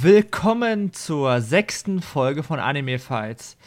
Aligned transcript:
willkommen 0.00 0.94
zur 0.94 1.42
sechsten 1.42 2.00
Folge 2.00 2.42
von 2.42 2.58
Anime 2.58 2.98
Fights. 2.98 3.58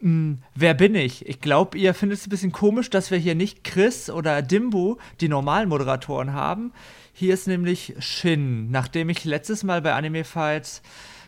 Hm, 0.00 0.38
wer 0.56 0.74
bin 0.74 0.96
ich? 0.96 1.28
Ich 1.28 1.40
glaube, 1.40 1.78
ihr 1.78 1.94
findet 1.94 2.18
es 2.18 2.26
ein 2.26 2.30
bisschen 2.30 2.50
komisch, 2.50 2.90
dass 2.90 3.12
wir 3.12 3.18
hier 3.18 3.36
nicht 3.36 3.62
Chris 3.62 4.10
oder 4.10 4.42
Dimbu, 4.42 4.96
die 5.20 5.28
normalen 5.28 5.68
Moderatoren, 5.68 6.32
haben. 6.32 6.72
Hier 7.12 7.32
ist 7.32 7.46
nämlich 7.46 7.94
Shin. 8.00 8.72
Nachdem 8.72 9.08
ich 9.08 9.24
letztes 9.24 9.62
Mal 9.62 9.80
bei 9.82 9.94
Anime 9.94 10.24
Fights 10.24 10.82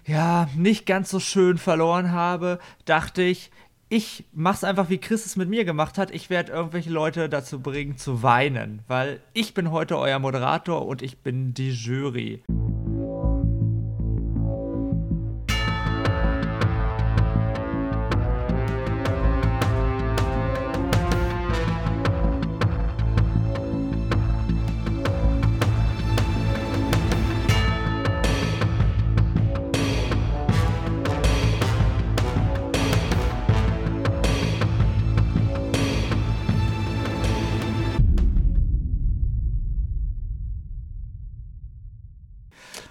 ja 0.04 0.48
nicht 0.56 0.84
ganz 0.84 1.10
so 1.10 1.20
schön 1.20 1.56
verloren 1.56 2.10
habe, 2.10 2.58
dachte 2.86 3.22
ich, 3.22 3.52
ich 3.88 4.24
mach's 4.32 4.64
einfach, 4.64 4.90
wie 4.90 4.98
Chris 4.98 5.26
es 5.26 5.36
mit 5.36 5.48
mir 5.48 5.64
gemacht 5.64 5.96
hat. 5.96 6.10
Ich 6.10 6.28
werde 6.28 6.52
irgendwelche 6.52 6.90
Leute 6.90 7.28
dazu 7.28 7.60
bringen, 7.60 7.98
zu 7.98 8.24
weinen, 8.24 8.82
weil 8.88 9.20
ich 9.32 9.54
bin 9.54 9.70
heute 9.70 9.96
euer 9.96 10.18
Moderator 10.18 10.86
und 10.86 11.02
ich 11.02 11.18
bin 11.18 11.54
die 11.54 11.70
Jury. 11.70 12.42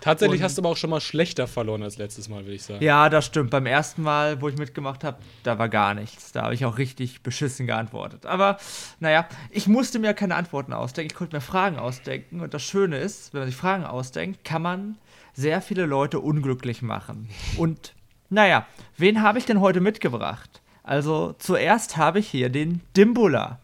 Tatsächlich 0.10 0.42
und 0.42 0.46
hast 0.46 0.58
du 0.58 0.62
aber 0.62 0.70
auch 0.70 0.78
schon 0.78 0.90
mal 0.90 1.02
schlechter 1.02 1.48
verloren 1.48 1.84
als 1.84 1.98
letztes 1.98 2.30
Mal, 2.30 2.46
würde 2.46 2.56
ich 2.56 2.64
sagen. 2.64 2.84
Ja, 2.84 3.10
das 3.10 3.26
stimmt. 3.26 3.50
Beim 3.52 3.66
ersten 3.66 4.02
Mal, 4.02 4.42
wo 4.42 4.50
ich 4.50 4.58
mitgemacht 4.58 5.04
habe, 5.04 5.18
da 5.44 5.60
war 5.60 5.70
gar 5.70 5.94
nichts. 5.94 6.32
Da 6.32 6.44
habe 6.44 6.54
ich 6.54 6.66
auch 6.66 6.78
richtig 6.78 7.22
beschissen 7.22 7.68
geantwortet. 7.68 8.26
Aber 8.26 8.58
naja, 9.00 9.28
ich 9.52 9.68
musste 9.68 10.00
mir 10.00 10.14
keine 10.14 10.36
Antworten 10.36 10.74
ausdenken. 10.74 11.12
Ich 11.12 11.18
konnte 11.18 11.36
mir 11.36 11.42
Fragen 11.42 11.78
ausdenken. 11.78 12.42
Und 12.42 12.54
das 12.54 12.64
Schöne 12.64 12.98
ist, 12.98 13.34
wenn 13.34 13.42
man 13.42 13.50
sich 13.50 13.58
Fragen 13.58 13.86
ausdenkt, 13.86 14.44
kann 14.44 14.62
man 14.62 14.98
sehr 15.34 15.62
viele 15.62 15.86
Leute 15.86 16.20
unglücklich 16.20 16.82
machen. 16.82 17.30
Und 17.58 17.94
naja, 18.30 18.68
wen 18.98 19.22
habe 19.22 19.40
ich 19.40 19.46
denn 19.46 19.60
heute 19.60 19.82
mitgebracht? 19.82 20.62
Also 20.84 21.36
zuerst 21.38 21.98
habe 21.98 22.20
ich 22.20 22.28
hier 22.28 22.50
den 22.50 22.82
Dimbula. 22.96 23.60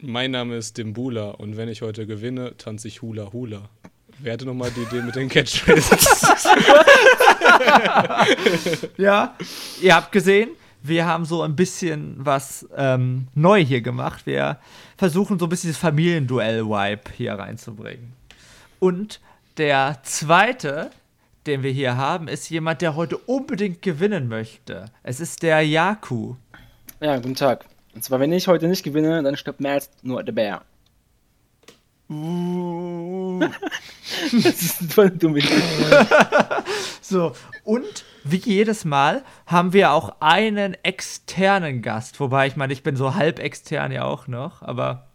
Mein 0.00 0.32
Name 0.32 0.56
ist 0.56 0.76
Dimbula 0.76 1.30
und 1.30 1.56
wenn 1.56 1.68
ich 1.68 1.80
heute 1.80 2.06
gewinne, 2.06 2.56
tanze 2.58 2.88
ich 2.88 3.00
Hula 3.00 3.32
Hula. 3.32 3.70
Wer 4.24 4.32
hatte 4.32 4.46
nochmal 4.46 4.70
die 4.70 4.80
Idee 4.80 5.02
mit 5.02 5.14
den 5.16 5.28
Catchphrases? 5.28 6.46
ja, 8.96 9.36
ihr 9.82 9.94
habt 9.94 10.12
gesehen, 10.12 10.48
wir 10.82 11.04
haben 11.04 11.26
so 11.26 11.42
ein 11.42 11.54
bisschen 11.54 12.14
was 12.16 12.66
ähm, 12.74 13.28
neu 13.34 13.62
hier 13.62 13.82
gemacht. 13.82 14.24
Wir 14.24 14.58
versuchen 14.96 15.38
so 15.38 15.44
ein 15.44 15.50
bisschen 15.50 15.68
das 15.68 15.76
Familienduell-Vibe 15.76 17.02
hier 17.14 17.34
reinzubringen. 17.34 18.14
Und 18.78 19.20
der 19.58 19.98
zweite, 20.04 20.90
den 21.46 21.62
wir 21.62 21.72
hier 21.72 21.98
haben, 21.98 22.26
ist 22.26 22.48
jemand, 22.48 22.80
der 22.80 22.96
heute 22.96 23.18
unbedingt 23.18 23.82
gewinnen 23.82 24.28
möchte. 24.28 24.86
Es 25.02 25.20
ist 25.20 25.42
der 25.42 25.60
Yaku. 25.60 26.36
Ja, 26.98 27.16
guten 27.16 27.34
Tag. 27.34 27.66
Und 27.94 28.02
zwar, 28.02 28.20
wenn 28.20 28.32
ich 28.32 28.48
heute 28.48 28.68
nicht 28.68 28.84
gewinne, 28.84 29.22
dann 29.22 29.36
stirbt 29.36 29.60
mehr 29.60 29.74
als 29.74 29.90
nur 30.02 30.22
der 30.22 30.32
Bär. 30.32 30.62
Uh. 32.10 33.40
das 34.32 34.62
ist 34.62 34.92
voll 34.92 35.10
dumm. 35.10 35.36
so, 37.00 37.32
und 37.64 38.04
wie 38.24 38.36
jedes 38.36 38.84
Mal 38.84 39.24
haben 39.46 39.72
wir 39.72 39.92
auch 39.92 40.16
einen 40.20 40.74
externen 40.82 41.82
Gast. 41.82 42.20
Wobei, 42.20 42.46
ich 42.46 42.56
meine, 42.56 42.72
ich 42.72 42.82
bin 42.82 42.96
so 42.96 43.14
halb 43.14 43.38
extern 43.38 43.92
ja 43.92 44.04
auch 44.04 44.26
noch. 44.26 44.62
Aber 44.62 45.08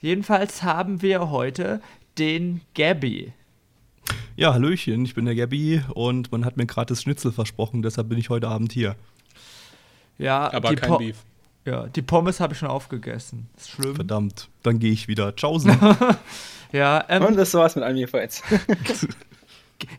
jedenfalls 0.00 0.62
haben 0.62 1.02
wir 1.02 1.30
heute 1.30 1.80
den 2.18 2.62
Gabby. 2.74 3.32
Ja, 4.36 4.54
Hallöchen, 4.54 5.04
ich 5.04 5.14
bin 5.14 5.24
der 5.24 5.34
Gabby 5.34 5.82
und 5.94 6.32
man 6.32 6.44
hat 6.44 6.56
mir 6.56 6.66
gratis 6.66 7.02
Schnitzel 7.02 7.32
versprochen, 7.32 7.82
deshalb 7.82 8.08
bin 8.08 8.18
ich 8.18 8.30
heute 8.30 8.48
Abend 8.48 8.72
hier. 8.72 8.96
Ja, 10.16 10.52
aber 10.52 10.74
kein 10.74 10.90
po 10.90 10.98
Beef. 10.98 11.24
Ja, 11.68 11.86
die 11.86 12.00
Pommes 12.00 12.40
habe 12.40 12.54
ich 12.54 12.58
schon 12.58 12.70
aufgegessen. 12.70 13.46
Ist 13.54 13.72
schlimm. 13.72 13.94
Verdammt, 13.94 14.48
dann 14.62 14.78
gehe 14.78 14.90
ich 14.90 15.06
wieder. 15.06 15.36
Tschaußen. 15.36 15.70
ja, 16.72 17.04
ähm, 17.10 17.24
Und 17.24 17.36
das 17.36 17.52
war's 17.52 17.76
mit 17.76 18.08
Fights. 18.08 18.42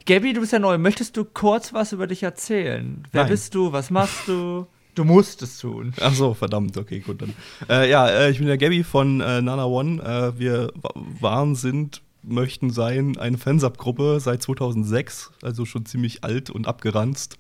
Gabby, 0.07 0.34
du 0.34 0.41
bist 0.41 0.52
ja 0.52 0.57
neu. 0.57 0.80
Möchtest 0.80 1.16
du 1.16 1.25
kurz 1.25 1.72
was 1.72 1.94
über 1.94 2.07
dich 2.07 2.24
erzählen? 2.24 3.03
Wer 3.12 3.22
Nein. 3.22 3.31
bist 3.31 3.53
du? 3.53 3.72
Was 3.72 3.91
machst 3.91 4.28
du? 4.28 4.66
Du 4.96 5.03
musst 5.03 5.44
es 5.44 5.59
tun. 5.59 5.94
Ach 6.02 6.13
so, 6.16 6.34
verdammt, 6.34 6.75
okay, 6.75 7.02
gut 7.02 7.22
dann. 7.22 7.35
Äh, 7.69 7.88
ja, 7.88 8.07
äh, 8.07 8.31
ich 8.31 8.40
bin 8.40 8.47
der 8.47 8.57
Gabby 8.57 8.84
von 8.84 9.22
äh, 9.22 9.40
Nana 9.40 9.66
One. 9.66 10.01
Äh, 10.01 10.40
wir 10.40 10.74
waren, 11.22 11.53
sind, 11.53 12.01
möchten 12.24 12.72
sein 12.72 13.16
eine 13.19 13.38
Fansub-Gruppe 13.38 14.19
seit 14.19 14.41
2006, 14.41 15.30
also 15.44 15.66
schon 15.66 15.86
ziemlich 15.86 16.24
alt 16.24 16.50
und 16.50 16.68
abgeranzt. 16.68 17.38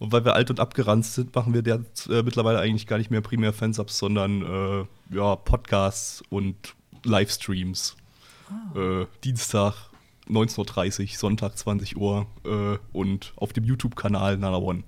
Und 0.00 0.12
weil 0.12 0.24
wir 0.24 0.34
alt 0.34 0.48
und 0.48 0.60
abgeranzt 0.60 1.14
sind, 1.14 1.34
machen 1.34 1.52
wir 1.52 1.60
der, 1.60 1.84
äh, 2.08 2.22
mittlerweile 2.22 2.58
eigentlich 2.58 2.86
gar 2.86 2.96
nicht 2.96 3.10
mehr 3.10 3.20
primär 3.20 3.52
Fansubs, 3.52 3.98
sondern 3.98 4.42
äh, 4.42 5.14
ja, 5.14 5.36
Podcasts 5.36 6.22
und 6.30 6.74
Livestreams. 7.04 7.96
Ah. 8.48 8.78
Äh, 8.78 9.06
Dienstag 9.22 9.74
19.30 10.26 11.02
Uhr, 11.02 11.08
Sonntag 11.18 11.58
20 11.58 11.98
Uhr 11.98 12.26
äh, 12.44 12.78
und 12.94 13.34
auf 13.36 13.52
dem 13.52 13.64
YouTube-Kanal 13.64 14.38
Nana 14.38 14.56
One. 14.56 14.84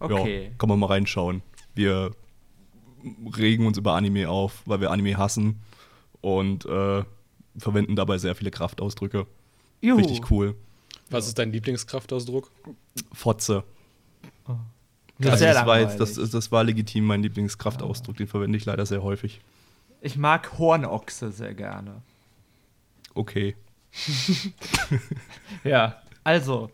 Okay. 0.00 0.44
Ja, 0.44 0.50
kann 0.58 0.68
man 0.68 0.78
mal 0.78 0.88
reinschauen. 0.88 1.40
Wir 1.74 2.10
regen 3.38 3.66
uns 3.66 3.78
über 3.78 3.94
Anime 3.94 4.28
auf, 4.28 4.62
weil 4.66 4.82
wir 4.82 4.90
Anime 4.90 5.16
hassen 5.16 5.62
und 6.20 6.66
äh, 6.66 7.04
verwenden 7.56 7.96
dabei 7.96 8.18
sehr 8.18 8.34
viele 8.34 8.50
Kraftausdrücke. 8.50 9.26
Juhu. 9.80 9.96
Richtig 9.96 10.30
cool. 10.30 10.56
Was 11.08 11.26
ist 11.26 11.38
dein 11.38 11.52
Lieblingskraftausdruck? 11.52 12.50
Fotze. 13.14 13.64
Das, 15.18 15.32
also 15.32 15.44
das, 15.44 15.66
war 15.66 15.80
jetzt, 15.80 16.00
das, 16.00 16.14
das 16.14 16.52
war 16.52 16.64
legitim 16.64 17.04
mein 17.04 17.22
Lieblingskraftausdruck, 17.22 18.16
den 18.16 18.26
verwende 18.26 18.56
ich 18.56 18.64
leider 18.64 18.86
sehr 18.86 19.02
häufig. 19.02 19.40
Ich 20.00 20.16
mag 20.16 20.58
Hornochse 20.58 21.30
sehr 21.30 21.54
gerne. 21.54 22.02
Okay. 23.14 23.54
ja, 25.64 26.00
also, 26.24 26.70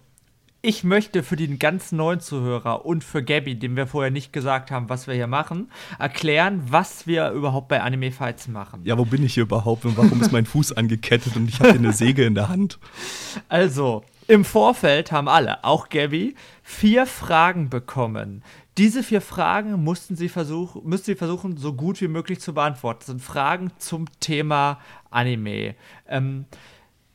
ich 0.63 0.85
möchte 0.85 1.23
für 1.23 1.37
den 1.37 1.59
ganz 1.59 1.93
neuen 1.93 2.21
Zuhörer 2.21 2.85
und 2.87 3.03
für 3.05 3.23
Gabby, 3.23 3.57
dem 3.57 3.77
wir 3.77 3.87
vorher 3.87 4.11
nicht 4.11 4.33
gesagt 4.33 4.71
haben, 4.71 4.89
was 4.89 5.07
wir 5.07 5.15
hier 5.15 5.27
machen, 5.27 5.71
erklären, 5.99 6.63
was 6.69 7.07
wir 7.07 7.31
überhaupt 7.31 7.69
bei 7.69 7.81
Anime 7.83 8.13
Fights 8.13 8.49
machen. 8.49 8.81
Ja, 8.85 8.99
wo 8.99 9.05
bin 9.05 9.25
ich 9.25 9.35
hier 9.35 9.45
überhaupt 9.45 9.85
und 9.85 9.97
warum 9.97 10.21
ist 10.21 10.33
mein 10.33 10.47
Fuß 10.47 10.73
angekettet 10.73 11.37
und 11.37 11.49
ich 11.49 11.61
habe 11.61 11.71
eine 11.71 11.93
Säge 11.93 12.25
in 12.25 12.35
der 12.35 12.49
Hand? 12.49 12.79
Also, 13.49 14.05
im 14.29 14.45
Vorfeld 14.45 15.13
haben 15.13 15.29
alle, 15.29 15.65
auch 15.65 15.89
Gabby, 15.89 16.35
vier 16.63 17.07
Fragen 17.07 17.71
bekommen. 17.71 18.43
Diese 18.79 19.03
vier 19.03 19.21
Fragen 19.21 19.83
mussten 19.83 20.17
sie 20.17 20.29
versuchen, 20.29 20.83
müssen 20.85 21.05
sie 21.05 21.15
versuchen, 21.15 21.57
so 21.57 21.73
gut 21.73 22.01
wie 22.01 22.09
möglich 22.09 22.41
zu 22.41 22.53
beantworten. 22.53 22.99
Das 23.01 23.07
sind 23.07 23.23
Fragen 23.23 23.71
zum 23.79 24.07
Thema 24.21 24.81
Anime. 25.11 25.75
Ähm, 26.09 26.45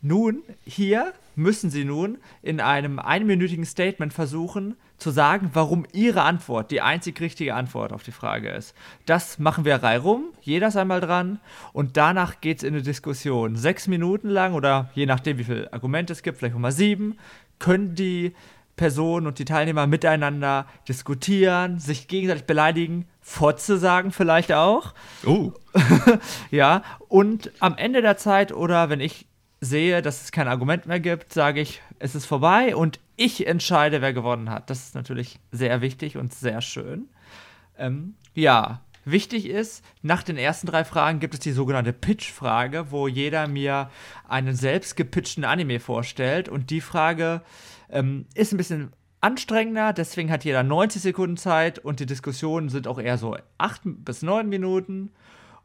nun, 0.01 0.41
hier 0.65 1.13
müssen 1.35 1.69
sie 1.69 1.85
nun 1.85 2.17
in 2.41 2.59
einem 2.59 2.97
einminütigen 2.97 3.65
Statement 3.65 4.13
versuchen, 4.13 4.75
zu 5.01 5.09
sagen, 5.09 5.49
warum 5.53 5.85
ihre 5.93 6.21
Antwort 6.21 6.71
die 6.71 6.81
einzig 6.81 7.19
richtige 7.19 7.55
Antwort 7.55 7.91
auf 7.91 8.03
die 8.03 8.11
Frage 8.11 8.49
ist. 8.49 8.75
Das 9.05 9.39
machen 9.39 9.65
wir 9.65 9.77
reihum, 9.77 10.25
jeder 10.41 10.67
ist 10.67 10.77
einmal 10.77 11.01
dran 11.01 11.39
und 11.73 11.97
danach 11.97 12.39
geht 12.39 12.59
es 12.59 12.63
in 12.63 12.75
eine 12.75 12.83
Diskussion. 12.83 13.55
Sechs 13.55 13.87
Minuten 13.87 14.29
lang 14.29 14.53
oder 14.53 14.89
je 14.93 15.07
nachdem, 15.07 15.37
wie 15.39 15.43
viele 15.43 15.73
Argumente 15.73 16.13
es 16.13 16.21
gibt, 16.21 16.37
vielleicht 16.37 16.55
auch 16.55 16.59
mal 16.59 16.71
sieben, 16.71 17.17
können 17.57 17.95
die 17.95 18.33
Personen 18.75 19.27
und 19.27 19.39
die 19.39 19.45
Teilnehmer 19.45 19.87
miteinander 19.87 20.65
diskutieren, 20.87 21.79
sich 21.79 22.07
gegenseitig 22.07 22.45
beleidigen, 22.45 23.05
Fotze 23.21 23.77
sagen 23.77 24.11
vielleicht 24.11 24.51
auch. 24.53 24.93
Oh. 25.25 25.51
ja, 26.51 26.83
und 27.07 27.51
am 27.59 27.75
Ende 27.77 28.01
der 28.01 28.17
Zeit 28.17 28.51
oder 28.51 28.89
wenn 28.89 28.99
ich 28.99 29.27
sehe, 29.61 30.01
dass 30.01 30.23
es 30.23 30.31
kein 30.31 30.47
Argument 30.47 30.87
mehr 30.87 30.99
gibt, 30.99 31.33
sage 31.33 31.61
ich, 31.61 31.81
es 31.99 32.15
ist 32.15 32.25
vorbei 32.25 32.75
und 32.75 32.99
ich 33.23 33.45
entscheide, 33.45 34.01
wer 34.01 34.13
gewonnen 34.13 34.49
hat. 34.49 34.69
Das 34.69 34.79
ist 34.79 34.95
natürlich 34.95 35.39
sehr 35.51 35.81
wichtig 35.81 36.17
und 36.17 36.33
sehr 36.33 36.59
schön. 36.61 37.07
Ähm, 37.77 38.15
ja, 38.33 38.81
wichtig 39.05 39.47
ist, 39.47 39.85
nach 40.01 40.23
den 40.23 40.37
ersten 40.37 40.65
drei 40.65 40.83
Fragen 40.83 41.19
gibt 41.19 41.35
es 41.35 41.39
die 41.39 41.51
sogenannte 41.51 41.93
Pitch-Frage, 41.93 42.87
wo 42.89 43.07
jeder 43.07 43.47
mir 43.47 43.91
einen 44.27 44.55
selbst 44.55 44.95
gepitchten 44.95 45.43
Anime 45.43 45.79
vorstellt 45.79 46.49
und 46.49 46.71
die 46.71 46.81
Frage 46.81 47.41
ähm, 47.89 48.25
ist 48.33 48.53
ein 48.53 48.57
bisschen 48.57 48.91
anstrengender, 49.19 49.93
deswegen 49.93 50.31
hat 50.31 50.43
jeder 50.43 50.63
90 50.63 51.03
Sekunden 51.03 51.37
Zeit 51.37 51.77
und 51.77 51.99
die 51.99 52.07
Diskussionen 52.07 52.69
sind 52.69 52.87
auch 52.87 52.99
eher 52.99 53.19
so 53.19 53.37
8 53.59 53.81
bis 53.83 54.23
9 54.23 54.49
Minuten. 54.49 55.11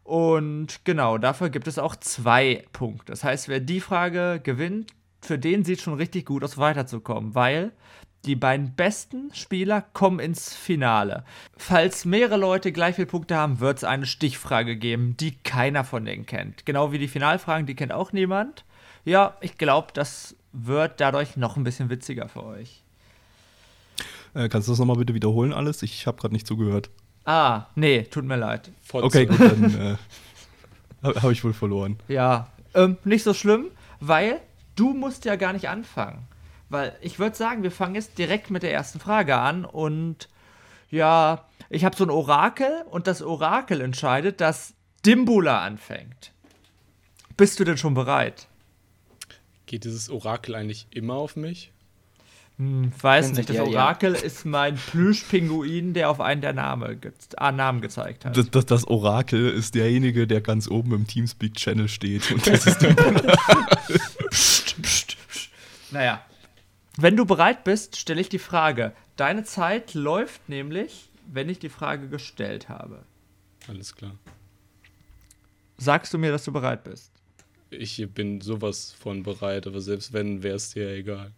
Und 0.05 0.85
genau, 0.85 1.17
dafür 1.19 1.49
gibt 1.49 1.67
es 1.67 1.79
auch 1.79 1.97
zwei 1.97 2.65
Punkte. 2.73 3.13
Das 3.13 3.25
heißt, 3.25 3.49
wer 3.49 3.61
die 3.61 3.81
Frage 3.81 4.41
gewinnt, 4.43 4.93
für 5.27 5.39
den 5.39 5.65
sieht 5.65 5.81
schon 5.81 5.95
richtig 5.95 6.27
gut 6.27 6.45
aus, 6.45 6.59
weiterzukommen, 6.59 7.35
weil 7.35 7.73
die 8.25 8.37
beiden 8.37 8.75
besten 8.75 9.33
Spieler 9.33 9.83
kommen 9.93 10.19
ins 10.19 10.55
Finale. 10.55 11.25
Falls 11.57 12.05
mehrere 12.05 12.37
Leute 12.37 12.73
gleich 12.73 12.97
viele 12.97 13.07
Punkte 13.07 13.37
haben, 13.37 13.61
wird 13.61 13.79
es 13.79 13.85
eine 13.85 14.07
Stichfrage 14.07 14.77
geben, 14.77 15.17
die 15.17 15.37
keiner 15.37 15.85
von 15.85 16.05
denen 16.05 16.27
kennt. 16.27 16.67
Genau 16.67 16.93
wie 16.93 16.99
die 16.99 17.09
Finalfragen, 17.09 17.67
die 17.67 17.77
kennt 17.77 17.93
auch 17.93 18.13
niemand. 18.13 18.65
Ja, 19.05 19.37
ich 19.41 19.59
glaube, 19.59 19.89
das 19.95 20.35
wird 20.53 21.01
dadurch 21.01 21.37
noch 21.37 21.57
ein 21.57 21.65
bisschen 21.65 21.91
witziger 21.91 22.29
für 22.29 22.45
euch. 22.45 22.83
Äh, 24.35 24.49
kannst 24.49 24.67
du 24.67 24.73
das 24.73 24.79
nochmal 24.81 24.97
bitte 24.97 25.15
wiederholen 25.15 25.53
alles? 25.53 25.83
Ich 25.83 26.07
habe 26.07 26.19
gerade 26.21 26.35
nicht 26.35 26.47
zugehört. 26.47 26.91
Ah, 27.25 27.67
nee, 27.75 28.03
tut 28.03 28.25
mir 28.25 28.37
leid. 28.37 28.71
Fotze. 28.83 29.07
Okay, 29.07 29.27
gut, 29.27 29.41
dann 29.41 29.65
äh, 29.81 29.97
habe 31.03 31.23
hab 31.23 31.31
ich 31.31 31.45
wohl 31.45 31.53
verloren. 31.53 31.99
Ja, 32.09 32.49
ähm, 32.75 32.97
nicht 33.05 33.23
so 33.23 33.35
schlimm, 33.35 33.67
weil 34.01 34.41
du 34.77 34.93
musst 34.93 35.25
ja 35.25 35.37
gar 35.37 35.53
nicht 35.53 35.69
anfangen. 35.69 36.29
Weil 36.69 36.97
ich 37.01 37.19
würde 37.19 37.37
sagen, 37.37 37.63
wir 37.63 37.71
fangen 37.71 37.95
jetzt 37.95 38.19
direkt 38.19 38.51
mit 38.51 38.63
der 38.63 38.73
ersten 38.73 38.99
Frage 38.99 39.37
an 39.37 39.65
und 39.65 40.29
ja, 40.91 41.45
ich 41.69 41.85
habe 41.85 41.97
so 41.97 42.05
ein 42.05 42.11
Orakel 42.11 42.85
und 42.91 43.07
das 43.07 43.23
Orakel 43.23 43.81
entscheidet, 43.81 44.41
dass 44.41 44.75
Dimbula 45.05 45.63
anfängt. 45.63 46.33
Bist 47.37 47.61
du 47.61 47.65
denn 47.65 47.77
schon 47.77 47.95
bereit? 47.95 48.49
Geht 49.67 49.85
dieses 49.85 50.11
Orakel 50.11 50.55
eigentlich 50.55 50.87
immer 50.91 51.15
auf 51.15 51.37
mich? 51.37 51.73
Hm, 52.59 52.91
weiß 53.01 53.33
nicht, 53.33 53.49
das 53.51 53.57
Ja, 53.57 53.65
ja. 53.65 53.69
Orakel 53.69 54.15
ist 54.15 54.47
mein 54.47 54.77
Plüschpinguin, 54.77 55.93
der 55.93 56.09
auf 56.09 56.21
einen 56.21 56.41
der 56.41 56.55
Name 56.55 56.97
ge 56.97 57.13
ah, 57.37 57.53
Namen 57.53 57.81
gezeigt 57.83 58.25
hat. 58.25 58.37
Das, 58.37 58.51
das, 58.51 58.65
das 58.65 58.89
Orakel 58.89 59.51
ist 59.51 59.75
derjenige, 59.75 60.27
der 60.27 60.41
ganz 60.41 60.67
oben 60.69 60.95
im 60.95 61.07
Teamspeak-Channel 61.07 61.89
steht. 61.89 62.31
Und 62.33 62.47
das 62.47 62.67
ist 62.67 62.79
psst. 63.87 64.16
Naja, 65.91 66.25
wenn 66.99 67.17
du 67.17 67.27
bereit 67.27 67.65
bist, 67.65 67.97
stelle 67.97 68.21
ich 68.21 68.31
die 68.31 68.39
Frage. 68.39 68.93
Deine 69.17 69.45
Zeit 69.45 69.93
läuft 69.95 70.49
nämlich, 70.49 71.11
wenn 71.27 71.49
ich 71.49 71.59
die 71.59 71.69
Frage 71.69 72.09
gestellt 72.09 72.69
habe. 72.69 73.05
Alles 73.69 73.95
klar. 73.95 74.13
Sagst 75.77 76.15
du 76.15 76.19
mir, 76.19 76.33
dass 76.33 76.45
du 76.45 76.53
bereit 76.53 76.85
bist? 76.85 77.13
Ich 77.69 78.03
bin 78.15 78.41
sowas 78.41 78.95
von 78.99 79.23
bereit, 79.23 79.67
aber 79.67 79.81
selbst 79.81 80.13
wenn, 80.15 80.43
wäre 80.43 80.57
es 80.57 80.71
dir 80.71 80.89
egal. 80.91 81.33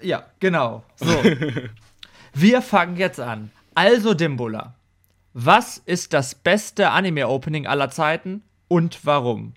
Ja, 0.00 0.26
genau. 0.40 0.84
So. 0.96 1.06
Wir 2.32 2.62
fangen 2.62 2.96
jetzt 2.96 3.20
an. 3.20 3.52
Also, 3.74 4.14
Dimbula. 4.14 4.74
Was 5.32 5.78
ist 5.78 6.12
das 6.12 6.34
beste 6.34 6.90
Anime-Opening 6.90 7.66
aller 7.66 7.90
Zeiten 7.90 8.42
und 8.66 9.04
warum? 9.04 9.54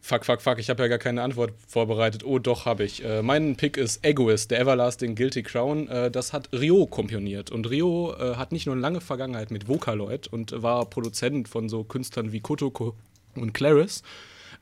Fuck, 0.00 0.24
fuck, 0.24 0.40
fuck, 0.40 0.58
ich 0.58 0.70
habe 0.70 0.82
ja 0.82 0.88
gar 0.88 0.98
keine 0.98 1.22
Antwort 1.22 1.52
vorbereitet. 1.66 2.24
Oh, 2.24 2.38
doch, 2.38 2.66
habe 2.66 2.84
ich. 2.84 3.04
Äh, 3.04 3.22
mein 3.22 3.56
Pick 3.56 3.76
ist 3.76 4.04
Egoist, 4.04 4.50
der 4.50 4.60
Everlasting 4.60 5.14
Guilty 5.14 5.42
Crown. 5.42 5.88
Äh, 5.88 6.10
das 6.10 6.32
hat 6.32 6.48
Rio 6.52 6.86
komponiert. 6.86 7.50
Und 7.50 7.68
Rio 7.68 8.14
äh, 8.18 8.36
hat 8.36 8.52
nicht 8.52 8.66
nur 8.66 8.74
eine 8.74 8.82
lange 8.82 9.00
Vergangenheit 9.00 9.50
mit 9.50 9.68
Vocaloid 9.68 10.28
und 10.28 10.62
war 10.62 10.86
Produzent 10.86 11.48
von 11.48 11.68
so 11.68 11.84
Künstlern 11.84 12.32
wie 12.32 12.40
Kotoko 12.40 12.94
und 13.34 13.52
Claris. 13.52 14.02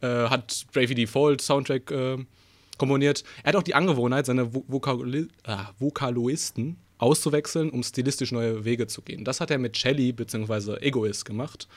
Äh, 0.01 0.07
hat 0.07 0.67
Bravely 0.73 0.95
Default 0.95 1.41
Soundtrack 1.41 1.91
äh, 1.91 2.19
komponiert. 2.79 3.25
Er 3.43 3.49
hat 3.49 3.57
auch 3.57 3.63
die 3.63 3.75
Angewohnheit, 3.75 4.27
seine 4.27 4.55
Vo 4.55 4.65
Vokali 4.69 5.29
ah, 5.45 5.71
Vokaloisten 5.79 6.77
auszuwechseln, 6.99 7.71
um 7.71 7.83
stilistisch 7.83 8.33
neue 8.33 8.65
Wege 8.65 8.87
zu 8.87 9.03
gehen. 9.03 9.25
Das 9.25 9.41
hat 9.41 9.51
er 9.51 9.59
mit 9.59 9.77
Shelly 9.77 10.13
bzw. 10.13 10.77
Egoist 10.81 11.25
gemacht. 11.25 11.69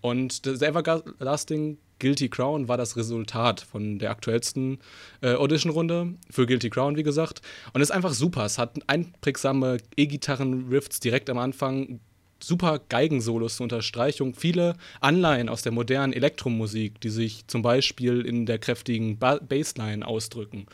Und 0.00 0.46
das 0.46 0.62
Everlasting 0.62 1.78
Guilty 2.02 2.28
Crown 2.28 2.66
war 2.66 2.76
das 2.76 2.96
Resultat 2.96 3.60
von 3.60 4.00
der 4.00 4.10
aktuellsten 4.10 4.80
äh, 5.20 5.34
Audition-Runde 5.34 6.14
für 6.28 6.46
Guilty 6.46 6.68
Crown, 6.68 6.96
wie 6.96 7.04
gesagt. 7.04 7.42
Und 7.72 7.80
es 7.80 7.90
ist 7.90 7.94
einfach 7.94 8.12
super. 8.12 8.44
Es 8.44 8.58
hat 8.58 8.76
einprägsame 8.88 9.78
E-Gitarren-Riffs 9.96 10.98
direkt 10.98 11.30
am 11.30 11.38
Anfang, 11.38 12.00
super 12.42 12.80
Geigensolos 12.88 13.56
zur 13.56 13.64
Unterstreichung, 13.64 14.34
viele 14.34 14.74
Anleihen 15.00 15.48
aus 15.48 15.62
der 15.62 15.70
modernen 15.70 16.12
Elektromusik, 16.12 17.00
die 17.00 17.10
sich 17.10 17.46
zum 17.46 17.62
Beispiel 17.62 18.22
in 18.22 18.46
der 18.46 18.58
kräftigen 18.58 19.16
ba 19.18 19.38
Bassline 19.38 20.04
ausdrücken. 20.04 20.66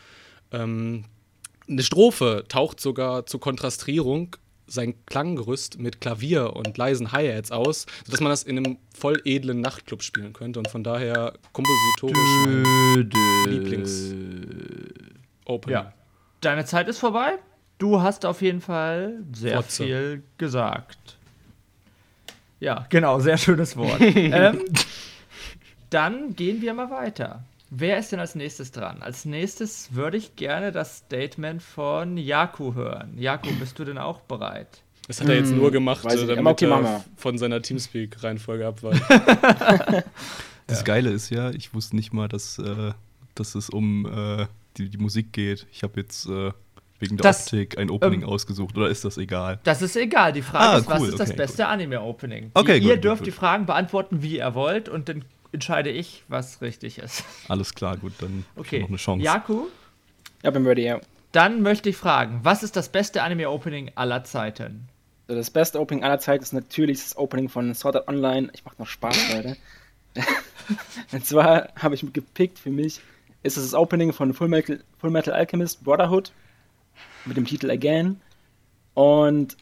Ähm, 0.51 1.05
eine 1.69 1.83
Strophe 1.83 2.45
taucht 2.47 2.79
sogar 2.79 3.27
zur 3.27 3.39
Kontrastierung 3.39 4.35
sein 4.69 4.93
Klanggerüst 5.05 5.79
mit 5.79 6.01
Klavier 6.01 6.55
und 6.55 6.77
leisen 6.77 7.11
Hi-Hats 7.11 7.51
aus, 7.51 7.85
sodass 8.05 8.21
man 8.21 8.29
das 8.29 8.43
in 8.43 8.57
einem 8.57 8.77
voll 8.97 9.21
edlen 9.25 9.59
Nachtclub 9.61 10.01
spielen 10.03 10.33
könnte 10.33 10.59
und 10.59 10.69
von 10.69 10.83
daher 10.83 11.33
kompositorisch 11.53 12.45
mein 12.45 13.09
Lieblings-Opening. 13.47 15.73
Ja. 15.73 15.93
Deine 16.41 16.65
Zeit 16.65 16.87
ist 16.87 16.99
vorbei. 16.99 17.39
Du 17.77 18.01
hast 18.01 18.25
auf 18.25 18.41
jeden 18.41 18.61
Fall 18.61 19.19
sehr 19.33 19.57
Fotze. 19.57 19.83
viel 19.83 20.23
gesagt. 20.37 21.17
Ja, 22.59 22.85
genau, 22.89 23.19
sehr 23.19 23.37
schönes 23.37 23.77
Wort. 23.77 23.97
ähm, 24.01 24.65
dann 25.89 26.35
gehen 26.35 26.61
wir 26.61 26.73
mal 26.73 26.89
weiter. 26.89 27.43
Wer 27.71 27.99
ist 27.99 28.11
denn 28.11 28.19
als 28.19 28.35
nächstes 28.35 28.71
dran? 28.71 29.01
Als 29.01 29.25
nächstes 29.25 29.93
würde 29.93 30.17
ich 30.17 30.35
gerne 30.35 30.71
das 30.71 30.97
Statement 30.97 31.61
von 31.61 32.17
Jaku 32.17 32.73
hören. 32.73 33.17
Jaku, 33.17 33.49
bist 33.59 33.77
du 33.77 33.85
denn 33.85 33.97
auch 33.97 34.21
bereit? 34.21 34.81
Das 35.07 35.21
hat 35.21 35.29
er 35.29 35.35
jetzt 35.35 35.51
nur 35.51 35.71
gemacht, 35.71 36.03
weiß 36.03 36.21
äh, 36.21 36.27
damit 36.27 36.45
okay, 36.45 36.69
er 36.69 37.03
von 37.15 37.37
seiner 37.37 37.61
Teamspeak-Reihenfolge 37.61 38.67
abweicht. 38.67 39.03
Das 40.67 40.85
Geile 40.85 41.09
ist 41.09 41.31
ja, 41.31 41.49
ich 41.49 41.73
wusste 41.73 41.95
nicht 41.95 42.13
mal, 42.13 42.27
dass, 42.27 42.59
äh, 42.59 42.91
dass 43.33 43.55
es 43.55 43.71
um 43.71 44.05
äh, 44.05 44.45
die, 44.77 44.89
die 44.89 44.99
Musik 44.99 45.33
geht. 45.33 45.65
Ich 45.71 45.81
habe 45.81 45.99
jetzt 45.99 46.27
äh, 46.27 46.51
wegen 46.99 47.17
der 47.17 47.23
Das, 47.23 47.47
Optik 47.47 47.77
ein 47.79 47.89
Opening 47.89 48.21
ähm, 48.21 48.29
ausgesucht, 48.29 48.77
oder 48.77 48.87
ist 48.87 49.03
das 49.03 49.17
egal? 49.17 49.59
Das 49.63 49.81
ist 49.81 49.95
egal. 49.95 50.31
Die 50.31 50.43
Frage 50.43 50.65
Ah, 50.65 50.77
ist, 50.77 50.87
was 50.87 51.01
cool, 51.01 51.09
ist 51.09 51.19
das 51.19 51.29
okay, 51.29 51.37
beste 51.37 51.67
Anime-Opening? 51.67 52.51
Okay, 52.53 52.77
ihr 52.77 52.95
gut, 52.95 53.03
dürft 53.03 53.21
gut, 53.21 53.27
die. 53.27 53.31
Fragen 53.31 53.65
beantworten, 53.65 54.21
wie 54.21 54.37
ihr 54.37 54.53
wollt, 54.53 54.89
und 54.89 55.09
dann 55.09 55.25
entscheide 55.51 55.89
ich, 55.89 56.23
was 56.27 56.61
richtig 56.61 56.97
ist. 56.99 57.23
Alles 57.47 57.73
klar, 57.75 57.97
gut, 57.97 58.13
dann 58.19 58.45
Okay. 58.55 58.79
noch 58.81 58.89
eine 58.89 58.97
Chance. 58.97 59.23
Jaku, 59.25 59.67
Ja, 60.43 60.51
bin 60.51 60.65
ready, 60.65 60.83
ja. 60.85 60.99
dann 61.31 61.61
möchte 61.61 61.89
ich 61.89 61.97
fragen, 61.97 62.39
was 62.43 62.63
ist 62.63 62.75
das 62.75 62.89
beste 62.89 63.23
Anime-Opening 63.23 63.91
aller 63.95 64.23
Zeiten? 64.23 64.87
So, 65.27 65.35
das 65.35 65.51
beste 65.51 65.79
Opening 65.79 66.03
aller 66.03 66.19
Zeiten 66.19 66.43
ist 66.43 66.53
natürlich 66.53 67.01
das 67.03 67.17
Opening 67.17 67.49
von 67.49 67.73
Sword 67.75 67.97
Art 67.97 68.07
Online. 68.07 68.49
Ich 68.53 68.65
mach 68.65 68.77
noch 68.79 68.87
Spaß, 68.87 69.33
Leute. 69.33 69.57
Und 71.11 71.25
zwar 71.25 71.69
habe 71.75 71.95
ich 71.95 72.13
gepickt 72.13 72.57
für 72.59 72.69
mich, 72.71 72.99
ist 73.43 73.57
es 73.57 73.63
das 73.63 73.73
Opening 73.73 74.11
von 74.13 74.33
Full 74.33 74.47
Metal, 74.47 74.83
Full 74.99 75.11
Metal 75.11 75.33
Alchemist 75.33 75.83
Brotherhood 75.83 76.31
mit 77.25 77.37
dem 77.37 77.45
Titel 77.45 77.69
Again. 77.71 78.19
Und 78.95 79.55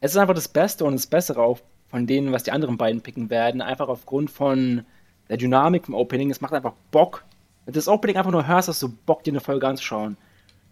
es 0.00 0.12
ist 0.12 0.16
einfach 0.16 0.34
das 0.34 0.48
Beste 0.48 0.84
und 0.84 0.94
das 0.94 1.06
Bessere 1.06 1.42
auch 1.42 1.60
von 1.90 2.06
denen, 2.06 2.32
was 2.32 2.42
die 2.44 2.52
anderen 2.52 2.76
beiden 2.76 3.02
picken 3.02 3.30
werden. 3.30 3.60
Einfach 3.60 3.88
aufgrund 3.88 4.30
von 4.30 4.84
der 5.30 5.38
Dynamik 5.38 5.86
vom 5.86 5.94
Opening. 5.94 6.30
Es 6.30 6.42
macht 6.42 6.52
einfach 6.52 6.74
Bock. 6.90 7.24
Wenn 7.64 7.72
du 7.72 7.78
das 7.78 7.88
Opening 7.88 8.16
einfach 8.16 8.32
nur 8.32 8.46
hörst, 8.46 8.68
hast 8.68 8.82
du 8.82 8.88
Bock, 9.06 9.24
dir 9.24 9.32
eine 9.32 9.40
Folge 9.40 9.66
anzuschauen. 9.66 10.16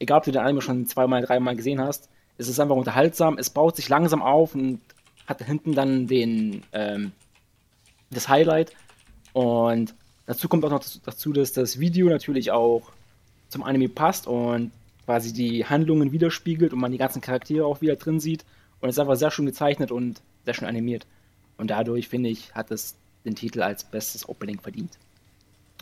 Egal, 0.01 0.19
ob 0.19 0.25
du 0.25 0.33
den 0.33 0.43
Anime 0.43 0.61
schon 0.61 0.85
zweimal, 0.87 1.23
dreimal 1.23 1.57
gesehen 1.57 1.81
hast. 1.81 2.11
Es 2.37 2.49
ist 2.49 2.61
einfach 2.61 2.77
unterhaltsam. 2.77 3.39
Es 3.39 3.51
baut 3.51 3.77
sich 3.77 3.89
langsam 3.89 4.21
auf 4.21 4.55
und 4.55 4.81
hat 5.27 5.43
hinten 5.43 5.75
dann 5.75 6.07
den, 6.09 6.63
ähm, 6.73 7.13
das 8.11 8.29
Highlight. 8.29 8.73
Und 9.33 9.95
dazu 10.27 10.49
kommt 10.49 10.65
auch 10.65 10.71
noch 10.71 10.85
dazu, 11.05 11.33
dass 11.33 11.53
das 11.53 11.79
Video 11.79 12.09
natürlich 12.09 12.51
auch 12.51 12.83
zum 13.49 13.63
Anime 13.63 13.89
passt 13.89 14.27
und 14.27 14.73
quasi 15.05 15.33
die 15.33 15.65
Handlungen 15.65 16.13
widerspiegelt 16.13 16.73
und 16.73 16.81
man 16.81 16.93
die 16.93 16.99
ganzen 16.99 17.21
Charaktere 17.21 17.65
auch 17.65 17.81
wieder 17.81 17.97
drin 17.97 18.19
sieht. 18.19 18.45
Und 18.81 18.89
es 18.89 18.97
ist 18.97 19.01
einfach 19.01 19.17
sehr 19.17 19.31
schön 19.31 19.47
gezeichnet 19.47 19.93
und 19.93 20.21
sehr 20.45 20.55
schön 20.55 20.69
animiert. 20.69 21.07
Und 21.57 21.71
dadurch, 21.71 22.09
finde 22.09 22.31
ich, 22.31 22.55
hat 22.55 22.71
es 22.71 22.97
den 23.29 23.37
Titel 23.37 23.63
als 23.63 23.85
bestes 23.85 24.29
Opening 24.29 24.61
verdient. 24.61 24.99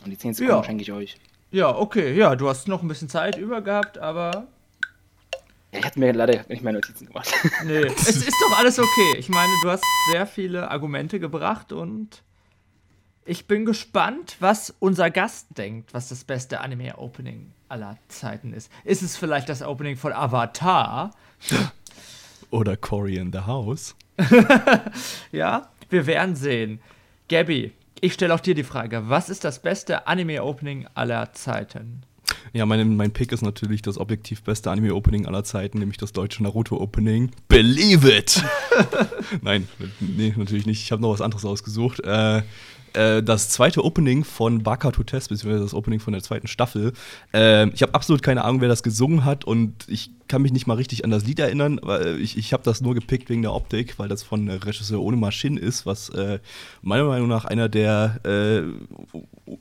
Und 0.03 0.11
die 0.11 0.17
10 0.17 0.33
Sekunden 0.35 0.57
Ja. 0.57 0.63
schenke 0.63 0.81
ich 0.83 0.91
euch. 0.91 1.17
Ja, 1.51 1.73
okay, 1.75 2.13
ja, 2.13 2.35
du 2.35 2.49
hast 2.49 2.67
noch 2.67 2.81
ein 2.81 2.87
bisschen 2.87 3.09
Zeit 3.09 3.37
über 3.37 3.61
gehabt, 3.61 3.97
aber 3.97 4.47
Ja, 5.71 5.79
ich 5.79 5.85
hatte 5.85 5.99
mir 5.99 6.11
leider 6.13 6.45
nicht 6.49 6.61
mehr 6.63 6.73
Notizen 6.73 7.07
gemacht. 7.07 7.33
nee, 7.65 7.85
es 7.85 8.07
ist 8.09 8.35
doch 8.41 8.57
alles 8.57 8.79
okay. 8.79 9.15
Ich 9.17 9.29
meine, 9.29 9.51
du 9.63 9.69
hast 9.69 9.83
sehr 10.11 10.27
viele 10.27 10.69
Argumente 10.69 11.19
gebracht 11.19 11.71
und 11.71 12.21
ich 13.25 13.47
bin 13.47 13.65
gespannt, 13.65 14.37
was 14.39 14.73
unser 14.79 15.09
Gast 15.09 15.47
denkt, 15.57 15.93
was 15.93 16.07
das 16.09 16.23
beste 16.23 16.61
Anime-Opening 16.61 17.51
aller 17.69 17.97
Zeiten 18.07 18.53
ist. 18.53 18.71
Ist 18.85 19.01
es 19.01 19.17
vielleicht 19.17 19.49
das 19.49 19.61
Opening 19.61 19.97
von 19.97 20.13
Avatar? 20.13 21.11
Oder 22.51 22.77
Cory 22.77 23.17
in 23.17 23.31
the 23.33 23.39
House. 23.39 23.95
Ja, 25.31 25.69
wir 25.89 26.05
werden 26.07 26.35
sehen. 26.35 26.79
Gabby, 27.29 27.73
ich 27.99 28.13
stelle 28.13 28.33
auch 28.33 28.39
dir 28.39 28.55
die 28.55 28.63
Frage, 28.63 29.09
was 29.09 29.29
ist 29.29 29.43
das 29.43 29.61
beste 29.61 30.07
Anime-Opening 30.07 30.87
aller 30.93 31.33
Zeiten? 31.33 32.03
Ja, 32.53 32.65
mein, 32.65 32.95
mein 32.95 33.11
Pick 33.11 33.33
ist 33.33 33.41
natürlich 33.41 33.81
das 33.81 33.97
objektiv 33.97 34.43
beste 34.43 34.71
Anime-Opening 34.71 35.25
aller 35.25 35.43
Zeiten, 35.43 35.79
nämlich 35.79 35.97
das 35.97 36.13
deutsche 36.13 36.41
Naruto-Opening. 36.43 37.31
Believe 37.49 38.09
it! 38.09 38.41
Nein, 39.41 39.67
nee, 39.99 40.33
natürlich 40.37 40.65
nicht. 40.65 40.81
Ich 40.81 40.91
habe 40.93 41.01
noch 41.01 41.11
was 41.11 41.19
anderes 41.19 41.43
ausgesucht. 41.43 41.99
Äh, 42.05 42.43
äh, 42.93 43.21
das 43.21 43.49
zweite 43.49 43.83
Opening 43.83 44.23
von 44.23 44.63
Baka 44.63 44.91
to 44.91 45.03
Test, 45.03 45.27
beziehungsweise 45.27 45.63
das 45.63 45.73
Opening 45.73 45.99
von 45.99 46.13
der 46.13 46.23
zweiten 46.23 46.47
Staffel. 46.47 46.93
Äh, 47.33 47.67
ich 47.71 47.81
habe 47.81 47.93
absolut 47.93 48.23
keine 48.23 48.45
Ahnung, 48.45 48.61
wer 48.61 48.69
das 48.69 48.83
gesungen 48.83 49.25
hat 49.25 49.43
und 49.43 49.85
ich 49.89 50.11
kann 50.27 50.41
mich 50.41 50.51
nicht 50.51 50.67
mal 50.67 50.75
richtig 50.75 51.03
an 51.03 51.11
das 51.11 51.25
Lied 51.25 51.39
erinnern, 51.39 51.79
weil 51.81 52.19
ich, 52.19 52.37
ich 52.37 52.53
habe 52.53 52.63
das 52.63 52.81
nur 52.81 52.93
gepickt 52.93 53.29
wegen 53.29 53.41
der 53.41 53.53
Optik, 53.53 53.97
weil 53.99 54.09
das 54.09 54.23
von 54.23 54.49
Regisseur 54.49 55.01
ohne 55.01 55.17
Maschinen 55.17 55.57
ist, 55.57 55.85
was 55.85 56.09
äh, 56.09 56.39
meiner 56.81 57.05
Meinung 57.05 57.27
nach 57.27 57.45
einer 57.45 57.69
der 57.69 58.19
äh, 58.23 58.63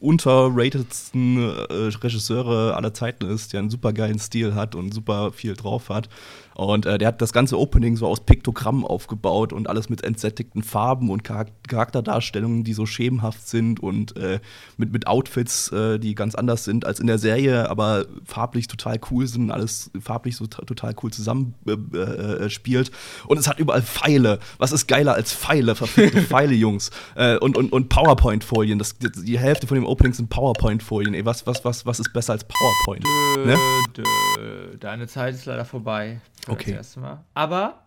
unterratedsten 0.01 1.39
äh, 1.39 1.73
Regisseure 1.73 2.77
aller 2.77 2.95
Zeiten 2.95 3.27
ist, 3.27 3.53
der 3.53 3.61
einen 3.61 3.71
super 3.71 3.93
geilen 3.93 4.19
Stil 4.19 4.55
hat 4.55 4.75
und 4.75 4.93
super 4.93 5.33
viel 5.33 5.55
drauf 5.55 5.89
hat. 5.89 6.09
Und 6.57 6.87
äh, 6.87 6.97
der 6.97 7.09
hat 7.09 7.21
das 7.21 7.35
ganze 7.35 7.59
Opening 7.59 7.97
so 7.97 8.07
aus 8.07 8.21
Piktogrammen 8.21 8.83
aufgebaut 8.83 9.53
und 9.53 9.69
alles 9.69 9.91
mit 9.91 10.03
entsättigten 10.03 10.63
Farben 10.63 11.11
und 11.11 11.23
Charakterdarstellungen, 11.23 12.65
die 12.65 12.73
so 12.73 12.87
schemenhaft 12.87 13.47
sind 13.47 13.79
und 13.79 14.17
äh, 14.17 14.41
mit, 14.79 14.91
mit 14.91 15.07
Outfits, 15.07 15.71
äh, 15.73 15.99
die 15.99 16.15
ganz 16.15 16.35
anders 16.35 16.65
sind 16.65 16.87
als 16.87 16.99
in 16.99 17.09
der 17.09 17.19
Serie, 17.19 17.69
aber 17.69 18.07
farblich 18.25 18.69
total 18.69 18.99
cool 19.11 19.27
sind, 19.27 19.51
alles 19.51 19.91
farblich 20.01 20.35
so 20.37 20.47
total 20.65 20.95
cool 21.03 21.13
zusammenspielt. 21.13 22.89
Äh, 22.89 22.93
äh, 22.93 23.27
und 23.27 23.39
es 23.39 23.49
hat 23.49 23.59
überall 23.59 23.83
Pfeile. 23.83 24.39
Was 24.59 24.73
ist 24.73 24.87
geiler 24.87 25.15
als 25.15 25.33
Pfeile? 25.33 25.75
Verfickte 25.75 26.23
Pfeile, 26.23 26.55
Jungs. 26.55 26.91
Äh, 27.15 27.37
und 27.39 27.57
und, 27.57 27.73
und 27.73 27.89
PowerPoint-Folien. 27.89 28.83
Die 29.01 29.39
Hälfte 29.39 29.67
von 29.67 29.75
dem 29.75 29.85
Opening 29.85 30.13
sind 30.13 30.31
PowerPoint-Folien. 30.31 31.15
Ey, 31.15 31.25
was, 31.25 31.47
was, 31.47 31.65
was, 31.65 31.87
was 31.87 32.01
ist 32.01 32.13
besser 32.13 32.33
als 32.33 32.45
PowerPoint? 32.45 33.05
Dö, 33.05 33.47
ne? 33.47 33.59
dö. 33.97 34.77
Deine 34.79 35.07
Zeit 35.07 35.35
ist 35.35 35.47
leider 35.47 35.65
vorbei. 35.65 36.21
Okay. 36.49 36.71
Das 36.71 36.87
erste 36.87 37.01
Mal. 37.01 37.25
Aber, 37.35 37.83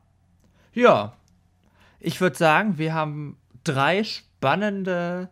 ja, 0.73 1.13
ich 1.99 2.21
würde 2.21 2.37
sagen, 2.37 2.77
wir 2.77 2.93
haben 2.93 3.37
drei 3.63 4.03
spannende 4.03 5.29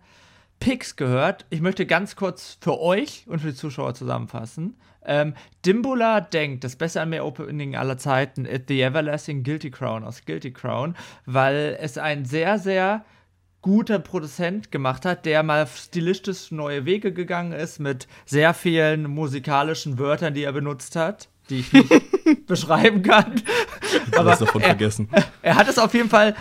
Picks 0.59 0.95
gehört. 0.95 1.45
Ich 1.49 1.61
möchte 1.61 1.85
ganz 1.85 2.15
kurz 2.15 2.57
für 2.61 2.79
euch 2.79 3.25
und 3.27 3.39
für 3.39 3.49
die 3.49 3.55
Zuschauer 3.55 3.93
zusammenfassen. 3.93 4.75
Ähm, 5.07 5.33
Dimbula 5.65 6.21
denkt, 6.21 6.63
das 6.63 6.75
beste 6.75 7.01
Anime-Opening 7.01 7.75
aller 7.75 7.97
Zeiten 7.97 8.45
ist 8.45 8.63
The 8.67 8.81
Everlasting 8.81 9.43
Guilty 9.43 9.71
Crown 9.71 10.03
aus 10.03 10.25
Guilty 10.25 10.51
Crown, 10.51 10.95
weil 11.25 11.77
es 11.79 11.97
ein 11.97 12.25
sehr, 12.25 12.59
sehr 12.59 13.05
guter 13.61 13.99
Produzent 13.99 14.71
gemacht 14.71 15.05
hat, 15.05 15.25
der 15.25 15.43
mal 15.43 15.65
stilistisch 15.67 16.51
neue 16.51 16.85
Wege 16.85 17.11
gegangen 17.11 17.53
ist 17.53 17.79
mit 17.79 18.07
sehr 18.25 18.53
vielen 18.53 19.09
musikalischen 19.09 19.97
Wörtern, 19.97 20.33
die 20.33 20.43
er 20.43 20.53
benutzt 20.53 20.95
hat 20.95 21.29
die 21.49 21.59
ich 21.59 21.73
nicht 21.73 21.89
beschreiben 22.47 23.01
kann. 23.01 23.41
Aber 24.15 24.35
davon 24.35 24.61
er, 24.61 24.69
vergessen. 24.69 25.09
Er 25.41 25.55
hat 25.55 25.67
es 25.67 25.77
auf 25.77 25.93
jeden 25.93 26.09
Fall, 26.09 26.35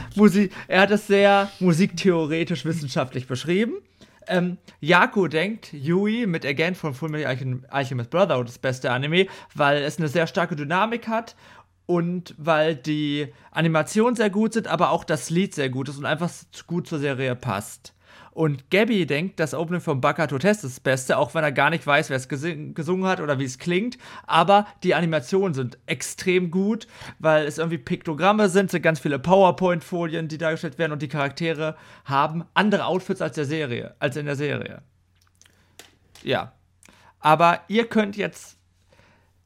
er 0.68 0.80
hat 0.80 0.90
es 0.90 1.06
sehr 1.06 1.50
musiktheoretisch 1.60 2.64
wissenschaftlich 2.64 3.26
beschrieben. 3.26 3.74
Ähm, 4.28 4.58
Yaku 4.80 5.28
denkt, 5.28 5.72
Yui 5.72 6.26
mit 6.26 6.44
Again 6.44 6.74
von 6.74 6.94
Fullmetal 6.94 7.60
Alchemist 7.68 8.10
Brotherhood 8.10 8.48
das 8.48 8.58
beste 8.58 8.90
Anime, 8.90 9.26
weil 9.54 9.82
es 9.82 9.98
eine 9.98 10.08
sehr 10.08 10.26
starke 10.26 10.56
Dynamik 10.56 11.08
hat 11.08 11.36
und 11.86 12.34
weil 12.36 12.74
die 12.74 13.32
Animationen 13.52 14.16
sehr 14.16 14.30
gut 14.30 14.52
sind, 14.52 14.66
aber 14.66 14.90
auch 14.90 15.04
das 15.04 15.30
Lied 15.30 15.54
sehr 15.54 15.70
gut 15.70 15.88
ist 15.88 15.98
und 15.98 16.06
einfach 16.06 16.30
gut 16.66 16.88
zur 16.88 16.98
Serie 16.98 17.36
passt. 17.36 17.94
Und 18.36 18.70
Gabby 18.70 19.06
denkt, 19.06 19.40
das 19.40 19.54
Opening 19.54 19.80
von 19.80 20.02
Bakato 20.02 20.36
Test 20.36 20.62
ist 20.62 20.76
das 20.76 20.80
Beste, 20.80 21.16
auch 21.16 21.34
wenn 21.34 21.42
er 21.42 21.52
gar 21.52 21.70
nicht 21.70 21.86
weiß, 21.86 22.10
wer 22.10 22.18
es 22.18 22.28
gesungen 22.28 23.06
hat 23.06 23.22
oder 23.22 23.38
wie 23.38 23.46
es 23.46 23.58
klingt. 23.58 23.96
Aber 24.26 24.66
die 24.82 24.94
Animationen 24.94 25.54
sind 25.54 25.78
extrem 25.86 26.50
gut, 26.50 26.86
weil 27.18 27.46
es 27.46 27.56
irgendwie 27.56 27.78
Piktogramme 27.78 28.50
sind, 28.50 28.70
sind 28.70 28.82
ganz 28.82 29.00
viele 29.00 29.18
PowerPoint-Folien, 29.18 30.28
die 30.28 30.36
dargestellt 30.36 30.76
werden 30.76 30.92
und 30.92 31.00
die 31.00 31.08
Charaktere 31.08 31.76
haben 32.04 32.44
andere 32.52 32.84
Outfits 32.84 33.22
als 33.22 33.36
der 33.36 33.46
Serie, 33.46 33.94
als 34.00 34.18
in 34.18 34.26
der 34.26 34.36
Serie. 34.36 34.82
Ja. 36.22 36.52
Aber 37.20 37.60
ihr 37.68 37.86
könnt 37.86 38.18
jetzt 38.18 38.58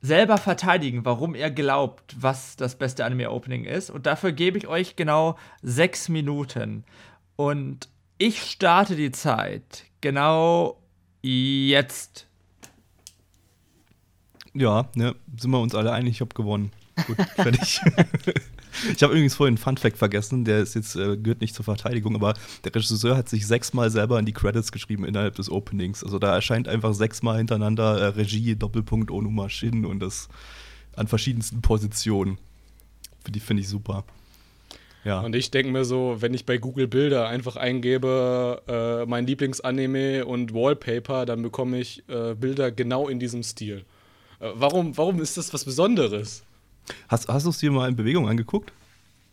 selber 0.00 0.36
verteidigen, 0.36 1.04
warum 1.04 1.36
ihr 1.36 1.52
glaubt, 1.52 2.16
was 2.18 2.56
das 2.56 2.74
beste 2.74 3.04
Anime-Opening 3.04 3.66
ist. 3.66 3.88
Und 3.88 4.06
dafür 4.06 4.32
gebe 4.32 4.58
ich 4.58 4.66
euch 4.66 4.96
genau 4.96 5.38
sechs 5.62 6.08
Minuten. 6.08 6.82
Und 7.36 7.88
ich 8.20 8.42
starte 8.42 8.96
die 8.96 9.10
Zeit 9.12 9.86
genau 10.02 10.76
jetzt. 11.22 12.26
Ja, 14.52 14.90
ne, 14.94 15.14
sind 15.38 15.50
wir 15.50 15.58
uns 15.58 15.74
alle 15.74 15.92
einig, 15.92 16.16
ich 16.16 16.20
habe 16.20 16.34
gewonnen. 16.34 16.70
Gut, 17.06 17.16
fertig. 17.34 17.80
ich 18.94 19.02
habe 19.02 19.14
übrigens 19.14 19.34
vorhin 19.34 19.54
einen 19.54 19.58
Fun-Fact 19.58 19.96
vergessen, 19.96 20.44
der 20.44 20.58
ist 20.58 20.74
jetzt, 20.74 20.96
äh, 20.96 21.16
gehört 21.16 21.40
nicht 21.40 21.54
zur 21.54 21.64
Verteidigung, 21.64 22.14
aber 22.14 22.34
der 22.64 22.74
Regisseur 22.74 23.16
hat 23.16 23.30
sich 23.30 23.46
sechsmal 23.46 23.90
selber 23.90 24.18
in 24.18 24.26
die 24.26 24.34
Credits 24.34 24.70
geschrieben 24.70 25.06
innerhalb 25.06 25.36
des 25.36 25.48
Openings. 25.48 26.04
Also 26.04 26.18
da 26.18 26.34
erscheint 26.34 26.68
einfach 26.68 26.92
sechsmal 26.92 27.38
hintereinander 27.38 28.00
äh, 28.00 28.06
Regie, 28.08 28.54
Doppelpunkt, 28.54 29.10
Onu 29.10 29.30
Maschinen 29.30 29.86
und 29.86 30.00
das 30.00 30.28
an 30.94 31.08
verschiedensten 31.08 31.62
Positionen. 31.62 32.36
Die 33.28 33.40
finde 33.40 33.62
ich 33.62 33.68
super. 33.68 34.04
Ja. 35.04 35.20
Und 35.20 35.34
ich 35.34 35.50
denke 35.50 35.72
mir 35.72 35.84
so, 35.84 36.16
wenn 36.20 36.34
ich 36.34 36.44
bei 36.44 36.58
Google 36.58 36.86
Bilder 36.86 37.26
einfach 37.28 37.56
eingebe, 37.56 38.62
äh, 38.68 39.08
mein 39.08 39.26
Lieblingsanime 39.26 40.26
und 40.26 40.52
Wallpaper, 40.52 41.24
dann 41.24 41.42
bekomme 41.42 41.78
ich 41.78 42.04
äh, 42.08 42.34
Bilder 42.34 42.70
genau 42.70 43.08
in 43.08 43.18
diesem 43.18 43.42
Stil. 43.42 43.84
Äh, 44.40 44.50
warum, 44.54 44.96
warum 44.98 45.20
ist 45.20 45.38
das 45.38 45.54
was 45.54 45.64
Besonderes? 45.64 46.42
Hast, 47.08 47.28
hast 47.28 47.46
du 47.46 47.50
es 47.50 47.58
dir 47.58 47.70
mal 47.70 47.88
in 47.88 47.96
Bewegung 47.96 48.28
angeguckt? 48.28 48.72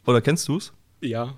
Oder 0.06 0.22
kennst 0.22 0.48
du 0.48 0.58
es? 0.58 0.72
Ja. 1.02 1.38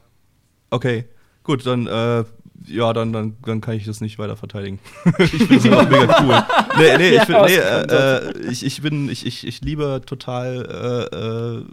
Okay, 0.70 1.06
gut, 1.44 1.66
dann, 1.66 1.88
äh, 1.88 2.24
ja, 2.68 2.94
dann, 2.94 3.12
dann, 3.12 3.36
dann 3.44 3.62
kann 3.62 3.76
ich 3.76 3.86
das 3.86 4.00
nicht 4.00 4.20
weiter 4.20 4.38
verteidigen. 4.38 4.80
ich 5.18 5.30
finde 5.32 5.56
es 5.56 5.66
einfach 5.66 5.90
mega 5.90 6.24
cool. 6.24 6.84
Nee, 6.84 6.98
nee, 6.98 7.16
ich, 7.16 7.24
find, 7.24 7.42
nee 7.46 7.56
äh, 7.56 8.28
äh, 8.28 8.52
ich, 8.52 8.64
ich 8.64 8.82
bin, 8.84 9.10
ich, 9.10 9.26
ich, 9.26 9.48
ich 9.48 9.62
liebe 9.62 10.02
total 10.06 11.66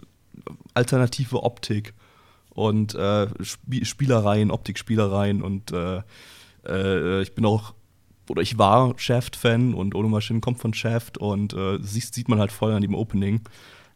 alternative 0.73 1.43
Optik 1.43 1.93
und 2.57 2.95
äh, 2.95 3.27
Sp 3.37 3.85
Spielereien, 3.85 4.49
Optikspielereien 4.49 5.43
und 5.43 5.71
äh, 5.71 6.01
äh, 6.67 7.21
ich 7.21 7.35
bin 7.35 7.45
auch 7.45 7.75
oder 8.29 8.41
ich 8.41 8.57
war 8.57 8.95
Shaft-Fan 8.97 9.75
und 9.75 9.93
Ono 9.93 10.09
Machine 10.09 10.39
kommt 10.39 10.57
von 10.57 10.73
Shaft 10.73 11.19
und 11.19 11.53
äh, 11.53 11.77
sieht, 11.81 12.13
sieht 12.15 12.27
man 12.27 12.39
halt 12.39 12.51
voll 12.51 12.73
an 12.73 12.81
dem 12.81 12.95
Opening. 12.95 13.41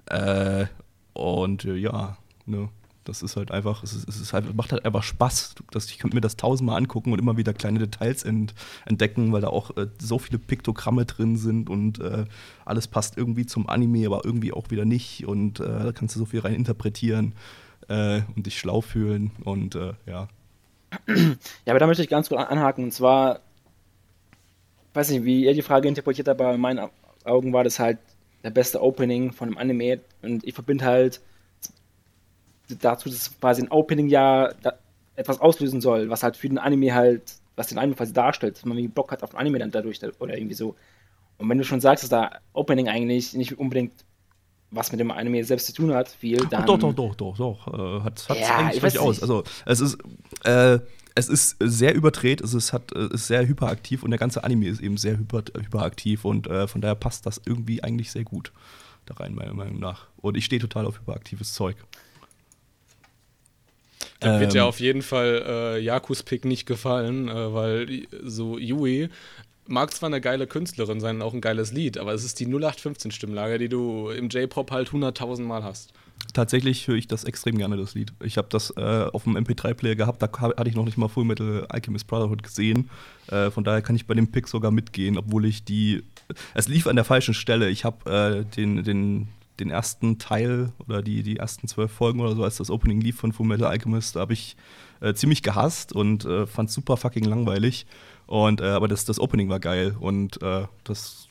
Äh, 0.06 0.68
und 1.14 1.66
äh, 1.66 1.76
ja, 1.76 2.18
ne, 2.46 2.70
das 3.04 3.24
ist 3.24 3.36
halt 3.36 3.52
einfach, 3.52 3.84
es, 3.84 3.94
ist, 3.94 4.08
es 4.08 4.22
ist 4.22 4.32
halt, 4.32 4.56
macht 4.56 4.72
halt 4.72 4.86
einfach 4.86 5.04
Spaß. 5.04 5.56
Das, 5.72 5.88
ich 5.88 5.98
könnte 5.98 6.16
mir 6.16 6.22
das 6.22 6.38
tausendmal 6.38 6.78
angucken 6.78 7.12
und 7.12 7.20
immer 7.20 7.36
wieder 7.36 7.54
kleine 7.54 7.80
Details 7.80 8.24
ent, 8.24 8.54
entdecken, 8.86 9.34
weil 9.34 9.42
da 9.42 9.48
auch 9.48 9.76
äh, 9.76 9.88
so 10.00 10.20
viele 10.20 10.38
Piktogramme 10.38 11.06
drin 11.06 11.36
sind 11.36 11.70
und 11.70 12.00
äh, 12.00 12.26
alles 12.64 12.88
passt 12.88 13.18
irgendwie 13.18 13.48
zum 13.48 13.68
Anime, 13.68 14.06
aber 14.06 14.24
irgendwie 14.24 14.54
auch 14.54 14.70
wieder 14.70 14.86
nicht. 14.86 15.26
Und 15.28 15.60
äh, 15.60 15.64
da 15.66 15.92
kannst 15.92 16.16
du 16.16 16.20
so 16.20 16.26
viel 16.26 16.42
rein 16.42 16.54
interpretieren 16.54 17.34
äh, 17.92 18.22
und 18.36 18.46
dich 18.46 18.58
schlau 18.58 18.82
fühlen 18.82 19.32
und 19.44 19.76
äh, 19.76 19.94
ja. 20.06 20.28
Ja, 21.08 21.72
aber 21.72 21.80
da 21.80 21.88
möchte 21.88 22.04
ich 22.04 22.10
ganz 22.10 22.30
kurz 22.30 22.42
anhaken 22.42 22.86
und 22.86 22.92
zwar, 22.92 23.40
weiß 24.94 25.10
nicht, 25.10 25.24
wie 25.24 25.46
ihr 25.46 25.54
die 25.54 25.62
Frage 25.62 25.88
interpretiert 25.88 26.28
aber 26.28 26.54
in 26.54 26.62
meinen 26.62 26.90
Augen 27.24 27.54
war 27.54 27.64
das 27.64 27.80
halt 27.80 27.98
der 28.44 28.50
beste 28.50 28.82
Opening 28.82 29.32
von 29.32 29.50
einem 29.50 29.58
Anime 29.58 30.02
und 30.22 30.46
ich 30.46 30.54
verbinde 30.54 30.86
halt 30.86 31.22
dazu, 32.80 33.10
dass 33.10 33.38
quasi 33.40 33.62
ein 33.62 33.72
Opening 33.72 34.08
ja 34.08 34.50
etwas 35.16 35.40
auslösen 35.40 35.82
soll, 35.82 36.10
was 36.10 36.24
halt 36.24 36.38
für 36.38 36.50
den 36.50 36.58
Anime 36.58 36.94
halt, 36.94 37.36
was 37.56 37.68
den 37.68 37.78
Anime 37.78 37.96
quasi 37.96 38.14
darstellt, 38.14 38.56
dass 38.56 38.66
man 38.66 38.78
irgendwie 38.78 38.94
Bock 38.94 39.12
hat 39.12 39.24
auf 39.24 39.32
den 39.32 39.40
Anime 39.40 39.60
dann 39.60 39.72
dadurch 39.72 40.00
oder 40.20 40.36
irgendwie 40.36 40.56
so. 40.56 40.76
Und 41.38 41.50
wenn 41.50 41.58
du 41.58 41.64
schon 41.64 41.82
sagst, 41.82 42.04
dass 42.04 42.10
da 42.10 42.40
Opening 42.54 42.88
eigentlich 42.88 43.34
nicht 43.34 43.58
unbedingt 43.58 43.94
was 44.72 44.92
mit 44.92 45.00
dem 45.00 45.12
Anime 45.12 45.44
selbst 45.44 45.68
zu 45.68 45.74
tun 45.74 45.94
hat, 45.94 46.10
viel, 46.10 46.38
dann. 46.50 46.66
doch, 46.66 46.80
doch, 46.80 46.94
doch, 46.94 47.16
doch, 47.16 47.38
doch. 47.38 47.68
Äh, 47.68 48.04
hat 48.04 48.20
es 48.20 48.28
ja, 48.28 48.58
eigentlich 48.58 48.82
durchaus. 48.82 49.22
Also, 49.22 49.44
es 49.66 49.80
ist. 49.80 49.98
Äh, 50.44 50.80
es 51.14 51.28
ist 51.28 51.58
sehr 51.60 51.94
überdreht, 51.94 52.40
es 52.40 52.54
ist, 52.54 52.72
hat, 52.72 52.94
ist 52.94 53.28
sehr 53.28 53.46
hyperaktiv 53.46 54.02
und 54.04 54.12
der 54.12 54.18
ganze 54.18 54.46
Anime 54.46 54.70
ist 54.70 54.80
eben 54.80 54.96
sehr 54.96 55.18
hyper, 55.18 55.44
hyperaktiv 55.60 56.24
und 56.24 56.48
äh, 56.48 56.70
von 56.70 56.80
daher 56.80 56.96
passt 56.96 57.26
das 57.26 57.42
irgendwie 57.46 57.84
eigentlich 57.84 58.12
sehr 58.12 58.24
gut 58.24 58.54
da 59.06 59.16
rein, 59.16 59.36
meiner 59.36 59.54
Meinung 59.54 59.80
nach. 59.80 60.08
Und 60.18 60.38
ich 60.38 60.46
stehe 60.46 60.62
total 60.62 60.86
auf 60.86 61.00
hyperaktives 61.00 61.54
Zeug. 61.54 61.76
Dann 64.20 64.40
wird 64.40 64.52
ähm, 64.52 64.58
ja 64.58 64.66
auf 64.66 64.80
jeden 64.80 65.02
Fall 65.02 65.44
äh, 65.48 65.80
Jakus 65.80 66.22
Pick 66.22 66.46
nicht 66.46 66.66
gefallen, 66.66 67.28
äh, 67.28 67.54
weil 67.54 68.08
so 68.24 68.58
Yui 68.58 69.10
mag 69.68 69.94
zwar 69.94 70.08
eine 70.08 70.22
geile 70.22 70.48
Künstlerin 70.48 71.00
sein 71.00 71.18
und 71.18 71.22
auch 71.22 71.34
ein 71.34 71.42
geiles 71.42 71.72
Lied, 71.72 71.98
aber 71.98 72.14
es 72.14 72.24
ist 72.24 72.40
die 72.40 72.48
0815-Stimmlage, 72.48 73.58
die 73.58 73.70
du 73.70 74.10
im 74.10 74.30
J-Pop 74.30 74.72
halt 74.72 74.90
100.000 74.90 75.44
Mal 75.44 75.64
hast. 75.64 75.94
Tatsächlich 76.34 76.88
höre 76.88 76.96
ich 76.96 77.08
das 77.08 77.24
extrem 77.24 77.58
gerne, 77.58 77.78
das 77.78 77.96
Lied. 77.96 78.14
Ich 78.24 78.38
habe 78.38 78.48
das 78.50 78.72
äh, 78.78 79.08
auf 79.12 79.24
dem 79.24 79.36
MP3-Player 79.36 79.96
gehabt, 79.96 80.22
da 80.22 80.30
hatte 80.32 80.70
ich 80.70 80.76
noch 80.76 80.86
nicht 80.86 80.98
mal 80.98 81.08
Full 81.08 81.26
Metal 81.26 81.66
Alchemist 81.70 82.08
Brotherhood 82.08 82.44
gesehen. 82.44 82.90
Äh, 83.28 83.50
von 83.50 83.64
daher 83.64 83.82
kann 83.82 83.96
ich 83.96 84.06
bei 84.06 84.14
dem 84.14 84.32
Pick 84.32 84.48
sogar 84.48 84.72
mitgehen, 84.72 85.18
obwohl 85.18 85.46
ich 85.46 85.64
die. 85.64 86.04
Es 86.54 86.68
lief 86.68 86.86
an 86.88 86.96
der 86.96 87.06
falschen 87.06 87.34
Stelle. 87.34 87.70
Ich 87.70 87.86
habe 87.86 88.10
äh, 88.10 88.56
den, 88.56 88.84
den 88.84 89.30
den 89.62 89.70
ersten 89.70 90.18
Teil 90.18 90.72
oder 90.80 91.02
die, 91.02 91.24
die 91.24 91.38
ersten 91.38 91.68
zwölf 91.68 91.92
Folgen 91.92 92.20
oder 92.20 92.36
so, 92.36 92.44
als 92.44 92.58
das 92.58 92.70
Opening 92.70 93.00
lief 93.00 93.18
von 93.18 93.32
Full 93.32 93.46
Metal 93.46 93.68
Alchemist, 93.68 94.16
da 94.16 94.22
habe 94.22 94.34
ich 94.34 94.58
äh, 95.02 95.14
ziemlich 95.14 95.44
gehasst 95.44 95.94
und 95.94 96.26
äh, 96.26 96.48
fand 96.48 96.72
super 96.72 96.98
fucking 96.98 97.24
langweilig. 97.24 97.86
Und, 98.32 98.62
äh, 98.62 98.68
aber 98.68 98.88
das, 98.88 99.04
das 99.04 99.20
Opening 99.20 99.50
war 99.50 99.60
geil 99.60 99.94
und 100.00 100.42
äh, 100.42 100.66
das 100.86 101.28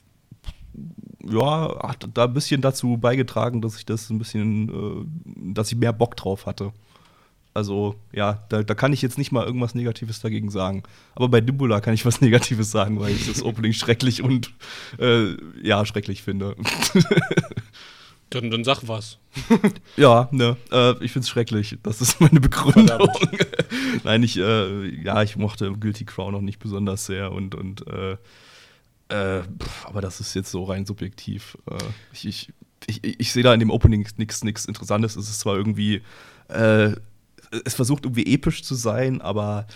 ja, 1.27 1.75
hat 1.83 2.07
da 2.13 2.25
ein 2.25 2.35
bisschen 2.35 2.61
dazu 2.61 2.99
beigetragen, 2.99 3.63
dass 3.63 3.79
ich 3.79 3.87
das 3.87 4.11
ein 4.11 4.19
bisschen, 4.19 4.69
äh, 4.69 5.55
dass 5.55 5.73
ich 5.73 5.79
mehr 5.79 5.95
Bock 5.95 6.15
drauf 6.15 6.45
hatte. 6.45 6.75
Also, 7.55 7.95
ja, 8.13 8.45
da, 8.51 8.63
da, 8.63 8.75
kann 8.75 8.93
ich 8.93 9.01
jetzt 9.01 9.17
nicht 9.17 9.33
mal 9.33 9.47
irgendwas 9.47 9.75
Negatives 9.75 10.21
dagegen 10.21 10.51
sagen. 10.51 10.83
Aber 11.15 11.31
bei 11.31 11.41
Dimbula 11.41 11.81
kann 11.81 11.95
ich 11.95 12.05
was 12.05 12.21
Negatives 12.21 12.71
sagen, 12.71 13.01
weil 13.01 13.13
ich 13.13 13.27
das 13.27 13.43
Opening 13.43 13.73
schrecklich 13.73 14.23
und 14.23 14.53
äh, 14.99 15.37
ja, 15.63 15.87
schrecklich 15.87 16.23
finde. 16.23 16.55
dann, 18.31 18.51
dann 18.51 18.65
sag 18.65 18.87
was. 18.87 19.19
ja, 19.97 20.29
ne, 20.33 20.57
äh, 20.73 21.05
ich 21.05 21.13
find's 21.13 21.29
schrecklich. 21.29 21.77
Das 21.83 22.01
ist 22.01 22.21
meine 22.21 22.41
Begründung. 22.41 23.09
Nein, 24.05 24.23
ich, 24.23 24.39
äh, 24.39 25.03
ja, 25.03 25.23
ich 25.23 25.37
mochte 25.37 25.73
Guilty 25.73 26.05
Crown 26.05 26.33
noch 26.33 26.41
nicht 26.41 26.59
besonders 26.59 27.07
sehr 27.07 27.33
und, 27.33 27.55
und 27.55 27.87
äh, 27.89 28.17
äh, 29.09 29.43
pff, 29.43 29.87
aber 29.87 30.01
das 30.01 30.21
ist 30.21 30.35
jetzt 30.35 30.51
so 30.51 30.65
rein 30.65 30.87
subjektiv. 30.87 31.59
Äh, 31.69 31.79
ich, 32.13 32.27
ich, 32.27 32.53
ich, 32.87 33.21
ich 33.21 33.33
sehe 33.33 33.43
da 33.43 33.53
in 33.53 33.61
dem 33.61 33.71
Opening 33.71 34.07
nichts 34.17 34.43
Interessantes. 34.43 35.17
Es 35.17 35.29
ist 35.29 35.41
zwar 35.41 35.57
irgendwie, 35.57 36.03
äh, 36.49 36.93
es 37.65 37.75
versucht 37.75 38.05
irgendwie 38.05 38.33
episch 38.33 38.63
zu 38.63 38.75
sein, 38.75 39.21
aber 39.21 39.67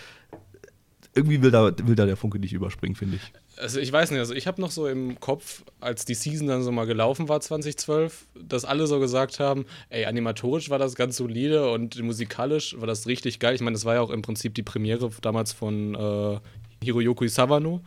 irgendwie 1.15 1.43
will 1.43 1.51
da, 1.51 1.73
will 1.87 1.97
da 1.97 2.07
der 2.07 2.17
Funke 2.17 2.39
nicht 2.39 2.53
überspringen, 2.53 2.97
finde 2.97 3.17
ich. 3.17 3.33
Also 3.57 3.81
ich 3.81 3.93
weiß 3.93 4.11
nicht, 4.11 4.21
also 4.21 4.35
ich 4.35 4.47
habe 4.47 4.61
noch 4.61 4.71
so 4.71 4.89
im 4.89 5.21
Kopf, 5.21 5.63
als 5.81 6.05
die 6.05 6.15
Season 6.15 6.49
dann 6.49 6.63
so 6.63 6.73
mal 6.73 6.87
gelaufen 6.87 7.29
war 7.29 7.41
2012, 7.41 8.27
dass 8.35 8.65
alle 8.65 8.87
so 8.87 8.99
gesagt 8.99 9.41
haben, 9.41 9.65
ey, 9.91 10.05
animatorisch 10.07 10.71
war 10.71 10.79
das 10.79 10.95
ganz 10.95 11.17
solide 11.17 11.71
und 11.71 12.03
musikalisch 12.03 12.79
war 12.79 12.87
das 12.87 13.07
richtig 13.07 13.39
geil. 13.39 13.55
Ich 13.55 13.61
meine, 13.61 13.75
das 13.75 13.85
war 13.85 13.95
ja 13.95 14.01
auch 14.01 14.11
im 14.11 14.23
Prinzip 14.23 14.55
die 14.55 14.63
Premiere 14.63 15.11
damals 15.23 15.53
von 15.53 15.95
äh, 15.95 16.39
Hiroyuki 16.85 17.29
Sawano 17.29 17.81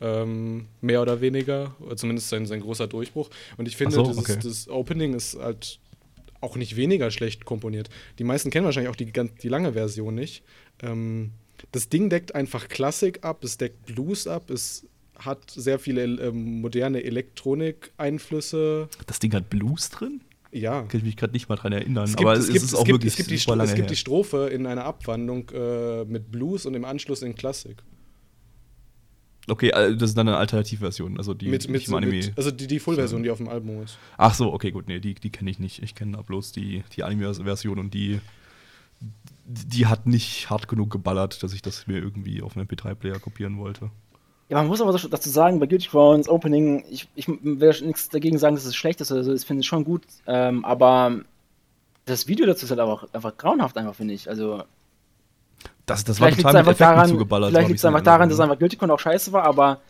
ähm, 0.00 0.66
mehr 0.80 1.00
oder 1.02 1.20
weniger, 1.20 1.74
oder 1.80 1.96
zumindest 1.96 2.28
sein, 2.28 2.46
sein 2.46 2.60
großer 2.60 2.86
Durchbruch. 2.86 3.30
Und 3.56 3.68
ich 3.68 3.76
finde, 3.76 3.94
so, 3.94 4.06
dieses, 4.06 4.18
okay. 4.18 4.38
das 4.42 4.68
Opening 4.68 5.14
ist 5.14 5.38
halt 5.38 5.78
auch 6.40 6.56
nicht 6.56 6.76
weniger 6.76 7.10
schlecht 7.10 7.44
komponiert. 7.44 7.88
Die 8.18 8.24
meisten 8.24 8.50
kennen 8.50 8.66
wahrscheinlich 8.66 8.90
auch 8.90 8.96
die, 8.96 9.10
die 9.10 9.48
lange 9.48 9.72
Version 9.72 10.14
nicht. 10.14 10.42
Ähm, 10.82 11.30
das 11.72 11.88
Ding 11.88 12.10
deckt 12.10 12.34
einfach 12.34 12.68
Klassik 12.68 13.24
ab, 13.24 13.42
es 13.44 13.56
deckt 13.56 13.86
Blues 13.86 14.26
ab, 14.26 14.50
es 14.50 14.86
hat 15.18 15.50
sehr 15.50 15.78
viele 15.78 16.04
ähm, 16.04 16.60
moderne 16.60 17.02
Elektronik-Einflüsse. 17.04 18.88
Das 19.06 19.18
Ding 19.18 19.32
hat 19.34 19.50
Blues 19.50 19.90
drin? 19.90 20.20
Ja. 20.52 20.82
Kann 20.82 20.98
ich 20.98 21.04
mich 21.04 21.16
gerade 21.16 21.32
nicht 21.32 21.48
mal 21.48 21.56
dran 21.56 21.72
erinnern. 21.72 22.04
Es 22.04 22.16
gibt, 22.16 22.28
aber 22.28 22.38
es, 22.38 22.46
gibt, 22.46 22.64
ist 22.64 22.74
auch 22.74 22.84
gibt, 22.84 23.02
wirklich 23.02 23.12
es 23.12 23.16
gibt, 23.16 23.30
die, 23.30 23.34
es 23.34 23.74
gibt 23.74 23.90
die 23.90 23.96
Strophe 23.96 24.48
in 24.48 24.66
einer 24.66 24.84
Abwandlung 24.84 25.50
äh, 25.52 26.04
mit 26.04 26.30
Blues 26.30 26.64
und 26.64 26.74
im 26.74 26.84
Anschluss 26.84 27.22
in 27.22 27.34
Klassik. 27.34 27.82
Okay, 29.48 29.70
äh, 29.70 29.96
das 29.96 30.10
ist 30.10 30.18
dann 30.18 30.28
eine 30.28 30.36
Alternativversion, 30.38 31.18
also 31.18 31.34
die 31.34 31.48
mit, 31.48 31.68
mit, 31.68 31.86
im 31.88 31.94
Anime. 31.94 32.12
Mit, 32.12 32.32
also 32.36 32.50
die, 32.50 32.66
die 32.66 32.78
Full-Version, 32.78 33.22
die 33.22 33.30
auf 33.30 33.38
dem 33.38 33.48
Album 33.48 33.82
ist. 33.82 33.98
Ach 34.16 34.32
so, 34.32 34.52
okay, 34.52 34.70
gut, 34.70 34.88
nee, 34.88 35.00
die, 35.00 35.14
die 35.14 35.30
kenne 35.30 35.50
ich 35.50 35.58
nicht. 35.58 35.82
Ich 35.82 35.94
kenne 35.94 36.22
bloß 36.22 36.52
die, 36.52 36.82
die 36.96 37.02
Anime-Version 37.02 37.78
und 37.78 37.92
die, 37.92 38.20
die 39.44 39.86
hat 39.86 40.06
nicht 40.06 40.48
hart 40.50 40.68
genug 40.68 40.90
geballert, 40.90 41.42
dass 41.42 41.52
ich 41.52 41.62
das 41.62 41.86
mir 41.86 41.98
irgendwie 41.98 42.42
auf 42.42 42.54
dem 42.54 42.62
MP3-Player 42.62 43.18
kopieren 43.18 43.58
wollte. 43.58 43.90
Ja, 44.48 44.58
man 44.58 44.66
muss 44.66 44.80
aber 44.80 44.92
dazu 44.92 45.30
sagen, 45.30 45.58
bei 45.58 45.66
Guilty 45.66 45.88
Crowns 45.88 46.28
Opening, 46.28 46.84
ich, 46.90 47.08
ich 47.14 47.28
will 47.28 47.74
nichts 47.82 48.10
dagegen 48.10 48.38
sagen, 48.38 48.54
dass 48.54 48.66
es 48.66 48.76
schlecht 48.76 49.00
ist, 49.00 49.10
also 49.10 49.32
ich 49.32 49.44
finde 49.44 49.60
es 49.60 49.66
schon 49.66 49.84
gut, 49.84 50.02
ähm, 50.26 50.64
aber 50.64 51.20
das 52.04 52.28
Video 52.28 52.44
dazu 52.44 52.66
ist 52.66 52.70
halt 52.70 52.80
einfach, 52.80 53.06
einfach 53.12 53.36
grauenhaft, 53.38 53.76
einfach, 53.78 53.94
finde 53.94 54.12
ich. 54.12 54.28
Also, 54.28 54.64
das, 55.86 56.04
das 56.04 56.20
war 56.20 56.30
total 56.30 56.52
mit 56.52 56.62
Effekten 56.62 56.84
daran, 56.84 57.08
zugeballert. 57.08 57.50
Vielleicht 57.50 57.68
liegt 57.68 57.78
es 57.78 57.84
einfach 57.86 58.02
daran, 58.02 58.28
dass 58.28 58.40
einfach 58.40 58.58
Guilty 58.58 58.76
Con 58.76 58.90
auch 58.90 59.00
scheiße 59.00 59.32
war, 59.32 59.44
aber 59.44 59.80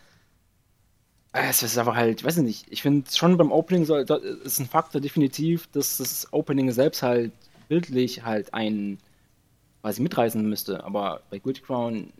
äh, 1.33 1.49
es 1.49 1.61
ist 1.61 1.77
einfach 1.77 1.95
halt, 1.95 2.23
weiß 2.23 2.37
ich 2.37 2.43
nicht, 2.43 2.65
ich 2.69 2.81
finde 2.81 3.11
schon 3.11 3.35
beim 3.35 3.51
Opening 3.51 3.83
soll, 3.83 4.05
ist 4.43 4.59
ein 4.59 4.67
Faktor 4.67 5.01
definitiv, 5.01 5.67
dass 5.73 5.97
das 5.97 6.31
Opening 6.31 6.71
selbst 6.71 7.03
halt 7.03 7.33
bildlich 7.67 8.23
halt 8.23 8.53
ein, 8.53 8.99
quasi 9.81 10.01
mitreißen 10.01 10.47
müsste, 10.47 10.83
aber 10.85 11.21
bei 11.29 11.39
Guilty 11.39 11.61
Crown 11.61 12.13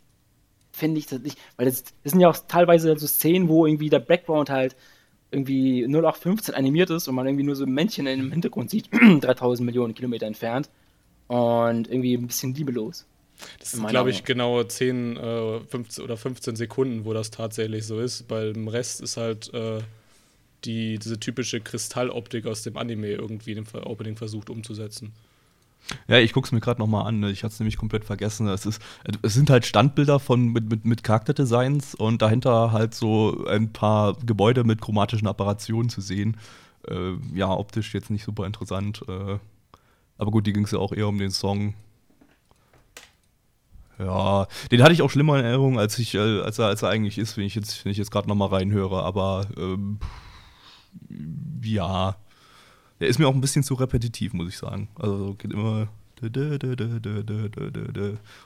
finde 0.76 1.00
ich 1.00 1.08
das 1.08 1.22
nicht, 1.22 1.38
weil 1.58 1.66
das, 1.66 1.84
das, 2.04 2.12
sind 2.12 2.20
ja 2.20 2.30
auch 2.30 2.38
teilweise 2.48 2.96
so 2.98 3.08
Szenen, 3.08 3.48
wo 3.48 3.66
irgendwie 3.66 3.90
der 3.90 4.00
Background 4.00 4.50
halt 4.50 4.76
irgendwie 5.32 5.84
0815 5.86 6.54
animiert 6.54 6.90
ist 6.90 7.08
und 7.08 7.16
man 7.16 7.26
irgendwie 7.26 7.44
nur 7.44 7.56
so 7.56 7.66
ein 7.66 7.72
Männchen 7.72 8.08
im 8.08 8.32
Hintergrund 8.32 8.70
sieht, 8.70 8.90
3000 9.22 9.66
Millionen 9.66 9.94
Kilometer 9.94 10.28
entfernt 10.28 10.70
und 11.28 11.88
irgendwie 11.90 12.16
ein 12.16 12.28
bisschen 12.28 12.54
liebelos. 12.54 13.06
Das 13.60 13.72
sind, 13.72 13.88
glaube 13.88 14.12
ich, 14.12 14.24
genau 14.24 14.64
10 14.64 15.18
äh, 15.18 15.60
15 15.60 16.04
oder 16.04 16.16
15 16.16 16.56
Sekunden, 16.56 17.06
wo 17.06 17.14
das 17.14 17.32
tatsächlich 17.32 17.86
so 17.86 18.00
ist. 18.00 18.28
Beim 18.28 18.68
Rest 18.68 19.02
ist 19.02 19.18
halt 19.18 19.54
äh, 19.54 19.80
die, 20.64 21.00
diese 21.00 21.20
typische 21.20 21.60
Kristalloptik 21.60 22.46
aus 22.46 22.64
dem 22.64 22.78
Anime 22.78 23.10
irgendwie 23.10 23.52
im 23.52 23.66
Opening 23.74 24.16
versucht 24.16 24.50
umzusetzen. 24.50 25.12
Ja, 26.08 26.18
ich 26.18 26.34
gucke 26.34 26.46
es 26.46 26.52
mir 26.52 26.60
gerade 26.60 26.80
nochmal 26.80 27.08
an. 27.08 27.20
Ne? 27.20 27.32
Ich 27.32 27.44
hatte 27.44 27.54
es 27.54 27.60
nämlich 27.60 27.78
komplett 27.78 28.06
vergessen. 28.06 28.48
Es, 28.48 28.66
ist, 28.66 28.82
es 29.22 29.34
sind 29.34 29.50
halt 29.50 29.66
Standbilder 29.66 30.20
von, 30.20 30.48
mit, 30.52 30.70
mit, 30.70 30.86
mit 30.86 31.04
Charakterdesigns 31.04 31.96
und 31.96 32.22
dahinter 32.22 32.72
halt 32.72 32.96
so 32.96 33.46
ein 33.48 33.72
paar 33.72 34.16
Gebäude 34.26 34.64
mit 34.64 34.82
chromatischen 34.82 35.28
Apparationen 35.28 35.90
zu 35.90 36.02
sehen. 36.02 36.38
Äh, 36.88 37.14
ja, 37.34 37.50
optisch 37.52 37.94
jetzt 37.94 38.10
nicht 38.10 38.24
super 38.24 38.46
interessant. 38.46 39.04
Äh, 39.08 39.38
aber 40.18 40.32
gut, 40.32 40.48
die 40.48 40.54
ging 40.54 40.66
es 40.66 40.72
ja 40.72 40.80
auch 40.80 40.92
eher 40.94 41.08
um 41.08 41.18
den 41.18 41.32
Song. 41.32 41.74
Ja, 43.98 44.48
den 44.72 44.84
hatte 44.84 44.94
ich 44.94 45.02
auch 45.02 45.10
schlimmer 45.10 45.40
in 45.40 45.46
Erinnerung, 45.46 45.80
als, 45.80 45.98
ich, 46.00 46.16
äh, 46.16 46.42
als, 46.42 46.60
er, 46.60 46.66
als 46.66 46.82
er 46.82 46.90
eigentlich 46.90 47.18
ist, 47.18 47.38
wenn 47.38 47.46
ich 47.46 47.56
jetzt, 47.56 47.86
wenn 47.86 47.92
ich 47.92 47.98
jetzt 47.98 48.12
gerade 48.12 48.28
nochmal 48.28 48.50
reinhöre. 48.50 49.04
Aber 49.04 49.48
ähm, 49.58 50.00
ja, 51.64 52.18
der 53.00 53.08
ist 53.08 53.20
mir 53.20 53.28
auch 53.28 53.34
ein 53.34 53.42
bisschen 53.42 53.64
zu 53.64 53.74
repetitiv, 53.76 54.34
muss 54.34 54.50
ich 54.50 54.58
sagen. 54.58 54.90
Also 54.96 55.36
geht 55.38 55.52
immer. 55.54 55.88
Und 56.22 56.34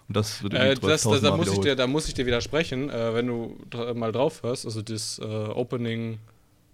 das 0.08 0.42
wird 0.42 0.54
äh, 0.56 0.74
das, 0.74 1.04
das, 1.04 1.22
da, 1.22 1.38
muss 1.38 1.54
ich 1.54 1.60
dir, 1.60 1.76
da 1.76 1.86
muss 1.86 2.08
ich 2.08 2.16
dir 2.16 2.26
widersprechen, 2.26 2.90
äh, 2.90 3.14
wenn 3.14 3.28
du 3.28 3.58
mal 3.94 4.12
drauf 4.12 4.42
hörst. 4.42 4.66
Also 4.66 4.82
das 4.82 5.20
äh, 5.20 5.24
Opening 5.24 6.18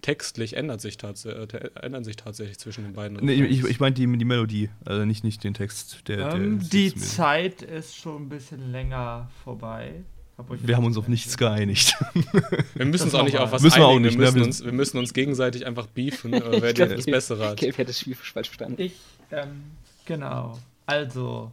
textlich 0.00 0.56
ändert 0.56 0.80
sich, 0.80 0.96
äh, 1.02 1.46
ändern 1.82 2.04
sich 2.04 2.16
tatsächlich 2.16 2.58
zwischen 2.58 2.84
den 2.84 2.92
beiden. 2.94 3.18
Nee, 3.20 3.34
ich, 3.44 3.64
ich 3.64 3.78
meine 3.78 3.94
die, 3.94 4.06
die 4.06 4.24
Melodie, 4.24 4.70
also 4.84 5.04
nicht, 5.04 5.22
nicht 5.22 5.44
den 5.44 5.52
Text. 5.52 6.08
Der, 6.08 6.32
ähm, 6.32 6.60
der 6.60 6.68
die 6.68 6.94
Zeit 6.94 7.62
ist 7.62 7.96
schon 7.96 8.22
ein 8.22 8.28
bisschen 8.28 8.72
länger 8.72 9.28
vorbei. 9.44 10.02
Hab 10.38 10.46
wir 10.50 10.76
haben 10.76 10.84
uns 10.84 10.98
auf 10.98 11.08
nichts 11.08 11.38
geeinigt. 11.38 11.96
Wir 12.74 12.84
müssen 12.84 13.04
uns 13.04 13.14
auch 13.14 13.24
nicht 13.24 13.38
auf 13.38 13.52
was 13.52 13.62
müssen 13.62 13.78
wir 13.78 13.88
einigen. 13.88 14.04
Auch 14.04 14.10
nicht, 14.10 14.18
wir, 14.18 14.32
müssen 14.32 14.42
uns, 14.42 14.64
wir 14.64 14.72
müssen 14.72 14.98
uns 14.98 15.14
gegenseitig 15.14 15.64
einfach 15.64 15.86
beefen, 15.86 16.32
äh, 16.34 16.60
wer 16.60 16.74
glaub, 16.74 16.90
das 16.90 17.06
Bessere 17.06 17.48
hat. 17.48 17.62
Ich 17.62 17.68
hätte 17.68 17.86
das 17.86 18.00
Spiel 18.00 18.14
falsch 18.14 18.48
verstanden. 18.48 18.80
Ich, 18.80 18.92
ähm, 19.30 19.62
genau. 20.04 20.58
Also, 20.84 21.52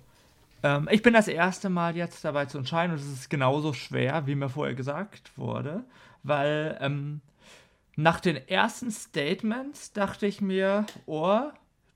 ähm, 0.64 0.90
ich 0.92 1.02
bin 1.02 1.14
das 1.14 1.30
erste 1.30 1.70
Mal 1.70 1.96
jetzt 1.96 2.26
dabei 2.26 2.46
zu 2.46 2.58
entscheiden 2.58 2.94
und 2.94 3.02
es 3.02 3.08
ist 3.08 3.30
genauso 3.30 3.72
schwer, 3.72 4.28
wie 4.28 4.36
mir 4.36 4.50
vorher 4.50 4.76
gesagt 4.76 5.32
wurde, 5.38 5.84
weil 6.24 6.78
ähm, 6.82 7.22
nach 7.96 8.20
den 8.20 8.36
ersten 8.50 8.92
Statements 8.92 9.94
dachte 9.94 10.26
ich 10.26 10.42
mir, 10.42 10.86
oh, 11.06 11.40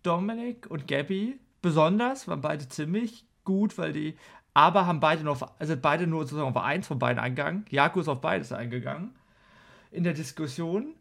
Dominik 0.04 0.68
und 0.70 0.88
Gabby 0.88 1.38
besonders, 1.62 2.28
waren 2.28 2.42
beide 2.42 2.70
ziemlich 2.70 3.26
gut, 3.44 3.78
weil 3.78 3.94
die 3.94 4.16
aber 4.58 4.88
haben 4.88 5.00
beide 5.00 5.24
noch, 5.24 5.52
also 5.60 5.78
beide 5.78 6.08
nur 6.08 6.24
sozusagen 6.24 6.50
auf 6.50 6.64
eins 6.64 6.88
von 6.88 6.98
beiden 6.98 7.20
eingegangen. 7.20 7.68
Jaku 7.70 8.00
ist 8.00 8.08
auf 8.08 8.22
beides 8.22 8.52
eingegangen 8.52 9.14
in 9.92 10.04
der 10.04 10.14
Diskussion. 10.14 10.96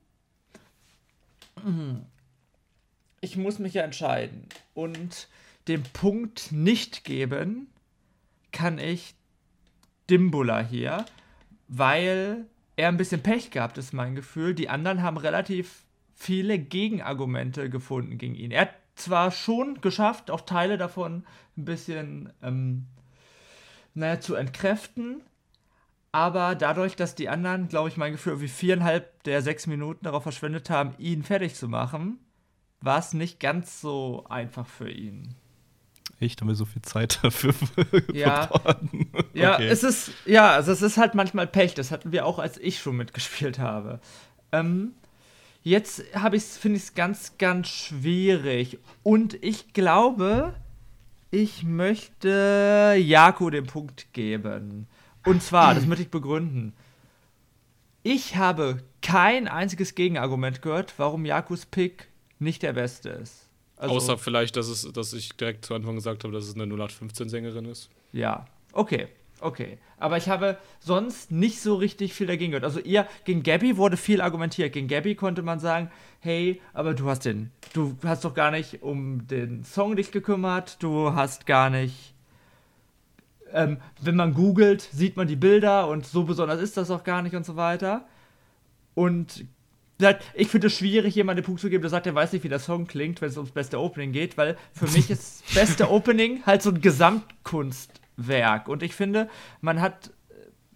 Ich 3.22 3.38
muss 3.38 3.58
mich 3.58 3.72
ja 3.72 3.82
entscheiden 3.82 4.46
und 4.74 5.28
den 5.68 5.82
Punkt 5.82 6.52
nicht 6.52 7.02
geben 7.04 7.68
kann 8.52 8.78
ich 8.78 9.14
Dimbula 10.10 10.60
hier, 10.60 11.06
weil 11.66 12.44
er 12.76 12.88
ein 12.88 12.98
bisschen 12.98 13.22
Pech 13.22 13.50
gehabt, 13.50 13.78
ist 13.78 13.94
mein 13.94 14.14
Gefühl. 14.14 14.54
Die 14.54 14.68
anderen 14.68 15.02
haben 15.02 15.16
relativ 15.16 15.84
viele 16.14 16.58
Gegenargumente 16.58 17.70
gefunden 17.70 18.18
gegen 18.18 18.34
ihn. 18.34 18.50
Er 18.50 18.60
hat 18.62 18.74
zwar 18.96 19.30
schon 19.30 19.80
geschafft, 19.80 20.30
auch 20.30 20.42
Teile 20.42 20.76
davon 20.76 21.24
ein 21.56 21.64
bisschen, 21.64 22.34
ähm, 22.42 22.84
naja, 23.96 24.20
zu 24.20 24.34
entkräften, 24.34 25.22
aber 26.12 26.54
dadurch, 26.54 26.96
dass 26.96 27.14
die 27.14 27.28
anderen, 27.28 27.68
glaube 27.68 27.88
ich, 27.88 27.96
mein 27.96 28.12
Gefühl, 28.12 28.40
wie 28.40 28.48
viereinhalb 28.48 29.22
der 29.24 29.42
sechs 29.42 29.66
Minuten 29.66 30.04
darauf 30.04 30.22
verschwendet 30.22 30.70
haben, 30.70 30.94
ihn 30.98 31.22
fertig 31.22 31.54
zu 31.54 31.68
machen, 31.68 32.18
war 32.80 32.98
es 32.98 33.12
nicht 33.12 33.40
ganz 33.40 33.80
so 33.80 34.24
einfach 34.28 34.66
für 34.66 34.90
ihn. 34.90 35.34
Echt, 36.20 36.40
haben 36.40 36.48
wir 36.48 36.54
so 36.54 36.64
viel 36.64 36.82
Zeit 36.82 37.18
dafür 37.22 37.52
ja. 38.12 38.46
verbraten? 38.46 39.10
Ja, 39.34 39.54
okay. 39.54 39.68
es 39.68 39.82
ist, 39.82 40.12
ja, 40.24 40.52
also 40.52 40.72
es 40.72 40.80
ist 40.80 40.96
halt 40.96 41.14
manchmal 41.14 41.46
Pech. 41.46 41.74
Das 41.74 41.90
hatten 41.90 42.12
wir 42.12 42.24
auch, 42.24 42.38
als 42.38 42.56
ich 42.58 42.78
schon 42.78 42.96
mitgespielt 42.96 43.58
habe. 43.58 44.00
Ähm, 44.52 44.94
Jetzt 45.66 46.04
habe 46.14 46.36
ich 46.36 46.44
finde 46.44 46.76
ich 46.76 46.84
es 46.84 46.94
ganz, 46.94 47.38
ganz 47.38 47.66
schwierig. 47.66 48.78
Und 49.02 49.34
ich 49.42 49.72
glaube, 49.72 50.54
ich 51.36 51.64
möchte 51.64 52.94
Jako 52.98 53.50
den 53.50 53.66
Punkt 53.66 54.12
geben. 54.14 54.86
Und 55.26 55.42
zwar, 55.42 55.74
das 55.74 55.84
möchte 55.86 56.04
ich 56.04 56.10
begründen. 56.10 56.72
Ich 58.02 58.36
habe 58.36 58.82
kein 59.02 59.46
einziges 59.46 59.94
Gegenargument 59.94 60.62
gehört, 60.62 60.94
warum 60.96 61.26
Jakos 61.26 61.66
Pick 61.66 62.08
nicht 62.38 62.62
der 62.62 62.72
beste 62.72 63.10
ist. 63.10 63.50
Also, 63.76 63.96
Außer 63.96 64.16
vielleicht, 64.16 64.56
dass, 64.56 64.68
es, 64.68 64.90
dass 64.92 65.12
ich 65.12 65.36
direkt 65.36 65.66
zu 65.66 65.74
Anfang 65.74 65.96
gesagt 65.96 66.24
habe, 66.24 66.32
dass 66.32 66.44
es 66.44 66.54
eine 66.54 66.64
0815-Sängerin 66.72 67.66
ist. 67.66 67.90
Ja, 68.12 68.46
okay. 68.72 69.08
Okay, 69.40 69.78
aber 69.98 70.16
ich 70.16 70.28
habe 70.28 70.56
sonst 70.80 71.30
nicht 71.30 71.60
so 71.60 71.74
richtig 71.74 72.14
viel 72.14 72.26
dagegen 72.26 72.52
gehört. 72.52 72.64
Also 72.64 72.80
ihr, 72.80 73.06
gegen 73.24 73.42
Gabby 73.42 73.76
wurde 73.76 73.96
viel 73.96 74.22
argumentiert. 74.22 74.72
Gegen 74.72 74.88
Gabby 74.88 75.14
konnte 75.14 75.42
man 75.42 75.60
sagen, 75.60 75.90
hey, 76.20 76.60
aber 76.72 76.94
du 76.94 77.08
hast 77.08 77.26
den, 77.26 77.50
du 77.74 77.96
hast 78.02 78.24
doch 78.24 78.34
gar 78.34 78.50
nicht 78.50 78.82
um 78.82 79.26
den 79.26 79.64
Song 79.64 79.96
dich 79.96 80.10
gekümmert, 80.10 80.82
du 80.82 81.14
hast 81.14 81.46
gar 81.46 81.68
nicht, 81.68 82.14
ähm, 83.52 83.78
wenn 84.00 84.16
man 84.16 84.32
googelt, 84.32 84.80
sieht 84.80 85.16
man 85.16 85.28
die 85.28 85.36
Bilder 85.36 85.88
und 85.88 86.06
so 86.06 86.24
besonders 86.24 86.60
ist 86.60 86.76
das 86.76 86.90
auch 86.90 87.04
gar 87.04 87.20
nicht 87.20 87.36
und 87.36 87.44
so 87.44 87.56
weiter. 87.56 88.06
Und 88.94 89.44
ich 90.34 90.48
finde 90.48 90.66
es 90.66 90.76
schwierig, 90.76 91.14
jemandem 91.14 91.42
den 91.42 91.46
Punkt 91.46 91.60
zu 91.60 91.70
geben, 91.70 91.82
der 91.82 91.90
sagt, 91.90 92.06
er 92.06 92.14
weiß 92.14 92.32
nicht, 92.32 92.44
wie 92.44 92.48
der 92.48 92.58
Song 92.58 92.86
klingt, 92.86 93.20
wenn 93.20 93.30
es 93.30 93.36
ums 93.36 93.52
beste 93.52 93.80
Opening 93.80 94.12
geht, 94.12 94.36
weil 94.36 94.56
für 94.72 94.86
mich 94.88 95.10
ist 95.10 95.42
beste 95.54 95.90
Opening 95.90 96.42
halt 96.44 96.62
so 96.62 96.70
ein 96.70 96.80
Gesamtkunst. 96.80 98.00
Werk. 98.16 98.68
Und 98.68 98.82
ich 98.82 98.94
finde, 98.94 99.28
man 99.60 99.80
hat 99.80 100.10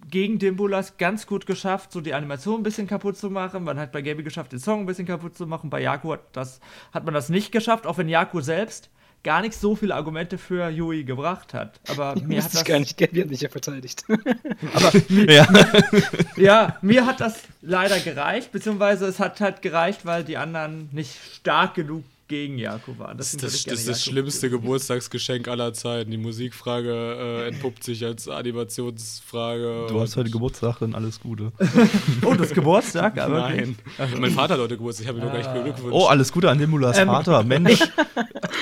gegen 0.09 0.39
Dimbulas 0.39 0.97
ganz 0.97 1.27
gut 1.27 1.47
geschafft, 1.47 1.93
so 1.93 2.01
die 2.01 2.15
Animation 2.15 2.61
ein 2.61 2.63
bisschen 2.63 2.87
kaputt 2.87 3.17
zu 3.17 3.31
machen. 3.31 3.65
Man 3.65 3.79
hat 3.79 3.93
bei 3.93 4.03
Gaby 4.03 4.23
geschafft, 4.23 4.53
den 4.53 4.59
Song 4.59 4.81
ein 4.81 4.87
bisschen 4.87 5.07
kaputt 5.07 5.37
zu 5.37 5.47
machen. 5.47 5.71
Bei 5.71 5.81
Yaku 5.81 6.13
hat, 6.13 6.23
das, 6.33 6.61
hat 6.93 7.05
man 7.05 7.15
das 7.15 7.29
nicht 7.29 7.53
geschafft, 7.53 7.87
auch 7.87 7.99
wenn 7.99 8.09
Yaku 8.09 8.41
selbst 8.41 8.91
gar 9.23 9.43
nicht 9.43 9.55
so 9.55 9.77
viele 9.77 9.95
Argumente 9.95 10.39
für 10.39 10.71
Yui 10.71 11.05
gebracht 11.05 11.53
hat. 11.53 11.79
Aber 11.89 12.15
ich 12.17 12.23
mir 12.23 12.43
hat 12.43 12.55
das 12.55 12.65
gar 12.65 12.79
nicht, 12.79 12.97
Gaby 12.97 13.21
hat 13.21 13.29
mich 13.29 13.43
ja 13.43 13.49
verteidigt. 13.49 14.05
Aber 14.75 14.93
mir, 15.09 15.33
ja. 15.33 15.49
ja, 16.37 16.77
mir 16.81 17.07
hat 17.07 17.21
das 17.21 17.43
leider 17.61 17.99
gereicht, 18.01 18.51
beziehungsweise 18.53 19.07
es 19.07 19.21
hat 19.21 19.41
halt 19.41 19.63
gereicht, 19.63 20.07
weil 20.07 20.25
die 20.25 20.39
anderen 20.39 20.89
nicht 20.93 21.17
stark 21.35 21.75
genug 21.75 22.05
gegen 22.31 22.59
Jakob 22.59 22.99
waren. 22.99 23.19
Das, 23.19 23.33
das, 23.33 23.65
das 23.65 23.81
ist 23.81 23.89
das 23.89 24.05
schlimmste 24.05 24.49
Geburtstagsgeschenk 24.49 25.49
aller 25.49 25.75
Zeiten. 25.75 26.13
Die 26.13 26.17
Musikfrage 26.17 27.45
äh, 27.45 27.49
entpuppt 27.49 27.83
sich 27.85 28.05
als 28.05 28.29
Animationsfrage. 28.29 29.89
Du 29.89 30.01
hast 30.01 30.17
heute 30.17 30.31
Geburtstag, 30.31 30.79
dann 30.79 30.95
alles 30.95 31.21
Gute. 31.21 31.53
oh, 32.25 32.35
das 32.35 32.53
Geburtstag? 32.53 33.19
Aber 33.19 33.41
Nein. 33.41 33.77
Also, 33.99 34.17
mein 34.17 34.31
Vater 34.31 34.55
hat 34.55 34.61
heute 34.61 34.77
Geburtstag, 34.77 35.05
ich 35.05 35.09
habe 35.09 35.19
ihn 35.19 35.25
ah. 35.25 35.27
noch 35.27 35.33
gar 35.33 35.39
nicht 35.39 35.53
beglückwünscht. 35.53 35.93
Oh, 35.93 36.07
alles 36.07 36.33
Gute 36.33 36.49
an 36.49 36.59
Nimulas 36.59 36.97
ähm, 36.97 37.09
Vater, 37.09 37.43
Mensch. 37.43 37.73
Ich, 37.73 37.91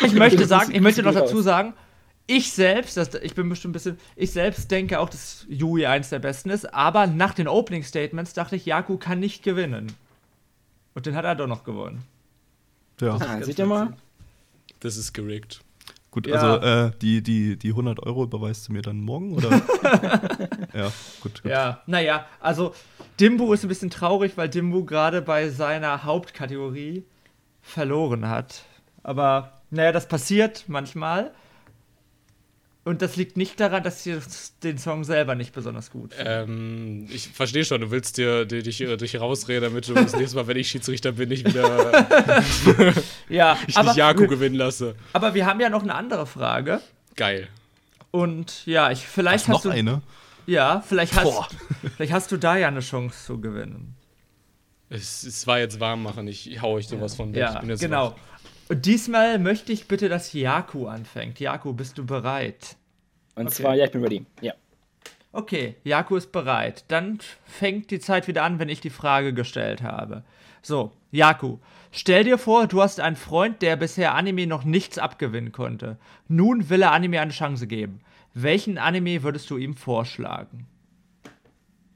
ich 0.06 0.12
möchte 0.14 0.46
sagen, 0.46 0.74
ich 0.74 0.80
möchte 0.80 1.02
noch 1.02 1.12
dazu 1.12 1.42
sagen, 1.42 1.74
ich 2.26 2.50
selbst, 2.52 2.96
das, 2.96 3.14
ich 3.14 3.34
bin 3.34 3.50
bestimmt 3.50 3.72
ein 3.72 3.74
bisschen, 3.74 3.98
ich 4.16 4.32
selbst 4.32 4.70
denke 4.70 4.98
auch, 4.98 5.10
dass 5.10 5.44
Yui 5.48 5.84
eins 5.84 6.08
der 6.08 6.20
besten 6.20 6.48
ist, 6.48 6.72
aber 6.72 7.06
nach 7.06 7.34
den 7.34 7.48
Opening 7.48 7.82
Statements 7.82 8.32
dachte 8.32 8.56
ich, 8.56 8.64
Jaku 8.64 8.96
kann 8.96 9.20
nicht 9.20 9.42
gewinnen. 9.42 9.92
Und 10.94 11.04
den 11.04 11.14
hat 11.14 11.26
er 11.26 11.34
doch 11.34 11.46
noch 11.46 11.64
gewonnen. 11.64 12.02
Ja. 13.00 13.16
Ah, 13.16 13.42
seht 13.42 13.58
ihr 13.58 13.66
mal? 13.66 13.94
Das 14.80 14.96
ist 14.96 15.12
gerickt. 15.12 15.60
Gut, 16.10 16.26
ja. 16.26 16.34
also 16.34 16.66
äh, 16.66 16.90
die, 17.02 17.22
die, 17.22 17.56
die 17.56 17.68
100 17.68 18.00
Euro 18.00 18.24
überweist 18.24 18.68
du 18.68 18.72
mir 18.72 18.82
dann 18.82 19.00
morgen, 19.00 19.34
oder? 19.34 19.50
ja, 20.74 20.92
gut, 21.20 21.42
gut. 21.42 21.50
Ja, 21.50 21.82
naja, 21.86 22.26
also 22.40 22.74
Dimbu 23.20 23.52
ist 23.52 23.64
ein 23.64 23.68
bisschen 23.68 23.90
traurig, 23.90 24.36
weil 24.36 24.48
Dimbu 24.48 24.84
gerade 24.84 25.20
bei 25.20 25.50
seiner 25.50 26.04
Hauptkategorie 26.04 27.04
verloren 27.60 28.28
hat. 28.28 28.62
Aber 29.02 29.52
naja, 29.70 29.92
das 29.92 30.08
passiert 30.08 30.64
manchmal. 30.66 31.32
Und 32.88 33.02
das 33.02 33.16
liegt 33.16 33.36
nicht 33.36 33.60
daran, 33.60 33.82
dass 33.82 34.06
ihr 34.06 34.22
den 34.62 34.78
Song 34.78 35.04
selber 35.04 35.34
nicht 35.34 35.52
besonders 35.52 35.90
gut 35.90 36.14
ähm, 36.18 37.06
Ich 37.10 37.28
verstehe 37.28 37.62
schon, 37.66 37.82
du 37.82 37.90
willst 37.90 38.16
dir, 38.16 38.46
dir 38.46 38.62
dich, 38.62 38.78
dich 38.78 39.20
rausreden, 39.20 39.64
damit 39.64 39.88
du 39.88 39.92
das 39.92 40.16
nächste 40.16 40.36
Mal, 40.36 40.46
wenn 40.46 40.56
ich 40.56 40.70
Schiedsrichter 40.70 41.12
bin, 41.12 41.28
nicht 41.28 41.44
wieder 41.44 42.06
ja, 43.28 43.58
ich 43.66 43.76
aber, 43.76 43.88
nicht 43.90 43.98
Jaku 43.98 44.26
gewinnen 44.26 44.54
lasse. 44.54 44.94
Aber 45.12 45.34
wir 45.34 45.44
haben 45.44 45.60
ja 45.60 45.68
noch 45.68 45.82
eine 45.82 45.94
andere 45.94 46.26
Frage. 46.26 46.80
Geil. 47.14 47.48
Und 48.10 48.64
ja, 48.64 48.90
ich 48.90 49.06
vielleicht 49.06 49.48
hast, 49.48 49.56
hast 49.56 49.64
noch 49.66 49.70
du 49.70 49.78
eine. 49.78 50.00
Ja, 50.46 50.80
vielleicht 50.80 51.14
hast, 51.14 51.54
vielleicht 51.98 52.12
hast 52.14 52.32
du 52.32 52.38
da 52.38 52.56
ja 52.56 52.68
eine 52.68 52.80
Chance 52.80 53.22
zu 53.22 53.38
gewinnen. 53.38 53.96
Es, 54.88 55.24
es 55.24 55.46
war 55.46 55.58
jetzt 55.58 55.78
warm 55.78 56.02
machen, 56.02 56.26
ich 56.26 56.62
hau 56.62 56.72
euch 56.72 56.88
sowas 56.88 57.16
von 57.16 57.34
weg. 57.34 57.42
Ja, 57.42 57.60
genau. 57.60 58.12
Wach. 58.12 58.16
Und 58.70 58.86
diesmal 58.86 59.38
möchte 59.38 59.72
ich 59.72 59.88
bitte, 59.88 60.08
dass 60.08 60.32
Jaku 60.32 60.86
anfängt. 60.86 61.38
Jaku, 61.38 61.74
bist 61.74 61.98
du 61.98 62.06
bereit? 62.06 62.77
Und 63.38 63.46
okay. 63.46 63.54
zwar, 63.54 63.74
ja, 63.76 63.84
ich 63.84 63.92
bin 63.92 64.02
ready. 64.02 64.26
Ja. 64.40 64.52
Okay, 65.30 65.76
Jaku 65.84 66.16
ist 66.16 66.32
bereit. 66.32 66.84
Dann 66.88 67.20
fängt 67.44 67.92
die 67.92 68.00
Zeit 68.00 68.26
wieder 68.26 68.42
an, 68.42 68.58
wenn 68.58 68.68
ich 68.68 68.80
die 68.80 68.90
Frage 68.90 69.32
gestellt 69.32 69.82
habe. 69.82 70.24
So, 70.62 70.90
Jaku, 71.12 71.58
stell 71.92 72.24
dir 72.24 72.36
vor, 72.36 72.66
du 72.66 72.82
hast 72.82 72.98
einen 72.98 73.14
Freund, 73.14 73.62
der 73.62 73.76
bisher 73.76 74.14
Anime 74.14 74.48
noch 74.48 74.64
nichts 74.64 74.98
abgewinnen 74.98 75.52
konnte. 75.52 75.98
Nun 76.26 76.68
will 76.68 76.82
er 76.82 76.90
Anime 76.90 77.20
eine 77.20 77.30
Chance 77.30 77.68
geben. 77.68 78.00
Welchen 78.34 78.76
Anime 78.76 79.22
würdest 79.22 79.48
du 79.50 79.56
ihm 79.56 79.76
vorschlagen? 79.76 80.66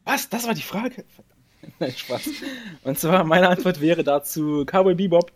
Was? 0.05 0.29
Das 0.29 0.47
war 0.47 0.55
die 0.55 0.63
Frage? 0.63 1.05
Nein, 1.81 1.91
Spaß. 1.93 2.31
Und 2.85 2.99
zwar, 2.99 3.25
meine 3.25 3.49
Antwort 3.49 3.81
wäre 3.81 4.05
dazu 4.05 4.65
Cowboy 4.65 4.95
Bebop. 4.95 5.33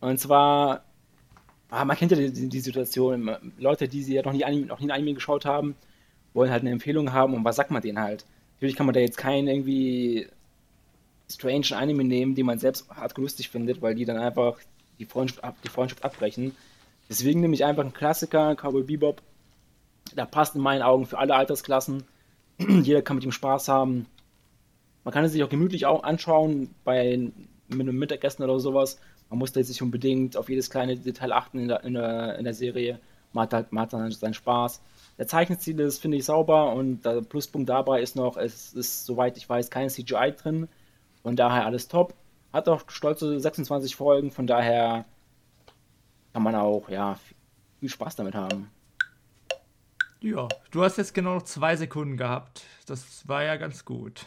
Und 0.00 0.20
zwar, 0.20 0.84
ah, 1.70 1.84
man 1.84 1.96
kennt 1.96 2.12
ja 2.12 2.18
die, 2.18 2.48
die, 2.48 2.60
Situation, 2.60 3.30
Leute, 3.58 3.88
die 3.88 4.02
sie 4.02 4.14
ja 4.14 4.22
noch 4.22 4.32
nie, 4.32 4.44
Anime, 4.44 4.66
noch 4.66 4.80
nie 4.80 4.86
ein 4.86 4.90
Anime 4.92 5.14
geschaut 5.14 5.44
haben, 5.44 5.74
wollen 6.34 6.50
halt 6.50 6.62
eine 6.62 6.70
Empfehlung 6.70 7.12
haben 7.12 7.34
und 7.34 7.44
was 7.44 7.56
sagt 7.56 7.70
man 7.70 7.82
denen 7.82 7.98
halt? 7.98 8.24
Natürlich 8.56 8.76
kann 8.76 8.86
man 8.86 8.94
da 8.94 9.00
jetzt 9.00 9.18
keinen 9.18 9.48
irgendwie 9.48 10.28
strange 11.30 11.68
Anime 11.72 12.04
nehmen, 12.04 12.34
den 12.34 12.46
man 12.46 12.58
selbst 12.58 12.88
hart 12.90 13.16
lustig 13.18 13.50
findet, 13.50 13.82
weil 13.82 13.94
die 13.94 14.04
dann 14.04 14.18
einfach 14.18 14.58
die 14.98 15.04
Freundschaft, 15.04 15.42
die 15.64 15.68
Freundschaft 15.68 16.04
abbrechen. 16.04 16.56
Deswegen 17.08 17.40
nehme 17.40 17.54
ich 17.54 17.64
einfach 17.64 17.82
einen 17.82 17.92
Klassiker, 17.92 18.54
Cowboy 18.56 18.82
Bebop. 18.82 19.22
Da 20.14 20.26
passt 20.26 20.56
in 20.56 20.62
meinen 20.62 20.82
Augen 20.82 21.06
für 21.06 21.18
alle 21.18 21.34
Altersklassen. 21.34 22.04
Jeder 22.58 23.02
kann 23.02 23.16
mit 23.16 23.24
ihm 23.24 23.32
Spaß 23.32 23.68
haben. 23.68 24.06
Man 25.04 25.14
kann 25.14 25.24
es 25.24 25.32
sich 25.32 25.42
auch 25.42 25.48
gemütlich 25.48 25.86
auch 25.86 26.02
anschauen 26.02 26.74
bei 26.84 27.30
mit 27.68 27.80
einem 27.80 27.98
Mittagessen 27.98 28.42
oder 28.42 28.58
sowas. 28.58 28.98
Man 29.30 29.38
muss 29.38 29.52
da 29.52 29.60
jetzt 29.60 29.68
nicht 29.68 29.82
unbedingt 29.82 30.36
auf 30.36 30.48
jedes 30.48 30.70
kleine 30.70 30.96
Detail 30.96 31.32
achten 31.32 31.58
in 31.58 31.68
der, 31.68 31.84
in 31.84 31.94
der, 31.94 32.38
in 32.38 32.44
der 32.44 32.54
Serie. 32.54 32.98
Man 33.32 33.42
hat, 33.42 33.52
halt, 33.52 33.72
man 33.72 33.82
hat 33.82 33.92
dann 33.92 34.10
seinen 34.10 34.34
Spaß. 34.34 34.80
Der 35.18 35.26
Zeichenstil 35.26 35.78
ist, 35.80 36.00
finde 36.00 36.16
ich, 36.16 36.24
sauber 36.24 36.72
und 36.72 37.04
der 37.04 37.20
Pluspunkt 37.22 37.68
dabei 37.68 38.00
ist 38.00 38.16
noch, 38.16 38.36
es 38.36 38.72
ist, 38.72 39.04
soweit 39.04 39.36
ich 39.36 39.48
weiß, 39.48 39.70
kein 39.70 39.90
CGI 39.90 40.34
drin. 40.40 40.68
Von 41.22 41.36
daher 41.36 41.66
alles 41.66 41.88
top. 41.88 42.14
Hat 42.52 42.68
auch 42.68 42.88
stolze 42.88 43.38
26 43.38 43.94
Folgen, 43.96 44.30
von 44.30 44.46
daher 44.46 45.04
kann 46.32 46.42
man 46.42 46.54
auch, 46.54 46.88
ja, 46.88 47.18
viel 47.80 47.88
Spaß 47.88 48.16
damit 48.16 48.34
haben. 48.34 48.70
Ja, 50.20 50.48
du 50.70 50.82
hast 50.82 50.98
jetzt 50.98 51.14
genau 51.14 51.34
noch 51.34 51.42
zwei 51.42 51.76
Sekunden 51.76 52.16
gehabt. 52.16 52.62
Das 52.86 53.28
war 53.28 53.44
ja 53.44 53.56
ganz 53.56 53.84
gut. 53.84 54.24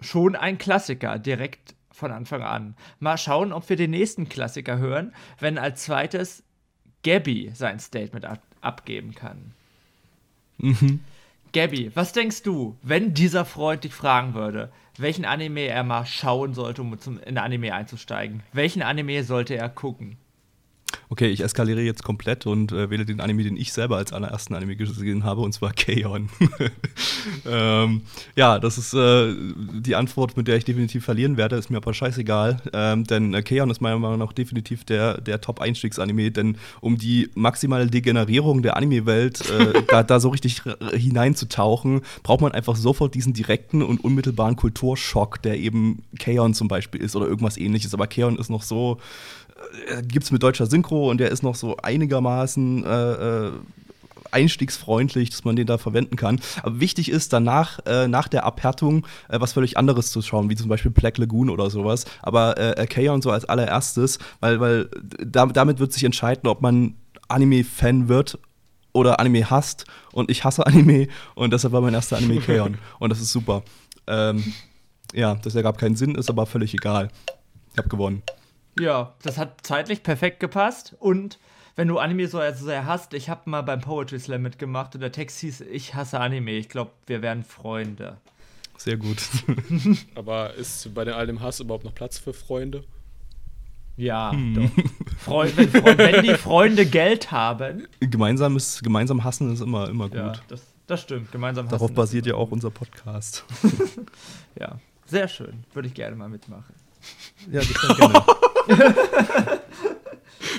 Schon 0.00 0.36
ein 0.36 0.58
Klassiker, 0.58 1.18
direkt 1.18 1.74
von 2.02 2.10
Anfang 2.10 2.42
an. 2.42 2.74
Mal 2.98 3.16
schauen, 3.16 3.52
ob 3.52 3.68
wir 3.68 3.76
den 3.76 3.92
nächsten 3.92 4.28
Klassiker 4.28 4.78
hören, 4.78 5.14
wenn 5.38 5.56
als 5.56 5.84
zweites 5.84 6.42
Gabby 7.04 7.52
sein 7.54 7.78
Statement 7.78 8.24
ab 8.24 8.42
abgeben 8.60 9.14
kann. 9.14 9.52
Mhm. 10.58 11.00
Gabby, 11.52 11.90
was 11.94 12.12
denkst 12.12 12.42
du, 12.42 12.76
wenn 12.82 13.12
dieser 13.12 13.44
Freund 13.44 13.84
dich 13.84 13.92
fragen 13.92 14.34
würde, 14.34 14.72
welchen 14.96 15.24
Anime 15.24 15.66
er 15.66 15.84
mal 15.84 16.06
schauen 16.06 16.54
sollte, 16.54 16.82
um 16.82 16.98
zum, 16.98 17.18
in 17.20 17.38
Anime 17.38 17.74
einzusteigen? 17.74 18.42
Welchen 18.52 18.82
Anime 18.82 19.24
sollte 19.24 19.56
er 19.56 19.68
gucken? 19.68 20.16
Okay, 21.08 21.28
ich 21.28 21.40
eskaliere 21.42 21.80
jetzt 21.82 22.02
komplett 22.02 22.46
und 22.46 22.72
äh, 22.72 22.90
wähle 22.90 23.04
den 23.04 23.20
Anime, 23.20 23.42
den 23.42 23.56
ich 23.56 23.72
selber 23.72 23.96
als 23.96 24.12
allerersten 24.12 24.54
Anime 24.54 24.76
gesehen 24.76 25.24
habe, 25.24 25.40
und 25.42 25.52
zwar 25.52 25.72
K-On! 25.72 26.28
ähm, 27.46 28.02
ja, 28.36 28.58
das 28.58 28.78
ist 28.78 28.94
äh, 28.94 29.34
die 29.72 29.94
Antwort, 29.94 30.36
mit 30.36 30.48
der 30.48 30.56
ich 30.56 30.64
definitiv 30.64 31.04
verlieren 31.04 31.36
werde, 31.36 31.56
ist 31.56 31.70
mir 31.70 31.78
aber 31.78 31.94
scheißegal, 31.94 32.62
ähm, 32.72 33.04
denn 33.04 33.34
äh, 33.34 33.42
K-On! 33.42 33.70
ist 33.70 33.80
meiner 33.80 33.98
Meinung 33.98 34.18
nach 34.18 34.32
definitiv 34.32 34.84
der, 34.84 35.20
der 35.20 35.40
Top-Einstiegs-Anime, 35.40 36.30
denn 36.30 36.56
um 36.80 36.98
die 36.98 37.30
maximale 37.34 37.86
Degenerierung 37.86 38.62
der 38.62 38.76
Anime-Welt 38.76 39.50
äh, 39.50 39.82
da, 39.88 40.02
da 40.02 40.20
so 40.20 40.30
richtig 40.30 40.62
hineinzutauchen, 40.92 42.02
braucht 42.22 42.40
man 42.40 42.52
einfach 42.52 42.76
sofort 42.76 43.14
diesen 43.14 43.32
direkten 43.32 43.82
und 43.82 44.02
unmittelbaren 44.02 44.56
Kulturschock, 44.56 45.42
der 45.42 45.58
eben 45.58 46.02
K-On! 46.18 46.54
zum 46.54 46.68
Beispiel 46.68 47.00
ist 47.00 47.16
oder 47.16 47.26
irgendwas 47.26 47.56
ähnliches, 47.56 47.94
aber 47.94 48.06
K-On! 48.06 48.38
ist 48.38 48.50
noch 48.50 48.62
so 48.62 48.98
äh, 49.51 49.51
gibt 50.02 50.24
es 50.24 50.30
mit 50.30 50.42
deutscher 50.42 50.66
Synchro 50.66 51.10
und 51.10 51.18
der 51.18 51.30
ist 51.30 51.42
noch 51.42 51.54
so 51.54 51.76
einigermaßen 51.76 52.84
äh, 52.84 53.12
äh, 53.46 53.52
einstiegsfreundlich, 54.32 55.30
dass 55.30 55.44
man 55.44 55.56
den 55.56 55.66
da 55.66 55.78
verwenden 55.78 56.16
kann. 56.16 56.40
Aber 56.62 56.80
wichtig 56.80 57.10
ist 57.10 57.32
danach, 57.32 57.78
äh, 57.86 58.08
nach 58.08 58.28
der 58.28 58.44
Abhärtung, 58.44 59.06
äh, 59.28 59.40
was 59.40 59.52
völlig 59.52 59.76
anderes 59.76 60.10
zu 60.10 60.22
schauen, 60.22 60.50
wie 60.50 60.56
zum 60.56 60.68
Beispiel 60.68 60.90
Black 60.90 61.18
Lagoon 61.18 61.50
oder 61.50 61.70
sowas. 61.70 62.06
Aber 62.22 62.58
äh, 62.58 62.86
Kaon 62.86 63.22
so 63.22 63.30
als 63.30 63.44
allererstes, 63.44 64.18
weil, 64.40 64.60
weil 64.60 64.88
da, 65.24 65.46
damit 65.46 65.78
wird 65.78 65.92
sich 65.92 66.04
entscheiden, 66.04 66.48
ob 66.48 66.62
man 66.62 66.94
Anime-Fan 67.28 68.08
wird 68.08 68.38
oder 68.92 69.20
Anime 69.20 69.48
hasst. 69.50 69.84
Und 70.12 70.30
ich 70.30 70.44
hasse 70.44 70.66
Anime 70.66 71.08
und 71.34 71.52
deshalb 71.52 71.72
war 71.72 71.80
mein 71.80 71.94
erster 71.94 72.16
Anime 72.16 72.40
Kaon. 72.46 72.78
und 72.98 73.10
das 73.10 73.20
ist 73.20 73.32
super. 73.32 73.62
Ähm, 74.06 74.52
ja, 75.14 75.34
das 75.34 75.54
ergab 75.54 75.78
keinen 75.78 75.96
Sinn, 75.96 76.14
ist 76.14 76.30
aber 76.30 76.46
völlig 76.46 76.74
egal. 76.74 77.10
Ich 77.72 77.78
hab 77.78 77.88
gewonnen. 77.88 78.22
Ja, 78.78 79.14
das 79.22 79.38
hat 79.38 79.66
zeitlich 79.66 80.02
perfekt 80.02 80.40
gepasst 80.40 80.96
und 80.98 81.38
wenn 81.74 81.88
du 81.88 81.98
Anime 81.98 82.28
so 82.28 82.40
sehr 82.52 82.86
hast, 82.86 83.14
ich 83.14 83.30
habe 83.30 83.48
mal 83.48 83.62
beim 83.62 83.80
Poetry 83.80 84.20
Slam 84.20 84.42
mitgemacht 84.42 84.94
und 84.94 85.00
der 85.00 85.12
Text 85.12 85.40
hieß 85.40 85.62
Ich 85.62 85.94
hasse 85.94 86.20
Anime. 86.20 86.52
Ich 86.52 86.68
glaube, 86.68 86.90
wir 87.06 87.22
wären 87.22 87.44
Freunde. 87.44 88.18
Sehr 88.76 88.96
gut. 88.96 89.18
Aber 90.14 90.54
ist 90.54 90.94
bei 90.94 91.10
all 91.10 91.26
dem 91.26 91.40
Hass 91.40 91.60
überhaupt 91.60 91.84
noch 91.84 91.94
Platz 91.94 92.18
für 92.18 92.34
Freunde? 92.34 92.84
Ja, 93.96 94.32
hm. 94.32 94.54
doch. 94.54 94.84
Freund, 95.18 95.56
wenn, 95.56 95.70
Freund, 95.70 95.98
wenn, 95.98 96.22
die 96.24 96.34
Freunde 96.34 96.86
Geld 96.86 97.30
haben. 97.30 97.86
Gemeinsames, 98.00 98.80
gemeinsam 98.82 99.22
hassen 99.24 99.52
ist 99.52 99.60
immer, 99.60 99.88
immer 99.88 100.08
gut. 100.08 100.16
Ja, 100.16 100.32
das, 100.48 100.62
das 100.86 101.02
stimmt. 101.02 101.30
Gemeinsam 101.30 101.68
Darauf 101.68 101.84
hassen 101.84 101.94
basiert 101.94 102.26
ja 102.26 102.34
auch 102.34 102.50
unser 102.50 102.70
Podcast. 102.70 103.44
ja, 104.58 104.78
sehr 105.06 105.28
schön. 105.28 105.64
Würde 105.72 105.88
ich 105.88 105.94
gerne 105.94 106.16
mal 106.16 106.28
mitmachen. 106.28 106.74
Ja, 107.50 107.60
das 107.60 107.74
kann 107.74 107.96
gerne. 107.96 108.24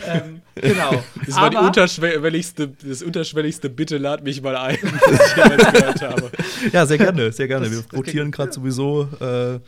ähm, 0.05 0.41
genau. 0.55 1.03
Das 1.25 1.35
war 1.35 1.49
die 1.49 1.57
unterschwelligste, 1.57 2.67
das 2.67 3.01
unterschwelligste 3.01 3.69
Bitte 3.69 3.97
lad 3.97 4.23
mich 4.23 4.41
mal 4.41 4.55
ein, 4.55 4.77
das 4.81 5.31
ich 5.31 5.37
jemals 5.37 5.71
gehört 5.71 6.01
habe. 6.01 6.31
Ja, 6.71 6.85
sehr 6.85 6.97
gerne, 6.97 7.31
sehr 7.31 7.47
gerne. 7.47 7.69
Das, 7.69 7.91
Wir 7.91 7.97
rotieren 7.97 8.31
gerade 8.31 8.51
sowieso 8.51 9.07
äh, 9.19 9.59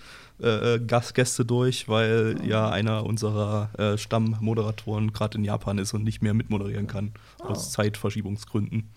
äh, 0.44 0.80
Gastgäste 0.80 1.46
durch, 1.46 1.88
weil 1.88 2.36
oh. 2.40 2.46
ja 2.46 2.70
einer 2.70 3.06
unserer 3.06 3.70
äh, 3.78 3.98
Stammmoderatoren 3.98 5.14
gerade 5.14 5.38
in 5.38 5.44
Japan 5.44 5.78
ist 5.78 5.94
und 5.94 6.04
nicht 6.04 6.22
mehr 6.22 6.34
mitmoderieren 6.34 6.88
kann. 6.88 7.14
Oh. 7.40 7.46
Aus 7.46 7.72
Zeitverschiebungsgründen. 7.72 8.90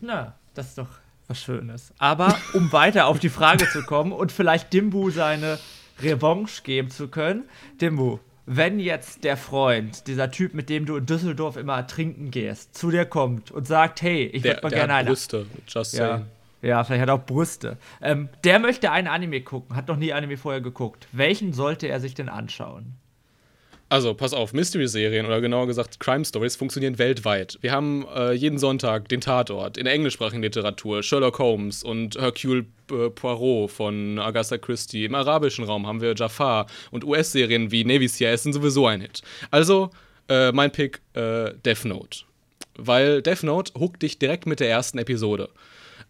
Na, 0.00 0.34
das 0.54 0.68
ist 0.68 0.78
doch 0.78 0.88
was 1.26 1.40
Schönes. 1.40 1.92
Aber 1.98 2.38
um 2.52 2.72
weiter 2.72 3.06
auf 3.06 3.18
die 3.18 3.28
Frage 3.28 3.68
zu 3.68 3.82
kommen 3.82 4.12
und 4.12 4.30
vielleicht 4.30 4.72
Dimbu 4.72 5.10
seine 5.10 5.58
Revanche 6.00 6.62
geben 6.62 6.90
zu 6.90 7.08
können, 7.08 7.44
Dimbu, 7.80 8.18
wenn 8.46 8.78
jetzt 8.78 9.24
der 9.24 9.36
Freund, 9.36 10.06
dieser 10.06 10.30
Typ, 10.30 10.54
mit 10.54 10.70
dem 10.70 10.86
du 10.86 10.96
in 10.96 11.06
Düsseldorf 11.06 11.56
immer 11.56 11.86
trinken 11.86 12.30
gehst, 12.30 12.76
zu 12.76 12.90
dir 12.90 13.04
kommt 13.04 13.50
und 13.50 13.66
sagt, 13.66 14.02
hey, 14.02 14.24
ich 14.26 14.44
würde 14.44 14.60
mal 14.62 14.68
der 14.68 14.78
gerne 14.78 14.94
eine. 14.94 15.08
Brüste, 15.08 15.46
just 15.66 15.94
ja. 15.94 16.08
saying. 16.08 16.26
Ja, 16.62 16.84
vielleicht 16.84 17.02
hat 17.02 17.08
er 17.08 17.14
auch 17.14 17.26
Brüste. 17.26 17.76
Ähm, 18.00 18.28
der 18.44 18.58
möchte 18.58 18.90
einen 18.90 19.08
Anime 19.08 19.42
gucken, 19.42 19.76
hat 19.76 19.88
noch 19.88 19.96
nie 19.96 20.12
Anime 20.12 20.36
vorher 20.36 20.60
geguckt. 20.60 21.06
Welchen 21.12 21.52
sollte 21.52 21.86
er 21.86 22.00
sich 22.00 22.14
denn 22.14 22.28
anschauen? 22.28 22.94
Also, 23.88 24.14
pass 24.14 24.32
auf, 24.32 24.52
Mystery-Serien 24.52 25.26
oder 25.26 25.40
genauer 25.40 25.68
gesagt 25.68 26.00
Crime-Stories 26.00 26.56
funktionieren 26.56 26.98
weltweit. 26.98 27.56
Wir 27.60 27.70
haben 27.70 28.04
äh, 28.12 28.32
jeden 28.32 28.58
Sonntag 28.58 29.08
den 29.08 29.20
Tatort 29.20 29.78
in 29.78 29.84
der 29.84 29.94
englischsprachigen 29.94 30.42
Literatur, 30.42 31.04
Sherlock 31.04 31.38
Holmes 31.38 31.84
und 31.84 32.16
Hercule 32.20 32.66
äh, 32.90 33.10
Poirot 33.10 33.70
von 33.70 34.18
Agatha 34.18 34.58
Christie. 34.58 35.04
Im 35.04 35.14
arabischen 35.14 35.64
Raum 35.64 35.86
haben 35.86 36.00
wir 36.00 36.14
Jafar 36.16 36.66
und 36.90 37.04
US-Serien 37.04 37.70
wie 37.70 37.84
Navy 37.84 38.08
CIS 38.08 38.42
sind 38.42 38.54
sowieso 38.54 38.88
ein 38.88 39.02
Hit. 39.02 39.22
Also, 39.52 39.90
äh, 40.28 40.50
mein 40.50 40.72
Pick, 40.72 41.00
äh, 41.14 41.52
Death 41.64 41.84
Note. 41.84 42.24
Weil 42.76 43.22
Death 43.22 43.44
Note 43.44 43.72
huckt 43.78 44.02
dich 44.02 44.18
direkt 44.18 44.46
mit 44.46 44.58
der 44.58 44.68
ersten 44.68 44.98
Episode. 44.98 45.48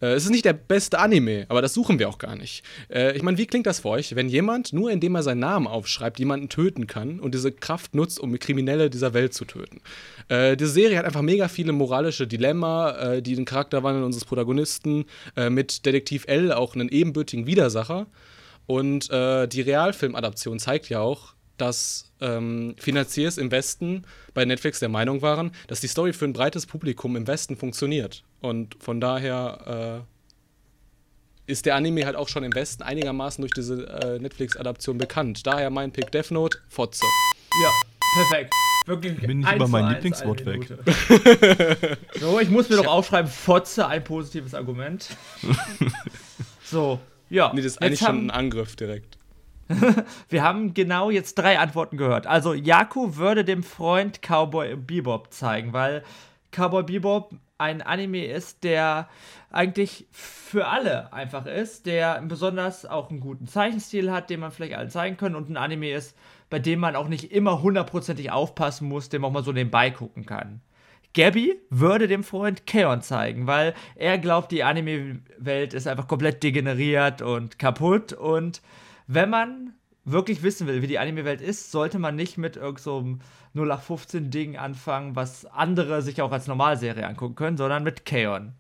Äh, 0.01 0.13
es 0.13 0.25
ist 0.25 0.31
nicht 0.31 0.45
der 0.45 0.53
beste 0.53 0.99
Anime, 0.99 1.47
aber 1.49 1.63
das 1.63 1.75
suchen 1.75 1.99
wir 1.99 2.09
auch 2.09 2.19
gar 2.19 2.37
nicht. 2.37 2.65
Äh, 2.91 3.17
ich 3.17 3.23
meine, 3.23 3.39
wie 3.39 3.47
klingt 3.47 3.67
das 3.67 3.81
für 3.81 3.89
euch, 3.89 4.15
wenn 4.15 4.29
jemand, 4.29 4.73
nur 4.73 4.91
indem 4.91 5.15
er 5.15 5.23
seinen 5.23 5.41
Namen 5.41 5.67
aufschreibt, 5.67 6.19
jemanden 6.19 6.49
töten 6.49 6.87
kann 6.87 7.21
und 7.21 7.35
diese 7.35 7.53
Kraft 7.53 7.95
nutzt, 7.95 8.21
um 8.21 8.37
Kriminelle 8.39 8.91
dieser 8.91 9.15
Welt 9.15 9.35
zu 9.35 9.45
töten? 9.45 9.81
Äh, 10.29 10.57
diese 10.57 10.71
Serie 10.71 10.99
hat 10.99 11.05
einfach 11.05 11.23
mega 11.23 11.49
viele 11.49 11.73
moralische 11.73 12.27
Dilemma, 12.27 12.91
äh, 12.91 13.23
die 13.23 13.35
den 13.35 13.45
Charakterwandel 13.45 14.03
unseres 14.03 14.25
Protagonisten 14.25 15.07
äh, 15.37 15.51
mit 15.51 15.87
Detektiv 15.87 16.25
L 16.27 16.53
auch 16.53 16.75
einen 16.75 16.89
ebenbürtigen 16.89 17.47
Widersacher. 17.47 18.07
Und 18.67 19.11
äh, 19.11 19.47
die 19.47 19.61
Realfilmadaption 19.61 20.59
zeigt 20.59 20.89
ja 20.89 21.01
auch, 21.01 21.36
dass 21.57 22.13
ähm, 22.21 22.75
Finanziers 22.79 23.39
im 23.39 23.51
Westen 23.51 24.05
bei 24.35 24.45
Netflix 24.45 24.81
der 24.81 24.89
Meinung 24.89 25.23
waren, 25.23 25.53
dass 25.69 25.81
die 25.81 25.89
Story 25.89 26.13
für 26.13 26.25
ein 26.25 26.33
breites 26.33 26.67
Publikum 26.67 27.17
im 27.17 27.27
Westen 27.27 27.57
funktioniert. 27.57 28.25
Und 28.41 28.77
von 28.81 29.01
daher 29.01 30.05
äh, 31.47 31.51
ist 31.51 31.67
der 31.67 31.77
Anime 31.77 32.05
halt 32.07 32.17
auch 32.17 32.29
schon 32.29 32.45
im 32.45 32.55
Westen 32.55 32.83
einigermaßen 32.83 33.43
durch 33.43 33.53
diese 33.53 33.87
äh, 33.87 34.19
Netflix-Adaption 34.19 34.99
bekannt. 34.99 35.47
Daher 35.47 35.71
mein 35.71 35.93
Pick 35.93 36.11
Death 36.11 36.31
Note, 36.31 36.59
Fotze. 36.69 37.05
Ja, 37.63 37.71
perfekt. 38.15 38.53
Wirklich 38.87 39.17
Bin 39.21 39.41
ich 39.41 39.53
über 39.53 39.67
mein 39.67 39.95
Lieblingswort 39.95 40.47
weg. 40.47 40.69
so, 42.21 42.39
ich 42.39 42.51
muss 42.51 42.69
mir 42.69 42.77
doch 42.77 42.87
aufschreiben, 42.87 43.31
Fotze, 43.31 43.87
ein 43.87 44.05
positives 44.05 44.55
Argument. 44.55 45.09
so, 46.65 47.01
ja. 47.29 47.53
Nee, 47.53 47.63
das 47.63 47.73
ist 47.73 47.83
eigentlich 47.83 48.01
schon 48.01 48.27
ein 48.27 48.31
Angriff 48.31 48.77
direkt. 48.77 49.16
Wir 50.29 50.43
haben 50.43 50.75
genau 50.75 51.11
jetzt 51.11 51.35
drei 51.35 51.59
Antworten 51.59 51.97
gehört. 51.97 52.27
Also, 52.27 52.55
Yaku 52.55 53.17
würde 53.17 53.45
dem 53.45 53.63
Freund 53.63 54.21
Cowboy 54.23 54.77
Bebop 54.77 55.33
zeigen, 55.33 55.73
weil 55.73 56.03
Cowboy 56.53 56.85
Bebop 56.85 57.35
ein 57.59 57.83
Anime 57.83 58.27
ist, 58.27 58.65
der 58.65 59.09
eigentlich 59.51 60.07
für 60.13 60.67
alle 60.67 61.13
einfach 61.13 61.47
ist, 61.47 61.87
der 61.87 62.21
besonders 62.23 62.85
auch 62.85 63.11
einen 63.11 63.21
guten 63.21 63.47
Zeichenstil 63.47 64.13
hat, 64.13 64.29
den 64.29 64.41
man 64.41 64.51
vielleicht 64.51 64.75
allen 64.75 64.91
zeigen 64.91 65.17
kann 65.17 65.35
und 65.35 65.49
ein 65.49 65.57
Anime 65.57 65.91
ist, 65.91 66.17
bei 66.51 66.59
dem 66.59 66.81
man 66.81 66.97
auch 66.97 67.09
nicht 67.09 67.33
immer 67.33 67.63
hundertprozentig 67.63 68.31
aufpassen 68.31 68.89
muss, 68.89 69.09
dem 69.09 69.25
auch 69.25 69.33
mal 69.33 69.43
so 69.43 69.53
nebenbei 69.53 69.91
gucken 69.91 70.27
kann. 70.27 70.61
Gabby 71.15 71.59
würde 71.71 72.09
dem 72.09 72.23
Freund 72.23 72.67
Keon 72.67 73.01
zeigen, 73.01 73.47
weil 73.47 73.73
er 73.95 74.19
glaubt, 74.19 74.53
die 74.53 74.63
Anime-Welt 74.63 75.73
ist 75.73 75.89
einfach 75.89 76.09
komplett 76.09 76.43
degeneriert 76.43 77.23
und 77.23 77.59
kaputt 77.59 78.13
und 78.13 78.61
wenn 79.07 79.31
man 79.31 79.75
wirklich 80.05 80.43
wissen 80.43 80.67
will, 80.67 80.83
wie 80.83 80.87
die 80.87 80.99
Anime-Welt 80.99 81.41
ist, 81.41 81.73
sollte 81.73 81.99
man 81.99 82.15
nicht 82.15 82.39
mit 82.39 82.57
irgendeinem 82.57 83.21
so 83.55 83.61
0815-Ding 83.61 84.57
anfangen, 84.57 85.17
was 85.17 85.45
andere 85.47 86.01
sich 86.01 86.23
auch 86.23 86.33
als 86.33 86.47
Normalserie 86.47 87.07
angucken 87.07 87.35
können, 87.35 87.57
sondern 87.57 87.83
mit 87.83 88.07
Kaon. 88.07 88.55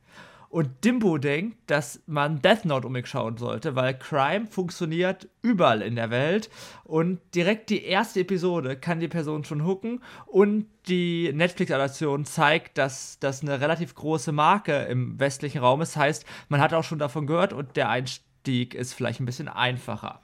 Und 0.48 0.85
Dimbo 0.85 1.18
denkt, 1.18 1.59
dass 1.66 2.02
man 2.06 2.40
Death 2.40 2.64
Note 2.64 2.87
umschauen 2.87 3.37
sollte, 3.37 3.74
weil 3.74 3.98
Crime 3.98 4.46
funktioniert 4.46 5.28
überall 5.42 5.82
in 5.82 5.96
der 5.96 6.11
Welt 6.11 6.50
und 6.85 7.20
direkt 7.35 7.68
die 7.68 7.85
erste 7.85 8.20
Episode 8.20 8.76
kann 8.76 9.00
die 9.00 9.09
Person 9.09 9.44
schon 9.44 9.66
hooken 9.66 10.02
und 10.24 10.66
die 10.88 11.32
Netflix-Adaption 11.32 12.24
zeigt, 12.24 12.78
dass 12.78 13.18
das 13.18 13.42
eine 13.42 13.61
relativ 13.61 13.94
große 13.94 14.32
Marke 14.32 14.85
im 14.85 15.18
westlichen 15.18 15.59
Raum 15.59 15.82
ist. 15.82 15.96
Heißt, 15.96 16.24
man 16.48 16.61
hat 16.61 16.72
auch 16.72 16.85
schon 16.85 17.00
davon 17.00 17.26
gehört 17.26 17.52
und 17.52 17.76
der 17.76 17.90
Einstieg 17.90 18.74
ist 18.74 18.94
vielleicht 18.94 19.20
ein 19.20 19.26
bisschen 19.26 19.48
einfacher. 19.48 20.22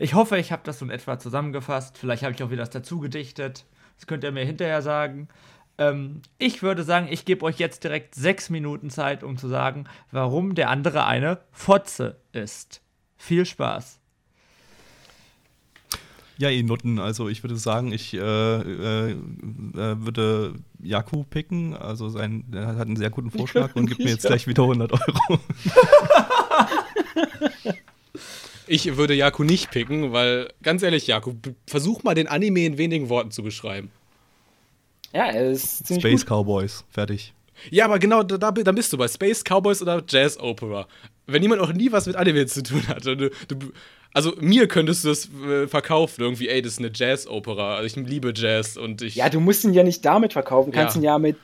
Ich 0.00 0.14
hoffe, 0.14 0.38
ich 0.38 0.50
habe 0.50 0.62
das 0.64 0.78
so 0.78 0.86
in 0.86 0.90
etwa 0.90 1.18
zusammengefasst. 1.18 1.98
Vielleicht 1.98 2.22
habe 2.22 2.32
ich 2.32 2.42
auch 2.42 2.48
wieder 2.48 2.62
das 2.62 2.70
dazu 2.70 3.00
gedichtet. 3.00 3.66
Das 3.96 4.06
könnt 4.06 4.24
ihr 4.24 4.32
mir 4.32 4.46
hinterher 4.46 4.80
sagen. 4.80 5.28
Ähm, 5.76 6.22
ich 6.38 6.62
würde 6.62 6.84
sagen, 6.84 7.06
ich 7.10 7.26
gebe 7.26 7.44
euch 7.44 7.58
jetzt 7.58 7.84
direkt 7.84 8.14
sechs 8.14 8.48
Minuten 8.48 8.88
Zeit, 8.88 9.22
um 9.22 9.36
zu 9.36 9.46
sagen, 9.46 9.84
warum 10.10 10.54
der 10.54 10.70
andere 10.70 11.04
eine 11.04 11.40
Fotze 11.52 12.16
ist. 12.32 12.80
Viel 13.18 13.44
Spaß. 13.44 14.00
Ja, 16.38 16.48
ihr 16.48 16.64
Nutten, 16.64 16.98
also 16.98 17.28
ich 17.28 17.44
würde 17.44 17.56
sagen, 17.58 17.92
ich 17.92 18.14
äh, 18.14 18.18
äh, 18.20 19.10
äh 19.10 19.16
würde 19.74 20.54
Jaku 20.82 21.24
picken. 21.24 21.76
Also 21.76 22.08
sein, 22.08 22.44
er 22.52 22.68
hat 22.68 22.86
einen 22.86 22.96
sehr 22.96 23.10
guten 23.10 23.30
Vorschlag 23.38 23.76
und 23.76 23.84
gibt 23.84 24.00
mir 24.00 24.08
jetzt 24.08 24.26
gleich 24.26 24.46
wieder 24.46 24.62
100 24.62 24.94
Euro. 24.94 25.40
Ich 28.72 28.96
würde 28.96 29.14
Jaku 29.14 29.42
nicht 29.42 29.72
picken, 29.72 30.12
weil, 30.12 30.48
ganz 30.62 30.84
ehrlich, 30.84 31.08
Jaku, 31.08 31.32
versuch 31.66 32.04
mal 32.04 32.14
den 32.14 32.28
Anime 32.28 32.66
in 32.66 32.78
wenigen 32.78 33.08
Worten 33.08 33.32
zu 33.32 33.42
beschreiben. 33.42 33.90
Ja, 35.12 35.26
er 35.26 35.50
ist 35.50 35.88
ziemlich 35.88 36.04
Space 36.04 36.24
gut. 36.24 36.38
Cowboys, 36.38 36.84
fertig. 36.88 37.34
Ja, 37.70 37.86
aber 37.86 37.98
genau, 37.98 38.22
da, 38.22 38.52
da, 38.52 38.72
bist 38.72 38.92
du 38.92 38.96
bei 38.96 39.08
Space 39.08 39.42
Cowboys 39.42 39.82
oder 39.82 40.04
Jazz 40.08 40.38
Opera. 40.38 40.86
Wenn 41.26 41.42
jemand 41.42 41.60
auch 41.62 41.72
nie 41.72 41.90
was 41.90 42.06
mit 42.06 42.14
Anime 42.14 42.46
zu 42.46 42.62
tun 42.62 42.86
hat, 42.86 43.04
du, 43.04 43.16
du, 43.16 43.32
also 44.14 44.34
mir 44.38 44.68
könntest 44.68 45.02
du 45.02 45.08
das 45.08 45.28
äh, 45.48 45.66
verkaufen, 45.66 46.20
irgendwie, 46.22 46.48
ey, 46.48 46.62
das 46.62 46.74
ist 46.74 46.78
eine 46.78 46.92
Jazz-Opera. 46.94 47.74
Also 47.74 47.98
ich 47.98 48.08
liebe 48.08 48.32
Jazz 48.36 48.76
und 48.76 49.02
ich. 49.02 49.16
Ja, 49.16 49.28
du 49.30 49.40
musst 49.40 49.64
ihn 49.64 49.74
ja 49.74 49.82
nicht 49.82 50.04
damit 50.04 50.32
verkaufen, 50.32 50.70
kannst 50.70 50.94
ja. 50.94 51.00
ihn 51.00 51.04
ja 51.04 51.18
mit 51.18 51.36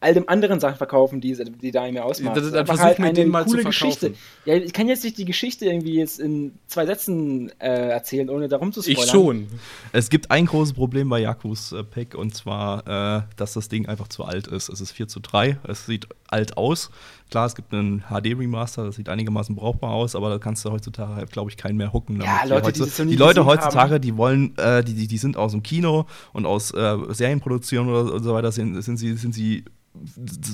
all 0.00 0.14
dem 0.14 0.28
anderen 0.28 0.60
Sachen 0.60 0.76
verkaufen, 0.76 1.20
die, 1.20 1.34
die 1.34 1.70
da 1.72 1.90
mir 1.90 2.04
ausmachen. 2.04 2.36
Das 2.36 2.46
ist 2.46 2.54
einfach 2.54 2.78
halt 2.78 3.00
eine 3.00 3.12
den 3.12 3.28
mal 3.28 3.44
coole 3.44 3.64
Geschichte. 3.64 4.14
Ja, 4.44 4.54
ich 4.54 4.72
kann 4.72 4.88
jetzt 4.88 5.02
nicht 5.02 5.18
die 5.18 5.24
Geschichte 5.24 5.66
irgendwie 5.66 5.94
jetzt 5.94 6.20
in 6.20 6.56
zwei 6.68 6.86
Sätzen 6.86 7.50
äh, 7.58 7.88
erzählen, 7.88 8.30
ohne 8.30 8.48
darum 8.48 8.72
zu 8.72 8.82
spoilern. 8.82 9.02
Ich 9.02 9.10
schon. 9.10 9.48
Es 9.92 10.10
gibt 10.10 10.30
ein 10.30 10.46
großes 10.46 10.74
Problem 10.74 11.08
bei 11.08 11.20
Yakus 11.20 11.72
äh, 11.72 11.82
Pick 11.82 12.14
und 12.14 12.34
zwar, 12.34 12.86
äh, 12.86 13.22
dass 13.36 13.54
das 13.54 13.68
Ding 13.68 13.86
einfach 13.86 14.08
zu 14.08 14.24
alt 14.24 14.46
ist. 14.46 14.68
Es 14.68 14.80
ist 14.80 14.92
4 14.92 15.08
zu 15.08 15.18
3. 15.20 15.58
Es 15.64 15.86
sieht 15.86 16.06
alt 16.28 16.56
aus. 16.56 16.90
Klar, 17.34 17.46
es 17.46 17.56
gibt 17.56 17.74
einen 17.74 18.02
HD-Remaster, 18.02 18.84
das 18.84 18.94
sieht 18.94 19.08
einigermaßen 19.08 19.56
brauchbar 19.56 19.90
aus, 19.90 20.14
aber 20.14 20.30
da 20.30 20.38
kannst 20.38 20.64
du 20.64 20.70
heutzutage, 20.70 21.16
halt, 21.16 21.32
glaube 21.32 21.50
ich, 21.50 21.56
keinen 21.56 21.76
mehr 21.76 21.92
hucken. 21.92 22.20
Ja. 22.20 22.44
Leute, 22.44 22.70
die, 22.70 22.84
die 22.84 23.06
die 23.06 23.16
Leute 23.16 23.44
heutzutage, 23.44 23.94
haben. 23.94 24.02
die 24.02 24.16
wollen, 24.16 24.56
äh, 24.56 24.84
die, 24.84 24.94
die, 24.94 25.08
die 25.08 25.18
sind 25.18 25.36
aus 25.36 25.50
dem 25.50 25.64
Kino 25.64 26.06
und 26.32 26.46
aus 26.46 26.70
äh, 26.70 26.96
Serienproduktionen 27.08 27.92
oder 27.92 28.14
und 28.14 28.22
so 28.22 28.34
weiter, 28.34 28.52
sind, 28.52 28.80
sind 28.80 28.98
sie, 28.98 29.14
sind 29.14 29.34
sie 29.34 29.64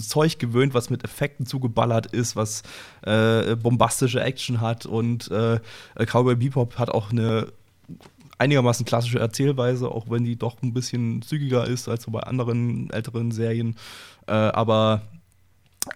Zeug 0.08 0.38
gewöhnt, 0.38 0.72
was 0.72 0.88
mit 0.88 1.04
Effekten 1.04 1.44
zugeballert 1.44 2.06
ist, 2.06 2.34
was 2.34 2.62
äh, 3.02 3.56
bombastische 3.56 4.22
Action 4.22 4.62
hat 4.62 4.86
und 4.86 5.30
äh, 5.30 5.60
Cowboy 6.06 6.36
Bebop 6.36 6.78
hat 6.78 6.88
auch 6.88 7.10
eine 7.10 7.48
einigermaßen 8.38 8.86
klassische 8.86 9.18
Erzählweise, 9.18 9.90
auch 9.90 10.08
wenn 10.08 10.24
die 10.24 10.36
doch 10.36 10.62
ein 10.62 10.72
bisschen 10.72 11.20
zügiger 11.20 11.66
ist 11.66 11.90
als 11.90 12.04
so 12.04 12.10
bei 12.10 12.20
anderen 12.20 12.88
älteren 12.88 13.32
Serien. 13.32 13.76
Äh, 14.26 14.32
aber 14.32 15.02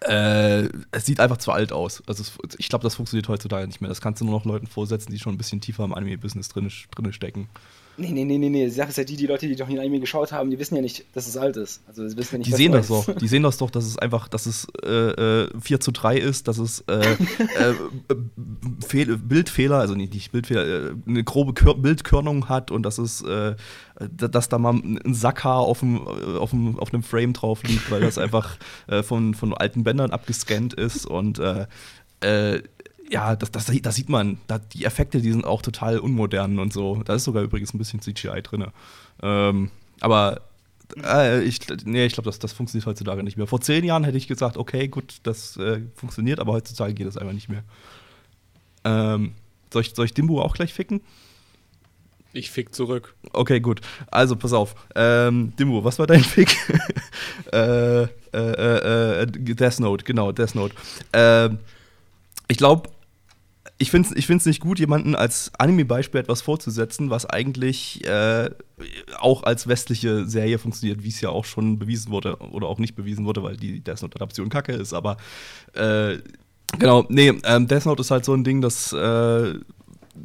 äh, 0.01 0.68
es 0.92 1.07
sieht 1.07 1.20
einfach 1.20 1.37
zu 1.37 1.53
alt 1.53 1.73
aus. 1.73 2.03
Also 2.07 2.23
es, 2.23 2.57
ich 2.59 2.68
glaube, 2.68 2.83
das 2.83 2.94
funktioniert 2.94 3.29
heutzutage 3.29 3.66
nicht 3.66 3.81
mehr. 3.81 3.88
Das 3.88 4.01
kannst 4.01 4.20
du 4.20 4.25
nur 4.25 4.35
noch 4.38 4.44
Leuten 4.44 4.66
vorsetzen, 4.66 5.12
die 5.12 5.18
schon 5.18 5.35
ein 5.35 5.38
bisschen 5.38 5.61
tiefer 5.61 5.85
im 5.85 5.94
Anime-Business 5.94 6.49
drin, 6.49 6.70
drin 6.94 7.12
stecken. 7.12 7.49
Nee, 7.97 8.11
nee, 8.11 8.25
nee, 8.25 8.39
nee, 8.39 8.49
nee. 8.49 8.65
Die 8.65 8.71
Sache 8.71 8.89
ist 8.89 8.99
ja 8.99 9.05
die, 9.05 9.17
die 9.17 9.27
Leute, 9.27 9.47
die 9.47 9.55
noch 9.57 9.69
nie 9.69 9.75
ein 9.75 9.81
Anime 9.81 10.01
geschaut 10.01 10.33
haben, 10.33 10.51
die 10.51 10.59
wissen 10.59 10.75
ja 10.75 10.83
nicht, 10.83 11.05
dass 11.15 11.27
es 11.27 11.37
alt 11.37 11.57
ist. 11.57 11.83
Also 11.87 12.09
sie 12.09 12.17
wissen 12.17 12.35
ja 12.35 12.39
nicht, 12.39 12.49
Die 12.51 12.57
sehen 12.57 12.73
das 12.73 12.91
ist. 12.91 13.09
doch. 13.09 13.17
Die 13.17 13.29
sehen 13.29 13.43
das 13.43 13.57
doch, 13.59 13.71
dass 13.71 13.85
es 13.85 13.99
einfach, 13.99 14.27
dass 14.29 14.47
es 14.47 14.67
äh, 14.85 15.43
äh, 15.45 15.49
4 15.61 15.81
zu 15.81 15.93
3 15.93 16.19
ist, 16.19 16.49
dass 16.49 16.59
es 16.59 16.81
äh, 16.89 17.01
äh, 17.01 17.75
Fehl, 18.87 19.17
Bildfehler, 19.19 19.79
also 19.79 19.95
nicht, 19.95 20.13
nicht 20.13 20.33
Bildfehler, 20.33 20.67
äh, 20.67 20.95
eine 21.07 21.25
grobe 21.25 21.55
Kör 21.55 21.75
Bildkörnung 21.75 22.49
hat 22.49 22.71
und 22.71 22.83
dass 22.83 22.99
es, 22.99 23.23
äh, 23.23 23.55
dass 24.11 24.49
da 24.49 24.59
mal 24.59 24.75
ein 24.75 25.15
Sackhaar 25.15 25.61
auf 25.61 25.81
dem, 25.81 25.97
äh, 25.97 26.37
auf 26.37 26.51
dem, 26.51 26.79
auf 26.79 26.93
einem 26.93 27.03
Frame 27.03 27.33
drauf 27.33 27.63
liegt, 27.63 27.91
weil 27.91 28.01
das 28.01 28.19
einfach 28.19 28.57
äh, 28.89 29.03
von, 29.03 29.35
von 29.35 29.55
alten 29.55 29.85
Bändern 29.85 30.11
abgescannt 30.11 30.75
ist 30.75 31.07
und 31.07 31.39
äh, 31.39 31.67
äh, 32.21 32.63
ja, 33.14 33.37
das, 33.37 33.53
das, 33.53 33.66
das 33.66 33.94
sieht 33.94 34.09
man. 34.09 34.38
Da, 34.48 34.59
die 34.59 34.85
Effekte, 34.85 35.20
die 35.20 35.31
sind 35.31 35.44
auch 35.44 35.62
total 35.62 36.00
unmodern 36.00 36.59
und 36.59 36.72
so. 36.72 37.00
Da 37.05 37.14
ist 37.14 37.22
sogar 37.22 37.44
übrigens 37.44 37.72
ein 37.72 37.79
bisschen 37.79 38.00
CGI 38.00 38.42
drin. 38.42 38.66
Ähm, 39.22 39.70
aber 40.00 40.40
äh, 41.00 41.44
ich, 41.44 41.61
nee, 41.85 42.07
ich 42.07 42.14
glaube, 42.14 42.29
das, 42.29 42.40
das 42.40 42.53
funktioniert 42.53 42.87
heutzutage 42.87 43.22
nicht 43.22 43.37
mehr. 43.37 43.46
Vor 43.46 43.61
zehn 43.61 43.85
Jahren 43.85 44.03
hätte 44.03 44.18
ich 44.18 44.27
gesagt, 44.27 44.57
okay, 44.57 44.88
gut, 44.88 45.18
das 45.22 45.57
äh, 45.59 45.83
funktioniert, 45.94 46.40
aber 46.40 46.55
heutzutage 46.55 46.92
geht 46.92 47.07
das 47.07 47.16
einfach 47.16 47.35
nicht 47.35 47.48
mehr. 47.48 47.62
Ähm, 48.83 49.35
soll, 49.72 49.83
ich, 49.83 49.94
soll 49.94 50.07
ich 50.07 50.14
Dimbu 50.14 50.40
auch 50.40 50.55
gleich 50.57 50.74
ficken? 50.74 51.00
Ich 52.33 52.50
fick 52.50 52.74
zurück. 52.74 53.14
Okay, 53.33 53.61
gut. 53.61 53.81
Also, 54.11 54.35
pass 54.35 54.53
auf. 54.53 54.74
Ähm, 54.96 55.53
Dimmu, 55.57 55.85
was 55.85 56.00
war 56.00 56.09
dein 56.09 56.24
Fick? 56.24 56.57
äh, 57.53 58.03
äh, 58.03 58.09
äh, 58.33 59.22
äh, 59.22 59.27
Death 59.29 59.79
Note, 59.79 60.05
genau, 60.05 60.33
Death 60.33 60.57
Note. 60.57 60.74
Ähm, 61.12 61.61
ich 62.48 62.59
glaube, 62.59 62.90
ich 63.79 63.91
finde 63.91 64.09
es 64.09 64.17
ich 64.17 64.27
find's 64.27 64.47
nicht 64.47 64.61
gut, 64.61 64.79
jemanden 64.79 65.15
als 65.15 65.51
Anime-Beispiel 65.59 66.21
etwas 66.21 66.43
vorzusetzen, 66.43 67.11
was 67.11 67.27
eigentlich 67.27 68.07
äh, 68.07 68.51
auch 69.19 69.43
als 69.43 69.67
westliche 69.67 70.27
Serie 70.27 70.59
funktioniert, 70.59 71.03
wie 71.03 71.09
es 71.09 71.21
ja 71.21 71.31
auch 71.31 71.45
schon 71.45 71.79
bewiesen 71.79 72.13
wurde 72.13 72.37
oder 72.37 72.69
auch 72.69 72.79
nicht 72.79 72.95
bewiesen 72.95 73.25
wurde, 73.25 73.43
weil 73.43 73.57
die 73.57 73.81
Death 73.81 74.03
Note-Adaption 74.03 74.49
kacke 74.49 74.73
ist. 74.73 74.93
Aber 74.93 75.17
äh, 75.73 76.19
genau, 76.79 77.05
nee, 77.09 77.33
ähm, 77.45 77.67
Death 77.67 77.87
Note 77.87 78.03
ist 78.03 78.11
halt 78.13 78.25
so 78.25 78.33
ein 78.35 78.45
Ding, 78.45 78.61
das 78.61 78.93
äh, 78.93 79.55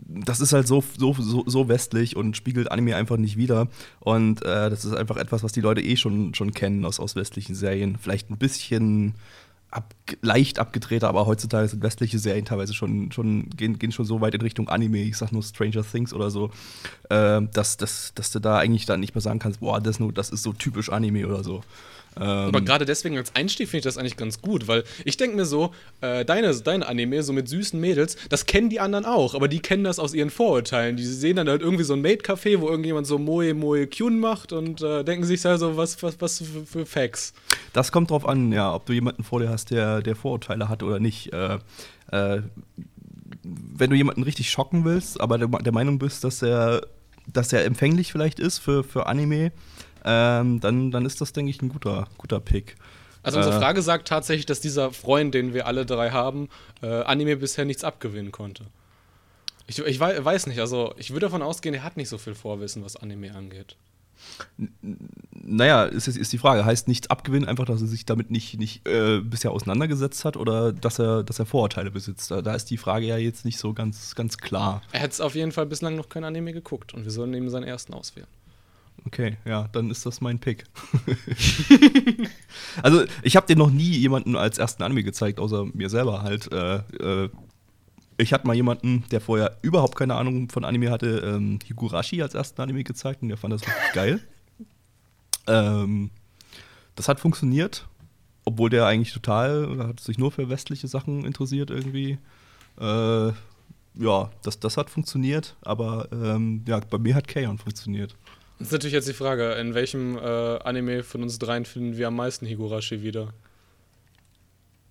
das 0.08 0.40
ist 0.40 0.54
halt 0.54 0.68
so, 0.68 0.84
so, 0.98 1.14
so, 1.18 1.44
so 1.48 1.68
westlich 1.68 2.16
und 2.16 2.38
spiegelt 2.38 2.72
Anime 2.72 2.96
einfach 2.96 3.18
nicht 3.18 3.38
wider. 3.38 3.68
Und 4.00 4.44
äh, 4.44 4.70
das 4.70 4.86
ist 4.86 4.94
einfach 4.94 5.18
etwas, 5.18 5.44
was 5.44 5.52
die 5.52 5.62
Leute 5.62 5.82
eh 5.82 5.96
schon, 5.96 6.34
schon 6.36 6.54
kennen 6.54 6.86
aus, 6.86 7.00
aus 7.00 7.16
westlichen 7.16 7.56
Serien. 7.56 7.98
Vielleicht 7.98 8.30
ein 8.30 8.38
bisschen 8.38 9.16
ab, 9.72 9.94
leicht 10.22 10.60
abgedrehter, 10.60 11.08
aber 11.08 11.26
heutzutage 11.26 11.68
sind 11.68 11.84
westliche 11.84 12.18
Serien 12.20 12.46
teilweise 12.46 12.74
schon, 12.74 13.12
schon 13.12 13.50
gehen, 13.50 13.78
gehen 13.78 13.92
schon 13.92 14.06
so 14.06 14.22
weit 14.22 14.34
in 14.34 14.42
Richtung 14.42 14.70
Anime, 14.70 15.00
ich 15.00 15.18
sag 15.18 15.32
nur 15.32 15.44
Stranger 15.44 15.84
Things 15.84 16.14
oder 16.14 16.32
so, 16.32 16.52
äh, 17.10 17.42
dass, 17.54 17.78
dass, 17.78 18.14
dass 18.16 18.32
du 18.32 18.40
da 18.40 18.58
eigentlich 18.58 18.86
dann 18.86 19.00
nicht 19.00 19.16
mehr 19.16 19.22
sagen 19.22 19.40
kannst, 19.40 19.60
boah, 19.60 19.80
das, 19.80 20.00
nur, 20.00 20.12
das 20.12 20.30
ist 20.30 20.44
so 20.44 20.54
typisch 20.54 20.90
Anime 20.90 21.28
oder 21.28 21.44
so. 21.44 21.62
Ähm, 22.18 22.24
Aber 22.24 22.62
gerade 22.62 22.86
deswegen 22.86 23.18
als 23.18 23.36
Einstieg 23.36 23.70
finde 23.70 23.80
ich 23.80 23.84
das 23.84 23.98
eigentlich 23.98 24.18
ganz 24.18 24.42
gut, 24.42 24.68
weil 24.68 24.84
ich 25.06 25.18
denke 25.18 25.36
mir 25.36 25.46
so, 25.46 25.72
äh, 26.02 26.26
deine, 26.26 26.56
deine 26.56 26.88
Anime, 26.88 27.24
so 27.24 27.34
mit 27.34 27.48
süßen 27.48 27.80
Mädels, 27.80 28.18
das 28.30 28.46
kennen 28.46 28.70
die 28.70 28.80
anderen 28.80 29.06
auch, 29.06 29.36
aber 29.36 29.48
die 29.48 29.60
kennen 29.60 29.84
das 29.84 30.00
aus 30.00 30.14
ihren 30.14 30.30
Vorurteilen. 30.30 30.96
Die 30.98 31.06
sehen 31.06 31.36
dann 31.36 31.48
halt 31.48 31.62
irgendwie 31.62 31.84
so 31.84 31.94
ein 31.94 32.02
Maid-Café, 32.02 32.60
wo 32.60 32.68
irgendjemand 32.68 33.08
so 33.08 33.18
Moe 33.18 33.54
Moe 33.54 33.88
Kyun 33.88 34.20
macht 34.20 34.54
und 34.54 34.82
äh, 34.82 35.04
denken 35.04 35.26
sich 35.26 35.42
da 35.42 35.58
so, 35.58 35.78
was, 35.78 36.02
was, 36.04 36.20
was 36.20 36.40
für, 36.40 36.66
für 36.66 36.86
Facts. 36.86 37.34
Das 37.74 37.92
kommt 37.92 38.12
drauf 38.12 38.28
an, 38.28 38.52
ja, 38.52 38.74
ob 38.74 38.86
du 38.86 38.94
jemanden 38.94 39.24
vor 39.24 39.40
dir 39.40 39.50
hast, 39.50 39.72
der, 39.72 40.02
der 40.02 40.16
Vorurteile 40.16 40.70
hat 40.70 40.84
oder 40.84 41.00
nicht. 41.00 41.32
Äh, 41.34 41.60
äh, 42.12 42.42
wenn 43.44 43.90
du 43.90 43.96
jemanden 43.96 44.24
richtig 44.24 44.50
schocken 44.50 44.86
willst, 44.86 45.22
aber 45.22 45.38
der, 45.38 45.48
der 45.48 45.72
Meinung 45.72 46.00
bist, 46.00 46.24
dass 46.24 46.42
er, 46.42 46.82
dass 47.32 47.54
er 47.54 47.66
empfänglich 47.66 48.12
vielleicht 48.12 48.40
ist 48.40 48.60
für, 48.60 48.84
für 48.84 49.06
Anime, 49.06 49.52
ähm, 50.06 50.60
dann, 50.60 50.92
dann 50.92 51.06
ist 51.06 51.22
das, 51.22 51.34
denke 51.34 51.50
ich, 51.52 51.62
ein 51.62 51.70
guter, 51.70 52.08
guter 52.18 52.40
Pick. 52.40 52.76
Also 53.24 53.38
unsere 53.38 53.56
Äh. 53.56 53.60
Frage 53.60 53.82
sagt 53.82 54.08
tatsächlich, 54.08 54.46
dass 54.46 54.62
dieser 54.62 54.92
Freund, 54.92 55.34
den 55.34 55.54
wir 55.54 55.68
alle 55.68 55.86
drei 55.86 56.12
haben, 56.12 56.50
äh, 56.82 56.88
Anime 57.04 57.36
bisher 57.38 57.66
nichts 57.66 57.84
abgewinnen 57.84 58.32
konnte. 58.32 58.66
Ich, 59.68 59.78
ich 59.80 60.00
wei- 60.00 60.24
weiß 60.24 60.48
nicht, 60.48 60.60
also 60.60 60.94
ich 60.98 61.12
würde 61.12 61.26
davon 61.28 61.42
ausgehen, 61.42 61.76
er 61.76 61.84
hat 61.84 61.98
nicht 61.98 62.10
so 62.10 62.18
viel 62.18 62.34
Vorwissen, 62.34 62.84
was 62.84 62.96
Anime 62.96 63.36
angeht. 63.36 63.76
Naja, 65.32 65.84
ist, 65.86 66.08
ist 66.08 66.18
ist 66.18 66.34
die 66.34 66.38
Frage, 66.38 66.66
heißt 66.66 66.88
nichts 66.88 67.10
abgewinnen 67.10 67.48
einfach, 67.48 67.66
dass 67.66 67.82
er 67.82 67.88
sich 67.88 68.06
damit 68.06 68.32
nicht, 68.32 68.58
nicht 68.60 68.86
äh, 68.88 69.20
bisher 69.22 69.52
auseinandergesetzt 69.52 70.26
hat 70.26 70.36
oder 70.38 70.74
dass 70.74 71.00
er, 71.00 71.24
dass 71.24 71.40
er 71.40 71.46
Vorurteile 71.46 71.92
besitzt? 71.92 72.32
Da, 72.32 72.42
da 72.42 72.54
ist 72.56 72.66
die 72.70 72.78
Frage 72.78 73.06
ja 73.06 73.18
jetzt 73.18 73.46
nicht 73.46 73.58
so 73.60 73.74
ganz, 73.74 74.16
ganz 74.16 74.38
klar. 74.38 74.82
Er 74.92 75.02
hat 75.02 75.20
auf 75.22 75.36
jeden 75.36 75.52
Fall 75.52 75.66
bislang 75.68 75.96
noch 75.96 76.10
kein 76.10 76.24
Anime 76.24 76.52
geguckt 76.54 76.94
und 76.94 77.04
wir 77.06 77.12
sollen 77.12 77.34
ihm 77.34 77.50
seinen 77.50 77.64
ersten 77.64 77.94
auswählen. 77.94 78.28
Okay, 79.06 79.38
ja, 79.46 79.68
dann 79.72 79.90
ist 79.90 80.06
das 80.06 80.22
mein 80.22 80.40
Pick. 80.40 80.66
also, 82.84 83.04
ich 83.24 83.36
habe 83.36 83.48
dir 83.48 83.56
noch 83.56 83.72
nie 83.72 83.98
jemanden 83.98 84.36
als 84.36 84.58
ersten 84.58 84.84
Anime 84.84 85.04
gezeigt, 85.04 85.40
außer 85.40 85.66
mir 85.74 85.90
selber 85.90 86.22
halt. 86.22 86.52
Äh, 86.52 86.78
äh, 87.00 87.30
ich 88.18 88.34
hatte 88.34 88.46
mal 88.46 88.56
jemanden, 88.56 89.06
der 89.12 89.22
vorher 89.22 89.58
überhaupt 89.62 89.96
keine 89.96 90.16
Ahnung 90.16 90.50
von 90.50 90.66
Anime 90.66 90.92
hatte, 90.92 91.20
ähm, 91.20 91.60
Higurashi 91.66 92.22
als 92.22 92.34
ersten 92.34 92.62
Anime 92.62 92.84
gezeigt 92.84 93.22
und 93.22 93.30
der 93.30 93.38
fand 93.38 93.54
das 93.54 93.62
richtig 93.62 93.94
geil. 93.94 94.20
Ähm, 95.48 96.10
das 96.96 97.08
hat 97.08 97.22
funktioniert, 97.22 97.88
obwohl 98.44 98.70
der 98.70 98.86
eigentlich 98.86 99.14
total, 99.14 99.88
hat 99.88 100.02
sich 100.02 100.18
nur 100.18 100.32
für 100.32 100.50
westliche 100.50 100.90
Sachen 100.90 101.24
interessiert 101.24 101.72
irgendwie. 101.72 102.18
Äh, 102.80 103.32
ja, 103.96 104.30
das, 104.44 104.60
das 104.60 104.78
hat 104.78 104.90
funktioniert, 104.90 105.56
aber 105.62 106.10
ähm, 106.12 106.64
ja, 106.68 106.80
bei 106.80 106.98
mir 106.98 107.16
hat 107.16 107.28
Kaon 107.28 107.58
funktioniert. 107.58 108.16
Das 108.60 108.68
ist 108.68 108.72
natürlich 108.74 108.94
jetzt 108.94 109.08
die 109.08 109.14
Frage, 109.14 109.54
in 109.54 109.74
welchem 109.74 110.18
äh, 110.18 110.20
Anime 110.20 111.04
von 111.04 111.24
uns 111.24 111.40
dreien 111.40 111.64
finden 111.64 111.98
wir 111.98 112.08
am 112.08 112.18
meisten 112.18 112.46
Higurashi 112.46 113.02
wieder? 113.02 113.30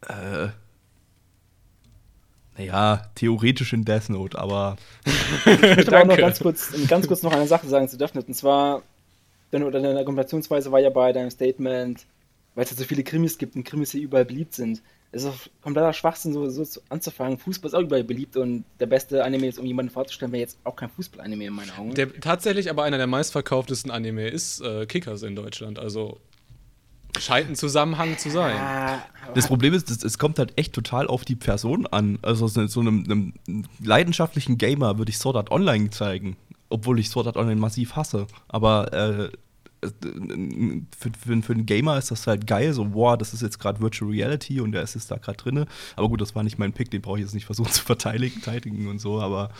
Äh, 0.08 0.48
naja, 2.56 3.10
theoretisch 3.14 3.74
in 3.74 3.84
Death 3.84 4.08
Note, 4.08 4.38
aber 4.38 4.76
Ich 5.04 5.60
möchte 5.60 5.88
aber 5.88 6.00
auch 6.00 6.06
noch 6.06 6.16
ganz 6.16 6.40
kurz, 6.40 6.72
ganz 6.88 7.06
kurz 7.06 7.22
noch 7.22 7.32
eine 7.32 7.46
Sache 7.46 7.68
sagen 7.68 7.88
zu 7.88 7.98
Death 7.98 8.14
Note. 8.14 8.26
Und 8.26 8.34
zwar, 8.34 8.82
deine, 9.50 9.66
oder 9.66 9.80
deine 9.80 9.98
Argumentationsweise 9.98 10.72
war 10.72 10.80
ja 10.80 10.88
bei 10.90 11.12
deinem 11.12 11.30
Statement, 11.30 12.06
weil 12.54 12.64
es 12.64 12.70
ja 12.70 12.76
so 12.76 12.84
viele 12.84 13.04
Krimis 13.04 13.36
gibt 13.36 13.54
und 13.54 13.64
Krimis 13.64 13.92
hier 13.92 14.02
überall 14.02 14.24
beliebt 14.24 14.54
sind. 14.54 14.80
Es 15.10 15.22
ist 15.24 15.28
auch 15.30 15.36
kompletter 15.62 15.92
Schwachsinn, 15.94 16.32
so, 16.34 16.48
so 16.50 16.64
zu- 16.64 16.80
anzufangen. 16.90 17.38
Fußball 17.38 17.68
ist 17.70 17.74
auch 17.74 17.80
überall 17.80 18.04
beliebt 18.04 18.36
und 18.36 18.64
der 18.78 18.86
beste 18.86 19.24
Anime, 19.24 19.46
jetzt 19.46 19.58
um 19.58 19.64
jemanden 19.64 19.90
vorzustellen, 19.90 20.32
wäre 20.32 20.40
jetzt 20.42 20.58
auch 20.64 20.76
kein 20.76 20.90
Fußball-Anime 20.90 21.46
in 21.46 21.52
meinen 21.54 21.70
Augen. 21.78 21.94
Der 21.94 22.12
tatsächlich 22.20 22.68
aber 22.68 22.82
einer 22.84 22.98
der 22.98 23.06
meistverkauftesten 23.06 23.90
Anime 23.90 24.28
ist 24.28 24.60
äh, 24.60 24.84
Kickers 24.86 25.22
in 25.22 25.34
Deutschland, 25.34 25.78
also 25.78 26.20
scheint 27.18 27.48
ein 27.48 27.56
Zusammenhang 27.56 28.18
zu 28.18 28.30
sein. 28.30 28.54
Das 29.34 29.46
Problem 29.46 29.72
ist, 29.74 30.04
es, 30.04 30.18
kommt 30.18 30.38
halt 30.38 30.52
echt 30.56 30.74
total 30.74 31.06
auf 31.06 31.24
die 31.24 31.36
Person 31.36 31.86
an. 31.86 32.18
Also 32.22 32.46
so, 32.46 32.66
so 32.66 32.80
einem, 32.80 33.04
einem 33.04 33.64
leidenschaftlichen 33.82 34.58
Gamer 34.58 34.98
würde 34.98 35.10
ich 35.10 35.18
Sword 35.18 35.36
Art 35.36 35.50
Online 35.50 35.90
zeigen, 35.90 36.36
obwohl 36.68 36.98
ich 37.00 37.08
Sword 37.08 37.28
Art 37.28 37.36
Online 37.38 37.58
massiv 37.60 37.96
hasse. 37.96 38.26
Aber 38.46 38.92
äh, 38.92 39.30
für, 39.80 41.10
für, 41.18 41.42
für 41.42 41.52
einen 41.52 41.66
Gamer 41.66 41.98
ist 41.98 42.10
das 42.10 42.26
halt 42.26 42.46
geil, 42.46 42.72
so, 42.72 42.84
boah, 42.86 43.16
das 43.16 43.32
ist 43.32 43.42
jetzt 43.42 43.58
gerade 43.58 43.80
Virtual 43.80 44.10
Reality 44.10 44.60
und 44.60 44.72
der 44.72 44.82
ist 44.82 44.94
jetzt 44.94 45.10
da 45.10 45.16
gerade 45.16 45.36
drinne. 45.36 45.66
Aber 45.96 46.08
gut, 46.08 46.20
das 46.20 46.34
war 46.34 46.42
nicht 46.42 46.58
mein 46.58 46.72
Pick, 46.72 46.90
den 46.90 47.02
brauche 47.02 47.18
ich 47.18 47.24
jetzt 47.24 47.34
nicht 47.34 47.46
versuchen 47.46 47.70
zu 47.72 47.84
verteidigen 47.84 48.88
und 48.88 48.98
so, 48.98 49.20
aber 49.20 49.50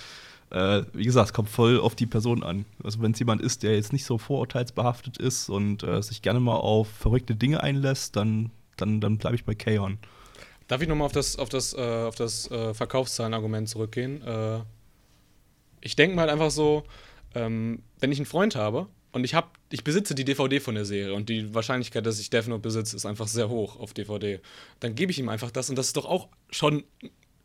äh, 0.50 0.82
wie 0.92 1.04
gesagt, 1.04 1.28
es 1.28 1.32
kommt 1.32 1.50
voll 1.50 1.78
auf 1.78 1.94
die 1.94 2.06
Person 2.06 2.42
an. 2.42 2.64
Also 2.82 3.00
wenn 3.02 3.12
es 3.12 3.18
jemand 3.18 3.42
ist, 3.42 3.62
der 3.62 3.74
jetzt 3.74 3.92
nicht 3.92 4.04
so 4.04 4.18
vorurteilsbehaftet 4.18 5.18
ist 5.18 5.48
und 5.50 5.82
äh, 5.82 6.02
sich 6.02 6.22
gerne 6.22 6.40
mal 6.40 6.56
auf 6.56 6.88
verrückte 6.88 7.36
Dinge 7.36 7.62
einlässt, 7.62 8.16
dann, 8.16 8.50
dann, 8.76 9.00
dann 9.00 9.18
bleibe 9.18 9.36
ich 9.36 9.44
bei 9.44 9.54
Kaon. 9.54 9.98
Darf 10.66 10.82
ich 10.82 10.88
nochmal 10.88 11.06
auf 11.06 11.12
das, 11.12 11.38
auf 11.38 11.48
das, 11.48 11.74
äh, 11.74 12.04
auf 12.06 12.14
das 12.14 12.50
äh, 12.50 12.74
Verkaufszahlenargument 12.74 13.68
zurückgehen? 13.68 14.22
Äh, 14.22 14.60
ich 15.80 15.96
denke 15.96 16.16
mal 16.16 16.28
einfach 16.28 16.50
so, 16.50 16.84
ähm, 17.34 17.82
wenn 18.00 18.12
ich 18.12 18.18
einen 18.18 18.26
Freund 18.26 18.56
habe 18.56 18.86
und 19.12 19.24
ich 19.24 19.34
habe, 19.34 19.48
ich 19.70 19.84
besitze 19.84 20.14
die 20.14 20.24
DVD 20.24 20.60
von 20.60 20.74
der 20.74 20.84
Serie 20.84 21.14
und 21.14 21.28
die 21.28 21.54
Wahrscheinlichkeit, 21.54 22.04
dass 22.04 22.20
ich 22.20 22.30
Death 22.30 22.48
Note 22.48 22.60
besitze, 22.60 22.96
ist 22.96 23.06
einfach 23.06 23.26
sehr 23.26 23.48
hoch 23.48 23.78
auf 23.80 23.94
DVD. 23.94 24.40
Dann 24.80 24.94
gebe 24.94 25.10
ich 25.12 25.18
ihm 25.18 25.28
einfach 25.28 25.50
das 25.50 25.70
und 25.70 25.76
das 25.76 25.86
ist 25.86 25.96
doch 25.96 26.04
auch 26.04 26.28
schon 26.50 26.84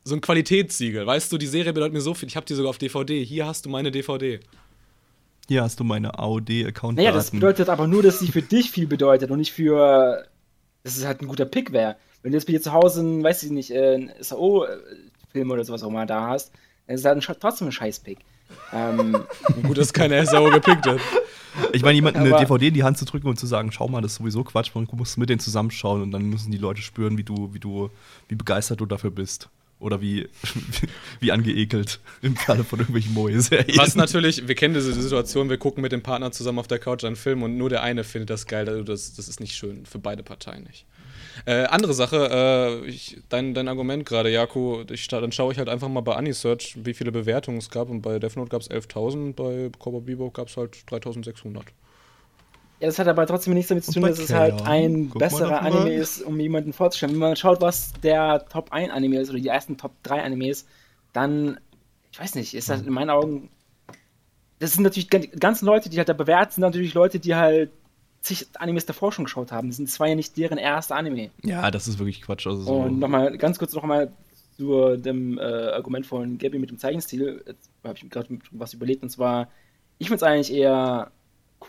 so 0.03 0.15
ein 0.15 0.21
Qualitätssiegel. 0.21 1.05
Weißt 1.05 1.31
du, 1.31 1.37
die 1.37 1.47
Serie 1.47 1.71
bedeutet 1.71 1.93
mir 1.93 2.01
so 2.01 2.13
viel. 2.13 2.27
Ich 2.27 2.35
habe 2.35 2.45
die 2.45 2.53
sogar 2.53 2.69
auf 2.69 2.77
DVD. 2.77 3.23
Hier 3.23 3.45
hast 3.45 3.65
du 3.65 3.69
meine 3.69 3.91
DVD. 3.91 4.41
Hier 5.47 5.63
hast 5.63 5.79
du 5.79 5.83
meine 5.83 6.17
AOD-Account. 6.19 6.97
Naja, 6.97 7.11
das 7.11 7.31
bedeutet 7.31 7.69
aber 7.69 7.87
nur, 7.87 8.01
dass 8.01 8.19
sie 8.19 8.27
für 8.27 8.41
dich 8.41 8.71
viel 8.71 8.87
bedeutet 8.87 9.31
und 9.31 9.39
nicht 9.39 9.51
für, 9.51 10.25
dass 10.83 10.97
es 10.97 11.05
halt 11.05 11.21
ein 11.21 11.27
guter 11.27 11.45
Pick 11.45 11.71
wäre. 11.71 11.97
Wenn 12.21 12.31
du 12.31 12.37
jetzt 12.37 12.45
bei 12.45 12.53
dir 12.53 12.61
zu 12.61 12.71
Hause 12.71 13.01
einen, 13.01 13.23
weiß 13.23 13.43
ich 13.43 13.51
nicht, 13.51 13.71
äh, 13.71 13.95
einen 13.95 14.11
SAO-Film 14.19 15.51
oder 15.51 15.63
sowas 15.65 15.83
auch 15.83 15.89
mal 15.89 16.05
da 16.05 16.27
hast, 16.27 16.53
dann 16.87 16.95
ist 16.95 17.01
es 17.01 17.05
halt 17.05 17.17
ein, 17.17 17.39
trotzdem 17.39 17.67
ein 17.67 17.71
Scheiß-Pick. 17.71 18.19
Ähm, 18.71 19.17
Gut, 19.63 19.77
dass 19.77 19.93
keiner 19.93 20.25
SAO 20.25 20.49
gepickt 20.49 20.85
hat. 20.87 20.99
Ich 21.71 21.83
meine, 21.83 21.95
jemandem 21.95 22.23
eine 22.23 22.37
DVD 22.37 22.67
in 22.67 22.73
die 22.73 22.83
Hand 22.83 22.97
zu 22.97 23.05
drücken 23.05 23.27
und 23.27 23.39
zu 23.39 23.45
sagen, 23.45 23.71
schau 23.71 23.87
mal, 23.87 24.01
das 24.01 24.13
ist 24.13 24.17
sowieso 24.17 24.43
Quatsch, 24.43 24.71
man 24.73 24.87
muss 24.93 25.17
mit 25.17 25.29
denen 25.29 25.39
zusammenschauen 25.39 26.01
und 26.01 26.11
dann 26.11 26.23
müssen 26.23 26.51
die 26.51 26.57
Leute 26.57 26.81
spüren, 26.81 27.17
wie 27.17 27.23
du, 27.23 27.53
wie 27.53 27.59
du, 27.59 27.89
wie 28.27 28.35
begeistert 28.35 28.79
du 28.79 28.85
dafür 28.85 29.11
bist. 29.11 29.49
Oder 29.79 29.99
wie, 29.99 30.29
wie 31.19 31.31
angeekelt 31.31 31.99
im 32.21 32.37
Falle 32.37 32.63
von 32.63 32.79
irgendwelchen 32.79 33.13
Moe-Serien. 33.13 33.77
Was 33.77 33.95
natürlich, 33.95 34.47
wir 34.47 34.55
kennen 34.55 34.73
diese 34.73 34.93
Situation, 34.93 35.49
wir 35.49 35.57
gucken 35.57 35.81
mit 35.81 35.91
dem 35.91 36.01
Partner 36.01 36.31
zusammen 36.31 36.59
auf 36.59 36.67
der 36.67 36.79
Couch 36.79 37.03
einen 37.03 37.17
Film 37.17 37.43
und 37.43 37.57
nur 37.57 37.69
der 37.69 37.83
eine 37.83 38.05
findet 38.05 38.29
das 38.29 38.47
geil. 38.47 38.67
Also 38.69 38.83
das, 38.83 39.13
das 39.13 39.27
ist 39.27 39.41
nicht 39.41 39.55
schön, 39.55 39.85
für 39.85 39.99
beide 39.99 40.23
Parteien 40.23 40.63
nicht. 40.63 40.85
Äh, 41.45 41.63
andere 41.65 41.93
Sache, 41.93 42.81
äh, 42.83 42.87
ich, 42.87 43.17
dein, 43.29 43.53
dein 43.53 43.67
Argument 43.67 44.05
gerade, 44.05 44.29
Jako, 44.29 44.83
ich, 44.91 45.07
dann 45.07 45.31
schaue 45.31 45.51
ich 45.51 45.57
halt 45.57 45.69
einfach 45.69 45.89
mal 45.89 46.01
bei 46.01 46.15
Anisearch, 46.15 46.77
wie 46.83 46.93
viele 46.93 47.11
Bewertungen 47.11 47.57
es 47.57 47.69
gab. 47.69 47.89
Und 47.89 48.01
bei 48.01 48.19
Death 48.19 48.35
Note 48.35 48.49
gab 48.49 48.61
es 48.61 48.69
11.000, 48.69 49.33
bei 49.33 49.69
Cowboy 49.79 50.01
Bebop 50.01 50.33
gab 50.33 50.47
es 50.47 50.57
halt 50.57 50.75
3.600. 50.89 51.63
Ja, 52.79 52.87
das 52.87 52.99
hat 52.99 53.07
aber 53.07 53.25
trotzdem 53.25 53.53
nichts 53.53 53.69
damit 53.69 53.85
zu 53.85 53.93
tun, 53.93 54.03
dass 54.03 54.19
es 54.19 54.33
halt 54.33 54.61
ein 54.63 55.09
Guck 55.09 55.19
besserer. 55.19 55.61
Anime 55.61 55.93
ist, 55.93 56.21
um 56.21 56.39
jemanden 56.39 56.73
vorzustellen. 56.73 57.13
Wenn 57.13 57.19
man 57.19 57.35
schaut, 57.35 57.61
was 57.61 57.93
der 58.03 58.45
Top 58.49 58.73
1 58.73 58.91
Anime 58.91 59.19
ist 59.19 59.29
oder 59.29 59.39
die 59.39 59.47
ersten 59.47 59.77
Top 59.77 59.93
3 60.03 60.21
Animes, 60.21 60.65
dann, 61.13 61.59
ich 62.11 62.19
weiß 62.19 62.35
nicht, 62.35 62.53
ist 62.53 62.69
das 62.69 62.81
in 62.81 62.91
meinen 62.91 63.09
Augen. 63.09 63.49
Das 64.59 64.73
sind 64.73 64.83
natürlich 64.83 65.09
die 65.09 65.29
ganzen 65.29 65.65
Leute, 65.65 65.89
die 65.89 65.97
halt 65.97 66.09
da 66.09 66.13
bewerten, 66.13 66.51
sind 66.53 66.61
natürlich 66.61 66.93
Leute, 66.93 67.19
die 67.19 67.35
halt 67.35 67.71
zig 68.23 68.47
Animes 68.55 68.85
davor 68.85 69.11
schon 69.11 69.25
geschaut 69.25 69.51
haben. 69.51 69.67
Das 69.67 69.77
sind 69.77 69.89
zwar 69.89 70.07
ja 70.07 70.15
nicht 70.15 70.37
deren 70.37 70.57
erster 70.57 70.95
Anime. 70.95 71.29
ja, 71.43 71.69
das 71.69 71.87
ist 71.87 71.99
wirklich 71.99 72.21
Quatsch. 72.21 72.47
Also 72.47 72.61
so. 72.63 72.73
Und 72.75 72.99
nochmal, 72.99 73.37
ganz 73.37 73.59
kurz 73.59 73.73
nochmal 73.73 74.11
zu 74.57 74.97
dem 74.97 75.37
äh, 75.37 75.41
Argument 75.41 76.05
von 76.05 76.37
Gabby 76.37 76.57
mit 76.57 76.69
dem 76.69 76.77
Zeichenstil. 76.77 77.43
Jetzt 77.45 77.69
habe 77.83 77.97
ich 77.97 78.03
mir 78.03 78.09
gerade 78.09 78.39
was 78.51 78.73
überlegt 78.73 79.03
und 79.03 79.09
zwar, 79.09 79.49
ich 79.97 80.07
finde 80.07 80.17
es 80.17 80.23
eigentlich 80.23 80.53
eher 80.53 81.11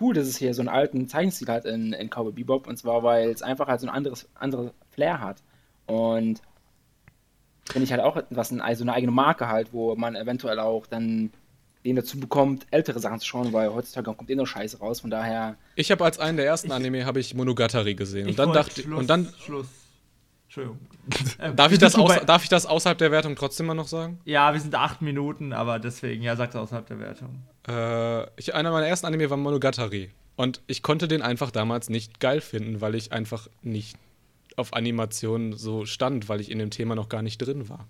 cool, 0.00 0.14
dass 0.14 0.26
es 0.26 0.36
hier 0.36 0.54
so 0.54 0.62
einen 0.62 0.68
alten 0.68 1.08
Zeichenstil 1.08 1.48
hat 1.48 1.64
in, 1.64 1.92
in 1.92 2.08
Cowboy 2.08 2.32
Bebop 2.32 2.66
und 2.68 2.76
zwar, 2.76 3.02
weil 3.02 3.30
es 3.30 3.42
einfach 3.42 3.66
halt 3.66 3.80
so 3.80 3.86
ein 3.86 3.94
anderes, 3.94 4.28
anderes 4.34 4.70
Flair 4.90 5.20
hat. 5.20 5.42
Und 5.86 6.40
finde 7.68 7.84
ich 7.84 7.92
halt 7.92 8.02
auch 8.02 8.22
was, 8.30 8.52
also 8.52 8.84
eine 8.84 8.92
eigene 8.92 9.12
Marke 9.12 9.48
halt, 9.48 9.72
wo 9.72 9.94
man 9.96 10.14
eventuell 10.14 10.58
auch 10.60 10.86
dann 10.86 11.30
den 11.84 11.96
dazu 11.96 12.18
bekommt, 12.18 12.66
ältere 12.70 12.98
Sachen 12.98 13.20
zu 13.20 13.26
schauen, 13.26 13.52
weil 13.52 13.72
heutzutage 13.72 14.12
kommt 14.14 14.30
eh 14.30 14.34
nur 14.34 14.46
Scheiße 14.46 14.78
raus, 14.78 15.00
von 15.00 15.10
daher. 15.10 15.56
Ich 15.76 15.90
habe 15.90 16.04
als 16.04 16.18
einen 16.18 16.36
der 16.36 16.46
ersten 16.46 16.68
Ich- 16.68 16.72
Anime 16.72 17.04
habe 17.04 17.20
ich 17.20 17.34
Monogatari 17.34 17.94
gesehen. 17.94 18.26
Ich 18.28 18.32
Und 18.32 18.38
dann 18.38 18.52
dachte 18.52 18.80
Schluss, 18.82 18.98
und 19.00 19.10
dann 19.10 19.28
Schluss. 19.38 19.66
Entschuldigung. 20.46 20.78
Äh, 21.38 21.52
darf 21.52 21.72
ich, 21.72 21.78
das 21.78 21.96
aus, 21.96 22.14
darf 22.24 22.44
ich 22.44 22.48
das 22.48 22.64
außerhalb 22.64 22.96
der 22.96 23.10
Wertung 23.10 23.36
trotzdem 23.36 23.66
mal 23.66 23.74
noch 23.74 23.88
sagen? 23.88 24.18
Ja, 24.24 24.54
wir 24.54 24.60
sind 24.60 24.74
acht 24.74 25.02
Minuten, 25.02 25.52
aber 25.52 25.78
deswegen, 25.78 26.22
ja, 26.22 26.34
sag's 26.36 26.56
außerhalb 26.56 26.86
der 26.86 26.98
Wertung. 26.98 27.42
Äh, 27.68 28.22
ich, 28.40 28.54
einer 28.54 28.70
meiner 28.70 28.86
ersten 28.86 29.06
Anime 29.06 29.28
war 29.28 29.36
Monogatari. 29.36 30.10
Und 30.36 30.62
ich 30.66 30.82
konnte 30.82 31.06
den 31.08 31.20
einfach 31.22 31.50
damals 31.50 31.90
nicht 31.90 32.20
geil 32.20 32.40
finden, 32.40 32.80
weil 32.80 32.94
ich 32.94 33.12
einfach 33.12 33.48
nicht 33.62 33.98
auf 34.56 34.72
Animationen 34.72 35.52
so 35.54 35.84
stand, 35.84 36.28
weil 36.30 36.40
ich 36.40 36.50
in 36.50 36.58
dem 36.58 36.70
Thema 36.70 36.94
noch 36.94 37.08
gar 37.10 37.20
nicht 37.22 37.38
drin 37.38 37.68
war. 37.68 37.86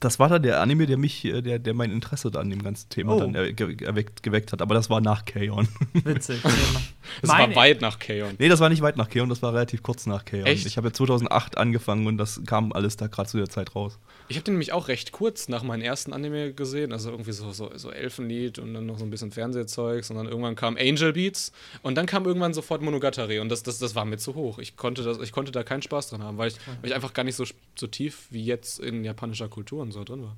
Das 0.00 0.18
war 0.18 0.28
dann 0.28 0.42
der 0.42 0.60
Anime, 0.60 0.86
der 0.86 0.96
mich, 0.96 1.24
äh, 1.24 1.42
der, 1.42 1.58
der 1.58 1.74
mein 1.74 1.90
Interesse 1.92 2.30
an 2.34 2.50
dem 2.50 2.62
ganzen 2.62 2.88
Thema 2.88 3.14
Oh. 3.16 3.20
dann 3.20 3.32
ge 3.54 3.76
erweckt, 3.84 4.22
geweckt 4.22 4.52
hat. 4.52 4.62
Aber 4.62 4.74
das 4.74 4.88
war 4.90 5.00
nach 5.00 5.24
Kaon. 5.24 5.68
Witzig. 5.92 6.40
Das 6.42 7.28
Meine- 7.30 7.54
war 7.54 7.62
weit 7.62 7.80
nach 7.80 7.98
Kaon. 7.98 8.34
nee, 8.38 8.48
das 8.48 8.60
war 8.60 8.68
nicht 8.68 8.82
weit 8.82 8.96
nach 8.96 9.08
Kaon, 9.08 9.28
das 9.28 9.42
war 9.42 9.52
relativ 9.52 9.82
kurz 9.82 10.06
nach 10.06 10.24
Kaon. 10.24 10.46
Echt? 10.46 10.66
Ich 10.66 10.76
habe 10.76 10.88
ja 10.88 10.92
2008 10.92 11.58
angefangen 11.58 12.06
und 12.06 12.18
das 12.18 12.40
kam 12.46 12.72
alles 12.72 12.96
da 12.96 13.06
gerade 13.08 13.28
zu 13.28 13.36
der 13.36 13.48
Zeit 13.48 13.74
raus. 13.74 13.98
Ich 14.28 14.36
habe 14.36 14.44
den 14.44 14.54
nämlich 14.54 14.72
auch 14.72 14.88
recht 14.88 15.10
kurz 15.12 15.48
nach 15.48 15.62
meinem 15.64 15.82
ersten 15.82 16.12
Anime 16.12 16.52
gesehen, 16.52 16.92
also 16.92 17.10
irgendwie 17.10 17.32
so, 17.32 17.50
so, 17.52 17.70
so 17.76 17.90
Elfenlied 17.90 18.58
und 18.60 18.74
dann 18.74 18.86
noch 18.86 18.98
so 18.98 19.04
ein 19.04 19.10
bisschen 19.10 19.32
Fernsehzeugs 19.32 20.08
und 20.10 20.16
dann 20.16 20.26
irgendwann 20.28 20.54
kam 20.54 20.76
Angel 20.78 21.12
Beats 21.12 21.52
und 21.82 21.96
dann 21.96 22.06
kam 22.06 22.24
irgendwann 22.26 22.54
sofort 22.54 22.80
Monogatari 22.80 23.40
und 23.40 23.48
das, 23.48 23.62
das, 23.64 23.78
das 23.78 23.94
war 23.96 24.04
mir 24.04 24.18
zu 24.18 24.34
hoch. 24.36 24.58
Ich 24.60 24.76
konnte, 24.76 25.02
das, 25.02 25.18
ich 25.18 25.32
konnte 25.32 25.50
da 25.52 25.64
keinen 25.64 25.82
Spaß 25.82 26.10
dran 26.10 26.22
haben, 26.22 26.38
weil 26.38 26.48
ich, 26.48 26.56
weil 26.80 26.90
ich 26.90 26.94
einfach 26.94 27.12
gar 27.12 27.24
nicht 27.24 27.34
so, 27.34 27.44
so 27.76 27.86
tief 27.88 28.28
wie 28.30 28.44
jetzt 28.44 28.78
in 28.78 29.02
japanischer 29.04 29.48
Kultur 29.48 29.82
und 29.90 29.92
so 29.94 30.04
drin 30.04 30.22
war. 30.22 30.36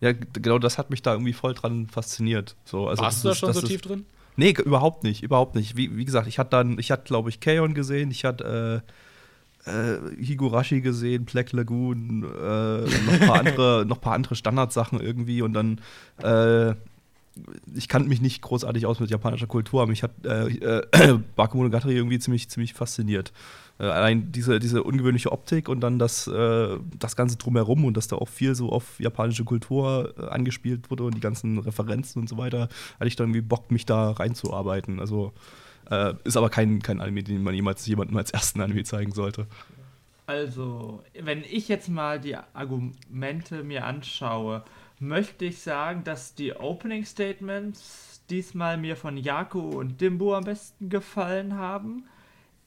Ja, 0.00 0.12
genau 0.12 0.58
das 0.58 0.76
hat 0.78 0.90
mich 0.90 1.02
da 1.02 1.12
irgendwie 1.12 1.32
voll 1.32 1.54
dran 1.54 1.86
fasziniert. 1.86 2.56
So, 2.64 2.88
also 2.88 3.02
Warst 3.02 3.22
du 3.24 3.28
da 3.28 3.32
ist- 3.32 3.38
schon 3.38 3.52
so 3.52 3.62
tief 3.62 3.80
drin? 3.80 4.04
Nee, 4.36 4.50
überhaupt 4.64 5.04
nicht, 5.04 5.22
überhaupt 5.22 5.54
nicht. 5.54 5.76
Wie, 5.76 5.96
wie 5.96 6.04
gesagt, 6.04 6.26
ich 6.26 6.38
hatte 6.38 6.50
dann, 6.50 6.78
ich 6.78 6.90
hatte, 6.90 7.04
glaube 7.04 7.28
ich, 7.28 7.38
Kaon 7.40 7.72
gesehen, 7.74 8.10
ich 8.10 8.24
hatte 8.24 8.82
äh, 9.66 9.70
äh, 9.70 9.98
Higurashi 10.20 10.80
gesehen, 10.80 11.24
Black 11.24 11.52
Lagoon, 11.52 12.24
äh, 12.24 12.80
noch 12.80 13.12
ein 13.12 13.20
paar 13.20 13.38
andere, 13.46 13.84
noch 13.86 14.00
paar 14.00 14.14
andere 14.14 14.34
Standardsachen 14.34 15.00
irgendwie 15.00 15.40
und 15.42 15.52
dann 15.54 15.80
äh, 16.22 16.74
ich 17.74 17.88
kannte 17.88 18.08
mich 18.08 18.20
nicht 18.20 18.42
großartig 18.42 18.86
aus 18.86 19.00
mit 19.00 19.10
japanischer 19.10 19.46
Kultur, 19.48 19.82
aber 19.82 19.90
mich 19.90 20.02
hat 20.04 20.12
äh, 20.24 20.46
äh, 20.48 21.18
Bakemonogatari 21.36 21.94
irgendwie 21.94 22.18
ziemlich, 22.20 22.48
ziemlich 22.48 22.74
fasziniert. 22.74 23.32
Äh, 23.78 23.84
allein 23.84 24.30
diese, 24.30 24.60
diese 24.60 24.82
ungewöhnliche 24.82 25.32
Optik 25.32 25.68
und 25.68 25.80
dann 25.80 25.98
das, 25.98 26.26
äh, 26.26 26.78
das 26.98 27.16
Ganze 27.16 27.36
drumherum 27.36 27.84
und 27.84 27.96
dass 27.96 28.08
da 28.08 28.16
auch 28.16 28.28
viel 28.28 28.54
so 28.54 28.70
auf 28.70 29.00
japanische 29.00 29.44
Kultur 29.44 30.14
äh, 30.16 30.26
angespielt 30.26 30.90
wurde 30.90 31.04
und 31.04 31.14
die 31.14 31.20
ganzen 31.20 31.58
Referenzen 31.58 32.20
und 32.20 32.28
so 32.28 32.38
weiter, 32.38 32.68
hatte 32.98 33.08
ich 33.08 33.16
dann 33.16 33.28
irgendwie 33.28 33.40
Bock, 33.40 33.70
mich 33.70 33.84
da 33.84 34.12
reinzuarbeiten. 34.12 35.00
Also 35.00 35.32
äh, 35.90 36.14
ist 36.24 36.36
aber 36.36 36.50
kein, 36.50 36.82
kein 36.82 37.00
Anime, 37.00 37.22
den 37.22 37.42
man 37.42 37.54
jemals 37.54 37.84
jemandem 37.86 38.16
als 38.16 38.30
ersten 38.30 38.60
Anime 38.60 38.84
zeigen 38.84 39.12
sollte. 39.12 39.46
Also, 40.26 41.02
wenn 41.20 41.42
ich 41.42 41.68
jetzt 41.68 41.88
mal 41.88 42.18
die 42.18 42.36
Argumente 42.36 43.62
mir 43.62 43.84
anschaue, 43.84 44.64
möchte 44.98 45.44
ich 45.44 45.60
sagen, 45.60 46.02
dass 46.04 46.34
die 46.34 46.54
Opening 46.54 47.04
Statements 47.04 48.22
diesmal 48.30 48.78
mir 48.78 48.96
von 48.96 49.18
Jaco 49.18 49.60
und 49.60 50.00
Dimbo 50.00 50.34
am 50.34 50.44
besten 50.44 50.88
gefallen 50.88 51.56
haben. 51.56 52.04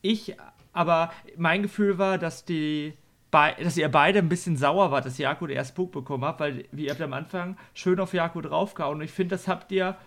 Ich, 0.01 0.35
aber 0.77 1.11
mein 1.35 1.63
Gefühl 1.63 1.97
war, 1.97 2.17
dass 2.17 2.45
die 2.45 2.93
dass 3.31 3.77
ihr 3.77 3.89
beide 3.89 4.19
ein 4.19 4.29
bisschen 4.29 4.55
sauer 4.55 4.89
wart, 4.89 5.05
dass 5.05 5.17
den 5.17 5.25
ersten 5.25 5.75
Punkt 5.75 5.91
bekommen 5.91 6.23
habt, 6.23 6.39
weil 6.39 6.63
wie 6.71 6.85
ihr 6.85 6.91
habt 6.91 7.01
am 7.01 7.13
Anfang 7.13 7.57
schön 7.73 7.99
auf 7.99 8.13
Jaco 8.13 8.41
draufgehauen 8.41 8.99
und 8.99 9.03
ich 9.03 9.11
finde, 9.11 9.35
das 9.35 9.47
habt 9.47 9.71
ihr 9.71 9.97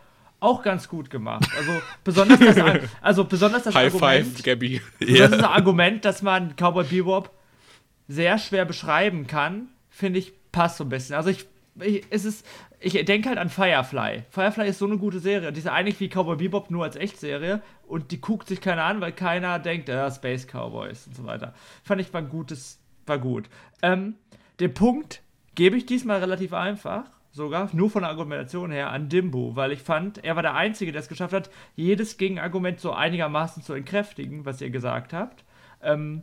auch 0.41 0.63
ganz 0.63 0.89
gut 0.89 1.11
gemacht. 1.11 1.47
Also 1.57 1.83
besonders 2.03 2.41
das, 2.41 2.57
also 3.03 3.25
besonders 3.25 3.65
das 3.65 3.75
High 3.75 3.95
Argument, 3.95 4.27
Five, 4.27 4.43
Gabby. 4.43 4.81
das 4.99 5.33
ist 5.33 5.33
ein 5.35 5.45
Argument, 5.45 6.05
dass 6.05 6.23
man 6.23 6.57
Cowboy 6.57 6.85
Bebop 6.85 7.31
sehr 8.09 8.39
schwer 8.39 8.65
beschreiben 8.65 9.27
kann, 9.27 9.69
finde 9.91 10.19
ich, 10.19 10.33
passt 10.51 10.79
so 10.79 10.85
ein 10.85 10.89
bisschen. 10.89 11.15
Also 11.15 11.29
ich, 11.29 11.47
ich, 11.79 12.05
es 12.11 12.25
ist, 12.25 12.47
ich 12.83 13.05
denke 13.05 13.29
halt 13.29 13.39
an 13.39 13.51
Firefly. 13.51 14.25
Firefly 14.31 14.69
ist 14.69 14.79
so 14.79 14.87
eine 14.87 14.97
gute 14.97 15.21
Serie. 15.21 15.53
Die 15.53 15.61
ist 15.61 15.69
eigentlich 15.69 16.01
wie 16.01 16.09
Cowboy 16.09 16.37
Bebop 16.37 16.71
nur 16.71 16.85
als 16.85 16.97
Echtserie 16.97 17.61
und 17.87 18.11
die 18.11 18.21
guckt 18.21 18.49
sich 18.49 18.63
keiner 18.63 18.85
an, 18.85 19.03
weil 19.03 19.13
keiner 19.13 19.59
denkt, 19.59 19.91
ja, 19.91 20.11
Space 20.11 20.47
Cowboys 20.47 21.07
und 21.07 21.15
so 21.15 21.25
weiter. 21.27 21.53
Fand 21.85 22.01
ich 22.01 22.13
war 22.15 22.23
ein 22.23 22.31
gutes, 22.31 22.81
war 23.07 23.19
gut. 23.19 23.51
Ähm, 23.83 24.15
den 24.61 24.73
Punkt 24.73 25.23
gebe 25.55 25.77
ich 25.77 25.85
diesmal 25.85 26.21
relativ 26.21 26.55
einfach, 26.55 27.05
sogar 27.33 27.69
nur 27.73 27.91
von 27.91 28.01
der 28.01 28.11
Argumentation 28.11 28.71
her, 28.71 28.91
an 28.91 29.11
Dimbo, 29.11 29.57
weil 29.57 29.73
ich 29.73 29.81
fand, 29.81 30.25
er 30.25 30.37
war 30.37 30.43
der 30.43 30.55
Einzige, 30.55 30.91
der 30.91 31.03
es 31.03 31.09
geschafft 31.09 31.35
hat, 31.35 31.51
jedes 31.77 32.17
Gegenargument 32.17 32.81
so 32.81 32.93
einigermaßen 32.93 33.63
zu 33.63 33.75
entkräftigen, 33.75 34.47
was 34.47 34.63
ihr 34.63 34.71
gesagt 34.71 35.13
habt. 35.13 35.45
Ähm, 35.83 36.23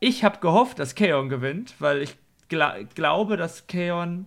ich 0.00 0.24
habe 0.24 0.40
gehofft, 0.40 0.78
dass 0.78 0.94
Kaon 0.94 1.28
gewinnt, 1.28 1.74
weil 1.78 2.00
ich 2.00 2.16
gla 2.48 2.82
glaube, 2.94 3.36
dass 3.36 3.66
Kaon 3.66 4.26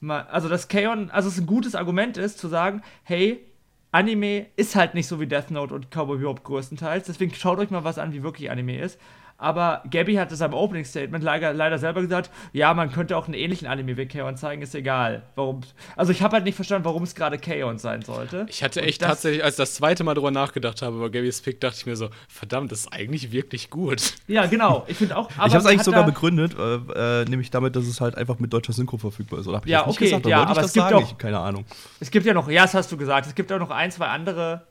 mal, 0.00 0.22
also 0.22 0.48
dass 0.48 0.68
Kaon, 0.68 1.10
also 1.10 1.28
es 1.28 1.38
ein 1.38 1.46
gutes 1.46 1.74
Argument 1.74 2.16
ist, 2.16 2.38
zu 2.38 2.48
sagen, 2.48 2.82
hey, 3.02 3.44
Anime 3.90 4.46
ist 4.56 4.76
halt 4.76 4.94
nicht 4.94 5.06
so 5.06 5.20
wie 5.20 5.26
Death 5.26 5.50
Note 5.50 5.74
und 5.74 5.90
Cowboy 5.90 6.18
Bebop 6.18 6.44
größtenteils, 6.44 7.06
deswegen 7.06 7.34
schaut 7.34 7.58
euch 7.58 7.70
mal 7.70 7.84
was 7.84 7.98
an, 7.98 8.12
wie 8.12 8.22
wirklich 8.22 8.50
Anime 8.50 8.78
ist. 8.78 9.00
Aber 9.40 9.82
Gabby 9.88 10.14
hat 10.14 10.32
es 10.32 10.42
am 10.42 10.52
Opening 10.52 10.84
Statement 10.84 11.22
leider, 11.22 11.52
leider 11.54 11.78
selber 11.78 12.00
gesagt, 12.02 12.28
ja, 12.52 12.74
man 12.74 12.90
könnte 12.90 13.16
auch 13.16 13.26
einen 13.26 13.34
ähnlichen 13.34 13.68
Anime 13.68 13.96
wie 13.96 14.06
Kaon 14.06 14.36
zeigen, 14.36 14.62
ist 14.62 14.74
egal. 14.74 15.22
Warum? 15.36 15.60
Also 15.94 16.10
ich 16.10 16.22
habe 16.22 16.34
halt 16.34 16.44
nicht 16.44 16.56
verstanden, 16.56 16.84
warum 16.84 17.04
es 17.04 17.14
gerade 17.14 17.38
Kaon 17.38 17.78
sein 17.78 18.02
sollte. 18.02 18.46
Ich 18.48 18.64
hatte 18.64 18.82
echt 18.82 19.00
das- 19.00 19.08
tatsächlich, 19.10 19.44
als 19.44 19.54
ich 19.54 19.58
das 19.58 19.74
zweite 19.74 20.02
Mal 20.02 20.14
drüber 20.14 20.32
nachgedacht 20.32 20.82
habe 20.82 20.96
über 20.96 21.08
Gabby's 21.08 21.40
Pick, 21.40 21.60
dachte 21.60 21.76
ich 21.78 21.86
mir 21.86 21.94
so, 21.94 22.08
verdammt, 22.28 22.72
das 22.72 22.80
ist 22.80 22.92
eigentlich 22.92 23.30
wirklich 23.30 23.70
gut. 23.70 24.14
Ja, 24.26 24.46
genau. 24.46 24.84
Ich 24.88 24.96
finde 24.96 25.16
auch. 25.16 25.30
ich 25.30 25.36
habe 25.38 25.56
es 25.56 25.66
eigentlich 25.66 25.82
sogar 25.84 26.04
begründet, 26.04 26.56
äh, 26.58 27.20
äh, 27.22 27.24
nämlich 27.26 27.50
damit, 27.52 27.76
dass 27.76 27.86
es 27.86 28.00
halt 28.00 28.16
einfach 28.16 28.40
mit 28.40 28.52
deutscher 28.52 28.72
Synchro 28.72 28.98
verfügbar 28.98 29.38
ist. 29.38 29.46
Oder 29.46 29.58
hab 29.58 29.66
ich 29.66 29.70
Ja, 29.70 29.78
das 29.78 29.86
nicht 29.86 29.96
okay, 29.98 30.04
gesagt? 30.06 30.26
Oder 30.26 30.30
ja, 30.36 30.42
aber 30.42 30.54
das 30.54 30.66
es 30.66 30.72
gibt 30.72 30.84
sagen? 30.84 30.96
auch- 30.96 31.02
Ich, 31.12 31.16
keine 31.16 31.38
Ahnung. 31.38 31.64
Es 32.00 32.10
gibt 32.10 32.26
ja 32.26 32.34
noch, 32.34 32.50
ja, 32.50 32.62
das 32.62 32.74
hast 32.74 32.90
du 32.90 32.96
gesagt, 32.96 33.28
es 33.28 33.36
gibt 33.36 33.52
auch 33.52 33.60
noch 33.60 33.70
ein, 33.70 33.92
zwei 33.92 34.06
andere 34.08 34.66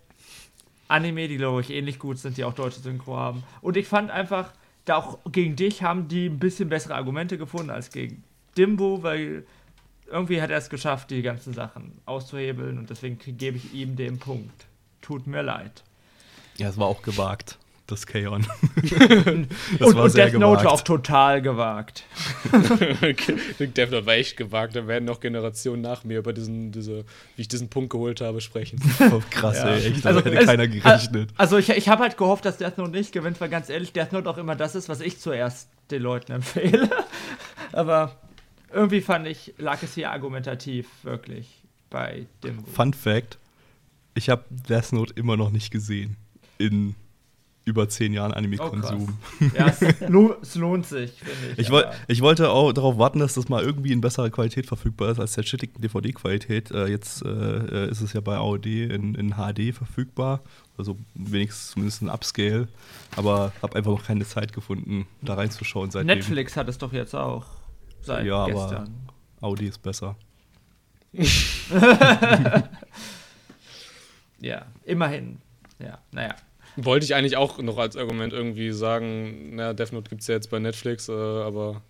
Anime, 0.88 1.28
die 1.28 1.38
glaube 1.38 1.62
ich 1.62 1.70
ähnlich 1.70 2.00
gut 2.00 2.18
sind, 2.18 2.38
die 2.38 2.44
auch 2.44 2.54
deutsche 2.54 2.80
Synchro 2.80 3.18
haben. 3.18 3.44
Und 3.62 3.78
ich 3.78 3.88
fand 3.88 4.12
einfach, 4.12 4.54
da 4.86 4.98
auch 4.98 5.20
gegen 5.32 5.56
dich 5.56 5.84
haben 5.84 6.08
die 6.08 6.28
ein 6.28 6.40
bisschen 6.40 6.70
bessere 6.70 6.96
Argumente 6.96 7.38
gefunden 7.38 7.70
als 7.70 7.92
gegen 7.92 8.24
Dimbo, 8.58 9.04
weil 9.04 9.46
irgendwie 10.10 10.42
hat 10.42 10.50
er 10.50 10.58
es 10.58 10.70
geschafft, 10.70 11.12
die 11.12 11.22
ganzen 11.22 11.54
Sachen 11.54 12.00
auszuhebeln 12.06 12.78
und 12.78 12.90
deswegen 12.90 13.20
gebe 13.38 13.58
ich 13.58 13.74
ihm 13.74 13.96
den 13.96 14.20
Punkt. 14.20 14.66
Tut 15.02 15.28
mir 15.28 15.42
leid. 15.42 15.84
Ja, 16.58 16.70
es 16.70 16.78
war 16.78 16.88
auch 16.88 17.02
gewagt, 17.02 17.60
das 17.88 18.06
Kaon. 18.06 18.46
und, 19.26 19.48
und 19.80 20.16
Death 20.16 20.34
Note 20.34 20.70
auch 20.70 20.82
total 20.82 21.42
gewagt. 21.42 22.04
Death 23.60 23.92
Note 23.92 24.06
war 24.06 24.14
echt 24.14 24.38
gewagt. 24.38 24.76
Da 24.76 24.88
werden 24.88 25.06
noch 25.06 25.20
Generationen 25.20 25.82
nach 25.82 26.04
mir 26.04 26.20
über 26.20 26.34
diesen, 26.34 26.72
diese, 26.72 27.06
wie 27.36 27.42
ich 27.42 27.48
diesen 27.48 27.70
Punkt 27.70 27.90
geholt 27.90 28.22
habe, 28.22 28.42
sprechen. 28.42 28.80
Oh, 29.10 29.22
krass, 29.30 29.58
ja. 29.58 29.70
ey, 29.70 29.92
echt, 29.92 30.06
also, 30.06 30.20
hätte 30.20 30.38
es, 30.38 30.46
keiner 30.46 30.68
gerechnet. 30.68 31.30
Also 31.38 31.58
ich, 31.58 31.70
ich 31.70 31.88
habe 31.88 32.04
halt 32.04 32.18
gehofft, 32.18 32.44
dass 32.44 32.58
Death 32.58 32.78
Note 32.78 32.92
nicht 32.92 33.14
gewinnt, 33.14 33.40
weil 33.40 33.48
ganz 33.48 33.70
ehrlich, 33.70 33.94
Death 33.94 34.12
Note 34.12 34.30
auch 34.30 34.38
immer 34.38 34.56
das 34.56 34.76
ist, 34.76 34.90
was 34.90 35.00
ich 35.00 35.20
zuerst 35.20 35.70
den 35.92 36.02
Leuten 36.02 36.34
empfehle. 36.34 36.90
Aber 37.72 38.18
irgendwie 38.74 39.00
fand 39.00 39.28
ich, 39.28 39.54
lag 39.58 39.82
es 39.82 39.94
hier 39.94 40.12
argumentativ 40.12 40.88
wirklich 41.04 41.64
bei 41.90 42.26
dem. 42.44 42.66
Fun 42.66 42.94
Fact: 42.94 43.38
Ich 44.14 44.30
habe 44.30 44.44
Death 44.50 44.92
Note 44.92 45.14
immer 45.16 45.38
noch 45.38 45.52
nicht 45.52 45.72
gesehen. 45.72 46.18
In 46.58 46.96
über 47.68 47.90
zehn 47.90 48.14
Jahren 48.14 48.34
Anime-Konsum. 48.34 49.20
Oh, 49.42 49.46
ja, 49.58 49.68
es, 49.68 49.82
lo 50.08 50.36
es, 50.42 50.56
lohnt 50.56 50.86
sich, 50.86 51.12
finde 51.12 51.52
ich. 51.54 51.60
Ich, 51.60 51.70
woll, 51.70 51.86
ich, 52.08 52.22
wollte 52.22 52.50
auch 52.50 52.72
darauf 52.72 52.98
warten, 52.98 53.20
dass 53.20 53.34
das 53.34 53.50
mal 53.50 53.62
irgendwie 53.62 53.92
in 53.92 54.00
besserer 54.00 54.30
Qualität 54.30 54.66
verfügbar 54.66 55.10
ist 55.10 55.20
als 55.20 55.34
der 55.34 55.44
shittigen 55.44 55.82
DVD-Qualität. 55.82 56.72
Äh, 56.72 56.88
jetzt 56.88 57.24
äh, 57.24 57.90
ist 57.90 58.02
es 58.02 58.14
ja 58.14 58.22
bei 58.22 58.38
AOD 58.38 58.66
in, 58.66 59.16
in 59.16 59.36
HD 59.36 59.76
verfügbar. 59.76 60.42
Also 60.78 60.98
wenigstens 61.14 61.72
zumindest 61.72 62.02
ein 62.02 62.10
Upscale. 62.10 62.70
Aber 63.16 63.52
habe 63.62 63.76
einfach 63.76 63.92
noch 63.92 64.06
keine 64.06 64.26
Zeit 64.26 64.54
gefunden, 64.54 65.06
da 65.22 65.34
reinzuschauen 65.34 65.92
seitdem. 65.92 66.08
Netflix 66.08 66.56
hat 66.56 66.70
es 66.70 66.78
doch 66.78 66.94
jetzt 66.94 67.16
auch 67.16 67.46
seit 68.02 68.26
ja, 68.26 68.46
gestern. 68.46 68.90
aber 69.42 69.48
Audi 69.48 69.68
ist 69.68 69.82
besser. 69.82 70.16
ja, 74.40 74.66
immerhin. 74.86 75.40
Ja, 75.80 76.00
naja. 76.12 76.36
Wollte 76.78 77.06
ich 77.06 77.16
eigentlich 77.16 77.38
auch 77.38 77.58
noch 77.58 77.78
als 77.78 77.98
Argument 77.98 78.34
irgendwie 78.34 78.72
sagen, 78.72 79.56
na, 79.56 79.74
Death 79.74 79.94
Note 79.94 80.10
gibt 80.10 80.22
es 80.22 80.28
ja 80.28 80.36
jetzt 80.36 80.50
bei 80.50 80.60
Netflix, 80.60 81.10
äh, 81.10 81.12
aber 81.12 81.82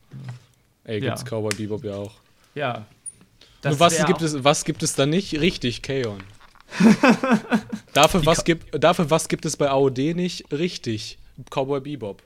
ey, 0.86 1.02
gibt's 1.02 1.22
ja. 1.22 1.28
Cowboy 1.28 1.54
Bebop 1.56 1.84
ja 1.84 1.96
auch. 1.96 2.14
Ja. 2.56 2.86
Nur 3.64 3.80
was 3.80 4.06
gibt, 4.06 4.22
es, 4.22 4.44
was 4.44 4.64
gibt 4.64 4.84
es 4.84 4.96
da 4.96 5.06
nicht? 5.06 5.40
Richtig, 5.40 5.82
Kaon. 5.82 6.24
dafür, 7.94 8.26
was 8.26 8.44
gibt, 8.44 8.82
dafür 8.82 9.10
was 9.10 9.28
gibt 9.28 9.46
es 9.46 9.58
bei 9.58 9.70
AOD 9.70 10.16
nicht? 10.16 10.52
Richtig, 10.52 11.18
Cowboy 11.50 11.82
Bebop. 11.82 12.24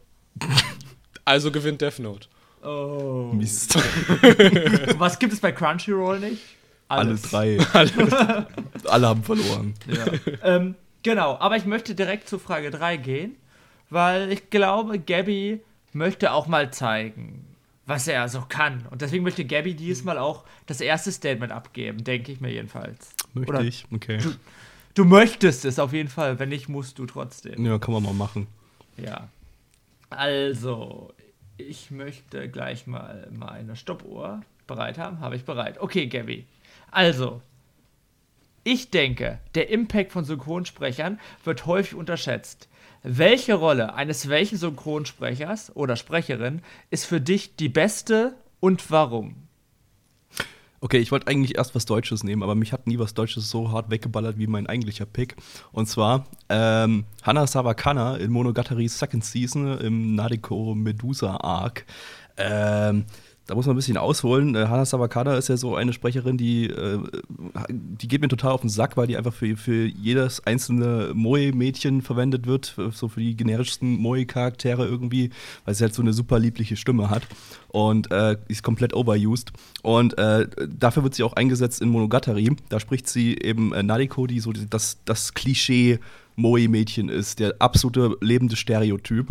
also 1.25 1.51
gewinnt 1.51 1.81
Death 1.81 1.99
Note. 1.99 2.27
Oh. 2.63 3.31
Mist. 3.33 3.75
was 4.99 5.17
gibt 5.17 5.33
es 5.33 5.39
bei 5.39 5.51
Crunchyroll 5.51 6.19
nicht? 6.19 6.41
Alles. 6.87 7.33
Alle 7.33 7.57
drei. 7.57 7.67
alle, 7.73 8.47
alle 8.85 9.07
haben 9.07 9.23
verloren. 9.23 9.73
Ja. 9.87 10.05
ähm, 10.43 10.75
Genau, 11.03 11.37
aber 11.39 11.55
ich 11.55 11.65
möchte 11.65 11.95
direkt 11.95 12.27
zu 12.27 12.37
Frage 12.37 12.69
3 12.69 12.97
gehen, 12.97 13.35
weil 13.89 14.31
ich 14.31 14.49
glaube, 14.49 14.99
Gabby 14.99 15.61
möchte 15.93 16.31
auch 16.31 16.47
mal 16.47 16.71
zeigen, 16.71 17.45
was 17.85 18.07
er 18.07 18.29
so 18.29 18.43
kann. 18.47 18.85
Und 18.89 19.01
deswegen 19.01 19.23
möchte 19.23 19.45
Gabby 19.45 19.73
diesmal 19.73 20.17
auch 20.17 20.45
das 20.67 20.79
erste 20.79 21.11
Statement 21.11 21.51
abgeben, 21.51 22.03
denke 22.03 22.31
ich 22.31 22.39
mir 22.39 22.51
jedenfalls. 22.51 23.13
Möchte 23.33 23.51
Oder 23.51 23.61
ich, 23.63 23.85
okay. 23.91 24.17
Du, 24.17 24.33
du, 24.93 25.05
möchtest 25.05 25.65
es 25.65 25.79
auf 25.79 25.91
jeden 25.93 26.09
Fall, 26.09 26.39
wenn 26.39 26.49
nicht, 26.49 26.69
musst 26.69 26.99
du 26.99 27.05
trotzdem. 27.05 27.65
Ja, 27.65 27.79
kann 27.79 27.93
man 27.93 28.03
mal 28.03 28.13
machen. 28.13 28.47
Ja. 28.97 29.27
Also, 30.09 31.13
ich 31.57 31.91
möchte 31.91 32.49
gleich 32.49 32.87
mal 32.87 33.27
meine 33.31 33.75
Stoppuhr 33.75 34.41
bereit 34.67 34.97
haben. 34.97 35.19
Habe 35.19 35.35
ich 35.35 35.45
bereit. 35.45 35.79
Okay, 35.79 36.07
Gabby. 36.07 36.45
Also, 36.91 37.41
ich 38.63 38.91
denke, 38.91 39.39
der 39.55 39.69
Impact 39.69 40.11
von 40.11 40.25
Synchronsprechern 40.25 41.19
wird 41.43 41.65
häufig 41.65 41.95
unterschätzt. 41.95 42.67
Welche 43.03 43.55
Rolle 43.55 43.95
eines 43.95 44.29
welchen 44.29 44.57
Synchronsprechers 44.57 45.75
oder 45.75 45.95
Sprecherin 45.95 46.61
ist 46.91 47.05
für 47.05 47.19
dich 47.19 47.55
die 47.55 47.69
beste 47.69 48.35
und 48.59 48.91
warum? 48.91 49.47
Okay, 50.83 50.97
ich 50.97 51.11
wollte 51.11 51.27
eigentlich 51.27 51.57
erst 51.57 51.75
was 51.75 51.85
Deutsches 51.85 52.23
nehmen, 52.23 52.41
aber 52.41 52.55
mich 52.55 52.73
hat 52.73 52.87
nie 52.87 52.97
was 52.97 53.13
Deutsches 53.13 53.49
so 53.49 53.71
hart 53.71 53.91
weggeballert 53.91 54.39
wie 54.39 54.47
mein 54.47 54.65
eigentlicher 54.65 55.05
Pick. 55.05 55.35
Und 55.71 55.87
zwar 55.87 56.25
ähm, 56.49 57.05
Hana 57.21 57.45
Sawakana 57.45 58.17
in 58.17 58.31
Monogatari 58.31 58.87
Second 58.87 59.23
Season 59.23 59.77
im 59.77 60.15
Nadeko 60.15 60.73
Medusa 60.73 61.37
Arc. 61.37 61.85
Ähm, 62.37 63.05
da 63.47 63.55
muss 63.55 63.65
man 63.65 63.75
ein 63.75 63.77
bisschen 63.77 63.97
ausholen. 63.97 64.55
Äh, 64.55 64.67
Hana 64.67 64.85
Sawakada 64.85 65.35
ist 65.35 65.49
ja 65.49 65.57
so 65.57 65.75
eine 65.75 65.93
Sprecherin, 65.93 66.37
die, 66.37 66.67
äh, 66.67 66.99
die 67.69 68.07
geht 68.07 68.21
mir 68.21 68.27
total 68.27 68.51
auf 68.51 68.61
den 68.61 68.69
Sack, 68.69 68.97
weil 68.97 69.07
die 69.07 69.17
einfach 69.17 69.33
für, 69.33 69.57
für 69.57 69.85
jedes 69.85 70.45
einzelne 70.45 71.11
Moe-Mädchen 71.13 72.01
verwendet 72.01 72.45
wird, 72.45 72.75
so 72.91 73.07
für 73.07 73.19
die 73.19 73.35
generischsten 73.35 73.97
Moe-Charaktere 73.97 74.87
irgendwie, 74.87 75.31
weil 75.65 75.73
sie 75.73 75.83
halt 75.83 75.93
so 75.93 76.01
eine 76.01 76.13
super 76.13 76.39
liebliche 76.39 76.77
Stimme 76.77 77.09
hat 77.09 77.23
und 77.69 78.11
äh, 78.11 78.37
ist 78.47 78.63
komplett 78.63 78.93
overused. 78.93 79.51
Und 79.81 80.17
äh, 80.17 80.47
dafür 80.67 81.03
wird 81.03 81.15
sie 81.15 81.23
auch 81.23 81.33
eingesetzt 81.33 81.81
in 81.81 81.89
Monogatari. 81.89 82.55
Da 82.69 82.79
spricht 82.79 83.07
sie 83.07 83.37
eben 83.37 83.73
äh, 83.73 83.83
Nadiko, 83.83 84.27
die 84.27 84.39
so 84.39 84.51
das, 84.53 84.99
das 85.05 85.33
Klischee 85.33 85.99
Moe-Mädchen 86.35 87.09
ist, 87.09 87.39
der 87.39 87.55
absolute 87.59 88.17
lebende 88.21 88.55
Stereotyp. 88.55 89.27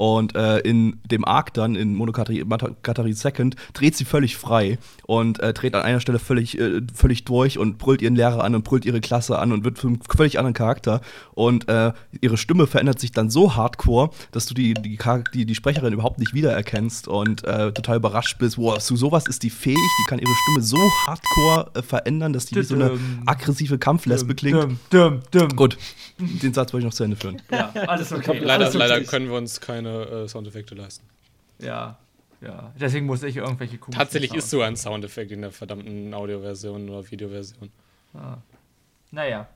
Und 0.00 0.34
äh, 0.34 0.60
in 0.60 0.98
dem 1.04 1.26
Arc 1.26 1.52
dann, 1.52 1.76
in 1.76 1.94
Monogatari 1.94 3.12
Second, 3.12 3.54
dreht 3.74 3.94
sie 3.94 4.06
völlig 4.06 4.38
frei 4.38 4.78
und 5.04 5.40
äh, 5.40 5.52
dreht 5.52 5.74
an 5.74 5.82
einer 5.82 6.00
Stelle 6.00 6.18
völlig, 6.18 6.58
äh, 6.58 6.80
völlig 6.94 7.26
durch 7.26 7.58
und 7.58 7.76
brüllt 7.76 8.00
ihren 8.00 8.16
Lehrer 8.16 8.42
an 8.42 8.54
und 8.54 8.64
brüllt 8.64 8.86
ihre 8.86 9.02
Klasse 9.02 9.38
an 9.38 9.52
und 9.52 9.62
wird 9.62 9.78
für 9.78 9.88
einen 9.88 10.00
völlig 10.00 10.38
anderen 10.38 10.54
Charakter. 10.54 11.02
Und 11.32 11.68
äh, 11.68 11.92
ihre 12.22 12.38
Stimme 12.38 12.66
verändert 12.66 12.98
sich 12.98 13.12
dann 13.12 13.28
so 13.28 13.56
hardcore, 13.56 14.08
dass 14.32 14.46
du 14.46 14.54
die, 14.54 14.72
die, 14.72 14.98
die, 15.34 15.44
die 15.44 15.54
Sprecherin 15.54 15.92
überhaupt 15.92 16.18
nicht 16.18 16.32
wiedererkennst 16.32 17.06
und 17.06 17.44
äh, 17.44 17.70
total 17.72 17.96
überrascht 17.96 18.38
bist, 18.38 18.56
wow, 18.56 18.78
zu 18.78 18.96
sowas 18.96 19.26
ist 19.26 19.42
die 19.42 19.50
fähig, 19.50 19.76
die 19.76 20.08
kann 20.08 20.18
ihre 20.18 20.32
Stimme 20.44 20.62
so 20.62 20.78
hardcore 21.08 21.72
äh, 21.74 21.82
verändern, 21.82 22.32
dass 22.32 22.46
die 22.46 22.56
wie 22.56 22.62
so 22.62 22.74
eine 22.74 22.98
aggressive 23.26 23.76
Kampflesbe 23.76 24.34
klingt. 24.34 24.62
Dum, 24.62 24.78
dum, 24.88 25.20
dum. 25.30 25.48
Gut, 25.56 25.76
den 26.18 26.54
Satz 26.54 26.72
wollte 26.72 26.86
ich 26.86 26.90
noch 26.90 26.96
zu 26.96 27.04
Ende 27.04 27.16
führen. 27.16 27.42
Ja, 27.50 27.70
alles 27.86 28.14
okay. 28.14 28.38
Leider, 28.38 28.64
alles 28.64 28.72
leider 28.72 29.04
können 29.04 29.28
wir 29.28 29.36
uns 29.36 29.60
keine 29.60 29.89
äh, 29.90 30.28
Soundeffekte 30.28 30.74
leisten. 30.74 31.06
Ja, 31.58 31.98
ja. 32.40 32.72
Deswegen 32.80 33.06
muss 33.06 33.22
ich 33.22 33.36
irgendwelche 33.36 33.78
komischen 33.78 33.98
Tatsächlich 33.98 34.34
ist 34.34 34.50
so 34.50 34.62
ein 34.62 34.76
Soundeffekt 34.76 35.30
in 35.30 35.42
der 35.42 35.52
verdammten 35.52 36.14
Audioversion 36.14 36.88
oder 36.88 37.10
Videoversion. 37.10 37.70
Ah. 38.14 38.38
Naja. 39.10 39.48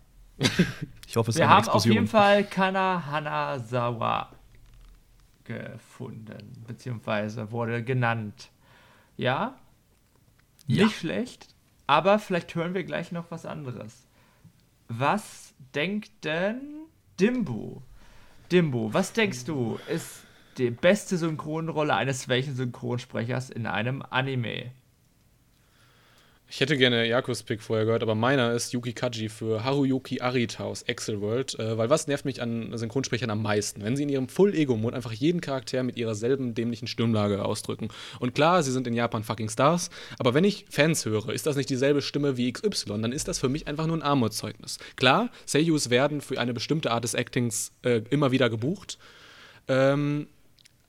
ich 1.07 1.17
hoffe, 1.17 1.31
es 1.31 1.37
Wir 1.37 1.49
haben 1.49 1.69
auf 1.69 1.85
jeden 1.87 2.09
Fall 2.09 2.45
Kana 2.45 3.05
Hanazawa 3.07 4.33
gefunden, 5.45 6.65
beziehungsweise 6.67 7.51
wurde 7.53 7.83
genannt. 7.83 8.51
Ja? 9.17 9.57
ja? 10.67 10.85
Nicht 10.85 10.99
schlecht, 10.99 11.55
aber 11.87 12.19
vielleicht 12.19 12.55
hören 12.55 12.75
wir 12.75 12.85
gleich 12.85 13.13
noch 13.13 13.31
was 13.31 13.47
anderes. 13.47 14.07
Was 14.89 15.55
denkt 15.75 16.25
denn 16.25 16.61
Dimbu? 17.21 17.81
Dimbu, 18.51 18.93
was 18.93 19.13
denkst 19.13 19.45
du, 19.45 19.79
ist 19.89 20.24
die 20.59 20.71
beste 20.71 21.17
Synchronrolle 21.17 21.95
eines 21.95 22.29
welchen 22.29 22.55
Synchronsprechers 22.55 23.51
in 23.51 23.67
einem 23.67 24.03
Anime? 24.09 24.73
Ich 26.47 26.61
hätte 26.61 26.77
gerne 26.77 27.05
Jakos 27.09 27.43
Pick 27.43 27.63
vorher 27.63 27.85
gehört, 27.85 28.03
aber 28.03 28.15
meiner 28.15 28.53
ist 28.53 28.73
Yuki 28.73 28.93
Kaji 28.93 29.29
für 29.29 29.65
Haruyuki 29.65 30.21
Arita 30.21 30.63
aus 30.63 30.83
Excel 30.83 31.21
World. 31.21 31.59
Äh, 31.59 31.77
weil 31.79 31.91
was 31.91 32.07
nervt 32.07 32.25
mich 32.27 32.41
an 32.41 32.77
Synchronsprechern 32.77 33.31
am 33.31 33.43
meisten? 33.43 33.83
Wenn 33.83 33.97
sie 33.97 34.05
in 34.05 34.09
ihrem 34.09 34.29
Full-Ego-Mode 34.29 34.95
einfach 34.95 35.13
jeden 35.13 35.41
Charakter 35.41 35.83
mit 35.83 35.97
ihrer 35.97 36.15
selben 36.15 36.55
dämlichen 36.55 36.87
Stimmlage 36.87 37.45
ausdrücken. 37.45 37.89
Und 38.21 38.35
klar, 38.35 38.63
sie 38.63 38.71
sind 38.71 38.87
in 38.87 38.95
Japan 38.95 39.25
fucking 39.25 39.49
Stars, 39.49 39.91
aber 40.19 40.35
wenn 40.35 40.45
ich 40.45 40.67
Fans 40.71 41.05
höre, 41.07 41.31
ist 41.31 41.47
das 41.47 41.57
nicht 41.57 41.71
dieselbe 41.71 42.03
Stimme 42.03 42.37
wie 42.37 42.53
XY, 42.53 43.01
dann 43.03 43.13
ist 43.13 43.27
das 43.27 43.39
für 43.39 43.49
mich 43.49 43.67
einfach 43.67 43.87
nur 43.87 43.97
ein 43.97 44.03
Armutszeugnis. 44.03 44.79
Klar, 44.97 45.31
Seiyus 45.47 45.91
werden 45.91 46.21
für 46.21 46.39
eine 46.39 46.55
bestimmte 46.55 46.93
Art 46.93 47.03
des 47.03 47.15
Actings 47.15 47.73
äh, 47.83 48.03
immer 48.11 48.31
wieder 48.31 48.49
gebucht. 48.49 48.99
Ähm, 49.67 50.29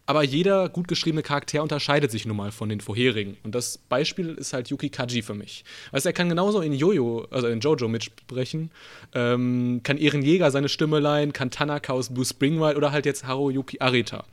aber 0.06 0.24
jeder 0.24 0.70
gut 0.70 0.88
geschriebene 0.88 1.24
Charakter 1.24 1.64
unterscheidet 1.64 2.12
sich 2.12 2.26
nun 2.26 2.38
mal 2.38 2.51
von 2.51 2.70
den 2.70 2.80
vorherigen. 2.80 3.38
Und 3.43 3.56
das 3.56 3.78
Beispiel 3.78 4.36
ist 4.36 4.53
halt 4.53 4.70
Yuki 4.70 4.89
Kaji 4.89 5.22
für 5.22 5.34
mich. 5.34 5.66
Also 5.91 6.10
er 6.10 6.14
kann 6.14 6.30
genauso 6.30 6.62
in 6.62 6.74
Jojo, 6.74 7.28
also 7.32 7.47
in 7.47 7.60
Jojo 7.60 7.88
mitsprechen, 7.88 8.72
ähm, 9.14 9.82
kann 9.84 9.97
Ehren 9.97 10.22
Jäger 10.22 10.51
seine 10.51 10.70
Stimme 10.70 10.99
leihen, 10.99 11.34
kann 11.34 11.49
Tanaka 11.49 11.93
aus 11.93 12.14
Blue 12.14 12.26
Springwild 12.26 12.78
oder 12.78 12.91
halt 12.91 13.06
jetzt 13.06 13.26
Haruyuki 13.26 13.80
Arita. 13.80 14.26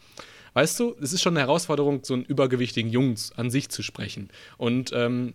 Weißt 0.54 0.78
du, 0.78 0.94
es 1.00 1.14
ist 1.14 1.22
schon 1.22 1.34
eine 1.36 1.46
Herausforderung, 1.46 2.00
so 2.02 2.12
einen 2.12 2.24
übergewichtigen 2.24 2.90
Jungs 2.90 3.32
an 3.36 3.50
sich 3.50 3.70
zu 3.70 3.82
sprechen. 3.82 4.28
Und 4.58 4.92
ähm, 4.94 5.32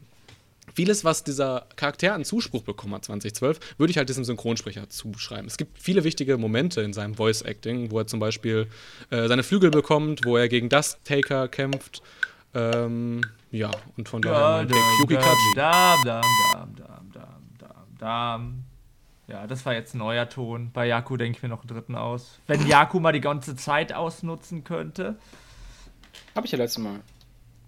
vieles, 0.74 1.03
was 1.03 1.24
dieser 1.24 1.68
Charakter 1.76 2.13
an 2.13 2.26
Zuspruch 2.26 2.63
bekommen 2.63 2.93
hat 2.93 3.05
2012, 3.05 3.59
würde 3.78 3.91
ich 3.91 3.97
halt 3.97 4.09
diesem 4.09 4.24
Synchronsprecher 4.24 4.89
zuschreiben. 4.89 5.47
Es 5.47 5.57
gibt 5.57 5.80
viele 5.80 6.03
wichtige 6.03 6.38
Momente 6.38 6.82
in 6.82 6.93
seinem 6.93 7.15
Voice 7.15 7.41
Acting, 7.41 7.91
wo 7.91 7.99
er 7.99 8.07
zum 8.07 8.20
Beispiel 8.20 8.68
äh, 9.09 9.28
seine 9.28 9.43
Flügel 9.43 9.72
bekommt, 9.72 10.26
wo 10.26 10.38
er 10.38 10.47
gegen 10.49 10.70
Dust 10.70 10.99
Taker 11.03 11.47
kämpft. 11.47 12.01
Ähm, 12.53 13.22
ja, 13.51 13.72
und 13.97 14.09
von 14.09 14.22
daher 14.22 14.65
Pick 14.65 14.78
Yuki 14.99 15.15
Kaji. 15.15 15.53
Dam, 15.55 15.99
dam, 16.03 16.22
dam, 16.53 16.76
dam, 16.76 17.11
dam, 17.13 17.57
dam, 17.59 17.97
dam. 17.97 18.63
Ja, 19.28 19.45
das 19.45 19.65
war 19.65 19.74
jetzt 19.74 19.93
ein 19.93 19.97
neuer 19.97 20.30
Ton. 20.30 20.72
Bei 20.72 20.88
Yaku 20.88 21.18
denke 21.18 21.38
ich 21.38 21.43
mir 21.43 21.49
noch 21.49 21.61
einen 21.61 21.68
dritten 21.68 21.95
aus. 21.95 22.39
Wenn 22.47 22.65
Yaku 22.65 22.99
mal 22.99 23.11
die 23.11 23.22
ganze 23.22 23.55
Zeit 23.55 23.93
ausnutzen 23.93 24.63
könnte. 24.63 25.18
Habe 26.34 26.45
ich 26.45 26.51
ja 26.51 26.57
letztes 26.57 26.82
Mal. 26.82 27.01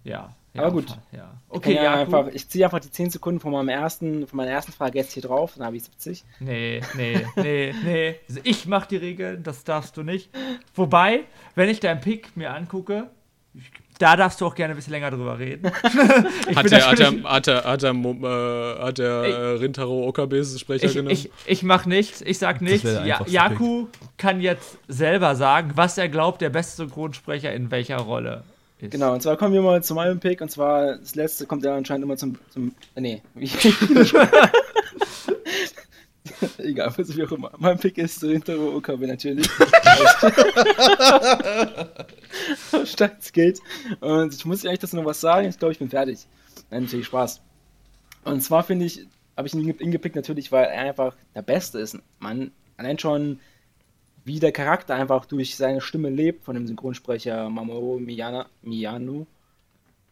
Ja. 0.04 0.36
Aber 0.56 0.68
ja, 0.68 0.70
gut. 0.70 0.98
Ja. 1.12 1.32
Okay, 1.48 1.76
ja, 1.76 1.94
einfach, 1.94 2.28
ich 2.34 2.48
ziehe 2.50 2.66
einfach 2.66 2.80
die 2.80 2.92
10 2.92 3.12
Sekunden 3.12 3.40
von, 3.40 3.52
meinem 3.52 3.70
ersten, 3.70 4.28
von 4.28 4.38
meiner 4.38 4.52
ersten 4.52 4.72
Frage 4.72 4.98
jetzt 4.98 5.14
hier 5.14 5.24
drauf, 5.24 5.54
dann 5.56 5.66
habe 5.66 5.78
ich 5.78 5.84
70. 5.84 6.24
Nee, 6.40 6.82
nee, 6.96 7.26
nee, 7.36 7.74
nee. 7.84 8.16
Also 8.28 8.42
Ich 8.44 8.66
mach 8.66 8.86
die 8.88 8.98
Regeln, 8.98 9.44
das 9.44 9.64
darfst 9.64 9.96
du 9.98 10.04
nicht. 10.04 10.30
Wobei, 10.76 11.26
wenn 11.56 11.70
ich 11.70 11.80
deinen 11.80 12.02
Pick 12.02 12.36
mir 12.36 12.52
angucke, 12.54 13.10
da 14.00 14.16
darfst 14.16 14.42
du 14.42 14.46
auch 14.46 14.56
gerne 14.56 14.74
ein 14.74 14.78
bisschen 14.78 14.94
länger 14.94 15.12
drüber 15.12 15.38
reden. 15.38 15.68
ich 16.50 16.56
Hat 16.56 16.72
der, 16.72 16.90
hat 16.90 17.00
der, 17.00 17.24
hat 17.24 17.48
der, 17.48 17.64
hat 17.66 17.82
der, 17.84 17.92
äh, 17.92 18.84
hat 18.84 18.98
der 18.98 19.10
äh, 19.10 19.52
Rintaro 19.58 20.08
Okabes 20.08 20.60
Sprecher 20.60 20.86
ich, 20.86 20.94
genommen? 20.94 21.12
ich, 21.12 21.30
ich 21.46 21.64
mach 21.64 21.86
nichts, 21.86 22.22
ich 22.22 22.40
sag 22.40 22.62
nichts. 22.62 22.90
Ja, 23.06 23.22
Yaku 23.28 23.88
kann 24.18 24.42
jetzt 24.42 24.78
selber 24.88 25.36
sagen, 25.36 25.72
was 25.76 25.98
er 25.98 26.10
glaubt, 26.10 26.42
der 26.42 26.50
beste 26.50 26.78
Synchronsprecher 26.78 27.54
in 27.54 27.72
welcher 27.72 27.98
Rolle 27.98 28.44
ist. 28.82 28.92
Genau, 28.92 29.14
und 29.14 29.22
zwar 29.22 29.38
kommen 29.38 29.54
wir 29.54 29.62
mal 29.62 29.84
zu 29.84 29.94
meinem 29.94 30.20
Pick, 30.20 30.42
und 30.42 30.50
zwar 30.50 30.98
das 30.98 31.16
letzte 31.16 31.46
kommt 31.46 31.64
ja 31.64 31.76
anscheinend 31.76 32.06
immer 32.06 32.18
zum. 32.18 32.38
zum 32.50 32.74
äh, 32.96 33.02
nee, 33.02 33.22
Egal, 36.58 36.94
was 36.96 37.18
wie 37.18 37.24
auch 37.24 37.32
immer. 37.32 37.52
Mein 37.58 37.80
Pick 37.80 37.98
ist 37.98 38.24
Rintaro 38.24 38.76
Okabe 38.76 39.08
natürlich. 39.08 39.50
Steins 42.86 43.34
geht. 43.34 43.60
Und 44.00 44.34
ich 44.34 44.46
muss 44.46 44.66
eigentlich 44.66 44.80
dazu 44.80 44.96
noch 44.96 45.06
was 45.06 45.20
sagen. 45.20 45.50
Ich 45.50 45.58
glaube, 45.58 45.72
ich 45.72 45.80
bin 45.80 45.90
fertig. 45.90 46.28
Nein, 46.70 46.84
natürlich 46.84 47.08
Spaß. 47.08 47.42
Und 48.26 48.42
zwar 48.42 48.64
finde 48.64 48.86
ich, 48.86 49.08
habe 49.36 49.48
ich 49.48 49.54
ihn 49.54 49.68
ihn 49.68 49.92
gepickt 49.92 50.16
natürlich, 50.16 50.52
weil 50.52 50.66
er 50.66 50.82
einfach 50.82 51.16
der 51.36 51.42
Beste 51.42 51.80
ist. 51.80 51.98
Man, 52.20 52.52
allein 52.78 53.00
schon, 53.00 53.40
wie 54.30 54.40
der 54.40 54.52
Charakter 54.52 54.94
einfach 54.94 55.26
durch 55.26 55.56
seine 55.56 55.82
Stimme 55.82 56.12
lebt 56.12 56.46
von 56.46 56.54
dem 56.54 56.68
Synchronsprecher 56.68 57.50
Mamoru 57.50 57.98
Miyana, 57.98 58.46
Miyano. 58.62 59.26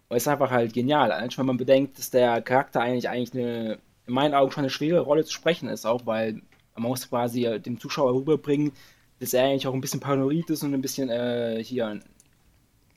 ist 0.10 0.28
einfach 0.28 0.50
halt 0.50 0.74
genial. 0.74 1.12
Schon, 1.30 1.44
wenn 1.44 1.48
man 1.54 1.58
bedenkt, 1.58 2.00
dass 2.00 2.10
der 2.10 2.42
Charakter 2.42 2.82
eigentlich, 2.82 3.10
eigentlich 3.10 3.34
eine, 3.34 3.78
in 4.08 4.14
meinen 4.16 4.34
Augen 4.34 4.52
schon 4.52 4.64
eine 4.64 4.72
schwere 4.72 5.02
Rolle 5.02 5.24
zu 5.24 5.32
sprechen 5.32 5.70
ist, 5.70 5.86
auch 5.86 6.08
weil 6.08 6.42
man 6.76 6.90
muss 6.90 7.08
quasi 7.08 7.60
dem 7.60 7.80
Zuschauer 7.80 8.16
rüberbringen, 8.16 8.72
dass 9.20 9.36
er 9.36 9.46
eigentlich 9.46 9.68
auch 9.68 9.76
ein 9.76 9.82
bisschen 9.82 10.00
paranoid 10.00 10.50
ist 10.50 10.64
und 10.64 10.74
ein 10.74 10.82
bisschen 10.82 11.10
äh, 11.10 11.64
hier 11.64 12.00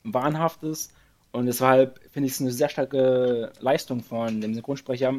wahnhaft 0.03 0.63
ist. 0.63 0.91
Und 1.31 1.45
deshalb 1.45 1.99
finde 2.09 2.27
ich 2.27 2.33
es 2.33 2.41
eine 2.41 2.51
sehr 2.51 2.69
starke 2.69 3.53
Leistung 3.59 4.01
von 4.01 4.41
dem 4.41 4.55
Synchronsprecher, 4.55 5.13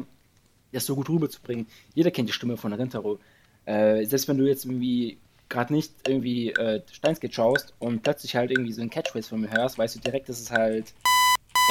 das 0.73 0.85
so 0.85 0.95
gut 0.95 1.07
rüberzubringen. 1.07 1.65
Jeder 1.95 2.11
kennt 2.11 2.27
die 2.27 2.33
Stimme 2.33 2.57
von 2.57 2.73
Rintaro. 2.73 3.19
Äh, 3.63 4.03
selbst 4.05 4.27
wenn 4.27 4.37
du 4.37 4.45
jetzt 4.45 4.65
irgendwie 4.65 5.17
gerade 5.53 5.71
nicht 5.71 5.93
irgendwie 6.07 6.51
äh, 6.51 6.81
Steinsgate 6.91 7.33
schaust 7.33 7.73
und 7.79 8.01
plötzlich 8.01 8.35
halt 8.35 8.51
irgendwie 8.51 8.73
so 8.73 8.81
ein 8.81 8.89
Catchphrase 8.89 9.29
von 9.29 9.39
mir 9.39 9.51
hörst, 9.51 9.77
weißt 9.77 9.95
du 9.95 9.99
direkt, 9.99 10.27
dass 10.27 10.41
es 10.41 10.51
halt 10.51 10.93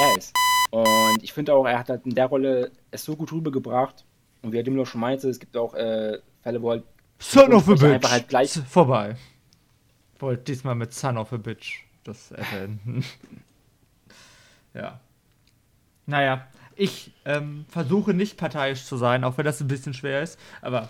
er 0.01 0.17
ist. 0.17 0.33
Und 0.71 1.21
ich 1.21 1.33
finde 1.33 1.53
auch, 1.53 1.65
er 1.65 1.77
hat 1.77 1.89
halt 1.89 2.05
in 2.05 2.15
der 2.15 2.25
Rolle 2.25 2.71
es 2.89 3.03
so 3.03 3.15
gut 3.15 3.31
rübergebracht. 3.31 4.05
Und 4.41 4.53
wie 4.53 4.57
er 4.57 4.63
dem 4.63 4.75
noch 4.75 4.87
schon 4.87 5.01
meinte, 5.01 5.29
es 5.29 5.39
gibt 5.39 5.55
auch 5.55 5.73
äh, 5.75 6.17
Fälle, 6.41 6.61
wo 6.61 6.71
halt 6.71 6.83
Son 7.19 7.53
of 7.53 7.69
a 7.69 7.73
Bitch. 7.73 7.83
einfach 7.83 8.11
halt 8.11 8.27
gleich 8.27 8.51
Vorbei. 8.51 9.15
Wollte 10.19 10.43
diesmal 10.43 10.75
mit 10.75 10.93
Son 10.93 11.17
of 11.17 11.31
a 11.31 11.37
Bitch 11.37 11.85
das 12.03 12.31
erwähnen. 12.31 13.03
ja. 14.73 14.99
Naja, 16.05 16.47
ich 16.75 17.13
ähm, 17.25 17.65
versuche 17.69 18.13
nicht 18.13 18.37
parteiisch 18.37 18.83
zu 18.85 18.97
sein, 18.97 19.23
auch 19.23 19.37
wenn 19.37 19.45
das 19.45 19.61
ein 19.61 19.67
bisschen 19.67 19.93
schwer 19.93 20.23
ist, 20.23 20.39
aber 20.61 20.89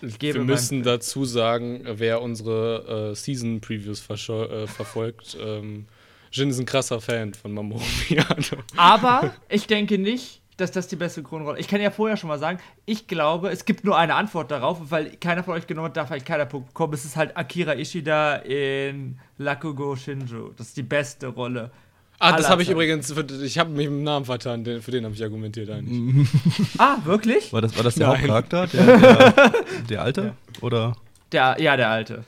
Wir 0.00 0.34
müssen 0.44 0.82
dazu 0.82 1.24
sagen, 1.24 1.82
wer 1.84 2.22
unsere 2.22 3.10
äh, 3.12 3.14
Season 3.14 3.60
Previews 3.60 4.02
verscho- 4.02 4.48
äh, 4.48 4.66
verfolgt. 4.66 5.36
Ähm, 5.40 5.86
Jin 6.32 6.50
ist 6.50 6.58
ein 6.58 6.66
krasser 6.66 7.00
Fan 7.00 7.34
von 7.34 7.52
Mamoru 7.52 7.80
Miyano. 8.08 8.62
Aber 8.76 9.34
ich 9.48 9.66
denke 9.66 9.98
nicht, 9.98 10.40
dass 10.58 10.70
das 10.72 10.88
die 10.88 10.96
beste 10.96 11.22
Kronrolle 11.22 11.58
Ich 11.58 11.68
kann 11.68 11.80
ja 11.80 11.90
vorher 11.90 12.16
schon 12.16 12.28
mal 12.28 12.38
sagen, 12.38 12.58
ich 12.86 13.06
glaube, 13.06 13.50
es 13.50 13.64
gibt 13.64 13.84
nur 13.84 13.96
eine 13.96 14.14
Antwort 14.14 14.50
darauf, 14.50 14.78
weil 14.90 15.10
keiner 15.16 15.42
von 15.44 15.54
euch 15.54 15.66
genommen 15.66 15.88
hat, 15.88 15.96
darf 15.96 16.10
halt 16.10 16.24
keiner 16.24 16.46
Punkt 16.46 16.68
bekommen. 16.68 16.94
Es 16.94 17.04
ist 17.04 17.16
halt 17.16 17.36
Akira 17.36 17.74
Ishida 17.74 18.36
in 18.36 19.18
Lakugo 19.38 19.96
Shinju. 19.96 20.52
Das 20.56 20.68
ist 20.68 20.76
die 20.76 20.82
beste 20.82 21.28
Rolle. 21.28 21.70
Ah, 22.18 22.36
das 22.36 22.48
habe 22.48 22.62
ich 22.62 22.70
übrigens, 22.70 23.12
für, 23.12 23.26
ich 23.42 23.58
habe 23.58 23.70
mich 23.70 23.86
im 23.86 24.02
Namen 24.02 24.24
vertan, 24.24 24.64
den, 24.64 24.80
für 24.80 24.90
den 24.90 25.04
habe 25.04 25.14
ich 25.14 25.22
argumentiert 25.22 25.68
eigentlich. 25.70 26.26
Ah, 26.78 26.96
wirklich? 27.04 27.52
War 27.52 27.60
das, 27.60 27.76
war 27.76 27.84
das 27.84 27.94
der 27.94 28.08
Nein. 28.08 28.16
Hauptcharakter? 28.18 28.66
Der, 28.68 28.98
der, 28.98 29.52
der 29.88 30.02
Alte? 30.02 30.34
Oder? 30.62 30.96
Der, 31.32 31.56
ja, 31.60 31.76
der 31.76 31.90
alte. 31.90 32.24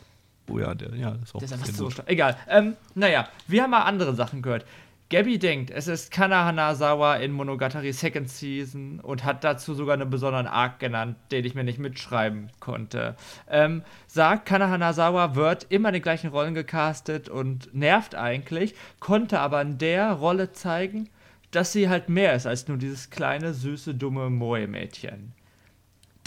Oh 0.50 0.58
ja, 0.58 0.74
der, 0.74 0.94
ja, 0.96 1.10
das 1.12 1.28
ist 1.28 1.34
auch 1.34 1.38
Der 1.40 1.68
ist 1.68 1.76
so 1.76 1.90
stark. 1.90 2.08
Egal. 2.10 2.36
Ähm, 2.48 2.76
naja, 2.94 3.28
wir 3.46 3.62
haben 3.62 3.70
mal 3.70 3.82
andere 3.82 4.14
Sachen 4.14 4.42
gehört. 4.42 4.64
Gabby 5.10 5.38
denkt, 5.38 5.70
es 5.70 5.88
ist 5.88 6.10
Kana 6.10 6.44
Hanazawa 6.44 7.16
in 7.16 7.32
Monogatari 7.32 7.94
Second 7.94 8.28
Season 8.28 9.00
und 9.00 9.24
hat 9.24 9.42
dazu 9.42 9.72
sogar 9.72 9.94
einen 9.94 10.10
besonderen 10.10 10.46
Arc 10.46 10.80
genannt, 10.80 11.16
den 11.30 11.46
ich 11.46 11.54
mir 11.54 11.64
nicht 11.64 11.78
mitschreiben 11.78 12.50
konnte. 12.60 13.16
Ähm, 13.48 13.84
sagt, 14.06 14.44
Kana 14.44 14.68
Hanazawa 14.68 15.34
wird 15.34 15.66
immer 15.70 15.88
in 15.88 15.94
den 15.94 16.02
gleichen 16.02 16.28
Rollen 16.28 16.52
gecastet 16.52 17.30
und 17.30 17.74
nervt 17.74 18.16
eigentlich, 18.16 18.74
konnte 19.00 19.40
aber 19.40 19.62
in 19.62 19.78
der 19.78 20.12
Rolle 20.12 20.52
zeigen, 20.52 21.08
dass 21.52 21.72
sie 21.72 21.88
halt 21.88 22.10
mehr 22.10 22.34
ist 22.34 22.46
als 22.46 22.68
nur 22.68 22.76
dieses 22.76 23.08
kleine, 23.08 23.54
süße, 23.54 23.94
dumme 23.94 24.28
Moe-Mädchen. 24.28 25.32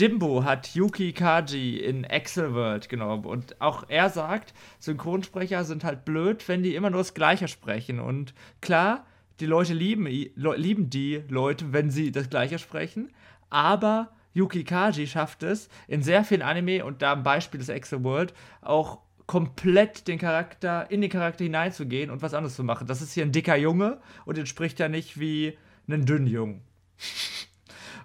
Dimbo 0.02 0.44
hat 0.44 0.74
Yuki 0.74 1.14
Kaji 1.14 1.78
in 1.78 2.06
Excel 2.06 2.56
World 2.56 2.90
genommen 2.90 3.24
und 3.24 3.62
auch 3.62 3.84
er 3.88 4.10
sagt, 4.10 4.52
Synchronsprecher 4.80 5.64
sind 5.64 5.84
halt 5.84 6.06
blöd, 6.06 6.48
wenn 6.48 6.64
die 6.64 6.74
immer 6.74 6.90
nur 6.90 7.02
das 7.02 7.14
Gleiche 7.14 7.48
sprechen. 7.48 8.00
Und 8.00 8.34
klar, 8.62 9.06
die 9.40 9.46
Leute 9.46 9.76
lieben, 9.76 10.08
lieben 10.08 10.90
die 10.90 11.22
Leute, 11.30 11.72
wenn 11.72 11.92
sie 11.92 12.12
das 12.12 12.32
Gleiche 12.32 12.58
sprechen, 12.58 13.12
aber 13.52 14.12
Yuki 14.34 14.64
Kaji 14.64 15.06
schafft 15.06 15.44
es 15.44 15.70
in 15.88 16.02
sehr 16.02 16.24
vielen 16.24 16.42
Anime 16.42 16.84
und 16.84 17.04
da 17.04 17.12
am 17.12 17.22
Beispiel 17.22 17.60
des 17.60 17.70
Excel 17.70 18.04
World 18.04 18.34
auch 18.62 19.02
komplett 19.28 20.08
den 20.08 20.18
Charakter, 20.18 20.90
in 20.90 21.02
den 21.02 21.12
Charakter 21.12 21.44
hineinzugehen 21.44 22.10
und 22.10 22.24
was 22.24 22.34
anderes 22.34 22.56
zu 22.56 22.64
machen. 22.64 22.88
Das 22.88 23.04
ist 23.04 23.14
hier 23.14 23.24
ein 23.24 23.32
dicker 23.32 23.56
Junge 23.56 24.00
und 24.26 24.38
den 24.38 24.48
spricht 24.48 24.80
er 24.80 24.90
nicht 24.90 25.20
wie 25.20 25.60
einen 25.88 26.08
dünnen 26.08 26.26
Jungen. 26.26 26.62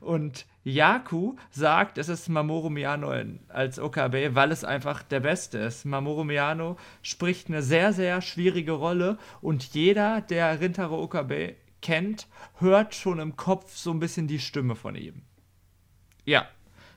Und 0.06 0.46
Yaku 0.62 1.34
sagt, 1.50 1.98
es 1.98 2.08
ist 2.08 2.28
Mamoru 2.28 2.70
Miyano 2.70 3.12
als 3.48 3.80
Okabe, 3.80 4.36
weil 4.36 4.52
es 4.52 4.62
einfach 4.62 5.02
der 5.02 5.18
Beste 5.18 5.58
ist. 5.58 5.84
Mamoru 5.84 6.22
Miyano 6.22 6.76
spricht 7.02 7.48
eine 7.48 7.60
sehr, 7.60 7.92
sehr 7.92 8.22
schwierige 8.22 8.72
Rolle 8.72 9.18
und 9.40 9.74
jeder, 9.74 10.20
der 10.20 10.60
Rintaro 10.60 11.02
Okabe 11.02 11.56
kennt, 11.82 12.28
hört 12.58 12.94
schon 12.94 13.18
im 13.18 13.34
Kopf 13.34 13.76
so 13.76 13.90
ein 13.90 13.98
bisschen 13.98 14.28
die 14.28 14.38
Stimme 14.38 14.76
von 14.76 14.94
ihm. 14.94 15.22
Ja, 16.24 16.46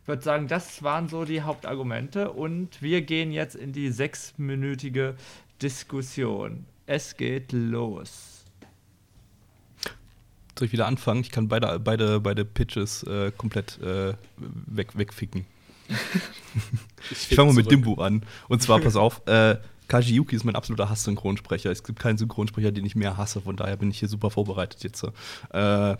ich 0.03 0.07
würde 0.07 0.21
sagen, 0.21 0.47
das 0.47 0.83
waren 0.83 1.07
so 1.07 1.25
die 1.25 1.41
Hauptargumente 1.41 2.31
und 2.31 2.81
wir 2.81 3.01
gehen 3.01 3.31
jetzt 3.31 3.55
in 3.55 3.73
die 3.73 3.89
sechsminütige 3.89 5.15
Diskussion. 5.61 6.67
Es 6.85 7.17
geht 7.17 7.53
los. 7.53 8.38
Ich 10.65 10.71
wieder 10.71 10.87
anfangen? 10.87 11.21
Ich 11.21 11.31
kann 11.31 11.47
beide, 11.47 11.79
beide, 11.79 12.19
beide 12.19 12.45
Pitches 12.45 13.03
äh, 13.03 13.31
komplett 13.35 13.79
äh, 13.81 14.13
weg, 14.37 14.97
wegficken. 14.97 15.45
Ich 17.11 17.35
fange 17.35 17.53
mal 17.53 17.55
mit. 17.55 17.71
Dimbu 17.71 17.95
an. 17.95 18.23
Und 18.49 18.61
zwar, 18.61 18.79
pass 18.81 18.97
auf, 18.97 19.25
äh, 19.25 19.55
Kaji 19.87 20.15
Yuki 20.15 20.35
ist 20.35 20.43
mein 20.43 20.55
absoluter 20.55 20.89
Hass-Synchronsprecher. 20.89 21.71
Es 21.71 21.83
gibt 21.83 21.99
keinen 21.99 22.17
Synchronsprecher, 22.17 22.71
den 22.71 22.85
ich 22.85 22.95
mehr 22.95 23.17
hasse, 23.17 23.41
von 23.41 23.55
daher 23.55 23.77
bin 23.77 23.89
ich 23.89 23.99
hier 23.99 24.09
super 24.09 24.29
vorbereitet 24.29 24.83
jetzt. 24.83 25.03
Äh, 25.51 25.95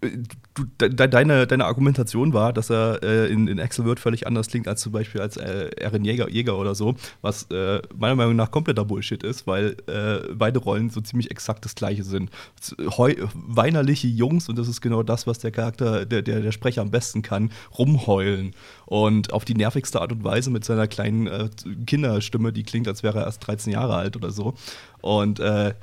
du, 0.00 0.64
de, 0.80 0.88
de, 0.88 1.08
deine, 1.08 1.46
deine 1.46 1.64
Argumentation 1.64 2.32
war, 2.32 2.52
dass 2.52 2.70
er 2.70 3.02
äh, 3.02 3.32
in, 3.32 3.48
in 3.48 3.58
Word 3.58 4.00
völlig 4.00 4.26
anders 4.26 4.48
klingt 4.48 4.68
als 4.68 4.80
zum 4.80 4.92
Beispiel 4.92 5.20
als 5.20 5.36
äh, 5.36 5.70
Eren 5.76 6.04
Jäger, 6.04 6.28
Jäger 6.28 6.58
oder 6.58 6.74
so, 6.74 6.94
was 7.20 7.44
äh, 7.50 7.80
meiner 7.96 8.16
Meinung 8.16 8.36
nach 8.36 8.50
kompletter 8.50 8.84
Bullshit 8.84 9.22
ist, 9.22 9.46
weil 9.46 9.76
äh, 9.86 10.32
beide 10.34 10.58
Rollen 10.58 10.90
so 10.90 11.00
ziemlich 11.00 11.30
exakt 11.30 11.64
das 11.64 11.74
gleiche 11.74 12.04
sind. 12.04 12.30
Heu, 12.96 13.14
weinerliche 13.34 14.08
Jungs, 14.08 14.48
und 14.48 14.58
das 14.58 14.68
ist 14.68 14.80
genau 14.80 15.02
das, 15.02 15.26
was 15.26 15.38
der 15.38 15.50
Charakter, 15.50 16.06
der, 16.06 16.22
der, 16.22 16.40
der 16.40 16.52
Sprecher 16.52 16.82
am 16.82 16.90
besten 16.90 17.22
kann, 17.22 17.50
rumheulen. 17.78 18.54
Und 18.86 19.32
auf 19.32 19.44
die 19.44 19.54
nervigste 19.54 20.00
Art 20.00 20.12
und 20.12 20.24
Weise 20.24 20.50
mit 20.50 20.64
seiner 20.64 20.86
kleinen 20.86 21.26
äh, 21.26 21.48
Kinderstimme, 21.86 22.52
die 22.52 22.62
klingt, 22.62 22.88
als 22.88 23.02
wäre 23.02 23.20
er 23.20 23.26
erst 23.26 23.46
13 23.46 23.72
Jahre 23.72 23.96
alt 23.96 24.16
oder 24.16 24.30
so. 24.30 24.54
Und 25.00 25.40
äh, 25.40 25.74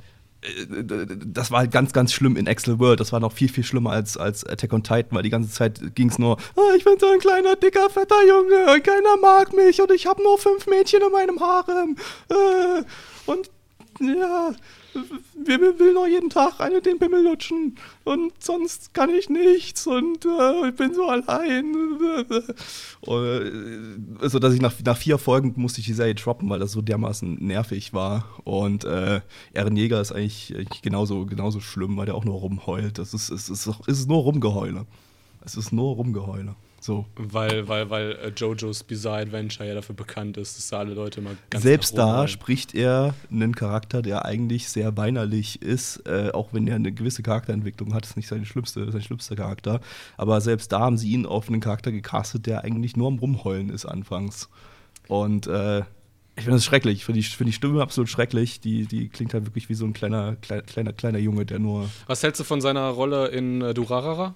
das 1.26 1.50
war 1.50 1.60
halt 1.60 1.70
ganz, 1.70 1.92
ganz 1.92 2.12
schlimm 2.12 2.36
in 2.36 2.46
Excel 2.46 2.78
World. 2.78 3.00
Das 3.00 3.12
war 3.12 3.20
noch 3.20 3.32
viel, 3.32 3.48
viel 3.48 3.64
schlimmer 3.64 3.90
als, 3.90 4.16
als 4.16 4.44
Attack 4.44 4.72
on 4.72 4.82
Titan, 4.82 5.10
weil 5.10 5.22
die 5.22 5.30
ganze 5.30 5.50
Zeit 5.50 5.94
ging 5.94 6.08
es 6.08 6.18
nur, 6.18 6.38
oh, 6.56 6.72
ich 6.76 6.84
bin 6.84 6.98
so 6.98 7.06
ein 7.08 7.18
kleiner, 7.18 7.56
dicker, 7.56 7.90
fetter 7.90 8.26
Junge 8.26 8.72
und 8.72 8.84
keiner 8.84 9.16
mag 9.20 9.52
mich 9.52 9.80
und 9.80 9.90
ich 9.90 10.06
habe 10.06 10.22
nur 10.22 10.38
fünf 10.38 10.66
Mädchen 10.66 11.02
in 11.02 11.12
meinem 11.12 11.40
Harem. 11.40 11.96
Äh, 12.28 12.82
und 13.26 13.50
ja, 14.00 14.52
wer 15.44 15.60
will 15.78 15.94
noch 15.94 16.06
jeden 16.06 16.30
Tag 16.30 16.60
eine 16.60 16.80
den 16.80 16.98
Pimmel 16.98 17.24
lutschen 17.24 17.76
und 18.04 18.32
sonst 18.42 18.94
kann 18.94 19.10
ich 19.10 19.28
nichts 19.28 19.86
und 19.86 20.24
äh, 20.24 20.68
ich 20.68 20.76
bin 20.76 20.94
so 20.94 21.06
allein. 21.06 21.74
äh, 23.06 24.20
also, 24.20 24.38
dass 24.38 24.54
ich 24.54 24.60
nach, 24.60 24.74
nach 24.84 24.96
vier 24.96 25.18
Folgen 25.18 25.54
musste 25.56 25.80
ich 25.80 25.86
die 25.86 25.92
Serie 25.92 26.14
droppen, 26.14 26.48
weil 26.48 26.60
das 26.60 26.72
so 26.72 26.82
dermaßen 26.82 27.34
nervig 27.44 27.92
war. 27.92 28.24
Und 28.44 28.84
äh, 28.84 29.20
Eren 29.52 29.76
Jäger 29.76 30.00
ist 30.00 30.12
eigentlich, 30.12 30.54
eigentlich 30.54 30.82
genauso, 30.82 31.26
genauso 31.26 31.60
schlimm, 31.60 31.96
weil 31.96 32.06
der 32.06 32.14
auch 32.14 32.24
nur 32.24 32.36
rumheult. 32.36 32.98
Das 32.98 33.14
ist, 33.14 33.30
es 33.30 33.48
ist, 33.48 33.66
es 33.66 34.00
ist 34.00 34.08
nur 34.08 34.22
Rumgeheule. 34.22 34.86
Es 35.44 35.56
ist 35.56 35.72
nur 35.72 35.94
Rumgeheule. 35.94 36.54
So. 36.80 37.04
Weil, 37.14 37.68
weil, 37.68 37.90
weil 37.90 38.12
äh, 38.12 38.32
JoJo's 38.34 38.84
Bizarre 38.84 39.20
Adventure 39.20 39.68
ja 39.68 39.74
dafür 39.74 39.94
bekannt 39.94 40.38
ist, 40.38 40.56
dass 40.56 40.68
da 40.68 40.78
alle 40.78 40.94
Leute 40.94 41.20
mal 41.20 41.36
ganz 41.50 41.62
Selbst 41.62 41.96
da 41.96 42.26
spricht 42.26 42.74
er 42.74 43.14
einen 43.30 43.54
Charakter, 43.54 44.00
der 44.00 44.24
eigentlich 44.24 44.70
sehr 44.70 44.96
weinerlich 44.96 45.60
ist, 45.60 45.98
äh, 46.06 46.30
auch 46.32 46.54
wenn 46.54 46.66
er 46.66 46.76
eine 46.76 46.90
gewisse 46.90 47.22
Charakterentwicklung 47.22 47.92
hat, 47.92 48.06
ist 48.06 48.16
nicht 48.16 48.28
sein 48.28 48.46
schlimmste, 48.46 48.90
sein 48.90 49.02
schlimmster 49.02 49.36
Charakter. 49.36 49.80
Aber 50.16 50.40
selbst 50.40 50.72
da 50.72 50.80
haben 50.80 50.96
sie 50.96 51.10
ihn 51.10 51.26
auf 51.26 51.48
einen 51.48 51.60
Charakter 51.60 51.92
gecastet, 51.92 52.46
der 52.46 52.64
eigentlich 52.64 52.96
nur 52.96 53.08
am 53.08 53.18
Rumheulen 53.18 53.68
ist 53.68 53.84
anfangs. 53.84 54.48
Und 55.06 55.46
äh, 55.48 55.80
ich 56.36 56.44
finde 56.44 56.56
das 56.56 56.64
schrecklich. 56.64 56.98
Ich 56.98 57.04
finde 57.04 57.20
die, 57.20 57.26
find 57.26 57.48
die 57.48 57.52
Stimme 57.52 57.82
absolut 57.82 58.08
schrecklich. 58.08 58.60
Die, 58.60 58.86
die 58.86 59.08
klingt 59.10 59.34
halt 59.34 59.44
wirklich 59.44 59.68
wie 59.68 59.74
so 59.74 59.84
ein 59.84 59.92
kleiner, 59.92 60.36
kleiner, 60.36 60.62
kleiner, 60.62 60.92
kleiner 60.94 61.18
Junge, 61.18 61.44
der 61.44 61.58
nur. 61.58 61.90
Was 62.06 62.22
hältst 62.22 62.40
du 62.40 62.44
von 62.44 62.62
seiner 62.62 62.88
Rolle 62.88 63.28
in 63.28 63.60
äh, 63.60 63.74
Durarara? 63.74 64.34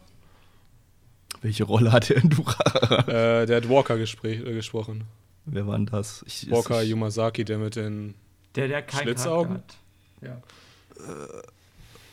Welche 1.45 1.65
Rolle 1.65 1.93
hat 1.93 2.11
er 2.11 2.17
in 2.17 2.31
Durarara? 2.31 3.05
Äh, 3.43 3.45
der 3.45 3.59
hat 3.59 3.69
Walker 3.69 3.97
äh, 3.97 4.55
gesprochen. 4.55 5.05
Wer 5.45 5.67
war 5.67 5.77
denn 5.77 5.85
das? 5.85 6.25
Ich, 6.27 6.51
Walker 6.51 6.83
ich, 6.83 6.89
Yumasaki, 6.89 7.45
der 7.45 7.59
mit 7.59 7.77
den 7.77 8.15
der, 8.57 8.67
der 8.67 8.81
kein 8.81 9.03
Schlitzaugen. 9.03 9.57
Hat. 9.57 9.77
Ja. 10.23 10.31
Äh, 10.31 11.43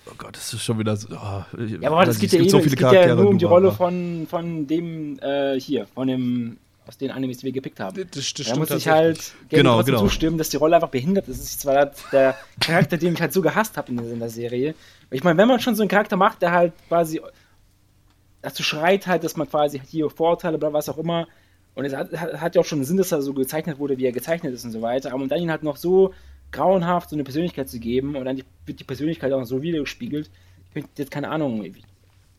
oh 0.08 0.14
Gott, 0.18 0.36
das 0.36 0.54
ist 0.54 0.66
schon 0.66 0.80
wieder 0.80 0.98
so. 0.98 1.08
Oh, 1.12 1.44
ja, 1.58 1.90
aber 1.90 2.04
das 2.04 2.20
geht 2.20 2.34
ja, 2.34 2.42
eh, 2.42 2.50
so 2.50 2.60
viele 2.60 2.76
es 2.76 2.82
geht 2.82 2.92
ja 2.92 3.16
nur 3.16 3.30
um 3.30 3.38
die 3.38 3.46
Rolle 3.46 3.72
von, 3.72 4.28
von 4.30 4.68
dem 4.68 5.18
äh, 5.20 5.58
hier, 5.58 5.88
von 5.88 6.10
dem 6.10 6.58
aus 6.86 6.98
den 6.98 7.12
Animes, 7.12 7.38
die 7.38 7.46
wir 7.46 7.54
gepickt 7.54 7.80
haben. 7.80 8.06
Das, 8.12 8.34
das 8.34 8.48
da 8.48 8.56
muss 8.58 8.70
ich 8.72 8.90
halt 8.90 9.32
genau, 9.48 9.82
genau. 9.82 10.00
zustimmen, 10.00 10.38
dass 10.38 10.50
die 10.50 10.58
Rolle 10.58 10.76
einfach 10.76 10.90
behindert 10.90 11.30
ist. 11.30 11.40
Das 11.40 11.48
ist 11.52 11.62
zwar 11.62 11.92
der 12.12 12.36
Charakter, 12.60 12.98
den 12.98 13.14
ich 13.14 13.22
halt 13.22 13.32
so 13.32 13.42
gehasst 13.42 13.78
habe 13.78 13.94
in, 13.94 14.00
in 14.00 14.20
der 14.20 14.30
Serie. 14.30 14.76
Ich 15.10 15.24
meine, 15.24 15.38
wenn 15.38 15.48
man 15.48 15.62
schon 15.62 15.76
so 15.76 15.84
einen 15.84 15.90
Charakter 15.90 16.18
macht, 16.18 16.42
der 16.42 16.52
halt 16.52 16.74
quasi 16.90 17.22
dazu 18.42 18.64
schreit 18.64 19.08
halt, 19.08 19.24
dass 19.24 19.38
man 19.38 19.50
quasi 19.50 19.80
hier 19.80 20.10
Vorurteile 20.10 20.58
oder 20.58 20.74
was 20.74 20.90
auch 20.90 20.98
immer. 20.98 21.28
Und 21.74 21.86
es 21.86 21.96
hat, 21.96 22.12
hat, 22.12 22.56
ja 22.56 22.62
auch 22.62 22.66
schon 22.66 22.80
einen 22.80 22.86
Sinn, 22.86 22.98
dass 22.98 23.12
er 23.12 23.22
so 23.22 23.34
gezeichnet 23.34 23.80
wurde, 23.80 23.98
wie 23.98 24.06
er 24.06 24.12
gezeichnet 24.12 24.54
ist 24.54 24.66
und 24.66 24.72
so 24.72 24.82
weiter. 24.82 25.14
Aber 25.14 25.24
um 25.24 25.30
dann 25.30 25.42
ihn 25.42 25.52
halt 25.52 25.64
noch 25.64 25.78
so 25.78 26.14
grauenhaft 26.52 27.10
so 27.10 27.16
eine 27.16 27.24
Persönlichkeit 27.24 27.70
zu 27.70 27.80
geben 27.80 28.16
und 28.16 28.26
dann 28.26 28.36
die, 28.36 28.44
wird 28.66 28.80
die 28.80 28.84
Persönlichkeit 28.84 29.32
auch 29.32 29.40
noch 29.40 29.46
so 29.46 29.62
wiedergespiegelt. 29.62 30.30
Ich 30.68 30.74
bin 30.74 30.86
jetzt 30.98 31.12
keine 31.12 31.30
Ahnung, 31.30 31.64
ich 31.64 31.82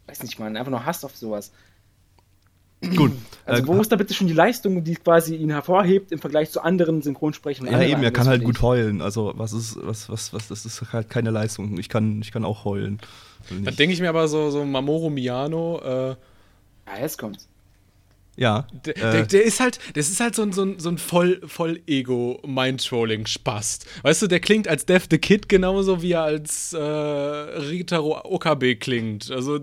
weiß 0.06 0.22
nicht, 0.22 0.38
man, 0.38 0.56
einfach 0.56 0.70
nur 0.70 0.84
Hass 0.84 1.04
auf 1.04 1.16
sowas. 1.16 1.52
Gut. 2.96 3.12
Also, 3.44 3.66
wo 3.66 3.74
äh, 3.74 3.80
ist 3.80 3.90
da 3.90 3.96
bitte 3.96 4.14
schon 4.14 4.28
die 4.28 4.34
Leistung, 4.34 4.84
die 4.84 4.94
quasi 4.94 5.34
ihn 5.34 5.50
hervorhebt 5.50 6.12
im 6.12 6.20
Vergleich 6.20 6.52
zu 6.52 6.62
anderen 6.62 7.02
Synchronsprechern? 7.02 7.66
Ja, 7.66 7.82
eben, 7.82 8.04
er 8.04 8.12
kann 8.12 8.28
halt 8.28 8.44
gut 8.44 8.62
heulen. 8.62 9.02
Also, 9.02 9.32
was 9.34 9.52
ist, 9.52 9.76
was, 9.82 10.08
was, 10.08 10.32
was, 10.32 10.46
das 10.46 10.64
ist 10.64 10.92
halt 10.92 11.10
keine 11.10 11.32
Leistung. 11.32 11.76
Ich 11.76 11.88
kann, 11.88 12.22
ich 12.22 12.30
kann 12.30 12.44
auch 12.44 12.64
heulen. 12.64 13.00
Dann 13.50 13.76
denke 13.76 13.92
ich 13.92 14.00
mir 14.00 14.08
aber 14.08 14.28
so, 14.28 14.50
so 14.50 14.64
Mamoru 14.64 15.10
Miyano, 15.10 15.80
äh, 15.84 16.16
Ja, 16.86 17.00
jetzt 17.00 17.18
kommt's. 17.18 17.48
Ja. 18.36 18.66
Der, 18.86 18.96
äh, 18.96 19.00
der, 19.00 19.26
der, 19.26 19.44
ist 19.44 19.60
halt, 19.60 19.78
das 19.94 20.08
ist 20.08 20.20
halt 20.20 20.34
so 20.34 20.42
ein, 20.42 20.52
so 20.52 20.64
ein, 20.64 20.78
so 20.78 20.88
ein 20.88 20.98
voll, 20.98 21.40
voll 21.46 21.80
Ego-Mind-Trolling-Spast. 21.86 23.86
Weißt 24.02 24.22
du, 24.22 24.26
der 24.26 24.40
klingt 24.40 24.68
als 24.68 24.86
Death 24.86 25.08
the 25.10 25.18
Kid 25.18 25.48
genauso 25.48 26.02
wie 26.02 26.12
er 26.12 26.22
als 26.22 26.72
äh, 26.72 26.78
Ritaro 26.78 28.20
Okabe 28.24 28.76
klingt. 28.76 29.30
Also 29.30 29.60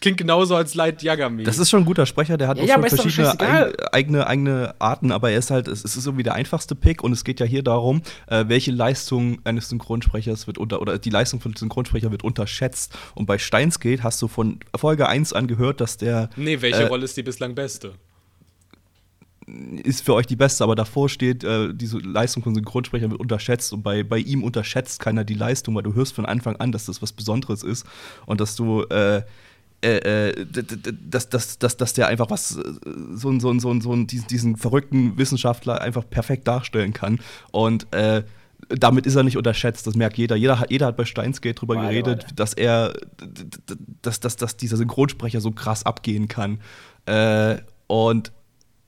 klingt 0.00 0.18
genauso 0.18 0.56
als 0.56 0.74
Light 0.74 1.02
Yagami. 1.02 1.44
Das 1.44 1.58
ist 1.58 1.70
schon 1.70 1.82
ein 1.82 1.86
guter 1.86 2.06
Sprecher, 2.06 2.36
der 2.36 2.48
hat 2.48 2.58
ja, 2.58 2.64
auch 2.64 2.68
ja, 2.68 2.88
schon 2.88 2.98
verschiedene 2.98 3.40
eig 3.40 3.94
eigene, 3.94 4.26
eigene 4.26 4.74
Arten, 4.78 5.12
aber 5.12 5.30
er 5.30 5.38
ist 5.38 5.50
halt, 5.50 5.68
es 5.68 5.84
ist 5.84 5.94
so 5.94 6.16
wie 6.16 6.22
der 6.22 6.34
einfachste 6.34 6.74
Pick 6.74 7.02
und 7.02 7.12
es 7.12 7.24
geht 7.24 7.40
ja 7.40 7.46
hier 7.46 7.62
darum, 7.62 8.02
äh, 8.26 8.44
welche 8.48 8.70
Leistung 8.70 9.38
eines 9.44 9.68
Synchronsprechers 9.68 10.46
wird 10.46 10.58
unter, 10.58 10.80
oder 10.80 10.98
die 10.98 11.10
Leistung 11.10 11.40
von 11.40 11.54
Synchronsprecher 11.54 12.10
wird 12.10 12.24
unterschätzt. 12.24 12.96
Und 13.14 13.26
bei 13.26 13.38
Steinsgate 13.38 14.02
hast 14.02 14.20
du 14.22 14.28
von 14.28 14.60
Folge 14.74 15.08
1 15.08 15.32
an 15.32 15.46
gehört, 15.46 15.80
dass 15.80 15.96
der. 15.96 16.30
Nee, 16.36 16.60
welche 16.60 16.82
äh, 16.82 16.86
Rolle 16.86 17.04
ist 17.04 17.16
die 17.16 17.22
bislang 17.22 17.54
beste? 17.54 17.94
ist 19.84 20.04
für 20.04 20.14
euch 20.14 20.26
die 20.26 20.36
beste, 20.36 20.64
aber 20.64 20.74
davor 20.74 21.08
steht, 21.08 21.44
äh, 21.44 21.72
diese 21.72 21.98
Leistung 21.98 22.42
von 22.42 22.54
Synchronsprechern 22.54 23.12
wird 23.12 23.20
unterschätzt 23.20 23.72
und 23.72 23.82
bei, 23.82 24.02
bei 24.02 24.18
ihm 24.18 24.42
unterschätzt 24.42 25.00
keiner 25.00 25.24
die 25.24 25.34
Leistung, 25.34 25.74
weil 25.76 25.84
du 25.84 25.94
hörst 25.94 26.14
von 26.14 26.26
Anfang 26.26 26.56
an, 26.56 26.72
dass 26.72 26.86
das 26.86 27.00
was 27.00 27.12
Besonderes 27.12 27.62
ist 27.62 27.86
und 28.26 28.40
dass 28.40 28.56
du 28.56 28.82
äh, 28.84 29.22
äh, 29.84 30.28
äh 30.30 30.46
dass, 31.10 31.28
dass, 31.28 31.58
dass, 31.58 31.76
dass 31.76 31.92
der 31.92 32.08
einfach 32.08 32.30
was, 32.30 32.56
äh, 32.56 32.62
so, 33.14 33.38
so, 33.38 33.58
so, 33.58 33.80
so 33.80 33.96
diesen, 34.04 34.26
diesen 34.28 34.56
verrückten 34.56 35.16
Wissenschaftler 35.18 35.80
einfach 35.80 36.08
perfekt 36.08 36.48
darstellen 36.48 36.92
kann. 36.92 37.20
Und 37.52 37.92
äh, 37.92 38.22
damit 38.68 39.06
ist 39.06 39.14
er 39.14 39.22
nicht 39.22 39.36
unterschätzt, 39.36 39.86
das 39.86 39.94
merkt 39.94 40.18
jeder. 40.18 40.36
Jeder, 40.36 40.64
jeder 40.68 40.86
hat 40.86 40.96
bei 40.96 41.04
Steinsgate 41.04 41.54
drüber 41.54 41.76
warte, 41.76 41.88
geredet, 41.88 42.22
warte. 42.22 42.34
dass 42.34 42.54
er, 42.54 42.94
dass, 44.02 44.20
dass, 44.20 44.36
dass 44.36 44.56
dieser 44.56 44.76
Synchronsprecher 44.76 45.40
so 45.40 45.50
krass 45.52 45.84
abgehen 45.84 46.28
kann. 46.28 46.60
Äh, 47.06 47.58
und 47.86 48.32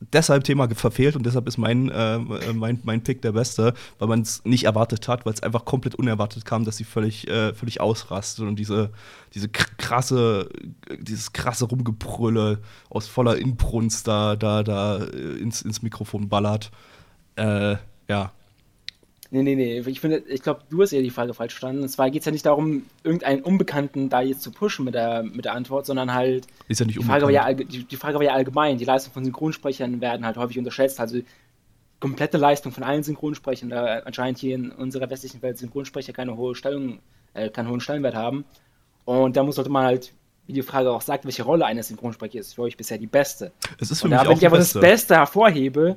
deshalb 0.01 0.45
Thema 0.45 0.69
verfehlt 0.69 1.17
und 1.17 1.27
deshalb 1.27 1.49
ist 1.49 1.59
mein, 1.59 1.91
äh, 1.91 2.19
mein, 2.19 2.81
mein 2.85 3.03
Pick 3.03 3.23
der 3.23 3.33
beste, 3.33 3.75
weil 3.99 4.09
man 4.09 4.21
es 4.23 4.45
nicht 4.45 4.65
erwartet 4.65 5.09
hat, 5.09 5.27
weil 5.27 5.33
es 5.33 5.43
einfach 5.43 5.65
komplett 5.65 5.95
unerwartet 5.95 6.45
kam, 6.45 6.65
dass 6.65 6.77
sie 6.77 6.85
völlig, 6.85 7.29
äh, 7.29 7.55
völlig 7.55 7.81
ausrastet 7.81 8.47
und 8.47 8.57
diese, 8.57 8.91
diese 9.35 9.49
krasse, 9.49 10.49
dieses 11.01 11.33
krasse 11.33 11.65
Rumgebrülle 11.65 12.61
aus 12.91 13.09
voller 13.09 13.37
Inbrunst 13.39 14.07
da, 14.07 14.37
da, 14.37 14.63
da 14.63 14.99
äh, 14.99 15.39
ins, 15.39 15.63
ins 15.63 15.83
Mikrofon 15.83 16.29
ballert. 16.29 16.71
Äh, 17.37 17.77
ja, 18.09 18.33
Nee, 19.31 19.43
nee, 19.43 19.55
nee. 19.57 19.81
Ich 19.81 20.01
finde, 20.01 20.19
ich 20.27 20.43
glaube, 20.43 20.63
du 20.71 20.81
hast 20.81 20.93
ja 20.93 21.03
die 21.03 21.11
Frage 21.11 21.35
falsch 21.35 21.53
verstanden. 21.53 21.83
Und 21.83 21.89
zwar 21.89 22.11
geht 22.11 22.23
es 22.23 22.27
ja 22.27 22.33
nicht 22.33 22.47
darum, 22.47 22.85
irgendeinen 23.05 23.43
Unbekannten 23.43 24.09
da 24.09 24.23
jetzt 24.23 24.41
zu 24.41 24.51
pushen 24.51 24.87
mit 24.87 24.95
der, 24.95 25.23
mit 25.23 25.45
der 25.45 25.53
Antwort, 25.53 25.85
sondern 25.85 26.15
halt. 26.15 26.47
Ist 26.67 26.81
ja 26.81 26.87
nicht 26.87 26.99
die 26.99 27.05
Frage, 27.05 27.25
war 27.25 27.31
ja, 27.31 27.53
die, 27.53 27.85
die 27.85 27.97
Frage 27.97 28.17
war 28.17 28.25
ja 28.25 28.33
allgemein. 28.33 28.79
Die 28.79 28.87
Leistung 28.87 29.13
von 29.13 29.25
Synchronsprechern 29.25 30.01
werden 30.01 30.25
halt 30.25 30.39
häufig 30.39 30.59
unterschätzt. 30.59 30.99
Also 30.99 31.21
komplette 32.01 32.39
Leistung 32.39 32.73
von 32.73 32.85
allen 32.85 33.03
Synchronsprechern, 33.03 33.69
da 33.69 33.99
anscheinend 34.01 34.39
hier 34.39 34.55
in 34.55 34.71
unserer 34.71 35.11
westlichen 35.11 35.43
Welt 35.43 35.59
Synchronsprecher 35.59 36.13
keine 36.15 36.37
hohe 36.37 36.55
Stellung, 36.55 37.01
äh, 37.35 37.51
keinen 37.51 37.69
hohen 37.69 37.81
Stellenwert 37.81 38.15
haben. 38.15 38.45
Und 39.05 39.37
da 39.37 39.43
muss 39.43 39.57
sollte 39.57 39.71
man 39.71 39.85
halt, 39.85 40.15
wie 40.47 40.53
die 40.55 40.63
Frage 40.63 40.91
auch 40.91 41.03
sagt, 41.03 41.25
welche 41.25 41.43
Rolle 41.43 41.67
eines 41.67 41.89
Synchronsprechers 41.89 42.47
ist 42.47 42.55
für 42.55 42.63
euch 42.63 42.77
bisher 42.79 42.97
die 42.97 43.07
beste. 43.07 43.53
Es 43.79 43.91
ist 43.91 44.01
für 44.01 44.07
Und 44.07 44.13
mich 44.13 44.21
da, 44.21 44.25
auch 44.25 44.31
wenn 44.31 44.39
ich 44.39 44.47
aber 44.47 44.59
Beste. 44.59 44.81
das 44.81 44.89
Beste 44.89 45.17
hervorhebe, 45.17 45.97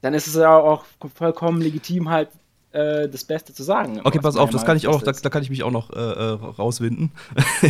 dann 0.00 0.14
ist 0.14 0.26
es 0.26 0.34
ja 0.34 0.56
auch 0.56 0.84
vollkommen 1.14 1.60
legitim, 1.60 2.08
halt 2.08 2.28
äh, 2.72 3.08
das 3.08 3.24
Beste 3.24 3.52
zu 3.52 3.62
sagen. 3.62 4.00
Okay, 4.04 4.20
pass 4.20 4.36
auf, 4.36 4.50
das 4.50 4.64
kann 4.64 4.76
ich 4.76 4.86
auch 4.86 4.94
noch, 4.94 5.02
da, 5.02 5.12
da, 5.12 5.28
kann 5.28 5.42
ich 5.42 5.50
mich 5.50 5.62
auch 5.62 5.70
noch 5.70 5.90
äh, 5.90 5.98
äh 5.98 6.32
rauswinden. 6.32 7.10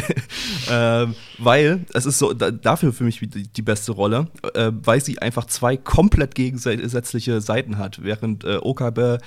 ähm, 0.71 1.15
weil 1.39 1.87
es 1.95 2.07
ist 2.07 2.19
so, 2.19 2.33
da, 2.33 2.51
dafür 2.51 2.93
für 2.93 3.05
mich 3.05 3.19
die, 3.21 3.45
die 3.45 3.63
beste 3.63 3.93
Rolle, 3.93 4.29
äh, 4.55 4.71
weil 4.73 5.01
sie 5.01 5.19
einfach 5.19 5.47
zwei 5.47 5.77
komplett 5.77 6.35
gegensätzliche 6.35 7.41
Seiten 7.41 7.79
hat, 7.79 8.03
während 8.03 8.45
äh, 8.45 8.59
Okabe 8.61 9.19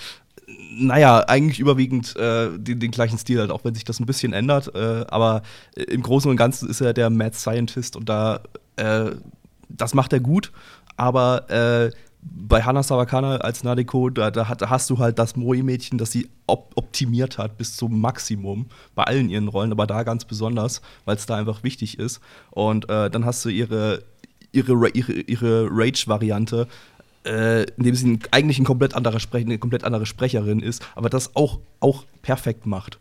naja, 0.75 1.19
eigentlich 1.27 1.59
überwiegend 1.59 2.15
äh, 2.15 2.49
den, 2.57 2.79
den, 2.79 2.91
gleichen 2.91 3.17
Stil 3.17 3.41
hat, 3.41 3.49
auch 3.49 3.63
wenn 3.63 3.73
sich 3.73 3.85
das 3.85 3.99
ein 3.99 4.05
bisschen 4.05 4.33
ändert. 4.33 4.75
Äh, 4.75 5.05
aber 5.07 5.41
im 5.75 6.01
Großen 6.01 6.29
und 6.29 6.37
Ganzen 6.37 6.69
ist 6.69 6.81
er 6.81 6.93
der 6.93 7.09
Mad 7.09 7.35
Scientist 7.35 7.95
und 7.95 8.09
da, 8.09 8.41
äh, 8.75 9.11
das 9.69 9.93
macht 9.93 10.13
er 10.13 10.19
gut. 10.19 10.51
Aber 10.97 11.49
äh, 11.49 11.91
bei 12.25 12.63
Hana 12.63 12.83
Sawakana 12.83 13.37
als 13.37 13.63
Nadeko, 13.63 14.09
da, 14.09 14.31
da, 14.31 14.47
hast 14.47 14.89
du 14.89 14.97
halt 14.99 15.19
das 15.19 15.35
Moe-Mädchen, 15.35 15.97
das 15.97 16.11
sie 16.11 16.29
op 16.47 16.71
optimiert 16.75 17.37
hat 17.37 17.57
bis 17.57 17.75
zum 17.75 17.99
Maximum 17.99 18.67
bei 18.95 19.03
allen 19.03 19.29
ihren 19.29 19.47
Rollen, 19.47 19.71
aber 19.71 19.87
da 19.87 20.03
ganz 20.03 20.25
besonders, 20.25 20.81
weil 21.05 21.15
es 21.15 21.25
da 21.25 21.35
einfach 21.35 21.63
wichtig 21.63 21.99
ist. 21.99 22.21
Und 22.51 22.89
äh, 22.89 23.09
dann 23.09 23.25
hast 23.25 23.43
du 23.45 23.49
ihre, 23.49 24.03
ihre, 24.51 24.89
ihre, 24.89 25.13
ihre 25.13 25.67
Rage-Variante, 25.71 26.67
äh, 27.25 27.63
indem 27.77 27.95
sie 27.95 28.19
eigentlich 28.31 28.59
ein 28.59 28.65
komplett 28.65 28.95
anderer 28.95 29.19
Sprech 29.19 29.45
eine 29.45 29.57
komplett 29.57 29.83
andere 29.83 30.05
Sprecherin 30.05 30.59
ist, 30.59 30.85
aber 30.95 31.09
das 31.09 31.35
auch, 31.35 31.59
auch 31.79 32.05
perfekt 32.21 32.65
macht. 32.65 32.99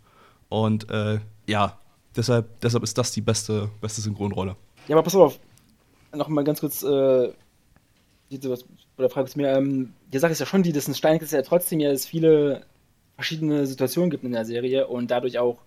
Und 0.49 0.91
äh, 0.91 1.21
ja, 1.47 1.79
deshalb, 2.17 2.61
deshalb 2.61 2.85
ist 2.85 2.99
das 2.99 3.13
die 3.13 3.21
beste, 3.21 3.71
beste 3.81 4.01
Synchronrolle. 4.01 4.57
Ja, 4.89 4.97
aber 4.97 5.03
pass 5.03 5.15
auf, 5.15 5.39
noch 6.15 6.29
mal 6.29 6.45
ganz 6.45 6.61
kurz 6.61 6.83
äh, 6.83 7.33
was, 8.45 8.65
oder 8.99 9.11
fragst 9.11 9.37
mir, 9.37 9.49
ähm, 9.57 9.95
die 10.13 10.19
Sache 10.19 10.33
ist 10.33 10.41
ja 10.41 10.47
schon 10.47 10.63
die, 10.63 10.73
dass 10.73 10.89
ein 10.89 10.95
Stein 10.95 11.19
ist 11.19 11.33
ja 11.33 11.43
trotzdem 11.43 11.81
ja, 11.81 11.91
dass 11.91 12.07
viele 12.07 12.67
verschiedene 13.17 13.67
Situationen 13.67 14.11
gibt 14.11 14.25
in 14.25 14.33
der 14.33 14.45
Serie 14.45 14.87
und 14.87 15.11
dadurch 15.11 15.39
auch 15.39 15.59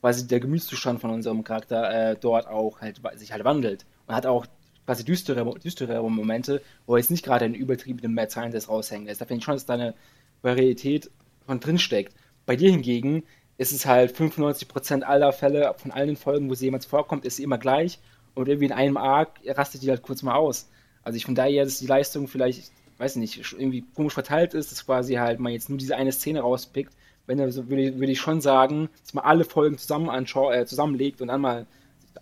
quasi 0.00 0.26
der 0.26 0.40
Gemütszustand 0.40 1.00
von 1.00 1.10
unserem 1.10 1.44
Charakter 1.44 2.10
äh, 2.10 2.16
dort 2.20 2.46
auch 2.46 2.80
halt 2.80 3.00
sich 3.16 3.32
halt 3.32 3.44
wandelt. 3.44 3.86
Und 4.06 4.14
hat 4.14 4.26
auch 4.26 4.46
quasi 4.84 5.04
düstere, 5.04 5.58
düstere 5.58 6.02
Momente, 6.08 6.62
wo 6.86 6.94
er 6.94 6.98
jetzt 6.98 7.10
nicht 7.10 7.24
gerade 7.24 7.44
in 7.44 7.54
übertriebenen 7.54 8.14
Mad 8.14 8.30
Scientist 8.30 8.68
raushängen 8.68 9.06
lässt. 9.06 9.20
Da 9.20 9.24
finde 9.24 9.38
ich 9.38 9.44
schon, 9.44 9.54
dass 9.54 9.66
da 9.66 9.74
eine 9.74 9.94
Varietät 10.42 11.10
von 11.44 11.60
drin 11.60 11.78
steckt. 11.78 12.14
Bei 12.44 12.56
dir 12.56 12.70
hingegen 12.70 13.24
ist 13.58 13.72
es 13.72 13.86
halt 13.86 14.14
95% 14.14 15.02
aller 15.02 15.32
Fälle 15.32 15.74
von 15.76 15.90
allen 15.90 16.16
Folgen, 16.16 16.48
wo 16.48 16.54
sie 16.54 16.66
jemals 16.66 16.86
vorkommt, 16.86 17.24
ist 17.24 17.36
sie 17.36 17.42
immer 17.42 17.58
gleich 17.58 17.98
und 18.34 18.48
irgendwie 18.48 18.66
in 18.66 18.72
einem 18.72 18.96
Arc 18.96 19.40
rastet 19.46 19.82
die 19.82 19.90
halt 19.90 20.02
kurz 20.02 20.22
mal 20.22 20.34
aus. 20.34 20.68
Also 21.06 21.18
ich 21.18 21.24
finde 21.24 21.40
daher, 21.42 21.62
dass 21.62 21.78
die 21.78 21.86
Leistung 21.86 22.26
vielleicht, 22.26 22.72
weiß 22.98 23.14
ich 23.14 23.20
nicht, 23.20 23.52
irgendwie 23.52 23.84
komisch 23.94 24.14
verteilt 24.14 24.54
ist, 24.54 24.72
dass 24.72 24.84
quasi 24.84 25.14
halt 25.14 25.38
man 25.38 25.52
jetzt 25.52 25.68
nur 25.68 25.78
diese 25.78 25.94
eine 25.94 26.10
Szene 26.10 26.40
rauspickt. 26.40 26.92
Wenn 27.26 27.38
er 27.38 27.52
so, 27.52 27.68
würde, 27.68 27.82
ich, 27.82 27.94
würde 27.94 28.10
ich 28.10 28.18
schon 28.18 28.40
sagen, 28.40 28.88
dass 29.04 29.14
man 29.14 29.24
alle 29.24 29.44
Folgen 29.44 29.78
zusammen 29.78 30.10
anschaut, 30.10 30.52
äh, 30.52 30.66
zusammenlegt 30.66 31.20
und 31.20 31.28
dann 31.28 31.40
mal 31.40 31.66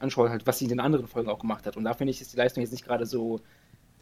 anschaut, 0.00 0.28
halt, 0.28 0.46
was 0.46 0.58
sie 0.58 0.66
in 0.66 0.68
den 0.68 0.80
anderen 0.80 1.08
Folgen 1.08 1.30
auch 1.30 1.38
gemacht 1.38 1.64
hat. 1.64 1.78
Und 1.78 1.84
da 1.84 1.94
finde 1.94 2.10
ich, 2.10 2.20
ist 2.20 2.34
die 2.34 2.36
Leistung 2.36 2.62
jetzt 2.62 2.72
nicht 2.72 2.84
gerade 2.84 3.06
so 3.06 3.40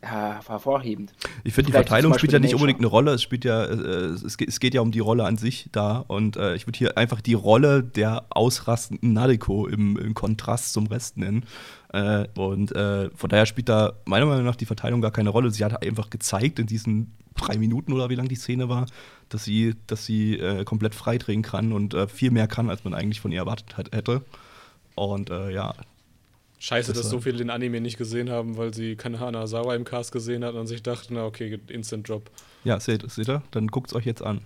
ja, 0.02 0.40
hervorhebend. 0.46 1.12
Ich 1.44 1.54
finde, 1.54 1.66
die 1.68 1.72
Verteilung 1.72 2.14
spielt 2.14 2.32
ja 2.32 2.40
nicht 2.40 2.54
unbedingt 2.54 2.80
eine 2.80 2.88
Rolle. 2.88 3.12
Es 3.12 3.22
spielt 3.22 3.44
ja, 3.44 3.64
äh, 3.64 4.06
es, 4.10 4.36
geht, 4.36 4.48
es, 4.48 4.58
geht, 4.58 4.74
ja 4.74 4.80
um 4.80 4.90
die 4.90 4.98
Rolle 4.98 5.24
an 5.24 5.36
sich 5.36 5.68
da. 5.70 6.04
Und 6.08 6.36
äh, 6.36 6.56
ich 6.56 6.66
würde 6.66 6.78
hier 6.78 6.98
einfach 6.98 7.20
die 7.20 7.34
Rolle 7.34 7.84
der 7.84 8.24
ausrastenden 8.30 9.12
Nadeko 9.12 9.66
im, 9.68 9.96
im 9.96 10.14
Kontrast 10.14 10.72
zum 10.72 10.86
Rest 10.88 11.18
nennen. 11.18 11.44
Äh, 11.92 12.26
und 12.34 12.72
äh, 12.72 13.10
von 13.14 13.30
daher 13.30 13.46
spielt 13.46 13.68
da 13.68 13.92
meiner 14.04 14.26
Meinung 14.26 14.44
nach 14.44 14.56
die 14.56 14.66
Verteilung 14.66 15.00
gar 15.00 15.12
keine 15.12 15.30
Rolle. 15.30 15.50
Sie 15.50 15.64
hat 15.64 15.82
einfach 15.86 16.10
gezeigt 16.10 16.58
in 16.58 16.66
diesen 16.66 17.14
drei 17.36 17.56
Minuten 17.56 17.92
oder 17.92 18.10
wie 18.10 18.16
lang 18.16 18.28
die 18.28 18.34
Szene 18.34 18.68
war, 18.68 18.86
dass 19.28 19.44
sie, 19.44 19.76
dass 19.86 20.04
sie 20.04 20.36
äh, 20.36 20.64
komplett 20.64 20.96
freidrehen 20.96 21.42
kann 21.42 21.72
und 21.72 21.94
äh, 21.94 22.08
viel 22.08 22.32
mehr 22.32 22.48
kann, 22.48 22.70
als 22.70 22.84
man 22.84 22.92
eigentlich 22.92 23.20
von 23.20 23.30
ihr 23.30 23.38
erwartet 23.38 23.76
hat, 23.76 23.92
hätte. 23.92 24.22
Und 24.94 25.30
ja, 25.30 25.72
Scheiße, 26.62 26.92
das 26.92 27.02
dass 27.02 27.10
so 27.10 27.20
viele 27.20 27.38
den 27.38 27.50
Anime 27.50 27.80
nicht 27.80 27.98
gesehen 27.98 28.30
haben, 28.30 28.56
weil 28.56 28.72
sie 28.72 28.94
Kanahana 28.94 29.48
Sawa 29.48 29.74
im 29.74 29.82
Cast 29.82 30.12
gesehen 30.12 30.44
hat 30.44 30.54
und 30.54 30.68
sich 30.68 30.80
dachten, 30.80 31.14
na 31.14 31.26
okay, 31.26 31.58
Instant 31.66 32.08
Drop. 32.08 32.30
Ja, 32.62 32.78
seht, 32.78 33.10
seht 33.10 33.28
ihr? 33.28 33.42
Dann 33.50 33.66
guckt 33.66 33.90
es 33.90 33.96
euch 33.96 34.06
jetzt 34.06 34.22
an. 34.22 34.42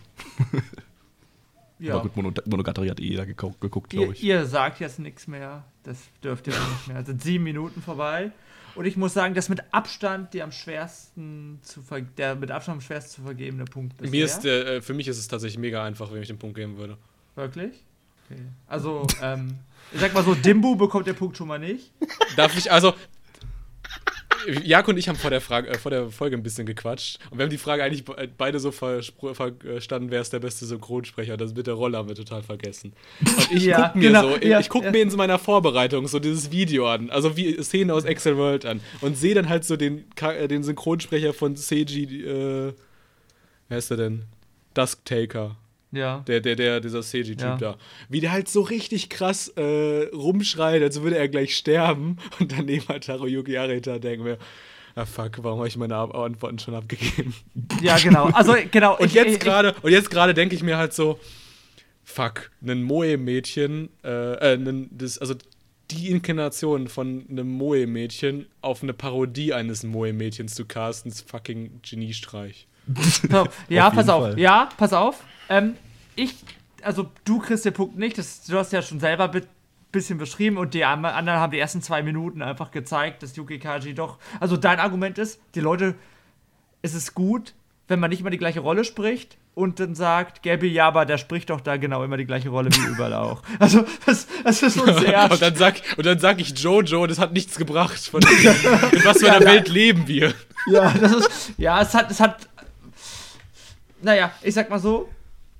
ja. 1.78 1.94
Aber 1.94 2.08
gut, 2.08 2.46
Monogatari 2.46 2.88
hat 2.88 3.00
eh 3.00 3.08
jeder 3.08 3.26
geguckt, 3.26 3.60
geguckt 3.60 3.90
glaube 3.90 4.14
ich. 4.14 4.22
Ihr, 4.22 4.46
sagt 4.46 4.80
jetzt 4.80 4.98
nichts 4.98 5.26
mehr. 5.26 5.64
Das 5.82 5.98
dürft 6.24 6.46
ihr 6.46 6.54
auch 6.54 6.70
nicht 6.70 6.88
mehr. 6.88 7.00
Es 7.00 7.06
sind 7.06 7.22
sieben 7.22 7.44
Minuten 7.44 7.82
vorbei. 7.82 8.32
Und 8.76 8.86
ich 8.86 8.96
muss 8.96 9.12
sagen, 9.12 9.34
das 9.34 9.50
mit 9.50 9.62
Abstand 9.72 10.32
die 10.32 10.42
am 10.42 10.52
schwersten 10.52 11.58
zu 11.60 11.82
der 12.16 12.34
mit 12.34 12.50
Abstand 12.50 12.76
am 12.76 12.80
schwersten 12.80 13.10
zu 13.10 13.22
vergebene 13.24 13.66
Punkt 13.66 13.98
bisher. 13.98 14.10
Mir 14.10 14.24
ist 14.24 14.40
der, 14.40 14.66
äh, 14.66 14.80
für 14.80 14.94
mich 14.94 15.06
ist 15.06 15.18
es 15.18 15.28
tatsächlich 15.28 15.58
mega 15.58 15.84
einfach, 15.84 16.10
wenn 16.10 16.22
ich 16.22 16.28
den 16.28 16.38
Punkt 16.38 16.56
geben 16.56 16.78
würde. 16.78 16.96
Wirklich? 17.34 17.84
Okay. 18.24 18.40
Also, 18.68 19.06
ähm, 19.22 19.58
ich 19.92 20.00
sag 20.00 20.14
mal 20.14 20.24
so, 20.24 20.34
Dimbu 20.34 20.76
bekommt 20.76 21.06
der 21.06 21.14
Punkt 21.14 21.36
schon 21.36 21.48
mal 21.48 21.58
nicht. 21.58 21.92
Darf 22.36 22.56
ich, 22.56 22.70
also. 22.70 22.94
Jak 24.62 24.86
und 24.86 24.96
ich 24.96 25.08
haben 25.08 25.16
vor 25.16 25.30
der, 25.30 25.40
Frage, 25.40 25.68
äh, 25.68 25.78
vor 25.78 25.90
der 25.90 26.08
Folge 26.08 26.36
ein 26.36 26.42
bisschen 26.42 26.66
gequatscht. 26.66 27.18
Und 27.30 27.38
wir 27.38 27.44
haben 27.44 27.50
die 27.50 27.58
Frage 27.58 27.82
eigentlich 27.82 28.04
beide 28.36 28.60
so 28.60 28.70
verstanden, 28.70 30.10
wer 30.10 30.20
ist 30.20 30.32
der 30.32 30.38
beste 30.38 30.66
Synchronsprecher. 30.66 31.36
Das 31.36 31.54
mit 31.54 31.66
der 31.66 31.74
Rolle 31.74 31.98
haben 31.98 32.08
wir 32.08 32.14
total 32.14 32.42
vergessen. 32.42 32.92
Und 33.20 33.50
ich 33.50 33.64
ja, 33.64 33.88
gucke 33.88 33.98
mir, 33.98 34.06
genau, 34.08 34.22
so, 34.22 34.36
ja, 34.36 34.62
guck 34.62 34.84
ja. 34.84 34.90
mir 34.92 35.02
in 35.02 35.10
so 35.10 35.16
meiner 35.16 35.38
Vorbereitung 35.38 36.06
so 36.06 36.20
dieses 36.20 36.52
Video 36.52 36.88
an, 36.88 37.10
also 37.10 37.36
wie 37.36 37.60
Szenen 37.60 37.90
aus 37.90 38.04
Excel 38.04 38.36
World 38.36 38.66
an. 38.66 38.80
Und 39.00 39.16
sehe 39.16 39.34
dann 39.34 39.48
halt 39.48 39.64
so 39.64 39.76
den, 39.76 40.04
äh, 40.20 40.46
den 40.46 40.62
Synchronsprecher 40.62 41.32
von 41.34 41.56
Seiji, 41.56 42.22
äh, 42.22 42.72
wer 43.68 43.78
ist 43.78 43.90
der 43.90 43.96
denn? 43.96 44.26
Dusktaker. 44.74 45.56
Ja. 45.96 46.22
Der, 46.26 46.40
der, 46.40 46.56
der, 46.56 46.80
dieser 46.80 47.02
Seiji-Typ 47.02 47.40
ja. 47.40 47.56
da. 47.56 47.76
Wie 48.08 48.20
der 48.20 48.32
halt 48.32 48.48
so 48.48 48.60
richtig 48.60 49.08
krass 49.08 49.48
äh, 49.56 50.08
rumschreit, 50.14 50.82
als 50.82 51.02
würde 51.02 51.16
er 51.16 51.28
gleich 51.28 51.56
sterben. 51.56 52.18
Und 52.38 52.52
daneben 52.52 52.86
hat 52.88 53.08
Haruyuki 53.08 53.56
Arita, 53.56 53.98
denken 53.98 54.24
wir, 54.24 54.38
ah 54.94 55.06
fuck, 55.06 55.42
warum 55.42 55.58
habe 55.58 55.68
ich 55.68 55.76
meine 55.76 55.96
Antworten 55.96 56.58
schon 56.58 56.74
abgegeben? 56.74 57.34
Ja, 57.80 57.98
genau. 57.98 58.26
Also, 58.26 58.54
genau. 58.70 58.96
und, 58.98 59.12
jetzt 59.12 59.40
gerade, 59.40 59.74
und 59.82 59.90
jetzt 59.90 60.10
gerade 60.10 60.34
denke 60.34 60.54
ich 60.54 60.62
mir 60.62 60.76
halt 60.76 60.92
so, 60.92 61.18
fuck, 62.04 62.50
ein 62.66 62.82
Moe-Mädchen, 62.82 63.90
äh, 64.04 64.54
äh, 64.54 64.86
das, 64.90 65.18
also 65.18 65.34
die 65.90 66.10
Inkarnation 66.10 66.88
von 66.88 67.26
einem 67.30 67.48
Moe-Mädchen 67.48 68.46
auf 68.60 68.82
eine 68.82 68.92
Parodie 68.92 69.52
eines 69.52 69.84
Moe-Mädchens 69.84 70.54
zu 70.54 70.64
casten, 70.64 71.10
ist 71.10 71.28
fucking 71.28 71.80
Geniestreich. 71.88 72.66
Ja, 73.68 73.90
pass 73.90 74.08
auf. 74.08 74.22
Fall. 74.22 74.38
Ja, 74.38 74.68
pass 74.76 74.92
auf. 74.92 75.22
Ähm, 75.48 75.74
ich, 76.16 76.34
also 76.82 77.10
du 77.24 77.38
kriegst 77.38 77.64
den 77.64 77.72
Punkt 77.72 77.96
nicht, 77.96 78.18
das, 78.18 78.44
du 78.44 78.58
hast 78.58 78.72
ja 78.72 78.82
schon 78.82 79.00
selber 79.00 79.30
ein 79.30 79.42
bisschen 79.92 80.18
beschrieben 80.18 80.58
und 80.58 80.74
die 80.74 80.84
anderen 80.84 81.30
haben 81.30 81.50
die 81.52 81.58
ersten 81.58 81.82
zwei 81.82 82.02
Minuten 82.02 82.42
einfach 82.42 82.70
gezeigt, 82.70 83.22
dass 83.22 83.36
Yuki 83.36 83.58
Kaji 83.58 83.94
doch. 83.94 84.18
Also 84.40 84.56
dein 84.56 84.80
Argument 84.80 85.18
ist, 85.18 85.40
die 85.54 85.60
Leute, 85.60 85.94
es 86.82 86.94
ist 86.94 87.14
gut, 87.14 87.54
wenn 87.88 88.00
man 88.00 88.10
nicht 88.10 88.20
immer 88.20 88.30
die 88.30 88.38
gleiche 88.38 88.60
Rolle 88.60 88.84
spricht 88.84 89.38
und 89.54 89.80
dann 89.80 89.94
sagt, 89.94 90.42
Gabby, 90.42 90.68
ja, 90.68 90.88
aber 90.88 91.06
der 91.06 91.16
spricht 91.16 91.48
doch 91.48 91.60
da 91.62 91.78
genau 91.78 92.04
immer 92.04 92.16
die 92.16 92.26
gleiche 92.26 92.50
Rolle 92.50 92.70
wie 92.72 92.86
überall 92.90 93.14
auch. 93.14 93.42
Also, 93.58 93.84
das, 94.04 94.26
das 94.44 94.62
ist 94.62 94.78
schon 94.78 94.98
sehr. 94.98 95.30
und, 95.30 95.40
dann 95.40 95.56
sag, 95.56 95.80
und 95.96 96.04
dann 96.04 96.18
sag 96.18 96.40
ich 96.40 96.58
Jojo, 96.58 97.06
das 97.06 97.18
hat 97.18 97.32
nichts 97.32 97.56
gebracht. 97.56 97.98
Von 97.98 98.20
in 98.92 99.04
was 99.04 99.18
für 99.18 99.32
einer 99.32 99.46
ja, 99.46 99.52
Welt 99.52 99.68
leben 99.68 100.06
wir? 100.08 100.34
Ja, 100.66 100.92
das 100.92 101.12
ist. 101.12 101.52
Ja, 101.56 101.80
es 101.80 101.94
hat, 101.94 102.10
es 102.10 102.20
hat. 102.20 102.48
Naja, 104.02 104.30
ich 104.42 104.52
sag 104.52 104.68
mal 104.68 104.78
so, 104.78 105.08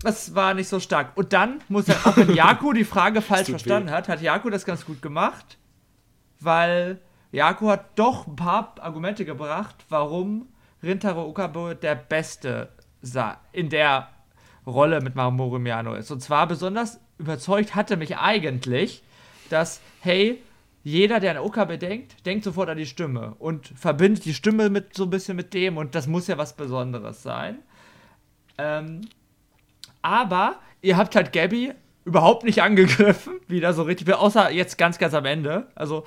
das 0.00 0.34
war 0.34 0.54
nicht 0.54 0.68
so 0.68 0.80
stark. 0.80 1.16
Und 1.16 1.32
dann 1.32 1.60
muss 1.68 1.88
er, 1.88 2.06
auch 2.06 2.16
wenn 2.16 2.34
Jaku 2.34 2.72
die 2.72 2.84
Frage 2.84 3.22
falsch 3.22 3.48
verstanden 3.48 3.88
weh. 3.88 3.92
hat, 3.92 4.08
hat 4.08 4.20
Jaku 4.20 4.50
das 4.50 4.64
ganz 4.64 4.84
gut 4.84 5.02
gemacht, 5.02 5.58
weil 6.40 7.00
Jaku 7.32 7.68
hat 7.68 7.98
doch 7.98 8.26
ein 8.26 8.36
paar 8.36 8.74
Argumente 8.80 9.24
gebracht, 9.24 9.76
warum 9.88 10.48
Rintaro 10.82 11.24
Okabe 11.24 11.76
der 11.80 11.94
Beste 11.94 12.70
in 13.52 13.68
der 13.68 14.08
Rolle 14.66 15.00
mit 15.00 15.14
Mamoru 15.14 15.58
Miyano 15.58 15.94
ist. 15.94 16.10
Und 16.10 16.20
zwar 16.20 16.46
besonders 16.46 17.00
überzeugt 17.18 17.74
hatte 17.74 17.96
mich 17.96 18.16
eigentlich, 18.16 19.02
dass, 19.48 19.80
hey, 20.00 20.42
jeder, 20.82 21.18
der 21.18 21.32
an 21.32 21.38
Okabe 21.38 21.78
denkt, 21.78 22.24
denkt 22.26 22.44
sofort 22.44 22.68
an 22.68 22.78
die 22.78 22.86
Stimme 22.86 23.34
und 23.38 23.68
verbindet 23.68 24.24
die 24.24 24.34
Stimme 24.34 24.70
mit 24.70 24.94
so 24.94 25.04
ein 25.04 25.10
bisschen 25.10 25.36
mit 25.36 25.52
dem 25.54 25.76
und 25.76 25.94
das 25.94 26.06
muss 26.06 26.26
ja 26.26 26.38
was 26.38 26.54
Besonderes 26.54 27.22
sein. 27.22 27.58
Ähm, 28.58 29.02
aber 30.06 30.60
ihr 30.82 30.96
habt 30.96 31.16
halt 31.16 31.32
Gabby 31.32 31.72
überhaupt 32.04 32.44
nicht 32.44 32.62
angegriffen, 32.62 33.34
wieder 33.48 33.72
so 33.72 33.82
richtig, 33.82 34.12
außer 34.14 34.52
jetzt 34.52 34.78
ganz, 34.78 34.98
ganz 34.98 35.14
am 35.14 35.24
Ende. 35.24 35.66
Also 35.74 36.04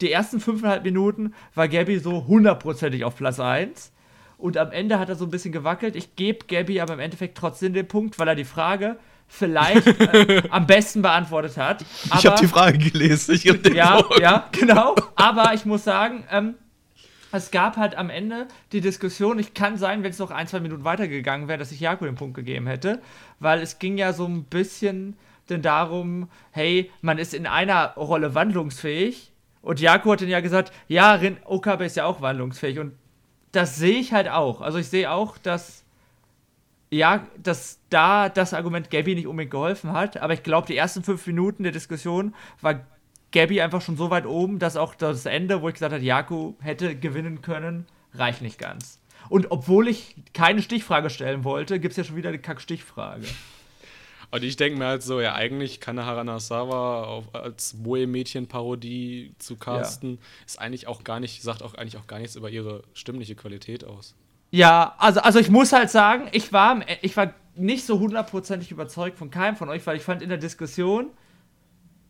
die 0.00 0.10
ersten 0.10 0.40
fünfeinhalb 0.40 0.84
Minuten 0.84 1.34
war 1.54 1.68
Gabby 1.68 1.98
so 1.98 2.26
hundertprozentig 2.26 3.04
auf 3.04 3.16
Platz 3.16 3.38
1. 3.38 3.92
Und 4.38 4.56
am 4.56 4.72
Ende 4.72 4.98
hat 4.98 5.10
er 5.10 5.14
so 5.14 5.26
ein 5.26 5.30
bisschen 5.30 5.52
gewackelt. 5.52 5.94
Ich 5.94 6.16
gebe 6.16 6.46
Gabby 6.46 6.80
aber 6.80 6.94
im 6.94 7.00
Endeffekt 7.00 7.36
trotzdem 7.36 7.74
den 7.74 7.86
Punkt, 7.86 8.18
weil 8.18 8.26
er 8.26 8.34
die 8.34 8.44
Frage 8.44 8.96
vielleicht 9.28 9.86
äh, 9.86 10.42
am 10.50 10.66
besten 10.66 11.02
beantwortet 11.02 11.58
hat. 11.58 11.84
Aber, 12.08 12.18
ich 12.18 12.26
habe 12.26 12.40
die 12.40 12.48
Frage 12.48 12.78
gelesen. 12.78 13.34
Ich 13.34 13.44
ja, 13.44 14.02
Punkt. 14.02 14.18
ja, 14.20 14.48
genau. 14.50 14.96
Aber 15.14 15.52
ich 15.54 15.66
muss 15.66 15.84
sagen, 15.84 16.24
ähm, 16.30 16.54
es 17.32 17.50
gab 17.50 17.76
halt 17.76 17.96
am 17.96 18.10
Ende 18.10 18.46
die 18.72 18.80
Diskussion, 18.80 19.38
ich 19.38 19.54
kann 19.54 19.76
sein, 19.76 20.02
wenn 20.02 20.10
es 20.10 20.18
noch 20.18 20.30
ein, 20.30 20.46
zwei 20.46 20.60
Minuten 20.60 20.84
weitergegangen 20.84 21.48
wäre, 21.48 21.58
dass 21.58 21.72
ich 21.72 21.80
Jakob 21.80 22.06
den 22.06 22.14
Punkt 22.14 22.34
gegeben 22.34 22.66
hätte, 22.66 23.00
weil 23.40 23.60
es 23.60 23.78
ging 23.78 23.98
ja 23.98 24.12
so 24.12 24.26
ein 24.26 24.44
bisschen 24.44 25.16
denn 25.48 25.62
darum, 25.62 26.28
hey, 26.52 26.90
man 27.00 27.18
ist 27.18 27.34
in 27.34 27.46
einer 27.46 27.94
Rolle 27.94 28.34
wandlungsfähig 28.34 29.32
und 29.60 29.80
Jakob 29.80 30.12
hat 30.12 30.22
dann 30.22 30.28
ja 30.28 30.40
gesagt, 30.40 30.72
ja, 30.88 31.12
Rin 31.14 31.36
Okabe 31.44 31.84
ist 31.84 31.96
ja 31.96 32.04
auch 32.04 32.20
wandlungsfähig 32.20 32.78
und 32.78 32.92
das 33.52 33.76
sehe 33.76 33.98
ich 33.98 34.12
halt 34.12 34.28
auch. 34.28 34.60
Also 34.60 34.78
ich 34.78 34.88
sehe 34.88 35.10
auch, 35.10 35.38
dass 35.38 35.82
ja, 36.90 37.26
dass 37.42 37.80
da 37.88 38.28
das 38.28 38.52
Argument 38.52 38.90
Gabby 38.90 39.14
nicht 39.14 39.26
unbedingt 39.26 39.50
geholfen 39.50 39.92
hat, 39.92 40.18
aber 40.18 40.34
ich 40.34 40.42
glaube, 40.42 40.66
die 40.66 40.76
ersten 40.76 41.02
fünf 41.02 41.26
Minuten 41.26 41.62
der 41.62 41.72
Diskussion 41.72 42.34
war 42.60 42.80
Gabby 43.32 43.60
einfach 43.60 43.82
schon 43.82 43.96
so 43.96 44.10
weit 44.10 44.26
oben, 44.26 44.58
dass 44.58 44.76
auch 44.76 44.94
das 44.94 45.26
Ende, 45.26 45.62
wo 45.62 45.68
ich 45.68 45.74
gesagt 45.74 45.92
habe, 45.92 46.04
Jaku 46.04 46.54
hätte 46.60 46.94
gewinnen 46.94 47.42
können, 47.42 47.86
reicht 48.14 48.42
nicht 48.42 48.58
ganz. 48.58 49.00
Und 49.28 49.50
obwohl 49.50 49.88
ich 49.88 50.14
keine 50.34 50.62
Stichfrage 50.62 51.10
stellen 51.10 51.44
wollte, 51.44 51.80
gibt 51.80 51.92
es 51.92 51.96
ja 51.96 52.04
schon 52.04 52.16
wieder 52.16 52.28
eine 52.28 52.38
Kack-Stichfrage. 52.38 53.24
Und 54.30 54.42
ich 54.44 54.56
denke 54.56 54.78
mir 54.78 54.86
halt 54.86 55.02
so, 55.02 55.20
ja, 55.20 55.34
eigentlich 55.34 55.78
Kanahara 55.78 56.24
Nasawa 56.24 57.04
auf, 57.04 57.34
als 57.34 57.74
Moe-Mädchen-Parodie 57.74 59.34
zu 59.38 59.56
casten, 59.56 60.12
ja. 60.12 60.46
ist 60.46 60.58
eigentlich 60.58 60.86
auch 60.86 61.04
gar 61.04 61.20
nicht, 61.20 61.42
sagt 61.42 61.62
auch 61.62 61.74
eigentlich 61.74 61.98
auch 61.98 62.06
gar 62.06 62.18
nichts 62.18 62.34
über 62.34 62.48
ihre 62.48 62.82
stimmliche 62.94 63.34
Qualität 63.34 63.84
aus. 63.84 64.14
Ja, 64.50 64.94
also, 64.98 65.20
also 65.20 65.38
ich 65.38 65.50
muss 65.50 65.72
halt 65.72 65.90
sagen, 65.90 66.28
ich 66.32 66.52
war, 66.52 66.80
ich 67.02 67.16
war 67.16 67.34
nicht 67.54 67.84
so 67.84 67.98
hundertprozentig 67.98 68.70
überzeugt 68.70 69.18
von 69.18 69.30
keinem 69.30 69.56
von 69.56 69.68
euch, 69.68 69.86
weil 69.86 69.96
ich 69.96 70.02
fand 70.02 70.22
in 70.22 70.30
der 70.30 70.38
Diskussion, 70.38 71.10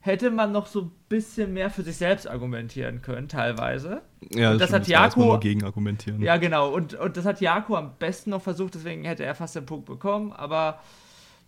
hätte 0.03 0.30
man 0.30 0.50
noch 0.53 0.66
so 0.66 0.82
ein 0.82 0.90
bisschen 1.09 1.55
mehr 1.55 1.70
für 1.70 1.82
sich 1.82 1.96
selbst 1.96 2.28
argumentieren 2.28 3.03
können, 3.03 3.28
teilweise. 3.28 4.03
Ja, 4.34 4.53
das, 4.53 4.70
das 4.70 4.72
hat 4.72 4.88
Jako 4.88 5.38
gegen 5.38 5.64
argumentieren. 5.64 6.20
Ja, 6.20 6.36
genau. 6.36 6.70
Und, 6.70 6.94
und 6.94 7.16
das 7.16 7.24
hat 7.24 7.40
Jako 7.40 7.76
am 7.76 7.92
besten 7.98 8.30
noch 8.30 8.42
versucht, 8.42 8.74
deswegen 8.74 9.05
hätte 9.05 9.24
er 9.24 9.34
fast 9.36 9.55
den 9.55 9.64
Punkt 9.64 9.86
bekommen. 9.86 10.32
Aber 10.32 10.80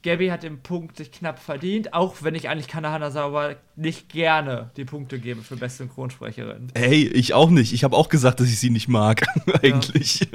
Gabby 0.05 0.29
hat 0.29 0.45
den 0.45 0.61
Punkt 0.61 0.97
sich 0.99 1.11
knapp 1.11 1.41
verdient, 1.41 1.95
auch 1.95 2.17
wenn 2.23 2.37
ich 2.37 2.49
eigentlich 2.49 2.69
Kana 2.69 2.93
Hanazawa 2.93 3.55
nicht 3.75 4.09
gerne 4.09 4.71
die 4.77 4.85
Punkte 4.85 5.19
gebe 5.19 5.43
für 5.43 5.57
beste 5.57 5.85
Synchronsprecherin. 5.85 6.69
Hey, 6.77 7.09
ich 7.09 7.35
auch 7.35 7.51
nicht. 7.51 7.73
Ich 7.73 7.83
habe 7.83 7.97
auch 7.97 8.09
gesagt, 8.09 8.39
dass 8.39 8.47
ich 8.47 8.61
sie 8.61 8.71
nicht 8.71 8.87
mag, 8.87 9.23
eigentlich. 9.63 10.29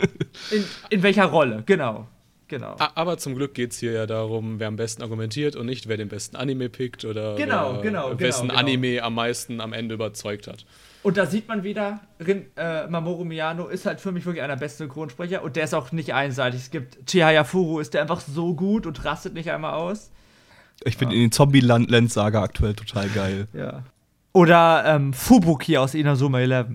In, 0.51 0.65
in 0.89 1.03
welcher 1.03 1.25
Rolle, 1.25 1.63
genau. 1.65 2.07
Genau. 2.49 2.75
Aber 2.77 3.19
zum 3.19 3.35
Glück 3.35 3.53
geht 3.53 3.71
es 3.71 3.77
hier 3.77 3.91
ja 3.91 4.07
darum, 4.07 4.59
wer 4.59 4.67
am 4.67 4.75
besten 4.75 5.03
argumentiert 5.03 5.55
und 5.55 5.67
nicht, 5.67 5.87
wer 5.87 5.97
den 5.97 6.09
besten 6.09 6.35
Anime 6.35 6.67
pickt 6.67 7.05
oder 7.05 7.35
genau, 7.35 7.75
wer, 7.75 7.81
genau, 7.81 8.19
wessen 8.19 8.47
genau, 8.47 8.59
Anime 8.59 9.03
am 9.03 9.13
meisten 9.13 9.61
am 9.61 9.71
Ende 9.71 9.93
überzeugt 9.93 10.47
hat. 10.47 10.65
Und 11.03 11.17
da 11.17 11.27
sieht 11.27 11.47
man 11.47 11.63
wieder, 11.63 12.01
Rin, 12.19 12.47
äh, 12.57 12.87
Mamoru 12.87 13.23
Miyano 13.23 13.67
ist 13.67 13.85
halt 13.85 14.01
für 14.01 14.11
mich 14.11 14.25
wirklich 14.25 14.43
einer 14.43 14.55
der 14.55 14.59
besten 14.59 14.85
Synchronsprecher 14.85 15.43
und 15.43 15.55
der 15.55 15.63
ist 15.63 15.75
auch 15.75 15.91
nicht 15.91 16.13
einseitig. 16.13 16.61
Es 16.61 16.71
gibt 16.71 17.05
Chihaya 17.05 17.43
Furu, 17.43 17.79
ist 17.79 17.93
der 17.93 18.01
einfach 18.01 18.19
so 18.19 18.55
gut 18.55 18.87
und 18.87 19.05
rastet 19.05 19.35
nicht 19.35 19.51
einmal 19.51 19.75
aus. 19.75 20.11
Ich 20.83 20.97
finde 20.97 21.15
ja. 21.15 21.21
den 21.21 21.31
Zombie-Land-Saga 21.31 22.41
aktuell 22.41 22.73
total 22.73 23.07
geil. 23.09 23.47
Ja. 23.53 23.83
Oder 24.31 24.83
ähm, 24.85 25.13
Fubuki 25.13 25.77
aus 25.77 25.93
Inazuma 25.93 26.39
11. 26.39 26.67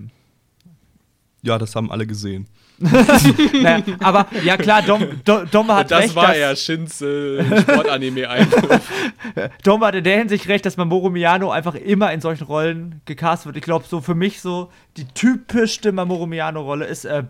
Ja, 1.41 1.57
das 1.57 1.75
haben 1.75 1.91
alle 1.91 2.05
gesehen. 2.05 2.47
naja, 3.61 3.83
aber 4.01 4.27
ja 4.43 4.57
klar, 4.57 4.81
Dom, 4.81 5.21
Dom, 5.23 5.49
Dom 5.49 5.71
hat 5.71 5.91
das 5.91 5.99
recht. 5.99 6.09
Das 6.09 6.15
war 6.15 6.35
ja 6.35 6.55
Shins 6.55 7.01
äh, 7.01 7.61
Sportanime-Einwurf. 7.61 8.91
Dom 9.63 9.83
hat 9.83 9.95
in 9.95 10.03
der 10.03 10.17
Hinsicht 10.17 10.47
recht, 10.49 10.65
dass 10.65 10.75
Mamoru 10.75 11.09
Miyano 11.09 11.51
einfach 11.51 11.75
immer 11.75 12.11
in 12.11 12.19
solchen 12.19 12.43
Rollen 12.43 13.01
gecastet 13.05 13.47
wird. 13.47 13.57
Ich 13.57 13.63
glaube, 13.63 13.85
so 13.87 14.01
für 14.01 14.15
mich 14.15 14.41
so 14.41 14.71
die 14.97 15.05
typischste 15.05 15.93
Mamoru 15.93 16.25
Miyano-Rolle 16.25 16.85
ist 16.85 17.05
äh, 17.05 17.23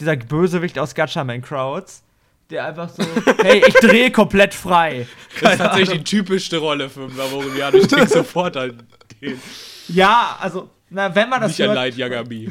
dieser 0.00 0.16
Bösewicht 0.16 0.78
aus 0.78 0.94
Gatchaman 0.94 1.42
Crowds. 1.42 2.02
Der 2.48 2.64
einfach 2.64 2.88
so, 2.88 3.02
hey, 3.42 3.62
ich 3.66 3.74
drehe 3.74 4.10
komplett 4.10 4.54
frei. 4.54 5.06
das 5.40 5.52
ist 5.52 5.58
tatsächlich 5.58 5.90
Ahnung. 5.90 6.04
die 6.04 6.10
typischste 6.16 6.56
Rolle 6.58 6.88
für 6.88 7.08
Mamoru 7.08 7.48
Miyano. 7.50 7.76
Ich 7.76 7.88
denke 7.88 8.08
sofort 8.08 8.56
an 8.56 8.82
den. 9.20 9.40
Ja, 9.88 10.38
also, 10.40 10.70
na, 10.88 11.14
wenn 11.14 11.28
man 11.28 11.42
das 11.42 11.50
Nicht 11.50 11.58
hört, 11.58 11.70
an 11.70 11.76
Light 11.76 11.96
Yagami. 11.96 12.48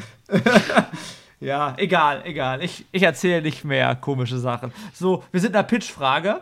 Ja, 1.40 1.74
egal, 1.76 2.22
egal. 2.24 2.62
Ich, 2.62 2.86
ich 2.92 3.02
erzähle 3.02 3.42
nicht 3.42 3.64
mehr 3.64 3.94
komische 3.94 4.38
Sachen. 4.38 4.72
So, 4.94 5.24
wir 5.32 5.40
sind 5.40 5.48
in 5.48 5.52
der 5.54 5.62
Pitch-Frage. 5.64 6.40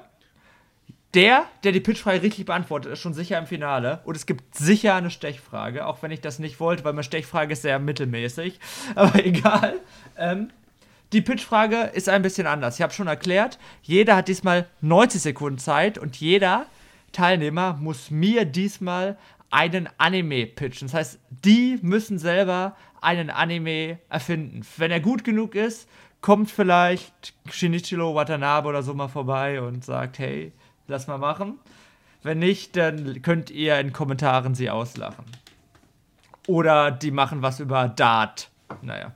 Der, 1.14 1.44
der 1.62 1.70
die 1.70 1.80
Pitchfrage 1.80 2.22
richtig 2.22 2.44
beantwortet, 2.44 2.92
ist 2.92 2.98
schon 2.98 3.14
sicher 3.14 3.38
im 3.38 3.46
Finale. 3.46 4.00
Und 4.04 4.16
es 4.16 4.26
gibt 4.26 4.56
sicher 4.56 4.96
eine 4.96 5.10
Stechfrage, 5.10 5.86
auch 5.86 6.02
wenn 6.02 6.10
ich 6.10 6.20
das 6.20 6.40
nicht 6.40 6.58
wollte, 6.58 6.84
weil 6.84 6.92
meine 6.92 7.04
Stechfrage 7.04 7.52
ist 7.52 7.62
sehr 7.62 7.78
mittelmäßig. 7.78 8.58
Aber 8.96 9.24
egal. 9.24 9.80
Ähm, 10.18 10.50
die 11.12 11.20
Pitchfrage 11.20 11.92
ist 11.94 12.08
ein 12.08 12.22
bisschen 12.22 12.48
anders. 12.48 12.76
Ich 12.76 12.82
habe 12.82 12.92
schon 12.92 13.06
erklärt, 13.06 13.60
jeder 13.82 14.16
hat 14.16 14.26
diesmal 14.26 14.66
90 14.80 15.22
Sekunden 15.22 15.58
Zeit 15.58 15.98
und 15.98 16.16
jeder 16.16 16.66
Teilnehmer 17.12 17.74
muss 17.74 18.10
mir 18.10 18.44
diesmal 18.44 19.16
einen 19.50 19.88
Anime 19.98 20.46
pitchen. 20.46 20.88
Das 20.88 20.94
heißt, 20.94 21.18
die 21.30 21.78
müssen 21.80 22.18
selber 22.18 22.74
einen 23.04 23.30
Anime 23.30 23.98
erfinden. 24.08 24.62
Wenn 24.76 24.90
er 24.90 25.00
gut 25.00 25.24
genug 25.24 25.54
ist, 25.54 25.88
kommt 26.20 26.50
vielleicht 26.50 27.34
Shinichiro 27.50 28.14
Watanabe 28.14 28.68
oder 28.68 28.82
so 28.82 28.94
mal 28.94 29.08
vorbei 29.08 29.60
und 29.60 29.84
sagt, 29.84 30.18
hey, 30.18 30.52
lass 30.88 31.06
mal 31.06 31.18
machen. 31.18 31.58
Wenn 32.22 32.38
nicht, 32.38 32.76
dann 32.76 33.20
könnt 33.20 33.50
ihr 33.50 33.78
in 33.78 33.92
Kommentaren 33.92 34.54
sie 34.54 34.70
auslachen. 34.70 35.26
Oder 36.46 36.90
die 36.90 37.10
machen 37.10 37.42
was 37.42 37.60
über 37.60 37.88
Dart. 37.88 38.48
Naja. 38.80 39.14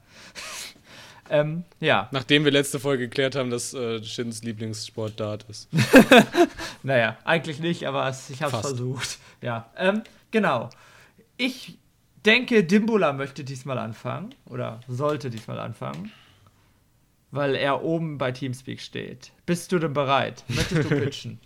ähm, 1.31 1.65
ja. 1.81 2.09
Nachdem 2.11 2.45
wir 2.45 2.53
letzte 2.53 2.79
Folge 2.79 3.05
geklärt 3.05 3.37
haben, 3.37 3.49
dass 3.49 3.73
äh, 3.73 4.03
Shins 4.05 4.43
Lieblingssport 4.43 5.19
Dart 5.19 5.47
ist. 5.49 5.71
naja, 6.83 7.17
eigentlich 7.25 7.61
nicht, 7.61 7.87
aber 7.87 8.15
ich 8.29 8.43
habe 8.43 8.55
es 8.55 8.61
versucht. 8.61 9.19
Ja, 9.41 9.71
ähm, 9.79 10.03
genau. 10.31 10.69
Ich 11.39 11.79
denke, 12.29 12.63
Dimbula 12.63 13.13
möchte 13.13 13.43
diesmal 13.43 13.79
anfangen. 13.79 14.35
Oder 14.45 14.81
sollte 14.87 15.31
diesmal 15.31 15.59
anfangen. 15.59 16.13
Weil 17.31 17.55
er 17.55 17.83
oben 17.83 18.19
bei 18.19 18.33
Teamspeak 18.33 18.81
steht. 18.81 19.33
Bist 19.47 19.73
du 19.73 19.79
denn 19.79 19.93
bereit? 19.93 20.45
Möchtest 20.49 20.91
du 20.91 20.97
pitchen? 21.01 21.41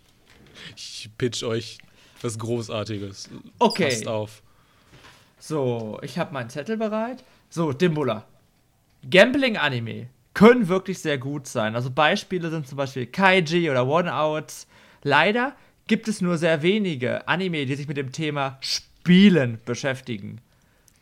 ich 0.76 1.08
pitch 1.18 1.42
euch 1.44 1.78
was 2.20 2.38
Großartiges. 2.38 3.30
Okay. 3.58 3.84
Passt 3.84 4.06
auf. 4.06 4.42
So, 5.38 5.98
ich 6.02 6.18
habe 6.18 6.32
meinen 6.32 6.50
Zettel 6.50 6.76
bereit. 6.76 7.24
So, 7.48 7.72
Dimbula. 7.72 8.24
Gambling-Anime 9.08 10.08
können 10.34 10.68
wirklich 10.68 11.00
sehr 11.00 11.18
gut 11.18 11.46
sein. 11.46 11.74
Also 11.74 11.90
Beispiele 11.90 12.50
sind 12.50 12.66
zum 12.68 12.78
Beispiel 12.78 13.06
Kaiji 13.06 13.70
oder 13.70 13.86
One-Outs. 13.86 14.66
Leider 15.02 15.56
gibt 15.86 16.06
es 16.06 16.20
nur 16.20 16.38
sehr 16.38 16.62
wenige 16.62 17.26
Anime, 17.26 17.66
die 17.66 17.74
sich 17.74 17.88
mit 17.88 17.96
dem 17.96 18.12
Thema 18.12 18.58
Spielen 18.60 19.58
beschäftigen. 19.64 20.40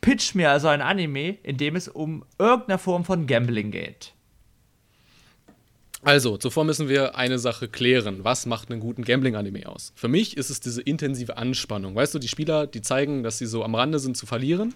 Pitch 0.00 0.34
mir 0.34 0.50
also 0.50 0.68
ein 0.68 0.80
Anime, 0.80 1.38
in 1.42 1.56
dem 1.56 1.76
es 1.76 1.88
um 1.88 2.24
irgendeine 2.38 2.78
Form 2.78 3.04
von 3.04 3.26
Gambling 3.26 3.70
geht. 3.70 4.14
Also, 6.02 6.38
zuvor 6.38 6.64
müssen 6.64 6.88
wir 6.88 7.16
eine 7.16 7.38
Sache 7.38 7.68
klären. 7.68 8.24
Was 8.24 8.46
macht 8.46 8.70
einen 8.70 8.80
guten 8.80 9.04
Gambling-Anime 9.04 9.68
aus? 9.68 9.92
Für 9.94 10.08
mich 10.08 10.38
ist 10.38 10.48
es 10.48 10.58
diese 10.58 10.80
intensive 10.80 11.36
Anspannung. 11.36 11.94
Weißt 11.94 12.14
du, 12.14 12.18
die 12.18 12.28
Spieler, 12.28 12.66
die 12.66 12.80
zeigen, 12.80 13.22
dass 13.22 13.36
sie 13.36 13.44
so 13.44 13.62
am 13.62 13.74
Rande 13.74 13.98
sind 13.98 14.16
zu 14.16 14.24
verlieren. 14.24 14.72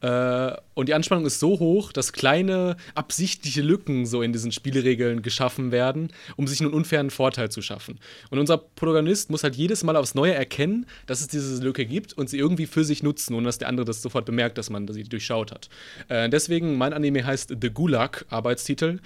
Äh, 0.00 0.56
und 0.74 0.88
die 0.88 0.94
Anspannung 0.94 1.26
ist 1.26 1.38
so 1.38 1.58
hoch, 1.58 1.92
dass 1.92 2.12
kleine 2.12 2.76
absichtliche 2.94 3.60
Lücken 3.60 4.06
so 4.06 4.22
in 4.22 4.32
diesen 4.32 4.52
Spielregeln 4.52 5.22
geschaffen 5.22 5.70
werden, 5.70 6.08
um 6.36 6.46
sich 6.46 6.60
einen 6.60 6.72
unfairen 6.72 7.10
Vorteil 7.10 7.50
zu 7.50 7.62
schaffen. 7.62 7.98
Und 8.30 8.38
unser 8.38 8.56
Protagonist 8.56 9.30
muss 9.30 9.44
halt 9.44 9.56
jedes 9.56 9.84
Mal 9.84 9.96
aufs 9.96 10.14
Neue 10.14 10.34
erkennen, 10.34 10.86
dass 11.06 11.20
es 11.20 11.28
diese 11.28 11.62
Lücke 11.62 11.84
gibt 11.84 12.14
und 12.14 12.30
sie 12.30 12.38
irgendwie 12.38 12.66
für 12.66 12.84
sich 12.84 13.02
nutzen, 13.02 13.34
ohne 13.34 13.46
dass 13.46 13.58
der 13.58 13.68
andere 13.68 13.84
das 13.84 14.02
sofort 14.02 14.24
bemerkt, 14.24 14.58
dass 14.58 14.70
man 14.70 14.88
sie 14.88 15.04
durchschaut 15.04 15.52
hat. 15.52 15.68
Äh, 16.08 16.28
deswegen, 16.28 16.76
mein 16.78 16.92
Anime 16.92 17.24
heißt 17.24 17.54
The 17.60 17.70
Gulag, 17.70 18.24
Arbeitstitel. 18.30 19.00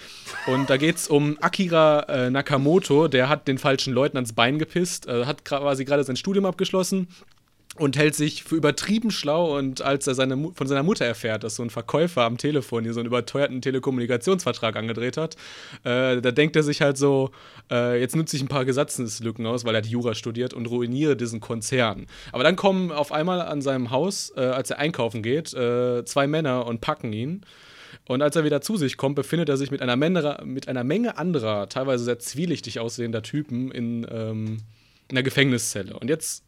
Und 0.46 0.70
da 0.70 0.76
geht 0.76 0.96
es 0.96 1.08
um 1.08 1.36
Akira 1.48 2.00
äh, 2.10 2.30
Nakamoto, 2.30 3.08
der 3.08 3.30
hat 3.30 3.48
den 3.48 3.56
falschen 3.56 3.94
Leuten 3.94 4.18
ans 4.18 4.34
Bein 4.34 4.58
gepisst, 4.58 5.08
äh, 5.08 5.24
hat 5.24 5.46
quasi 5.46 5.86
gerade 5.86 6.04
sein 6.04 6.16
Studium 6.16 6.44
abgeschlossen 6.44 7.08
und 7.76 7.96
hält 7.96 8.14
sich 8.14 8.44
für 8.44 8.56
übertrieben 8.56 9.10
schlau 9.10 9.56
und 9.56 9.80
als 9.80 10.06
er 10.06 10.14
seine, 10.14 10.52
von 10.52 10.66
seiner 10.66 10.82
Mutter 10.82 11.06
erfährt, 11.06 11.44
dass 11.44 11.56
so 11.56 11.62
ein 11.62 11.70
Verkäufer 11.70 12.24
am 12.24 12.36
Telefon 12.36 12.84
hier 12.84 12.92
so 12.92 13.00
einen 13.00 13.06
überteuerten 13.06 13.62
Telekommunikationsvertrag 13.62 14.76
angedreht 14.76 15.16
hat, 15.16 15.36
äh, 15.84 16.20
da 16.20 16.32
denkt 16.32 16.54
er 16.54 16.64
sich 16.64 16.82
halt 16.82 16.98
so, 16.98 17.30
äh, 17.70 17.98
jetzt 17.98 18.14
nutze 18.14 18.36
ich 18.36 18.42
ein 18.42 18.48
paar 18.48 18.66
Gesetzeslücken 18.66 19.46
aus, 19.46 19.64
weil 19.64 19.74
er 19.74 19.80
die 19.80 19.90
Jura 19.90 20.14
studiert 20.14 20.52
und 20.52 20.66
ruiniere 20.66 21.16
diesen 21.16 21.40
Konzern. 21.40 22.08
Aber 22.30 22.42
dann 22.42 22.56
kommen 22.56 22.92
auf 22.92 23.10
einmal 23.10 23.40
an 23.40 23.62
seinem 23.62 23.90
Haus, 23.90 24.34
äh, 24.36 24.40
als 24.40 24.68
er 24.68 24.80
einkaufen 24.80 25.22
geht, 25.22 25.54
äh, 25.54 26.04
zwei 26.04 26.26
Männer 26.26 26.66
und 26.66 26.82
packen 26.82 27.14
ihn. 27.14 27.40
Und 28.08 28.22
als 28.22 28.34
er 28.34 28.44
wieder 28.44 28.60
zu 28.60 28.76
sich 28.76 28.96
kommt, 28.96 29.14
befindet 29.16 29.48
er 29.48 29.56
sich 29.56 29.70
mit 29.70 29.82
einer 29.82 29.94
Menge, 29.94 30.40
mit 30.44 30.66
einer 30.66 30.82
Menge 30.82 31.18
anderer, 31.18 31.68
teilweise 31.68 32.04
sehr 32.04 32.18
zwielichtig 32.18 32.80
aussehender 32.80 33.22
Typen 33.22 33.70
in, 33.70 34.06
ähm, 34.10 34.58
in 35.08 35.16
einer 35.16 35.22
Gefängniszelle. 35.22 35.96
Und 35.96 36.08
jetzt 36.08 36.42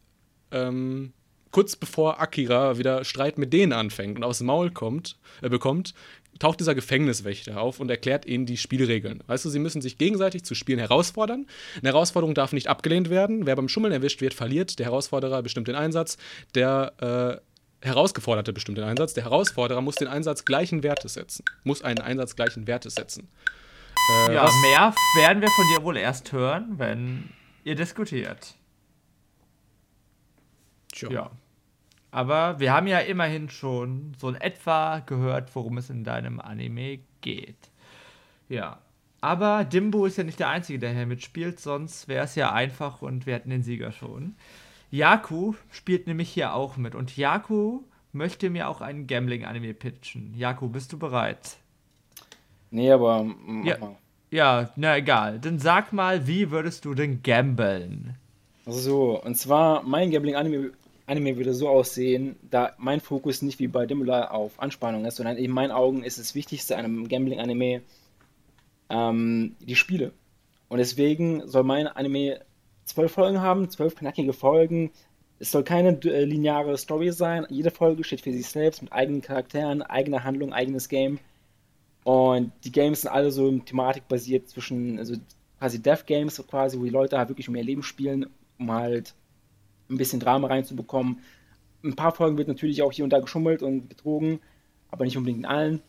ähm, 0.51 1.13
kurz 1.51 1.75
bevor 1.75 2.19
Akira 2.19 2.79
wieder 2.79 3.03
Streit 3.03 3.37
mit 3.37 3.53
denen 3.53 3.73
anfängt 3.73 4.17
und 4.17 4.23
aus 4.23 4.41
Maul 4.41 4.71
kommt, 4.71 5.17
äh, 5.41 5.49
bekommt, 5.49 5.93
taucht 6.39 6.59
dieser 6.59 6.73
Gefängniswächter 6.73 7.61
auf 7.61 7.79
und 7.79 7.91
erklärt 7.91 8.25
ihnen 8.25 8.47
die 8.47 8.57
Spielregeln. 8.57 9.23
Weißt 9.27 9.45
du, 9.45 9.49
sie 9.49 9.59
müssen 9.59 9.81
sich 9.81 9.99
gegenseitig 9.99 10.43
zu 10.43 10.55
Spielen 10.55 10.79
herausfordern. 10.79 11.45
Eine 11.77 11.89
Herausforderung 11.89 12.33
darf 12.33 12.53
nicht 12.53 12.67
abgelehnt 12.67 13.11
werden. 13.11 13.45
Wer 13.45 13.55
beim 13.55 13.69
Schummeln 13.69 13.93
erwischt 13.93 14.21
wird, 14.21 14.33
verliert. 14.33 14.79
Der 14.79 14.87
Herausforderer 14.87 15.43
bestimmt 15.43 15.67
den 15.67 15.75
Einsatz. 15.75 16.17
Der 16.55 17.39
äh, 17.39 17.50
Herausgeforderte 17.81 18.53
bestimmt 18.53 18.77
den 18.77 18.85
Einsatz. 18.85 19.13
Der 19.13 19.23
Herausforderer 19.23 19.81
muss 19.81 19.95
den 19.95 20.07
Einsatz 20.07 20.45
gleichen 20.45 20.83
Wertes 20.83 21.15
setzen. 21.15 21.43
Muss 21.63 21.81
einen 21.81 21.99
Einsatz 21.99 22.35
gleichen 22.35 22.67
Wertes 22.67 22.95
setzen. 22.95 23.27
Äh, 24.27 24.35
ja, 24.35 24.49
mehr 24.61 24.93
werden 25.15 25.41
wir 25.41 25.49
von 25.49 25.65
dir 25.73 25.83
wohl 25.83 25.97
erst 25.97 26.31
hören, 26.31 26.73
wenn 26.77 27.29
ihr 27.63 27.75
diskutiert. 27.75 28.55
Tja. 30.91 31.09
Ja. 31.09 31.31
Aber 32.11 32.59
wir 32.59 32.73
haben 32.73 32.87
ja 32.87 32.99
immerhin 32.99 33.49
schon 33.49 34.13
so 34.19 34.29
in 34.29 34.35
etwa 34.35 34.99
gehört, 34.99 35.55
worum 35.55 35.77
es 35.77 35.89
in 35.89 36.03
deinem 36.03 36.39
Anime 36.39 36.99
geht. 37.21 37.71
Ja. 38.49 38.79
Aber 39.21 39.63
Dimbo 39.63 40.05
ist 40.05 40.17
ja 40.17 40.23
nicht 40.23 40.39
der 40.39 40.49
Einzige, 40.49 40.79
der 40.79 40.93
hier 40.93 41.05
mitspielt, 41.05 41.59
sonst 41.59 42.07
wäre 42.07 42.25
es 42.25 42.35
ja 42.35 42.51
einfach 42.51 43.01
und 43.01 43.25
wir 43.25 43.35
hätten 43.35 43.51
den 43.51 43.63
Sieger 43.63 43.91
schon. 43.91 44.35
Yaku 44.91 45.53
spielt 45.71 46.05
nämlich 46.05 46.29
hier 46.29 46.53
auch 46.53 46.77
mit 46.77 46.95
und 46.95 47.17
Yaku 47.17 47.81
möchte 48.11 48.49
mir 48.49 48.67
auch 48.67 48.81
einen 48.81 49.07
Gambling-Anime 49.07 49.73
pitchen. 49.73 50.33
Yaku, 50.35 50.67
bist 50.67 50.91
du 50.93 50.99
bereit? 50.99 51.57
Nee, 52.69 52.91
aber 52.91 53.23
mach 53.23 53.65
ja, 53.65 53.77
mal. 53.77 53.95
Ja, 54.29 54.69
na 54.75 54.97
egal. 54.97 55.39
Dann 55.39 55.59
sag 55.59 55.93
mal, 55.93 56.27
wie 56.27 56.51
würdest 56.51 56.85
du 56.85 56.93
denn 56.93 57.23
gambeln? 57.23 58.17
So, 58.65 59.21
und 59.21 59.35
zwar 59.35 59.83
mein 59.83 60.11
Gambling-Anime 60.11 60.71
Anime 61.11 61.35
würde 61.35 61.53
so 61.53 61.67
aussehen, 61.67 62.37
da 62.49 62.73
mein 62.77 63.01
Fokus 63.01 63.41
nicht 63.41 63.59
wie 63.59 63.67
bei 63.67 63.85
Dimula 63.85 64.31
auf 64.31 64.59
Anspannung 64.61 65.03
ist, 65.05 65.17
sondern 65.17 65.35
in 65.35 65.51
meinen 65.51 65.71
Augen 65.71 66.03
ist 66.03 66.19
das 66.19 66.35
Wichtigste 66.35 66.77
an 66.77 66.85
einem 66.85 67.09
Gambling-Anime 67.09 67.81
ähm, 68.89 69.55
die 69.59 69.75
Spiele. 69.75 70.13
Und 70.69 70.77
deswegen 70.77 71.47
soll 71.47 71.63
mein 71.63 71.87
Anime 71.87 72.39
zwölf 72.91 73.13
Folgen 73.13 73.41
haben, 73.41 73.69
zwölf 73.69 73.95
knackige 73.95 74.33
Folgen. 74.33 74.91
Es 75.39 75.51
soll 75.51 75.63
keine 75.63 75.99
äh, 76.03 76.23
lineare 76.23 76.77
Story 76.77 77.11
sein. 77.11 77.45
Jede 77.49 77.71
Folge 77.71 78.03
steht 78.03 78.21
für 78.21 78.31
sich 78.31 78.47
selbst 78.47 78.81
mit 78.81 78.91
eigenen 78.91 79.21
Charakteren, 79.21 79.81
eigener 79.81 80.23
Handlung, 80.23 80.53
eigenes 80.53 80.87
Game. 80.87 81.19
Und 82.03 82.51
die 82.63 82.71
Games 82.71 83.01
sind 83.01 83.11
alle 83.11 83.31
so 83.31 83.51
thematikbasiert 83.59 84.49
zwischen, 84.49 84.97
also 84.99 85.15
quasi 85.59 85.81
Death 85.81 86.05
Games, 86.05 86.43
quasi, 86.47 86.79
wo 86.79 86.83
die 86.83 86.89
Leute 86.89 87.17
halt 87.17 87.29
wirklich 87.29 87.47
um 87.49 87.55
ihr 87.55 87.63
Leben 87.63 87.83
spielen, 87.83 88.27
um 88.59 88.71
halt 88.71 89.13
ein 89.89 89.97
bisschen 89.97 90.19
Drama 90.19 90.47
reinzubekommen. 90.47 91.19
Ein 91.83 91.95
paar 91.95 92.13
Folgen 92.13 92.37
wird 92.37 92.47
natürlich 92.47 92.81
auch 92.81 92.91
hier 92.91 93.03
und 93.03 93.11
da 93.11 93.19
geschummelt 93.19 93.63
und 93.63 93.87
betrogen, 93.87 94.39
aber 94.89 95.05
nicht 95.05 95.17
unbedingt 95.17 95.39
in 95.39 95.45
allen. 95.45 95.81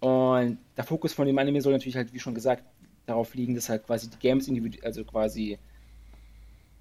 Und 0.00 0.58
der 0.76 0.84
Fokus 0.84 1.12
von 1.12 1.26
dem 1.26 1.38
Anime 1.38 1.60
soll 1.60 1.72
natürlich 1.72 1.96
halt, 1.96 2.12
wie 2.12 2.20
schon 2.20 2.34
gesagt, 2.34 2.64
darauf 3.06 3.34
liegen, 3.34 3.54
dass 3.54 3.68
halt 3.68 3.86
quasi 3.86 4.10
die 4.10 4.18
Games 4.18 4.48
individuell, 4.48 4.84
also 4.84 5.04
quasi 5.04 5.58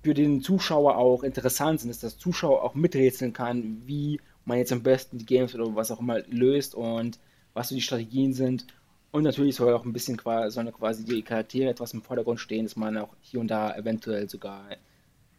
für 0.04 0.14
den 0.14 0.42
Zuschauer 0.42 0.98
auch 0.98 1.24
interessant 1.24 1.80
sind, 1.80 1.90
dass 1.90 2.00
der 2.00 2.10
Zuschauer 2.10 2.62
auch 2.62 2.76
miträtseln 2.76 3.32
kann, 3.34 3.82
wie 3.86 4.20
man 4.46 4.58
jetzt 4.58 4.74
am 4.74 4.84
besten 4.84 5.18
die 5.18 5.26
Games 5.26 5.56
oder 5.56 5.76
was 5.76 5.92
auch 5.92 6.02
immer 6.02 6.20
löst 6.28 6.76
und 6.76 7.20
was 7.54 7.70
so 7.70 7.76
die 7.76 7.82
Strategien 7.82 8.34
sind. 8.34 8.68
Und 9.12 9.24
natürlich 9.24 9.56
soll 9.56 9.74
auch 9.74 9.86
ein 9.86 9.94
bisschen 9.94 10.18
quasi, 10.18 10.54
sollen 10.54 10.74
quasi 10.74 11.06
die 11.06 11.22
Charaktere 11.22 11.70
etwas 11.70 11.94
im 11.94 12.02
Vordergrund 12.02 12.40
stehen, 12.40 12.66
dass 12.66 12.76
man 12.76 12.98
auch 12.98 13.16
hier 13.22 13.40
und 13.40 13.48
da 13.48 13.76
eventuell 13.76 14.28
sogar 14.28 14.72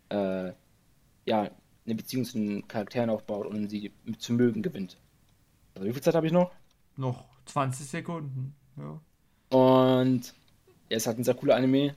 äh, 0.09 0.53
ja, 1.27 1.51
eine 1.85 1.95
Beziehung 1.95 2.25
zu 2.25 2.39
den 2.39 2.67
Charakteren 2.67 3.11
aufbaut 3.11 3.47
und 3.47 3.69
sie 3.69 3.93
zu 4.19 4.33
mögen 4.33 4.62
gewinnt. 4.62 4.97
Also 5.75 5.87
wie 5.87 5.93
viel 5.93 6.03
Zeit 6.03 6.15
habe 6.15 6.27
ich 6.27 6.33
noch? 6.33 6.53
Noch 6.97 7.25
20 7.47 7.87
Sekunden. 7.87 8.55
Ja. 8.77 9.01
Und 9.59 10.35
ja, 10.89 10.97
es 10.97 11.07
hat 11.07 11.19
ein 11.19 11.25
sehr 11.25 11.35
cooler 11.35 11.57
Anime. 11.57 11.95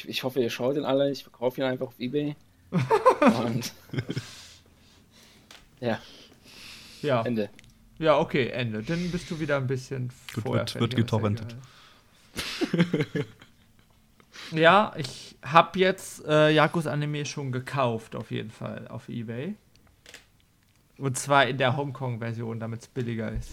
Ich, 0.00 0.08
ich 0.08 0.22
hoffe, 0.24 0.40
ihr 0.40 0.50
schaut 0.50 0.76
ihn 0.76 0.84
alle. 0.84 1.10
Ich 1.10 1.22
verkaufe 1.24 1.60
ihn 1.60 1.64
einfach 1.66 1.88
auf 1.88 1.98
Ebay. 1.98 2.34
und 3.44 3.72
ja. 5.80 5.98
Ja. 7.02 7.22
Ende. 7.22 7.50
Ja, 7.98 8.18
okay, 8.18 8.48
Ende. 8.48 8.82
Dann 8.82 9.10
bist 9.10 9.30
du 9.30 9.38
wieder 9.40 9.56
ein 9.58 9.66
bisschen 9.66 10.10
Wird- 10.34 10.46
vorher 10.46 10.62
wird- 10.66 10.80
wird 10.80 10.96
getorrentet. 10.96 11.56
ja, 14.52 14.92
ich 14.96 15.36
habe 15.42 15.78
jetzt 15.78 16.24
äh, 16.26 16.50
Jakos 16.50 16.86
Anime 16.86 17.24
schon 17.26 17.52
gekauft, 17.52 18.14
auf 18.16 18.30
jeden 18.30 18.50
Fall, 18.50 18.86
auf 18.88 19.08
Ebay. 19.08 19.54
Und 20.98 21.18
zwar 21.18 21.46
in 21.46 21.56
der 21.58 21.76
Hongkong-Version, 21.76 22.60
damit 22.60 22.82
es 22.82 22.88
billiger 22.88 23.32
ist. 23.32 23.50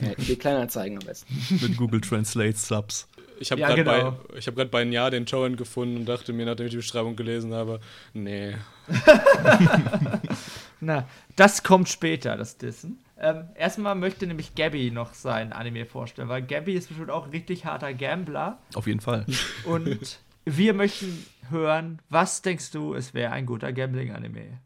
Ja, 0.00 0.14
die 0.16 0.36
Kleinanzeigen 0.36 0.98
am 0.98 1.04
besten. 1.06 1.34
Mit 1.62 1.76
Google 1.78 2.00
Translate 2.02 2.56
Subs. 2.56 3.08
Ich 3.40 3.50
habe 3.50 3.60
Ja, 3.60 3.68
gerade 3.68 3.84
genau. 3.84 4.18
bei, 4.28 4.36
ich 4.38 4.46
hab 4.46 4.70
bei 4.70 4.84
Nja 4.84 5.08
den 5.10 5.24
Torrent 5.26 5.56
gefunden 5.56 5.96
und 5.96 6.06
dachte 6.06 6.32
mir, 6.32 6.44
nachdem 6.46 6.66
ich 6.66 6.72
die 6.72 6.76
Beschreibung 6.76 7.16
gelesen 7.16 7.52
habe, 7.54 7.80
nee. 8.12 8.54
Na, 10.80 11.08
das 11.36 11.62
kommt 11.62 11.88
später, 11.88 12.36
das 12.36 12.58
Dissen. 12.58 12.98
Ähm, 13.18 13.44
erstmal 13.54 13.94
möchte 13.94 14.26
nämlich 14.26 14.54
Gabby 14.54 14.90
noch 14.90 15.14
sein 15.14 15.52
Anime 15.52 15.84
vorstellen, 15.86 16.28
weil 16.28 16.42
Gabby 16.42 16.74
ist 16.74 16.88
bestimmt 16.88 17.10
auch 17.10 17.24
ein 17.24 17.30
richtig 17.30 17.64
harter 17.64 17.92
Gambler. 17.94 18.58
Auf 18.74 18.86
jeden 18.86 19.00
Fall. 19.00 19.26
Und 19.64 20.20
wir 20.44 20.74
möchten 20.74 21.24
hören, 21.50 21.98
was 22.08 22.42
denkst 22.42 22.70
du, 22.70 22.94
es 22.94 23.12
wäre 23.14 23.32
ein 23.32 23.46
guter 23.46 23.72
Gambling-Anime? 23.72 24.58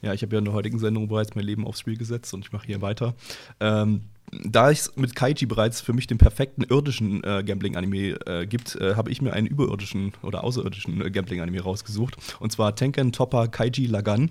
Ja, 0.00 0.12
ich 0.12 0.22
habe 0.22 0.32
ja 0.34 0.38
in 0.38 0.44
der 0.44 0.54
heutigen 0.54 0.78
Sendung 0.78 1.08
bereits 1.08 1.34
mein 1.34 1.44
Leben 1.44 1.66
aufs 1.66 1.80
Spiel 1.80 1.96
gesetzt 1.96 2.32
und 2.34 2.44
ich 2.44 2.52
mache 2.52 2.66
hier 2.66 2.80
weiter. 2.82 3.14
Ähm, 3.60 4.02
da 4.42 4.70
es 4.70 4.96
mit 4.96 5.14
Kaiji 5.14 5.46
bereits 5.46 5.80
für 5.80 5.92
mich 5.92 6.06
den 6.06 6.18
perfekten 6.18 6.62
irdischen 6.62 7.22
äh, 7.24 7.42
Gambling-Anime 7.44 8.18
äh, 8.26 8.46
gibt, 8.46 8.76
äh, 8.76 8.94
habe 8.94 9.10
ich 9.10 9.22
mir 9.22 9.32
einen 9.32 9.46
überirdischen 9.46 10.12
oder 10.22 10.44
außerirdischen 10.44 11.00
äh, 11.04 11.10
Gambling-Anime 11.10 11.60
rausgesucht. 11.60 12.16
Und 12.40 12.52
zwar 12.52 12.74
Tenken 12.74 13.12
Topper 13.12 13.48
Kaiji 13.48 13.86
Lagan. 13.86 14.30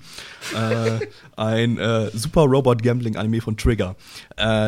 äh, 0.56 1.00
ein 1.38 1.78
äh, 1.78 2.10
super 2.14 2.42
Robot-Gambling-Anime 2.42 3.42
von 3.42 3.58
Trigger. 3.58 3.96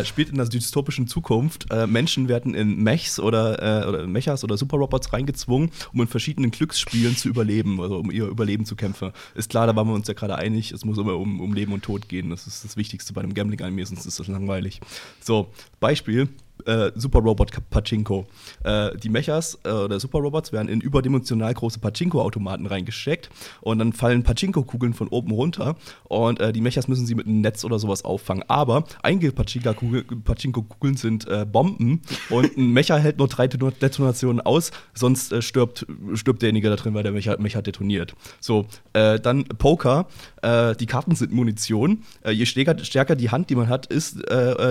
Spielt 0.03 0.29
in 0.29 0.37
der 0.37 0.47
dystopischen 0.47 1.07
Zukunft. 1.07 1.65
Menschen 1.87 2.27
werden 2.27 2.53
in 2.53 2.83
Mechs 2.83 3.19
oder, 3.19 3.87
oder 3.87 4.07
Mechas 4.07 4.43
oder 4.43 4.57
Super-Robots 4.57 5.11
reingezwungen, 5.11 5.71
um 5.93 6.01
in 6.01 6.07
verschiedenen 6.07 6.51
Glücksspielen 6.51 7.15
zu 7.15 7.29
überleben, 7.29 7.81
also 7.81 7.97
um 7.97 8.11
ihr 8.11 8.25
Überleben 8.25 8.65
zu 8.65 8.75
kämpfen. 8.75 9.11
Ist 9.33 9.49
klar, 9.49 9.67
da 9.67 9.75
waren 9.75 9.87
wir 9.87 9.93
uns 9.93 10.07
ja 10.07 10.13
gerade 10.13 10.35
einig, 10.35 10.71
es 10.71 10.85
muss 10.85 10.97
immer 10.97 11.15
um, 11.15 11.39
um 11.39 11.53
Leben 11.53 11.73
und 11.73 11.83
Tod 11.83 12.07
gehen. 12.09 12.29
Das 12.29 12.47
ist 12.47 12.63
das 12.63 12.77
Wichtigste 12.77 13.13
bei 13.13 13.21
einem 13.21 13.33
Gambling-Anime, 13.33 13.85
sonst 13.85 14.05
ist 14.05 14.19
das 14.19 14.27
langweilig. 14.27 14.81
So, 15.25 15.49
Beispiel. 15.79 16.29
Äh, 16.65 16.91
Super 16.95 17.19
Robot 17.19 17.51
Pachinko. 17.69 18.25
Äh, 18.63 18.97
die 18.97 19.09
Mechas 19.09 19.59
äh, 19.65 19.69
oder 19.69 19.99
Super 19.99 20.19
Robots 20.19 20.51
werden 20.51 20.67
in 20.67 20.81
überdimensional 20.81 21.53
große 21.53 21.79
Pachinko-Automaten 21.79 22.65
reingesteckt 22.65 23.29
und 23.61 23.79
dann 23.79 23.93
fallen 23.93 24.23
Pachinko-Kugeln 24.23 24.93
von 24.93 25.07
oben 25.09 25.31
runter 25.31 25.75
und 26.05 26.39
äh, 26.39 26.53
die 26.53 26.61
Mechas 26.61 26.87
müssen 26.87 27.05
sie 27.05 27.13
mit 27.13 27.27
einem 27.27 27.41
Netz 27.41 27.63
oder 27.65 27.77
sowas 27.77 28.03
auffangen. 28.03 28.43
Aber 28.47 28.85
einige 29.03 29.31
Pachinko-Kugeln 29.31 30.23
Pachinko-Kugeln 30.23 30.97
sind 30.97 31.27
äh, 31.27 31.45
Bomben 31.45 32.01
und 32.29 32.57
ein 32.57 32.71
Mecha 32.71 32.97
hält 32.97 33.19
nur 33.19 33.27
drei 33.27 33.45
Deton- 33.45 33.77
Detonationen 33.79 34.41
aus, 34.41 34.71
sonst 34.93 35.31
äh, 35.31 35.41
stirbt, 35.41 35.85
stirbt 36.15 36.41
derjenige 36.41 36.69
da 36.69 36.77
drin, 36.77 36.93
weil 36.95 37.03
der 37.03 37.11
Mecha, 37.11 37.37
Mecha 37.37 37.61
detoniert. 37.61 38.15
So, 38.39 38.65
dann 38.93 39.43
Poker. 39.45 40.07
Die 40.43 40.85
Karten 40.85 41.15
sind 41.15 41.31
Munition. 41.31 42.03
Je 42.29 42.45
stärker, 42.45 42.83
stärker 42.83 43.15
die 43.15 43.29
Hand, 43.29 43.49
die 43.49 43.55
man 43.55 43.67
hat, 43.67 43.87
ist, 43.87 44.17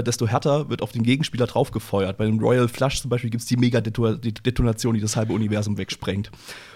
desto 0.07 0.26
härter 0.26 0.70
wird 0.70 0.82
auf 0.82 0.93
den 0.93 1.03
Gegenspieler 1.03 1.47
draufgefeuert. 1.75 2.16
Bei 2.16 2.25
dem 2.25 2.39
Royal 2.39 2.68
Flush 2.68 3.01
zum 3.01 3.11
Beispiel 3.11 3.31
gibt 3.31 3.43
es 3.43 3.49
die 3.49 3.57
Mega-Detonation, 3.57 4.95
die 4.95 5.01
das 5.01 5.16
halbe 5.16 5.33
Universum 5.33 5.77
wegsprengt 5.77 6.31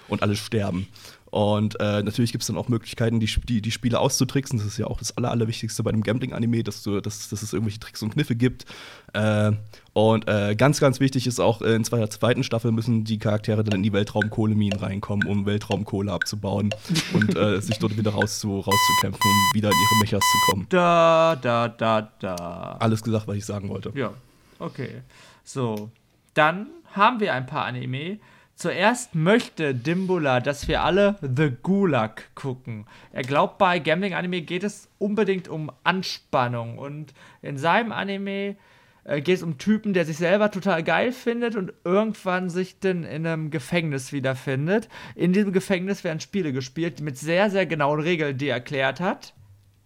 und 0.07 0.21
alle 0.21 0.35
sterben. 0.35 0.87
Und 1.31 1.79
äh, 1.79 2.01
natürlich 2.01 2.31
gibt 2.31 2.41
es 2.41 2.47
dann 2.47 2.57
auch 2.57 2.69
Möglichkeiten, 2.69 3.19
die, 3.19 3.29
die, 3.47 3.61
die 3.61 3.69
Spiele 3.69 3.99
auszutricksen. 3.99 4.57
Das 4.57 4.67
ist 4.67 4.79
ja 4.79 4.87
auch 4.87 4.97
das 4.97 5.15
Aller, 5.15 5.29
Allerwichtigste 5.29 5.83
bei 5.83 5.91
einem 5.91 6.01
Gambling-Anime, 6.01 6.63
dass, 6.63 6.81
du, 6.81 7.01
dass, 7.01 7.29
dass 7.29 7.43
es 7.43 7.53
irgendwelche 7.53 7.79
Tricks 7.79 8.01
und 8.01 8.13
Kniffe 8.13 8.35
gibt. 8.35 8.65
Äh, 9.13 9.51
und 9.93 10.27
äh, 10.27 10.55
ganz, 10.55 10.79
ganz 10.79 10.99
wichtig 10.99 11.27
ist 11.27 11.39
auch, 11.39 11.61
äh, 11.61 11.75
in 11.75 11.83
der 11.83 12.09
zweiten 12.09 12.43
Staffel 12.43 12.71
müssen 12.71 13.03
die 13.03 13.19
Charaktere 13.19 13.63
dann 13.63 13.75
in 13.75 13.83
die 13.83 13.93
Weltraumkohleminen 13.93 14.79
reinkommen, 14.79 15.27
um 15.27 15.45
Weltraumkohle 15.45 16.11
abzubauen 16.11 16.73
und 17.13 17.37
äh, 17.37 17.61
sich 17.61 17.77
dort 17.77 17.95
wieder 17.95 18.11
rauszu, 18.11 18.61
rauszukämpfen, 18.61 19.21
um 19.23 19.55
wieder 19.55 19.69
in 19.69 19.75
ihre 19.75 19.99
Mechas 19.99 20.21
zu 20.21 20.51
kommen. 20.51 20.65
Da, 20.69 21.37
da, 21.39 21.67
da, 21.67 22.11
da. 22.19 22.77
Alles 22.79 23.03
gesagt, 23.03 23.27
was 23.27 23.35
ich 23.35 23.45
sagen 23.45 23.69
wollte. 23.69 23.91
Ja, 23.93 24.13
okay. 24.59 25.01
So, 25.43 25.89
dann 26.33 26.67
haben 26.93 27.19
wir 27.19 27.33
ein 27.33 27.45
paar 27.45 27.65
Anime. 27.65 28.19
Zuerst 28.55 29.15
möchte 29.15 29.73
Dimbula, 29.73 30.41
dass 30.41 30.67
wir 30.67 30.83
alle 30.83 31.15
The 31.21 31.49
Gulag 31.63 32.35
gucken. 32.35 32.85
Er 33.13 33.23
glaubt, 33.23 33.57
bei 33.57 33.79
Gambling-Anime 33.79 34.41
geht 34.41 34.65
es 34.65 34.89
unbedingt 34.97 35.47
um 35.47 35.71
Anspannung. 35.85 36.77
Und 36.77 37.13
in 37.41 37.57
seinem 37.57 37.93
Anime 37.93 38.57
äh, 39.05 39.21
geht 39.21 39.37
es 39.37 39.43
um 39.43 39.57
Typen, 39.57 39.93
der 39.93 40.03
sich 40.03 40.17
selber 40.17 40.51
total 40.51 40.83
geil 40.83 41.13
findet 41.13 41.55
und 41.55 41.71
irgendwann 41.85 42.49
sich 42.49 42.79
dann 42.79 43.05
in 43.05 43.25
einem 43.25 43.49
Gefängnis 43.49 44.11
wiederfindet. 44.11 44.89
In 45.15 45.31
diesem 45.31 45.53
Gefängnis 45.53 46.03
werden 46.03 46.19
Spiele 46.19 46.51
gespielt 46.51 46.99
mit 46.99 47.17
sehr, 47.17 47.49
sehr 47.49 47.65
genauen 47.65 48.01
Regeln, 48.01 48.37
die 48.37 48.49
er 48.49 48.55
erklärt 48.55 48.99
hat. 48.99 49.33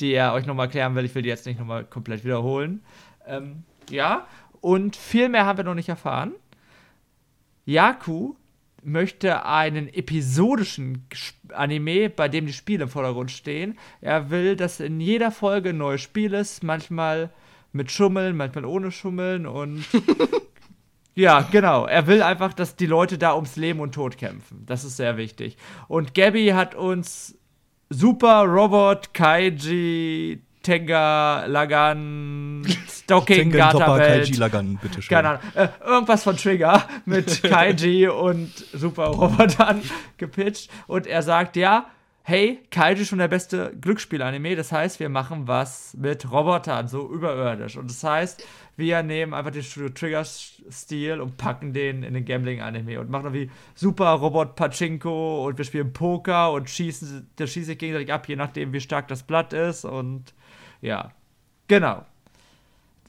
Die 0.01 0.13
er 0.13 0.33
euch 0.33 0.47
nochmal 0.47 0.65
erklären 0.65 0.95
will. 0.95 1.05
Ich 1.05 1.13
will 1.13 1.21
die 1.21 1.29
jetzt 1.29 1.45
nicht 1.45 1.59
nochmal 1.59 1.85
komplett 1.85 2.25
wiederholen. 2.25 2.83
Ähm, 3.27 3.65
ja, 3.89 4.25
und 4.63 4.95
viel 4.95 5.27
mehr 5.27 5.45
haben 5.45 5.57
wir 5.57 5.65
noch 5.65 5.75
nicht 5.75 5.89
erfahren. 5.89 6.31
Yaku 7.65 8.35
möchte 8.81 9.45
einen 9.45 9.93
episodischen 9.93 11.05
Anime, 11.49 12.09
bei 12.09 12.29
dem 12.29 12.45
die 12.45 12.53
Spiele 12.53 12.83
im 12.83 12.89
Vordergrund 12.89 13.29
stehen. 13.29 13.77
Er 13.99 14.29
will, 14.29 14.55
dass 14.55 14.79
in 14.79 15.01
jeder 15.01 15.31
Folge 15.31 15.71
ein 15.71 15.77
neues 15.77 15.99
Spiel 15.99 16.33
ist, 16.33 16.63
manchmal 16.63 17.29
mit 17.73 17.91
Schummeln, 17.91 18.37
manchmal 18.37 18.63
ohne 18.63 18.91
Schummeln 18.91 19.47
und 19.47 19.83
ja, 21.13 21.41
genau. 21.41 21.85
Er 21.85 22.07
will 22.07 22.21
einfach, 22.21 22.53
dass 22.53 22.77
die 22.77 22.85
Leute 22.85 23.17
da 23.17 23.35
ums 23.35 23.57
Leben 23.57 23.81
und 23.81 23.93
Tod 23.93 24.17
kämpfen. 24.17 24.63
Das 24.65 24.85
ist 24.85 24.95
sehr 24.95 25.17
wichtig. 25.17 25.57
Und 25.89 26.13
Gabby 26.13 26.47
hat 26.55 26.73
uns 26.73 27.37
Super 27.89 28.43
Robot 28.43 29.13
Kaiji 29.13 30.41
Tenga 30.63 31.45
Lagan 31.45 32.65
Stocking 32.89 33.53
Welt. 33.53 33.73
Kaiji 33.73 34.33
Lagan, 34.35 34.79
bitteschön. 34.81 35.15
Keine 35.15 35.29
Ahnung. 35.29 35.41
Äh, 35.53 35.67
irgendwas 35.85 36.23
von 36.23 36.37
Trigger 36.37 36.87
mit 37.05 37.43
Kaiji 37.49 38.07
und 38.07 38.49
Super 38.73 39.07
Robotern 39.07 39.81
gepitcht. 40.17 40.71
Und 40.87 41.05
er 41.05 41.21
sagt, 41.21 41.57
ja, 41.57 41.87
hey, 42.23 42.59
Kaiji 42.71 43.01
ist 43.01 43.09
schon 43.09 43.19
der 43.19 43.27
beste 43.27 43.75
Glücksspiel-Anime. 43.79 44.55
Das 44.55 44.71
heißt, 44.71 44.99
wir 44.99 45.09
machen 45.09 45.47
was 45.47 45.93
mit 45.95 46.31
Robotern, 46.31 46.87
so 46.87 47.09
überirdisch. 47.11 47.77
Und 47.77 47.89
das 47.89 48.03
heißt, 48.03 48.45
wir 48.77 49.03
nehmen 49.03 49.33
einfach 49.33 49.51
den 49.51 49.61
Studio 49.61 49.89
Trigger-Stil 49.89 51.21
und 51.21 51.37
packen 51.37 51.73
den 51.73 52.03
in 52.03 52.13
den 52.13 52.25
Gambling-Anime 52.25 52.99
und 52.99 53.09
machen 53.09 53.33
wie 53.33 53.51
Super 53.75 54.11
Robot 54.13 54.55
Pachinko 54.55 55.45
und 55.45 55.57
wir 55.57 55.65
spielen 55.65 55.93
Poker 55.93 56.51
und 56.53 56.69
schießen, 56.69 57.29
der 57.37 57.47
schießt 57.47 57.67
sich 57.67 57.77
gegenseitig 57.77 58.11
ab, 58.11 58.27
je 58.27 58.37
nachdem, 58.37 58.73
wie 58.73 58.81
stark 58.81 59.09
das 59.09 59.23
Blatt 59.23 59.53
ist. 59.53 59.85
Und 59.85 60.33
ja, 60.81 61.11
genau 61.67 62.05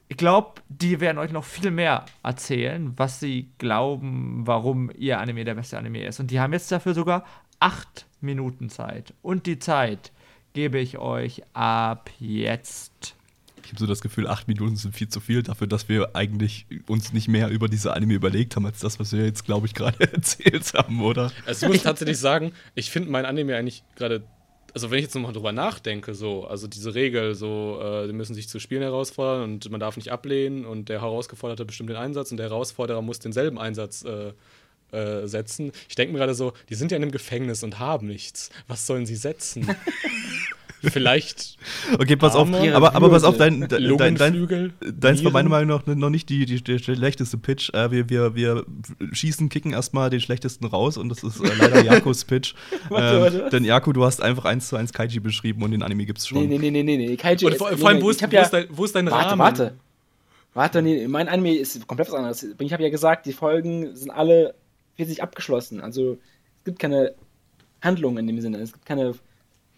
ich 0.07 0.17
glaube, 0.17 0.61
die 0.69 0.99
werden 0.99 1.17
euch 1.17 1.31
noch 1.31 1.43
viel 1.43 1.71
mehr 1.71 2.05
erzählen, 2.21 2.93
was 2.95 3.19
sie 3.19 3.49
glauben, 3.57 4.43
warum 4.45 4.91
ihr 4.95 5.19
Anime 5.19 5.45
der 5.45 5.55
beste 5.55 5.77
Anime 5.77 6.05
ist. 6.05 6.19
Und 6.19 6.29
die 6.31 6.39
haben 6.39 6.53
jetzt 6.53 6.71
dafür 6.71 6.93
sogar 6.93 7.25
acht 7.59 8.05
Minuten 8.25 8.69
Zeit. 8.69 9.13
Und 9.21 9.45
die 9.45 9.59
Zeit 9.59 10.11
gebe 10.53 10.79
ich 10.79 10.97
euch 10.97 11.43
ab 11.53 12.09
jetzt. 12.19 13.15
Ich 13.63 13.71
habe 13.71 13.79
so 13.79 13.87
das 13.87 14.01
Gefühl, 14.01 14.27
acht 14.27 14.47
Minuten 14.47 14.75
sind 14.75 14.95
viel 14.95 15.09
zu 15.09 15.19
viel 15.19 15.41
dafür, 15.41 15.65
dass 15.65 15.89
wir 15.89 16.15
eigentlich 16.15 16.67
uns 16.87 17.13
nicht 17.13 17.27
mehr 17.27 17.49
über 17.49 17.67
diese 17.67 17.93
Anime 17.93 18.13
überlegt 18.13 18.55
haben, 18.55 18.65
als 18.65 18.79
das, 18.79 18.99
was 18.99 19.11
wir 19.11 19.25
jetzt, 19.25 19.43
glaube 19.43 19.65
ich, 19.65 19.73
gerade 19.73 19.99
erzählt 20.13 20.73
haben, 20.75 21.01
oder? 21.01 21.31
Also 21.45 21.65
ich 21.65 21.73
muss 21.73 21.83
tatsächlich 21.83 22.19
sagen, 22.19 22.53
ich 22.75 22.91
finde 22.91 23.09
mein 23.09 23.25
Anime 23.25 23.55
eigentlich 23.55 23.83
gerade, 23.95 24.23
also 24.73 24.91
wenn 24.91 24.99
ich 24.99 25.05
jetzt 25.05 25.15
nochmal 25.15 25.33
drüber 25.33 25.51
nachdenke, 25.51 26.13
so, 26.13 26.45
also 26.45 26.67
diese 26.67 26.93
Regel, 26.93 27.33
so, 27.33 27.79
äh, 27.81 28.07
die 28.07 28.13
müssen 28.13 28.35
sich 28.35 28.47
zu 28.47 28.59
Spielen 28.59 28.83
herausfordern 28.83 29.43
und 29.43 29.71
man 29.71 29.79
darf 29.79 29.97
nicht 29.97 30.11
ablehnen 30.11 30.65
und 30.65 30.89
der 30.89 31.01
Herausgeforderte 31.01 31.65
bestimmt 31.65 31.89
den 31.89 31.97
Einsatz 31.97 32.29
und 32.29 32.37
der 32.37 32.49
Herausforderer 32.49 33.01
muss 33.01 33.17
denselben 33.17 33.57
Einsatz 33.57 34.03
äh, 34.03 34.33
äh, 34.91 35.27
setzen. 35.27 35.71
Ich 35.89 35.95
denke 35.95 36.13
mir 36.13 36.19
gerade 36.19 36.35
so, 36.35 36.53
die 36.69 36.75
sind 36.75 36.91
ja 36.91 36.97
in 36.97 37.03
einem 37.03 37.11
Gefängnis 37.11 37.63
und 37.63 37.79
haben 37.79 38.07
nichts. 38.07 38.49
Was 38.67 38.85
sollen 38.87 39.05
sie 39.05 39.15
setzen? 39.15 39.67
Vielleicht. 40.91 41.57
Okay, 41.97 42.15
pass 42.15 42.35
auf, 42.35 42.47
Arme, 42.53 42.75
aber, 42.75 42.95
aber 42.95 43.09
pass 43.09 43.23
auf, 43.23 43.37
Flügel. 43.37 43.67
dein, 43.67 43.87
dein, 43.97 44.15
dein, 44.15 44.33
Lungenflügel, 44.33 44.73
deins 44.93 45.23
war 45.23 45.31
meiner. 45.31 45.49
Meinung 45.49 45.77
nach 45.77 45.95
noch 45.95 46.09
nicht 46.09 46.29
die, 46.29 46.45
die, 46.45 46.61
der 46.63 46.79
schlechteste 46.79 47.37
Pitch. 47.37 47.73
Äh, 47.73 47.91
wir, 47.91 48.09
wir, 48.09 48.35
wir 48.35 48.65
schießen, 49.11 49.49
kicken 49.49 49.73
erstmal 49.73 50.09
den 50.09 50.19
schlechtesten 50.19 50.65
raus 50.65 50.97
und 50.97 51.09
das 51.09 51.23
ist 51.23 51.39
äh, 51.39 51.49
leider 51.57 51.83
Jakos 51.83 52.25
Pitch. 52.25 52.53
Warte, 52.89 53.15
ähm, 53.15 53.21
warte, 53.21 53.43
was? 53.45 53.49
denn 53.51 53.65
Jako, 53.65 53.93
du 53.93 54.05
hast 54.05 54.21
einfach 54.21 54.45
eins 54.45 54.67
zu 54.67 54.75
eins 54.75 54.93
Kaiji 54.93 55.19
beschrieben 55.19 55.63
und 55.63 55.71
den 55.71 55.81
Anime 55.81 56.05
gibt's 56.05 56.27
schon. 56.27 56.47
Nee, 56.47 56.57
nee, 56.57 56.71
nee, 56.71 56.83
nee, 56.83 56.97
nee. 56.97 57.15
Kaiji 57.17 57.45
Und 57.45 57.53
ist- 57.53 57.57
vor, 57.57 57.71
nee, 57.71 57.77
vor 57.77 57.89
allem, 57.89 57.97
nee, 57.97 58.03
wo 58.03 58.09
ist, 58.09 58.21
wo, 58.21 58.27
ja, 58.27 58.41
ist 58.43 58.51
dein, 58.51 58.67
wo 58.69 58.85
ist 58.85 58.95
dein 58.95 59.09
Warte, 59.09 59.29
Rahmen? 59.29 59.39
warte. 59.39 59.73
Warte, 60.53 60.81
nee, 60.81 61.07
mein 61.07 61.27
Anime 61.27 61.55
ist 61.55 61.85
komplett 61.87 62.07
was 62.09 62.15
anderes. 62.15 62.45
Ich 62.59 62.73
habe 62.73 62.83
ja 62.83 62.89
gesagt, 62.89 63.25
die 63.25 63.33
Folgen 63.33 63.95
sind 63.95 64.09
alle 64.11 64.55
für 64.95 65.05
sich 65.05 65.21
abgeschlossen. 65.23 65.81
Also 65.81 66.13
es 66.59 66.65
gibt 66.65 66.79
keine 66.79 67.13
Handlung 67.81 68.17
in 68.17 68.27
dem 68.27 68.39
Sinne. 68.41 68.59
Es 68.59 68.73
gibt 68.73 68.85
keine 68.85 69.13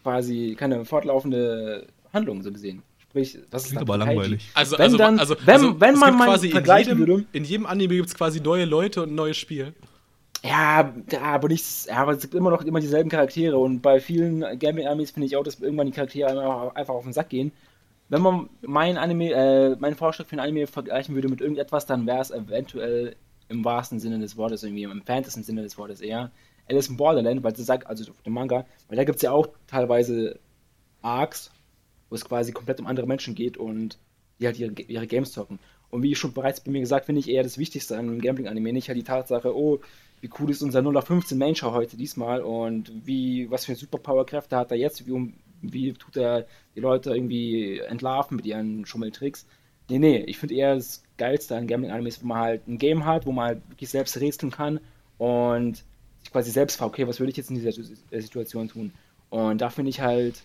quasi 0.04 0.56
keine 0.58 0.86
fortlaufende 0.86 1.88
Handlung 2.14 2.42
so 2.44 2.52
gesehen. 2.52 2.84
Sprich, 3.00 3.38
das 3.50 3.64
ist 3.64 3.70
Klingt 3.72 3.82
aber 3.84 3.98
langweilig. 3.98 4.50
Also, 4.54 4.78
Wenn 4.78 4.84
also, 4.86 4.98
dann- 4.98 5.20
also, 5.20 5.36
wenn- 5.46 5.54
also, 5.56 5.80
wenn 5.82 5.96
man 5.96 6.18
mal 6.18 6.26
quasi 6.28 6.48
in 6.48 6.52
vergleichen 6.52 6.98
jedem, 7.00 7.08
würde- 7.08 7.26
in 7.34 7.44
jedem 7.44 7.66
Anime 7.66 7.96
gibt 7.96 8.10
es 8.10 8.16
quasi 8.16 8.40
neue 8.42 8.66
Leute 8.66 9.04
und 9.04 9.12
ein 9.12 9.16
neues 9.16 9.38
Spiel. 9.38 9.74
Ja, 10.44 10.94
ja, 11.12 11.22
aber 11.22 11.48
nicht, 11.48 11.88
ja, 11.88 11.96
aber 11.96 12.12
es 12.12 12.22
gibt 12.22 12.36
immer 12.36 12.52
noch 12.52 12.62
immer 12.62 12.80
dieselben 12.80 13.10
Charaktere 13.10 13.58
und 13.58 13.82
bei 13.82 14.00
vielen 14.00 14.42
Gaming-Animes 14.60 15.12
finde 15.12 15.26
ich 15.26 15.36
auch, 15.36 15.44
dass 15.44 15.60
irgendwann 15.60 15.88
die 15.88 15.94
Charaktere 15.94 16.30
einfach, 16.30 16.76
einfach 16.76 16.94
auf 16.94 17.04
den 17.04 17.14
Sack 17.14 17.30
gehen. 17.30 17.52
Wenn 18.10 18.22
man 18.22 18.48
mein 18.62 18.98
Anime, 18.98 19.32
äh, 19.32 19.76
meinen 19.80 19.96
Vorschlag 19.96 20.28
für 20.28 20.36
ein 20.36 20.40
Anime 20.40 20.68
vergleichen 20.68 21.16
würde 21.16 21.28
mit 21.28 21.42
irgendetwas, 21.42 21.86
dann 21.88 22.06
wäre 22.06 22.22
es 22.22 22.32
eventuell 22.32 23.16
im 23.50 23.64
wahrsten 23.64 24.00
Sinne 24.00 24.20
des 24.20 24.38
Wortes, 24.38 24.64
irgendwie 24.64 24.84
im 24.84 24.92
entferntesten 24.92 25.44
Sinne 25.44 25.64
des 25.64 25.78
Wortes 25.78 26.02
eher. 26.02 26.32
Alice 26.70 26.90
in 26.90 26.98
Borderland, 26.98 27.44
weil 27.44 27.56
sie 27.56 27.64
sagt, 27.64 27.88
also 27.88 28.12
auf 28.12 28.22
dem 28.24 28.34
Manga, 28.34 28.66
weil 28.88 28.98
da 28.98 29.04
gibt 29.04 29.18
es 29.18 29.22
ja 29.22 29.32
auch 29.32 29.48
teilweise 29.68 30.40
Arcs, 31.02 31.52
wo 32.10 32.16
es 32.16 32.26
quasi 32.26 32.52
komplett 32.52 32.80
um 32.80 32.88
andere 32.88 33.08
Menschen 33.08 33.36
geht 33.36 33.58
und 33.58 33.98
die 34.40 34.46
halt 34.46 34.60
ihre, 34.60 34.74
ihre 34.74 35.08
Games 35.08 35.32
zocken. 35.32 35.60
Und 35.90 36.04
wie 36.04 36.16
schon 36.16 36.34
bereits 36.34 36.60
bei 36.60 36.72
mir 36.72 36.82
gesagt, 36.82 37.06
finde 37.06 37.20
ich 37.20 37.30
eher 37.30 37.44
das 37.44 37.58
Wichtigste 37.58 37.98
an 37.98 38.10
einem 38.10 38.22
Gambling-Anime 38.22 38.74
nicht 38.74 38.90
halt 38.90 38.98
die 38.98 39.04
Tatsache, 39.04 39.56
oh, 39.56 39.80
wie 40.20 40.30
cool 40.40 40.50
ist 40.50 40.62
unser 40.62 40.82
0 40.82 40.98
auf 40.98 41.06
15 41.06 41.38
Main-Show 41.38 41.72
heute 41.72 41.96
diesmal 41.96 42.42
und 42.42 42.92
wie, 43.06 43.50
was 43.50 43.66
für 43.66 43.76
Superpower-Kräfte 43.76 44.58
hat 44.58 44.72
er 44.72 44.78
jetzt, 44.78 45.08
wie, 45.08 45.34
wie 45.62 45.94
tut 45.94 46.18
er 46.18 46.48
die 46.76 46.80
Leute 46.82 47.14
irgendwie 47.14 47.80
entlarven 47.80 48.36
mit 48.36 48.46
ihren 48.46 48.86
Schummeltricks. 48.86 49.46
Nee, 49.90 50.00
nee, 50.00 50.18
ich 50.18 50.38
finde 50.38 50.56
eher 50.56 50.76
das 50.76 51.04
Geilste 51.18 51.56
an 51.56 51.68
Gambling-Animes, 51.68 52.22
wo 52.22 52.28
man 52.28 52.38
halt 52.40 52.68
ein 52.68 52.78
Game 52.78 53.06
hat, 53.06 53.26
wo 53.26 53.32
man 53.32 53.46
halt 53.46 53.70
wirklich 53.70 53.90
selbst 53.90 54.18
rätseln 54.20 54.52
kann 54.52 54.80
und 55.18 55.84
sich 56.22 56.32
quasi 56.32 56.52
selbst 56.52 56.78
fragt, 56.78 56.94
okay, 56.94 57.08
was 57.08 57.20
würde 57.20 57.32
ich 57.32 57.38
jetzt 57.38 57.50
in 57.50 57.56
dieser 57.56 57.70
äh, 58.12 58.22
Situation 58.22 58.68
tun? 58.70 58.92
Und 59.30 59.60
da 59.62 59.70
finde 59.70 59.90
ich 59.90 60.02
halt 60.02 60.42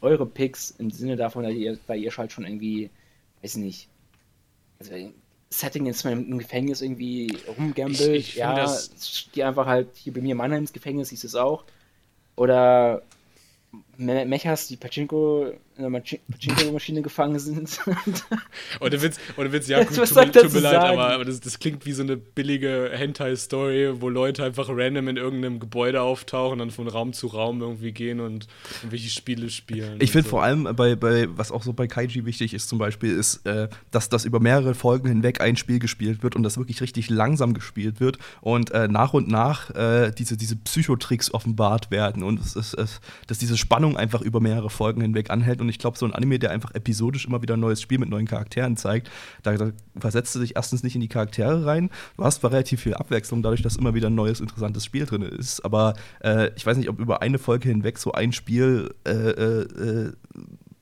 eure 0.00 0.26
Picks 0.26 0.70
im 0.72 0.90
Sinne 0.90 1.16
davon, 1.16 1.42
da 1.44 1.48
ihr, 1.50 1.78
da 1.86 1.94
ihr 1.94 2.10
halt 2.16 2.32
schon 2.32 2.44
irgendwie, 2.44 2.90
weiß 3.42 3.56
ich 3.56 3.62
nicht, 3.62 3.88
also 4.78 4.92
Setting 5.48 5.86
ist 5.86 6.04
man 6.04 6.26
im 6.28 6.38
Gefängnis 6.38 6.82
irgendwie 6.82 7.34
rumgambelt, 7.56 8.00
Ich- 8.00 8.28
ich 8.30 8.34
ja, 8.36 8.54
das- 8.54 9.28
die 9.34 9.44
einfach 9.44 9.66
halt 9.66 9.88
hier 9.96 10.12
bei 10.12 10.20
mir 10.20 10.32
in 10.32 10.36
Mannheim 10.38 10.60
ins 10.60 10.72
Gefängnis 10.72 11.10
hieß 11.10 11.24
es 11.24 11.34
auch. 11.36 11.64
Oder 12.34 13.02
Mechas, 13.98 14.68
die 14.68 14.76
Pachinko 14.76 15.52
in 15.78 15.92
der 15.92 16.00
Pachinko-Maschine 16.00 17.02
gefangen 17.02 17.38
sind. 17.38 17.80
Oder 18.80 19.02
Witz, 19.02 19.18
oder 19.36 19.52
Witz, 19.52 19.68
ja, 19.68 19.82
gut, 19.84 19.98
Was 19.98 20.10
tut, 20.10 20.32
tut 20.32 20.52
mir 20.54 20.60
leid, 20.60 20.72
sagen? 20.72 20.98
aber, 20.98 21.12
aber 21.12 21.24
das, 21.24 21.40
das 21.40 21.58
klingt 21.58 21.84
wie 21.84 21.92
so 21.92 22.02
eine 22.02 22.16
billige 22.16 22.90
Hentai-Story, 22.92 24.00
wo 24.00 24.08
Leute 24.08 24.44
einfach 24.44 24.68
random 24.70 25.08
in 25.08 25.16
irgendeinem 25.16 25.60
Gebäude 25.60 26.00
auftauchen, 26.00 26.60
dann 26.60 26.70
von 26.70 26.88
Raum 26.88 27.12
zu 27.12 27.26
Raum 27.26 27.60
irgendwie 27.60 27.92
gehen 27.92 28.20
und 28.20 28.46
irgendwelche 28.78 29.10
Spiele 29.10 29.50
spielen. 29.50 29.96
Ich 29.96 30.08
und 30.08 30.12
finde 30.12 30.24
so. 30.24 30.30
vor 30.30 30.42
allem 30.42 30.64
bei, 30.74 30.96
bei, 30.96 31.26
was 31.36 31.52
auch 31.52 31.62
so 31.62 31.74
bei 31.74 31.86
Kaiji 31.86 32.24
wichtig 32.24 32.54
ist 32.54 32.68
zum 32.68 32.78
Beispiel, 32.78 33.10
ist, 33.10 33.44
äh, 33.46 33.68
dass 33.90 34.08
das 34.08 34.24
über 34.24 34.40
mehrere 34.40 34.74
Folgen 34.74 35.08
hinweg 35.08 35.42
ein 35.42 35.56
Spiel 35.56 35.78
gespielt 35.78 36.22
wird 36.22 36.36
und 36.36 36.42
das 36.42 36.56
wirklich 36.56 36.80
richtig 36.80 37.10
langsam 37.10 37.52
gespielt 37.52 38.00
wird 38.00 38.18
und 38.40 38.70
äh, 38.70 38.88
nach 38.88 39.12
und 39.12 39.28
nach 39.28 39.70
äh, 39.74 40.10
diese, 40.10 40.38
diese 40.38 40.56
Psychotricks 40.56 41.34
offenbart 41.34 41.90
werden 41.90 42.22
und 42.22 42.40
es 42.40 42.56
ist, 42.56 42.74
es, 42.74 43.00
dass 43.26 43.38
diese 43.38 43.58
Spannung 43.58 43.85
einfach 43.94 44.22
über 44.22 44.40
mehrere 44.40 44.70
Folgen 44.70 45.02
hinweg 45.02 45.28
anhält. 45.30 45.60
Und 45.60 45.68
ich 45.68 45.78
glaube, 45.78 45.98
so 45.98 46.06
ein 46.06 46.14
Anime, 46.14 46.38
der 46.38 46.50
einfach 46.50 46.74
episodisch 46.74 47.26
immer 47.26 47.42
wieder 47.42 47.54
ein 47.54 47.60
neues 47.60 47.82
Spiel 47.82 47.98
mit 47.98 48.08
neuen 48.08 48.26
Charakteren 48.26 48.76
zeigt, 48.76 49.10
da, 49.42 49.54
da 49.56 49.72
versetzt 49.98 50.34
du 50.34 50.40
dich 50.40 50.56
erstens 50.56 50.82
nicht 50.82 50.94
in 50.94 51.02
die 51.02 51.08
Charaktere 51.08 51.66
rein, 51.66 51.90
du 52.16 52.24
hast 52.24 52.40
zwar 52.40 52.52
relativ 52.52 52.80
viel 52.80 52.94
Abwechslung, 52.94 53.42
dadurch, 53.42 53.62
dass 53.62 53.76
immer 53.76 53.94
wieder 53.94 54.08
ein 54.08 54.14
neues, 54.14 54.40
interessantes 54.40 54.84
Spiel 54.84 55.04
drin 55.04 55.22
ist, 55.22 55.64
aber 55.64 55.94
äh, 56.20 56.50
ich 56.56 56.64
weiß 56.64 56.76
nicht, 56.78 56.88
ob 56.88 56.98
über 56.98 57.22
eine 57.22 57.38
Folge 57.38 57.68
hinweg 57.68 57.98
so 57.98 58.12
ein 58.12 58.32
Spiel 58.32 58.94
äh, 59.06 59.10
äh, 59.10 59.62
äh, 59.62 60.12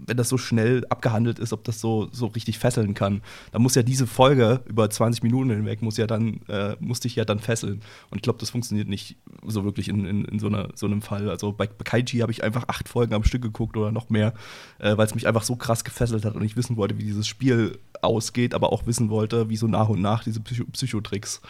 wenn 0.06 0.16
das 0.16 0.28
so 0.28 0.38
schnell 0.38 0.84
abgehandelt 0.88 1.38
ist, 1.38 1.52
ob 1.52 1.64
das 1.64 1.80
so, 1.80 2.08
so 2.12 2.26
richtig 2.26 2.58
fesseln 2.58 2.94
kann. 2.94 3.22
Da 3.52 3.58
muss 3.58 3.74
ja 3.74 3.82
diese 3.82 4.06
Folge 4.06 4.62
über 4.66 4.88
20 4.88 5.22
Minuten 5.22 5.50
hinweg, 5.50 5.82
muss 5.82 5.96
ja 5.96 6.06
dann, 6.06 6.40
äh, 6.48 6.76
muss 6.80 7.00
dich 7.00 7.16
ja 7.16 7.24
dann 7.24 7.38
fesseln. 7.38 7.80
Und 8.10 8.16
ich 8.16 8.22
glaube, 8.22 8.38
das 8.38 8.50
funktioniert 8.50 8.88
nicht 8.88 9.16
so 9.46 9.64
wirklich 9.64 9.88
in, 9.88 10.04
in, 10.04 10.24
in 10.24 10.38
so, 10.38 10.46
einer, 10.46 10.68
so 10.74 10.86
einem 10.86 11.02
Fall. 11.02 11.30
Also 11.30 11.52
bei, 11.52 11.66
Kaiji 11.66 12.20
habe 12.20 12.32
ich 12.32 12.44
einfach 12.44 12.64
acht 12.68 12.88
Folgen 12.88 13.14
am 13.14 13.24
Stück 13.24 13.42
geguckt 13.42 13.76
oder 13.76 13.92
noch 13.92 14.10
mehr, 14.10 14.34
äh, 14.78 14.96
weil 14.96 15.06
es 15.06 15.14
mich 15.14 15.26
einfach 15.26 15.42
so 15.42 15.56
krass 15.56 15.84
gefesselt 15.84 16.24
hat 16.24 16.34
und 16.34 16.44
ich 16.44 16.56
wissen 16.56 16.76
wollte, 16.76 16.98
wie 16.98 17.04
dieses 17.04 17.26
Spiel 17.26 17.78
ausgeht, 18.02 18.54
aber 18.54 18.72
auch 18.72 18.86
wissen 18.86 19.10
wollte, 19.10 19.48
wie 19.48 19.56
so 19.56 19.66
nach 19.66 19.88
und 19.88 20.00
nach 20.00 20.24
diese 20.24 20.40
Psycho 20.40 20.64
Psychotricks 20.72 21.40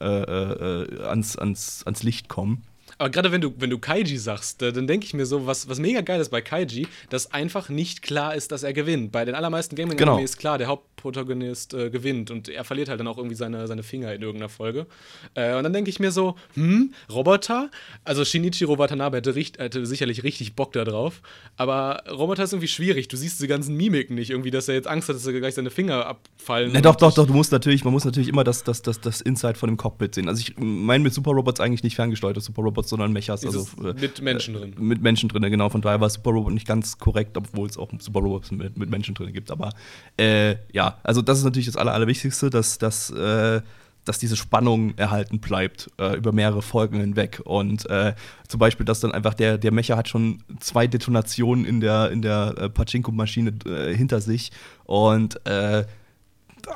äh, 0.00 0.06
äh, 0.06 1.02
ans, 1.04 1.36
ans, 1.36 1.82
ans 1.84 2.02
Licht 2.02 2.28
kommen. 2.28 2.62
Aber 2.98 3.10
gerade 3.10 3.32
wenn 3.32 3.40
du, 3.40 3.52
wenn 3.58 3.70
du 3.70 3.78
Kaiji 3.78 4.16
sagst, 4.18 4.62
dann 4.62 4.86
denke 4.86 5.06
ich 5.06 5.14
mir 5.14 5.26
so, 5.26 5.46
was, 5.46 5.68
was 5.68 5.78
mega 5.78 6.00
geil 6.00 6.20
ist 6.20 6.28
bei 6.30 6.40
Kaiji, 6.40 6.86
dass 7.10 7.32
einfach 7.32 7.68
nicht 7.68 8.02
klar 8.02 8.34
ist, 8.34 8.52
dass 8.52 8.62
er 8.62 8.72
gewinnt. 8.72 9.12
Bei 9.12 9.24
den 9.24 9.34
allermeisten 9.34 9.76
gaming 9.76 9.96
Genau. 9.96 10.18
ist 10.18 10.38
klar, 10.38 10.58
der 10.58 10.68
Hauptprotagonist 10.68 11.74
äh, 11.74 11.90
gewinnt 11.90 12.30
und 12.30 12.48
er 12.48 12.64
verliert 12.64 12.88
halt 12.88 13.00
dann 13.00 13.06
auch 13.08 13.16
irgendwie 13.18 13.34
seine, 13.36 13.66
seine 13.66 13.82
Finger 13.82 14.12
in 14.14 14.22
irgendeiner 14.22 14.48
Folge. 14.48 14.86
Äh, 15.34 15.54
und 15.56 15.64
dann 15.64 15.72
denke 15.72 15.90
ich 15.90 16.00
mir 16.00 16.12
so, 16.12 16.36
hm, 16.54 16.92
Roboter? 17.10 17.70
Also 18.04 18.24
Shinichiro 18.24 18.78
Watanabe 18.78 19.18
hätte, 19.18 19.34
richt, 19.34 19.58
hätte 19.58 19.84
sicherlich 19.86 20.22
richtig 20.22 20.54
Bock 20.54 20.72
da 20.72 20.84
drauf, 20.84 21.22
aber 21.56 22.02
Roboter 22.10 22.44
ist 22.44 22.52
irgendwie 22.52 22.68
schwierig. 22.68 23.08
Du 23.08 23.16
siehst 23.16 23.38
diese 23.38 23.48
ganzen 23.48 23.76
Mimiken 23.76 24.14
nicht, 24.14 24.30
irgendwie, 24.30 24.50
dass 24.50 24.68
er 24.68 24.74
jetzt 24.74 24.86
Angst 24.88 25.08
hat, 25.08 25.16
dass 25.16 25.26
er 25.26 25.32
gleich 25.32 25.54
seine 25.54 25.70
Finger 25.70 26.06
abfallen. 26.06 26.70
Na, 26.72 26.80
doch, 26.80 26.96
doch, 26.96 27.12
doch, 27.14 27.26
du 27.26 27.32
musst 27.32 27.52
natürlich, 27.52 27.84
man 27.84 27.92
muss 27.92 28.04
natürlich 28.04 28.28
immer 28.28 28.44
das, 28.44 28.64
das, 28.64 28.82
das, 28.82 29.00
das 29.00 29.20
Inside 29.20 29.54
von 29.54 29.68
dem 29.68 29.76
Cockpit 29.76 30.14
sehen. 30.14 30.28
Also 30.28 30.40
ich 30.40 30.54
meine 30.58 31.04
mit 31.04 31.14
Super 31.14 31.32
Robots 31.32 31.60
eigentlich 31.60 31.82
nicht 31.82 31.96
ferngesteuerte 31.96 32.40
Super 32.40 32.62
Robots, 32.62 32.81
sondern 32.88 33.12
Mechas, 33.12 33.44
also 33.44 33.64
Dieses 33.64 33.96
äh, 33.96 34.00
mit 34.00 34.22
Menschen 34.22 34.54
drin. 34.54 34.74
mit 34.78 35.02
Menschen 35.02 35.28
drin, 35.28 35.42
genau. 35.42 35.68
Von 35.68 35.80
daher 35.80 36.00
war 36.00 36.10
Super 36.10 36.30
Robot 36.30 36.52
nicht 36.52 36.66
ganz 36.66 36.98
korrekt, 36.98 37.36
obwohl 37.36 37.68
es 37.68 37.76
auch 37.78 37.90
Super 37.98 38.20
Robots 38.20 38.50
mit, 38.50 38.76
mit 38.76 38.90
Menschen 38.90 39.14
drin 39.14 39.32
gibt. 39.32 39.50
Aber 39.50 39.70
äh, 40.16 40.56
ja, 40.72 40.98
also 41.02 41.22
das 41.22 41.38
ist 41.38 41.44
natürlich 41.44 41.66
das 41.66 41.76
Aller, 41.76 41.92
Allerwichtigste, 41.92 42.50
dass, 42.50 42.78
dass, 42.78 43.10
äh, 43.10 43.60
dass 44.04 44.18
diese 44.18 44.36
Spannung 44.36 44.96
erhalten 44.96 45.38
bleibt 45.38 45.90
äh, 45.98 46.16
über 46.16 46.32
mehrere 46.32 46.62
Folgen 46.62 46.98
hinweg. 46.98 47.40
Und 47.44 47.88
äh, 47.88 48.14
zum 48.48 48.58
Beispiel, 48.58 48.84
dass 48.84 49.00
dann 49.00 49.12
einfach 49.12 49.34
der, 49.34 49.58
der 49.58 49.72
Mecha 49.72 49.96
hat 49.96 50.08
schon 50.08 50.42
zwei 50.60 50.86
Detonationen 50.86 51.64
in 51.64 51.80
der, 51.80 52.10
in 52.10 52.22
der 52.22 52.54
äh, 52.58 52.68
Pachinko-Maschine 52.68 53.54
äh, 53.66 53.94
hinter 53.94 54.20
sich. 54.20 54.50
Und 54.84 55.44
äh, 55.46 55.84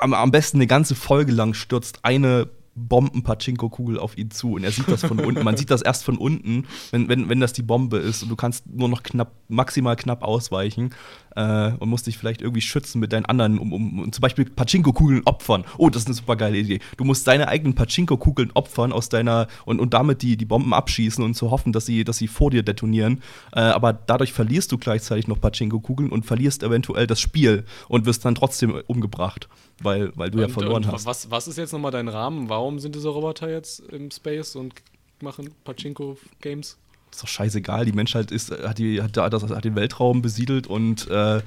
am, 0.00 0.14
am 0.14 0.30
besten 0.30 0.58
eine 0.58 0.66
ganze 0.66 0.94
Folge 0.94 1.32
lang 1.32 1.54
stürzt 1.54 2.00
eine 2.02 2.48
Bomben-Pachinko-Kugel 2.76 3.98
auf 3.98 4.16
ihn 4.16 4.30
zu 4.30 4.52
und 4.52 4.64
er 4.64 4.70
sieht 4.70 4.88
das 4.88 5.00
von 5.00 5.18
unten. 5.18 5.42
Man 5.42 5.56
sieht 5.56 5.70
das 5.70 5.82
erst 5.82 6.04
von 6.04 6.18
unten, 6.18 6.66
wenn, 6.90 7.08
wenn, 7.08 7.28
wenn 7.28 7.40
das 7.40 7.52
die 7.52 7.62
Bombe 7.62 7.98
ist 7.98 8.22
und 8.22 8.28
du 8.28 8.36
kannst 8.36 8.66
nur 8.66 8.88
noch 8.88 9.02
knapp, 9.02 9.32
maximal 9.48 9.96
knapp 9.96 10.22
ausweichen 10.22 10.90
äh, 11.36 11.72
und 11.78 11.88
musst 11.88 12.06
dich 12.06 12.18
vielleicht 12.18 12.42
irgendwie 12.42 12.60
schützen 12.60 12.98
mit 12.98 13.12
deinen 13.12 13.26
anderen, 13.26 13.58
um, 13.58 13.72
um, 13.72 13.98
um 14.00 14.12
zum 14.12 14.20
Beispiel 14.20 14.46
Pachinko-Kugeln 14.46 15.22
opfern. 15.24 15.64
Oh, 15.78 15.88
das 15.90 16.02
ist 16.02 16.08
eine 16.08 16.14
super 16.14 16.34
geile 16.36 16.56
Idee. 16.58 16.80
Du 16.96 17.04
musst 17.04 17.26
deine 17.26 17.48
eigenen 17.48 17.74
Pachinko-Kugeln 17.74 18.50
opfern 18.54 18.92
aus 18.92 19.08
deiner 19.08 19.46
und, 19.64 19.78
und 19.78 19.94
damit 19.94 20.22
die, 20.22 20.36
die 20.36 20.44
Bomben 20.44 20.74
abschießen 20.74 21.22
und 21.22 21.34
zu 21.34 21.50
hoffen, 21.50 21.72
dass 21.72 21.86
sie, 21.86 22.02
dass 22.04 22.18
sie 22.18 22.26
vor 22.28 22.50
dir 22.50 22.62
detonieren. 22.62 23.22
Äh, 23.52 23.60
aber 23.60 23.92
dadurch 23.92 24.32
verlierst 24.32 24.72
du 24.72 24.78
gleichzeitig 24.78 25.28
noch 25.28 25.40
Pachinko-Kugeln 25.40 26.10
und 26.10 26.26
verlierst 26.26 26.62
eventuell 26.62 27.06
das 27.06 27.20
Spiel 27.20 27.64
und 27.88 28.06
wirst 28.06 28.24
dann 28.24 28.34
trotzdem 28.34 28.82
umgebracht, 28.86 29.48
weil, 29.82 30.12
weil 30.16 30.30
du 30.30 30.38
ja 30.38 30.46
Und- 30.46 30.52
verloren 30.52 30.84
und 30.84 30.92
hast. 30.92 31.06
Was, 31.06 31.30
was 31.30 31.46
ist 31.48 31.58
jetzt 31.58 31.72
nochmal 31.72 31.92
dein 31.92 32.08
Rahmen? 32.08 32.48
Warum 32.48 32.78
sind 32.78 32.94
diese 32.94 33.08
Roboter 33.10 33.50
jetzt 33.50 33.80
im 33.80 34.10
Space 34.10 34.56
und 34.56 34.74
machen 35.20 35.50
Pachinko-Games? 35.64 36.78
Ist 37.16 37.22
doch 37.22 37.28
scheißegal, 37.28 37.84
die 37.84 37.93
Menschheit 37.93 38.30
ist, 38.30 38.51
hat, 38.51 38.78
die, 38.78 39.02
hat, 39.02 39.16
hat, 39.16 39.32
hat 39.32 39.64
den 39.64 39.74
Weltraum 39.74 40.22
besiedelt 40.22 40.66
und 40.66 41.09
äh, 41.09 41.38
äh, 41.38 41.43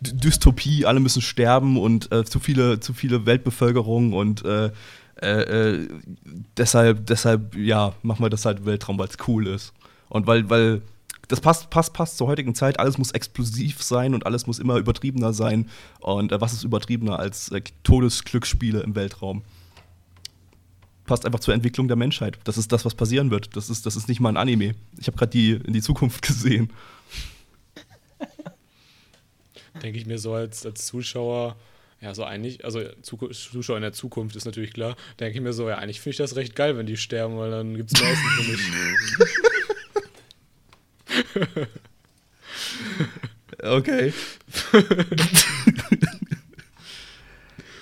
Dystopie, 0.00 0.86
alle 0.86 1.00
müssen 1.00 1.22
sterben 1.22 1.76
und 1.76 2.10
äh, 2.12 2.24
zu, 2.24 2.40
viele, 2.40 2.80
zu 2.80 2.94
viele 2.94 3.26
Weltbevölkerung 3.26 4.12
und 4.12 4.44
äh, 4.44 4.70
äh, 5.20 5.28
äh, 5.28 5.88
deshalb, 6.56 7.06
deshalb, 7.06 7.56
ja, 7.56 7.94
machen 8.02 8.24
wir 8.24 8.30
das 8.30 8.44
halt 8.44 8.64
Weltraum, 8.64 8.98
weil 8.98 9.08
es 9.08 9.16
cool 9.26 9.46
ist. 9.46 9.72
Und 10.08 10.26
weil, 10.26 10.48
weil 10.50 10.82
das 11.28 11.40
passt, 11.40 11.70
passt, 11.70 11.92
passt 11.92 12.18
zur 12.18 12.28
heutigen 12.28 12.54
Zeit, 12.54 12.78
alles 12.78 12.98
muss 12.98 13.10
explosiv 13.10 13.82
sein 13.82 14.14
und 14.14 14.26
alles 14.26 14.46
muss 14.46 14.58
immer 14.58 14.76
übertriebener 14.76 15.32
sein. 15.32 15.68
Und 16.00 16.32
äh, 16.32 16.40
was 16.40 16.52
ist 16.52 16.64
übertriebener 16.64 17.18
als 17.18 17.50
äh, 17.50 17.62
Todesglücksspiele 17.82 18.80
im 18.80 18.94
Weltraum? 18.94 19.42
Passt 21.06 21.24
einfach 21.24 21.40
zur 21.40 21.54
Entwicklung 21.54 21.86
der 21.88 21.96
Menschheit. 21.96 22.38
Das 22.44 22.58
ist 22.58 22.72
das, 22.72 22.84
was 22.84 22.94
passieren 22.94 23.30
wird. 23.30 23.56
Das 23.56 23.70
ist, 23.70 23.86
das 23.86 23.96
ist 23.96 24.08
nicht 24.08 24.20
mal 24.20 24.28
ein 24.30 24.36
Anime. 24.36 24.74
Ich 24.98 25.06
habe 25.06 25.16
gerade 25.16 25.30
die 25.30 25.52
in 25.52 25.72
die 25.72 25.82
Zukunft 25.82 26.22
gesehen. 26.22 26.72
Denke 29.82 29.98
ich 29.98 30.06
mir 30.06 30.18
so 30.18 30.32
als, 30.34 30.64
als 30.66 30.86
Zuschauer, 30.86 31.56
ja, 32.00 32.14
so 32.14 32.24
eigentlich, 32.24 32.64
also 32.64 32.80
Zuku- 33.02 33.30
Zuschauer 33.32 33.76
in 33.76 33.82
der 33.82 33.92
Zukunft 33.92 34.34
ist 34.36 34.44
natürlich 34.46 34.72
klar, 34.72 34.96
denke 35.20 35.36
ich 35.36 35.42
mir 35.42 35.52
so, 35.52 35.68
ja, 35.68 35.76
eigentlich 35.78 36.00
finde 36.00 36.12
ich 36.12 36.16
das 36.18 36.34
recht 36.36 36.56
geil, 36.56 36.76
wenn 36.76 36.86
die 36.86 36.96
sterben, 36.96 37.36
weil 37.38 37.50
dann 37.50 37.74
gibt 37.76 37.92
es 37.94 38.00
mehr 38.00 38.10
Essen 38.10 38.30
für 38.38 38.52
mich. 41.56 41.68
Okay. 43.62 44.12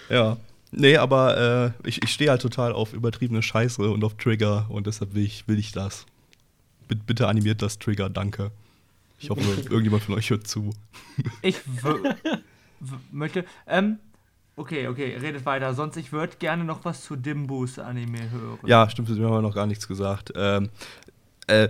ja. 0.09 0.37
Nee, 0.77 0.97
aber 0.97 1.75
äh, 1.85 1.89
ich, 1.89 2.03
ich 2.03 2.11
stehe 2.11 2.31
halt 2.31 2.43
total 2.43 2.73
auf 2.73 2.93
übertriebene 2.93 3.43
Scheiße 3.43 3.91
und 3.91 4.03
auf 4.03 4.17
Trigger 4.17 4.67
und 4.69 4.87
deshalb 4.87 5.15
will 5.15 5.25
ich, 5.25 5.47
will 5.47 5.59
ich 5.59 5.73
das. 5.73 6.07
B 6.89 6.97
bitte 7.07 7.29
animiert 7.29 7.63
das 7.63 7.79
Trigger, 7.79 8.11
danke. 8.11 8.51
Ich 9.19 9.31
hoffe, 9.31 9.41
irgendjemand 9.71 10.03
von 10.03 10.15
euch 10.15 10.31
hört 10.31 10.47
zu. 10.47 10.71
Ich 11.43 11.61
möchte. 13.13 13.45
Ähm, 13.67 13.99
okay, 14.57 14.89
okay, 14.89 15.17
redet 15.17 15.47
weiter. 15.47 15.75
Sonst, 15.75 15.97
ich 15.97 16.13
würde 16.13 16.37
gerne 16.39 16.65
noch 16.65 16.85
was 16.85 17.05
zu 17.05 17.17
Dimbus 17.17 17.79
Anime 17.79 18.31
hören. 18.31 18.59
Ja, 18.67 18.91
stimmt, 18.91 19.09
wir 19.17 19.29
haben 19.29 19.43
noch 19.43 19.55
gar 19.55 19.67
nichts 19.67 19.87
gesagt. 19.87 20.33
Ähm, 20.35 20.71
äh, 21.47 21.69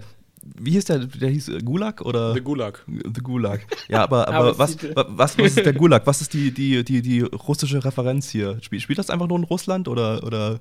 wie 0.58 0.72
hieß 0.72 0.84
der? 0.84 0.98
Der 0.98 1.30
hieß 1.30 1.48
äh, 1.48 1.58
Gulag 1.58 2.00
oder? 2.02 2.34
The 2.34 2.40
Gulag. 2.40 2.84
The 2.86 3.20
Gulag. 3.20 3.66
Ja, 3.88 4.02
aber, 4.02 4.28
Aber 4.34 4.58
was, 4.58 4.76
was, 4.94 5.38
was 5.38 5.56
ist 5.56 5.64
der 5.64 5.72
Gulag? 5.74 6.06
Was 6.06 6.20
ist 6.20 6.34
die, 6.34 6.50
die, 6.52 6.84
die, 6.84 7.02
die 7.02 7.20
russische 7.20 7.84
Referenz 7.84 8.30
hier? 8.30 8.58
Spielt, 8.62 8.82
spielt 8.82 8.98
das 8.98 9.10
einfach 9.10 9.28
nur 9.28 9.38
in 9.38 9.44
Russland 9.44 9.88
oder, 9.88 10.22
oder 10.24 10.60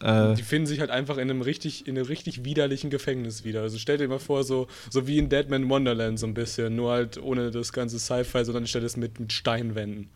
äh, 0.00 0.34
Die 0.34 0.42
finden 0.42 0.66
sich 0.66 0.80
halt 0.80 0.90
einfach 0.90 1.16
in 1.16 1.30
einem 1.30 1.42
richtig, 1.42 1.86
in 1.86 1.96
einem 1.96 2.06
richtig 2.06 2.44
widerlichen 2.44 2.90
Gefängnis 2.90 3.44
wieder. 3.44 3.62
Also 3.62 3.78
stell 3.78 3.98
dir 3.98 4.08
mal 4.08 4.18
vor, 4.18 4.44
so, 4.44 4.66
so 4.90 5.06
wie 5.06 5.18
in 5.18 5.28
Deadman 5.28 5.68
Wonderland 5.68 6.18
so 6.18 6.26
ein 6.26 6.34
bisschen, 6.34 6.74
nur 6.76 6.92
halt 6.92 7.22
ohne 7.22 7.50
das 7.50 7.72
ganze 7.72 7.98
Sci-Fi, 7.98 8.44
sondern 8.44 8.66
statt 8.66 8.82
es 8.82 8.96
mit, 8.96 9.20
mit 9.20 9.32
Steinwänden. 9.32 10.08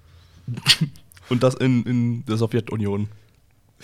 und 1.28 1.42
das 1.42 1.54
in, 1.54 1.84
in 1.84 2.24
der 2.26 2.36
Sowjetunion? 2.36 3.08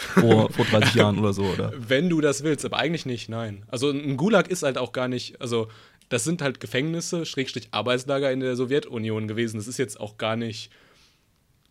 Vor, 0.01 0.51
vor 0.53 0.65
30 0.65 0.95
Jahren 0.95 1.19
oder 1.19 1.33
so, 1.33 1.43
oder? 1.43 1.73
Wenn 1.77 2.09
du 2.09 2.21
das 2.21 2.43
willst, 2.43 2.65
aber 2.65 2.79
eigentlich 2.79 3.07
nicht, 3.07 3.29
nein. 3.29 3.65
Also 3.69 3.91
ein 3.91 4.17
Gulag 4.17 4.49
ist 4.49 4.63
halt 4.63 4.79
auch 4.79 4.93
gar 4.93 5.09
nicht, 5.09 5.41
also 5.41 5.69
das 6.09 6.25
sind 6.25 6.43
halt 6.43 6.61
Gefängnisse, 6.61 7.25
Schrägstrich 7.25 7.69
Arbeitslager 7.71 8.33
in 8.33 8.41
der 8.41 8.57
Sowjetunion 8.57 9.29
gewesen. 9.29 9.59
Das 9.59 9.69
ist 9.69 9.79
jetzt 9.79 10.01
auch 10.01 10.19
gar 10.19 10.37
nicht, 10.37 10.71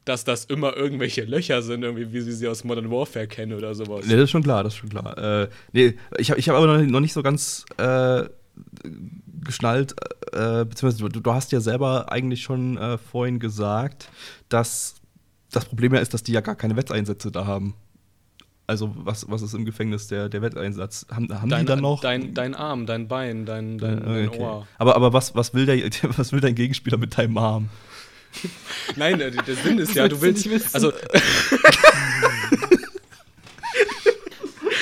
dass 0.05 0.23
das 0.23 0.45
immer 0.45 0.75
irgendwelche 0.75 1.23
Löcher 1.23 1.61
sind, 1.61 1.83
irgendwie, 1.83 2.13
wie 2.13 2.21
sie 2.21 2.31
sie 2.31 2.47
aus 2.47 2.63
Modern 2.63 2.89
Warfare 2.89 3.27
kennen 3.27 3.53
oder 3.53 3.75
sowas. 3.75 4.05
Nee, 4.05 4.13
das 4.13 4.23
ist 4.23 4.31
schon 4.31 4.43
klar, 4.43 4.63
das 4.63 4.73
ist 4.73 4.79
schon 4.79 4.89
klar. 4.89 5.17
Äh, 5.17 5.49
nee, 5.73 5.95
ich 6.17 6.31
habe 6.31 6.39
ich 6.39 6.49
hab 6.49 6.55
aber 6.55 6.77
noch 6.77 6.99
nicht, 6.99 7.13
so 7.13 7.21
ganz 7.21 7.65
äh, 7.77 8.23
geschnallt, 9.43 9.93
äh, 10.31 10.65
beziehungsweise 10.65 11.09
du, 11.09 11.19
du 11.19 11.33
hast 11.33 11.51
ja 11.51 11.59
selber 11.59 12.11
eigentlich 12.11 12.41
schon 12.41 12.77
äh, 12.77 12.97
vorhin 12.97 13.39
gesagt, 13.39 14.09
dass 14.47 14.95
das 15.51 15.65
Problem 15.65 15.93
ja 15.93 15.99
ist, 15.99 16.13
dass 16.13 16.23
die 16.23 16.31
ja 16.31 16.41
gar 16.41 16.55
keine 16.55 16.75
Wetteinsätze 16.77 17.31
da 17.31 17.45
haben. 17.45 17.75
Also, 18.69 18.93
was, 18.95 19.27
was 19.27 19.41
ist 19.41 19.55
im 19.55 19.65
Gefängnis 19.65 20.09
der, 20.09 20.29
der 20.29 20.43
Wetteinsatz? 20.43 21.07
Haben, 21.09 21.27
haben 21.33 21.49
Dein, 21.49 21.61
die 21.61 21.65
dann 21.65 21.81
noch? 21.81 22.01
dein, 22.01 22.35
dein 22.35 22.53
Arm, 22.53 22.85
dein 22.85 23.07
Bein, 23.07 23.43
dein, 23.43 23.79
dein, 23.79 23.99
dein 23.99 24.27
Okay. 24.27 24.39
Ohr. 24.39 24.67
Aber, 24.77 24.95
aber 24.95 25.11
was, 25.11 25.33
was, 25.33 25.55
will 25.55 25.65
der, 25.65 25.79
was 26.17 26.31
will 26.31 26.39
dein 26.39 26.53
Gegenspieler 26.53 26.97
mit 26.97 27.17
deinem 27.17 27.35
Arm? 27.39 27.69
Nein, 28.95 29.17
der, 29.17 29.31
der 29.31 29.55
Sinn 29.55 29.79
ist 29.79 29.95
ja, 29.95 30.07
du 30.07 30.21
willst. 30.21 30.75
Also. 30.75 30.93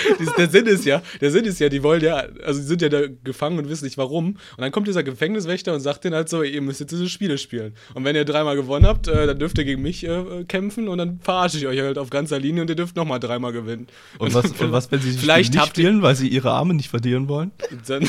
Der 0.38 0.49
Sinn 0.49 0.65
ist 0.65 0.85
ja, 0.85 1.01
der 1.21 1.31
Sinn 1.31 1.45
ist 1.45 1.59
ja, 1.59 1.69
die 1.69 1.84
wollen 1.84 2.01
ja, 2.01 2.25
also 2.43 2.59
die 2.59 2.65
sind 2.65 2.81
ja 2.81 2.89
da 2.89 3.01
gefangen 3.23 3.57
und 3.59 3.69
wissen 3.69 3.85
nicht 3.85 3.97
warum. 3.97 4.27
Und 4.29 4.38
dann 4.59 4.71
kommt 4.71 4.88
dieser 4.88 5.03
Gefängniswächter 5.03 5.73
und 5.73 5.79
sagt 5.81 6.03
denen 6.03 6.15
halt 6.15 6.29
so, 6.29 6.43
ihr 6.43 6.61
müsst 6.61 6.79
jetzt 6.79 6.91
diese 6.91 7.09
Spiele 7.09 7.38
spielen. 7.38 7.73
Und 7.93 8.03
wenn 8.05 8.15
ihr 8.15 8.25
dreimal 8.25 8.55
gewonnen 8.55 8.85
habt, 8.85 9.07
äh, 9.07 9.27
dann 9.27 9.39
dürft 9.39 9.57
ihr 9.57 9.65
gegen 9.65 9.81
mich 9.81 10.05
äh, 10.05 10.43
kämpfen 10.47 10.88
und 10.88 10.97
dann 10.97 11.19
verarsche 11.21 11.57
ich 11.57 11.67
euch 11.67 11.79
halt 11.79 11.97
auf 11.97 12.09
ganzer 12.09 12.39
Linie 12.39 12.61
und 12.61 12.69
ihr 12.69 12.75
dürft 12.75 12.95
nochmal 12.95 13.19
dreimal 13.19 13.51
gewinnen. 13.53 13.88
Und 14.19 14.34
was, 14.34 14.51
und 14.51 14.71
was 14.71 14.91
wenn 14.91 15.01
sie 15.01 15.11
die 15.11 15.17
Vielleicht 15.17 15.53
nicht 15.53 15.61
habt 15.61 15.77
ihr- 15.77 15.84
spielen, 15.85 16.01
weil 16.01 16.15
sie 16.15 16.27
ihre 16.27 16.51
Arme 16.51 16.73
nicht 16.73 16.89
verlieren 16.89 17.27
wollen? 17.27 17.51
dann, 17.88 18.07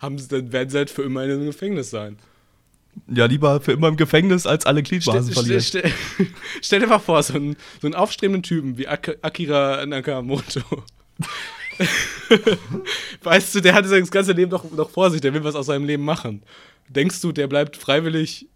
haben 0.00 0.18
sie, 0.18 0.28
dann 0.28 0.52
werden 0.52 0.70
sie 0.70 0.78
halt 0.78 0.90
für 0.90 1.02
immer 1.02 1.24
in 1.24 1.30
einem 1.30 1.46
Gefängnis 1.46 1.90
sein. 1.90 2.16
Ja, 3.06 3.26
lieber 3.26 3.60
für 3.60 3.72
immer 3.72 3.88
im 3.88 3.96
Gefängnis, 3.96 4.46
als 4.46 4.66
alle 4.66 4.82
Gliedmaßen 4.82 5.32
verlieren. 5.32 5.60
stell, 5.60 5.92
stell, 5.92 6.26
stell 6.60 6.80
dir 6.80 6.86
mal 6.86 6.98
vor, 6.98 7.22
so 7.22 7.34
einen, 7.34 7.56
so 7.80 7.86
einen 7.86 7.94
aufstrebenden 7.94 8.42
Typen 8.42 8.78
wie 8.78 8.88
Ak 8.88 9.18
Akira 9.22 9.84
Nakamoto. 9.86 10.60
weißt 13.22 13.54
du, 13.54 13.60
der 13.60 13.74
hat 13.74 13.84
das 13.84 14.10
ganze 14.10 14.32
Leben 14.32 14.50
noch, 14.50 14.70
noch 14.70 14.90
vor 14.90 15.10
sich, 15.10 15.20
der 15.20 15.34
will 15.34 15.44
was 15.44 15.54
aus 15.54 15.66
seinem 15.66 15.84
Leben 15.84 16.04
machen. 16.04 16.42
Denkst 16.88 17.20
du, 17.20 17.32
der 17.32 17.46
bleibt 17.46 17.76
freiwillig 17.76 18.48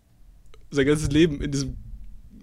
sein 0.71 0.87
ganzes 0.87 1.11
Leben 1.11 1.41
in 1.41 1.51
diesem, 1.51 1.77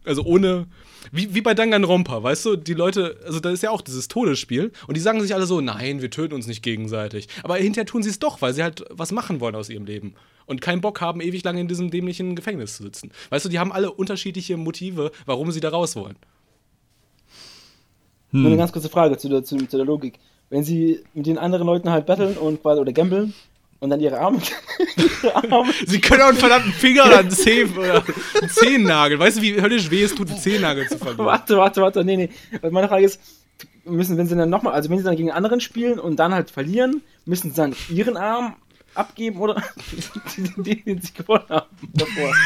also 0.06 0.24
ohne, 0.24 0.68
wie, 1.12 1.34
wie 1.34 1.42
bei 1.42 1.54
Danganronpa, 1.54 2.22
weißt 2.22 2.46
du, 2.46 2.56
die 2.56 2.74
Leute, 2.74 3.20
also 3.26 3.40
da 3.40 3.50
ist 3.50 3.64
ja 3.64 3.72
auch 3.72 3.82
dieses 3.82 4.08
Todesspiel 4.08 4.72
und 4.88 4.96
die 4.96 5.02
sagen 5.02 5.22
sich 5.22 5.34
alle 5.34 5.46
so, 5.46 5.62
nein, 5.62 6.02
wir 6.02 6.12
töten 6.12 6.34
uns 6.34 6.48
nicht 6.48 6.62
gegenseitig. 6.62 7.28
Aber 7.44 7.58
hinterher 7.58 7.86
tun 7.86 8.04
sie 8.04 8.10
es 8.10 8.20
doch, 8.20 8.42
weil 8.42 8.54
sie 8.54 8.64
halt 8.64 8.86
was 8.90 9.12
machen 9.12 9.40
wollen 9.40 9.56
aus 9.56 9.70
ihrem 9.70 9.86
Leben 9.86 10.14
und 10.50 10.62
keinen 10.62 10.82
Bock 10.82 11.00
haben, 11.00 11.22
ewig 11.22 11.44
lange 11.44 11.62
in 11.62 11.68
diesem 11.68 11.92
dämlichen 11.92 12.36
Gefängnis 12.36 12.76
zu 12.76 12.84
sitzen. 12.84 13.12
Weißt 13.30 13.46
du, 13.46 13.50
die 13.50 13.60
haben 13.60 13.72
alle 13.72 13.92
unterschiedliche 13.92 14.58
Motive, 14.58 15.12
warum 15.26 15.52
sie 15.52 15.60
da 15.60 15.70
raus 15.70 15.96
wollen. 15.96 16.16
Nur 18.32 18.46
eine 18.46 18.54
Hm. 18.54 18.58
ganz 18.58 18.72
kurze 18.72 18.90
Frage 18.90 19.18
zu 19.18 19.30
der, 19.30 19.44
zu, 19.44 19.58
zu 19.58 19.78
der 19.78 19.86
Logik. 19.86 20.20
Wenn 20.50 20.64
sie 20.64 21.04
mit 21.14 21.28
den 21.28 21.38
anderen 21.38 21.68
Leuten 21.68 21.92
halt 21.92 22.08
battlen 22.08 22.36
und 22.36 22.66
oder 22.66 22.92
gambeln 22.92 23.34
und 23.80 23.92
dann 23.92 24.00
ihre 24.00 24.20
Arme, 24.20 24.40
ihre 24.98 25.36
Arme 25.36 25.72
Sie 25.86 26.02
können 26.02 26.22
auch 26.24 26.30
einen 26.30 26.38
verdammten 26.38 26.72
Finger 26.74 27.06
oder 27.06 27.20
einen 27.20 27.32
Zeh 27.32 27.66
oder 27.66 28.04
einen 28.04 28.50
Zehennagel. 28.50 29.20
Weißt 29.20 29.38
du, 29.38 29.42
wie 29.44 29.62
höllisch 29.62 29.92
weh 29.92 30.02
es 30.04 30.16
tut, 30.16 30.30
einen 30.30 30.40
Zehennagel 30.40 30.88
zu 30.88 30.98
verlieren? 30.98 31.26
Warte, 31.26 31.58
warte, 31.58 31.82
warte, 31.82 32.04
nee, 32.04 32.18
nee. 32.18 32.30
Meine 32.72 32.88
Frage 32.88 33.06
ist, 33.06 33.22
müssen, 33.86 34.18
wenn 34.18 34.28
sie 34.28 34.36
dann 34.36 34.50
nochmal, 34.50 34.74
also 34.74 34.90
wenn 34.90 34.98
sie 34.98 35.04
dann 35.04 35.16
gegen 35.16 35.32
anderen 35.32 35.62
spielen 35.62 36.00
und 36.00 36.18
dann 36.18 36.34
halt 36.34 36.50
verlieren, 36.50 37.02
müssen 37.26 37.52
sie 37.52 37.56
dann 37.58 37.76
ihren 37.90 38.18
Arm 38.18 38.56
abgeben 39.00 39.40
oder 39.40 39.62
den, 40.38 40.64
den, 40.64 40.84
den 40.86 41.02
sie 41.02 41.14
gewonnen 41.14 41.46
haben 41.50 41.68
davor. 41.94 42.34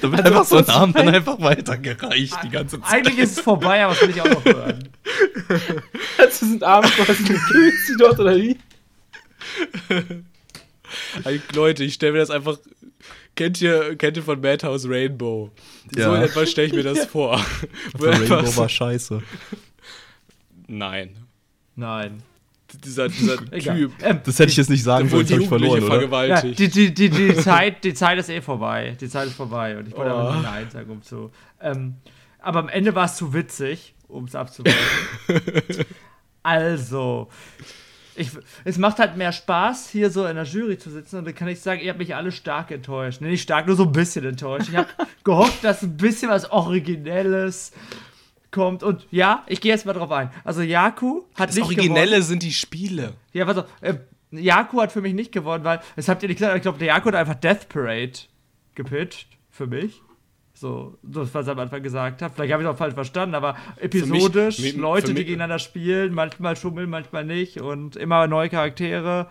Da 0.00 0.10
wird 0.10 0.22
Also, 0.22 0.32
einfach 0.34 0.44
so 0.44 0.56
ein 0.56 0.68
Arm 0.68 0.92
dann 0.92 1.08
einfach 1.08 1.40
weitergereicht 1.40 2.36
die 2.42 2.48
ganze 2.50 2.80
Zeit. 2.80 2.92
Eigentlich 2.92 3.18
ist 3.18 3.32
es 3.38 3.40
vorbei, 3.40 3.84
aber 3.84 3.92
das 3.94 4.02
will 4.02 4.10
ich 4.10 4.20
auch 4.20 4.28
noch 4.28 4.44
hören. 4.44 4.88
Also 6.18 6.46
sind 6.46 6.62
Arme 6.64 6.88
quasi 6.88 7.22
gekühlt 7.22 7.74
sie 7.86 7.96
dort 7.98 8.18
oder 8.18 8.36
wie? 8.36 8.58
Leute, 11.54 11.84
ich 11.84 11.94
stelle 11.94 12.12
mir 12.12 12.18
das 12.18 12.30
einfach. 12.30 12.58
Kennt 13.36 13.60
ihr, 13.60 13.96
kennt 13.96 14.16
ihr 14.16 14.22
von 14.22 14.40
Madhouse 14.40 14.88
Rainbow? 14.88 15.50
So 15.92 16.00
Ja. 16.00 16.16
in 16.16 16.22
etwa 16.22 16.46
stelle 16.46 16.68
ich 16.68 16.72
mir 16.74 16.82
das 16.82 17.06
vor. 17.06 17.44
Rainbow 17.98 18.56
war 18.56 18.68
scheiße. 18.68 19.22
Nein. 20.66 21.16
Nein. 21.76 22.22
Dieser, 22.82 23.08
dieser. 23.08 23.36
Typ, 23.50 23.92
Ähm, 24.02 24.20
Das 24.24 24.38
hätte 24.38 24.50
ich 24.50 24.56
jetzt 24.56 24.70
nicht 24.70 24.82
sagen 24.84 25.08
sollen, 25.08 25.22
das 25.22 25.28
die 25.28 25.34
habe 25.34 25.42
ich 25.42 25.48
verloren, 25.48 25.82
oder? 25.82 26.26
ja, 26.26 26.40
die, 26.42 26.68
die, 26.68 26.94
die, 26.94 27.10
die, 27.10 27.34
Zeit, 27.36 27.84
die 27.84 27.94
Zeit 27.94 28.18
ist 28.18 28.28
eh 28.30 28.40
vorbei. 28.40 28.96
Die 29.00 29.08
Zeit 29.08 29.26
ist 29.28 29.34
vorbei 29.36 29.76
und 29.78 29.88
ich 29.88 29.96
wollte 29.96 30.12
Oh. 30.14 30.18
einfach 30.18 30.34
nur 30.34 30.42
Nein 30.42 30.70
sagen, 30.70 30.90
um 30.90 31.02
zu. 31.02 31.30
Ähm, 31.60 31.96
aber 32.40 32.58
am 32.60 32.68
Ende 32.68 32.94
war 32.94 33.04
es 33.06 33.16
zu 33.16 33.32
witzig, 33.34 33.94
um 34.08 34.24
es 34.24 34.34
abzuwarten. 34.34 34.78
also, 36.42 37.28
ich, 38.16 38.30
es 38.64 38.78
macht 38.78 38.98
halt 38.98 39.16
mehr 39.16 39.32
Spaß, 39.32 39.88
hier 39.90 40.10
so 40.10 40.26
in 40.26 40.36
der 40.36 40.44
Jury 40.44 40.78
zu 40.78 40.90
sitzen 40.90 41.16
und 41.18 41.24
dann 41.26 41.34
kann 41.34 41.48
ich 41.48 41.60
sagen, 41.60 41.80
ihr 41.80 41.90
habt 41.90 41.98
mich 41.98 42.14
alle 42.14 42.32
stark 42.32 42.70
enttäuscht. 42.70 43.20
Nee, 43.20 43.30
nicht 43.30 43.42
stark, 43.42 43.66
nur 43.66 43.76
so 43.76 43.84
ein 43.84 43.92
bisschen 43.92 44.24
enttäuscht. 44.24 44.68
Ich 44.68 44.76
habe 44.76 44.88
gehofft, 45.24 45.64
dass 45.64 45.82
ein 45.82 45.96
bisschen 45.96 46.28
was 46.30 46.50
Originelles 46.50 47.72
kommt 48.54 48.82
und 48.82 49.06
ja, 49.10 49.42
ich 49.46 49.60
gehe 49.60 49.72
jetzt 49.72 49.84
mal 49.84 49.92
drauf 49.92 50.10
ein. 50.10 50.30
Also 50.44 50.62
Yaku 50.62 51.22
hat 51.34 51.50
das 51.50 51.56
nicht 51.56 51.64
Originelle 51.66 52.06
gewonnen. 52.06 52.22
sind 52.22 52.42
die 52.42 52.52
Spiele. 52.52 53.12
Ja, 53.34 53.46
warte. 53.46 53.66
Äh, 53.82 53.94
Yaku 54.30 54.80
hat 54.80 54.90
für 54.92 55.02
mich 55.02 55.12
nicht 55.14 55.30
gewonnen, 55.32 55.64
weil, 55.64 55.80
das 55.96 56.08
habt 56.08 56.22
ihr 56.22 56.28
nicht 56.28 56.38
gesagt, 56.38 56.56
ich 56.56 56.62
glaube, 56.62 56.78
der 56.78 56.88
Yaku 56.88 57.08
hat 57.08 57.14
einfach 57.16 57.34
Death 57.34 57.68
Parade 57.68 58.12
gepitcht. 58.74 59.28
Für 59.50 59.66
mich. 59.66 60.00
So, 60.54 60.96
das, 61.02 61.34
was 61.34 61.46
er 61.46 61.52
am 61.52 61.58
Anfang 61.60 61.82
gesagt 61.82 62.22
hat. 62.22 62.32
Vielleicht 62.34 62.52
habe 62.52 62.62
ich 62.62 62.68
es 62.68 62.74
auch 62.74 62.78
falsch 62.78 62.94
verstanden, 62.94 63.34
aber 63.34 63.56
episodisch, 63.80 64.58
mich- 64.60 64.76
Leute, 64.76 65.08
die 65.14 65.24
gegeneinander 65.24 65.58
spielen, 65.58 66.14
manchmal 66.14 66.56
schummeln, 66.56 66.88
manchmal 66.90 67.24
nicht 67.24 67.60
und 67.60 67.96
immer 67.96 68.26
neue 68.26 68.48
Charaktere. 68.48 69.28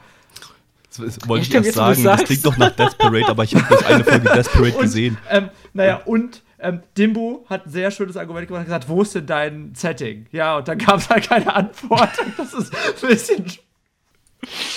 Das 0.97 1.27
wollte 1.27 1.47
ich 1.47 1.53
erst 1.55 1.73
sagen, 1.73 2.03
das 2.03 2.23
klingt 2.25 2.45
doch 2.45 2.55
nach 2.57 2.71
Desperate, 2.71 3.27
aber 3.27 3.43
ich 3.45 3.55
habe 3.55 3.65
bloß 3.65 3.83
eine 3.85 4.03
Folge 4.03 4.29
Desperate 4.35 4.75
Und, 4.75 4.81
gesehen. 4.83 5.17
Ähm, 5.31 5.49
naja, 5.73 6.01
und 6.05 6.42
ähm, 6.63 6.81
Dimbo 6.97 7.45
hat 7.49 7.65
ein 7.65 7.69
sehr 7.69 7.91
schönes 7.91 8.17
Argument 8.17 8.47
gemacht 8.47 8.61
und 8.61 8.65
gesagt, 8.65 8.89
wo 8.89 9.01
ist 9.01 9.15
denn 9.15 9.25
dein 9.25 9.75
Setting? 9.75 10.27
Ja, 10.31 10.57
und 10.57 10.67
dann 10.67 10.77
gab 10.77 10.97
es 10.97 11.09
halt 11.09 11.27
keine 11.27 11.53
Antwort. 11.53 12.09
Das 12.37 12.53
ist 12.53 12.73
ein 13.03 13.09
bisschen. 13.09 13.45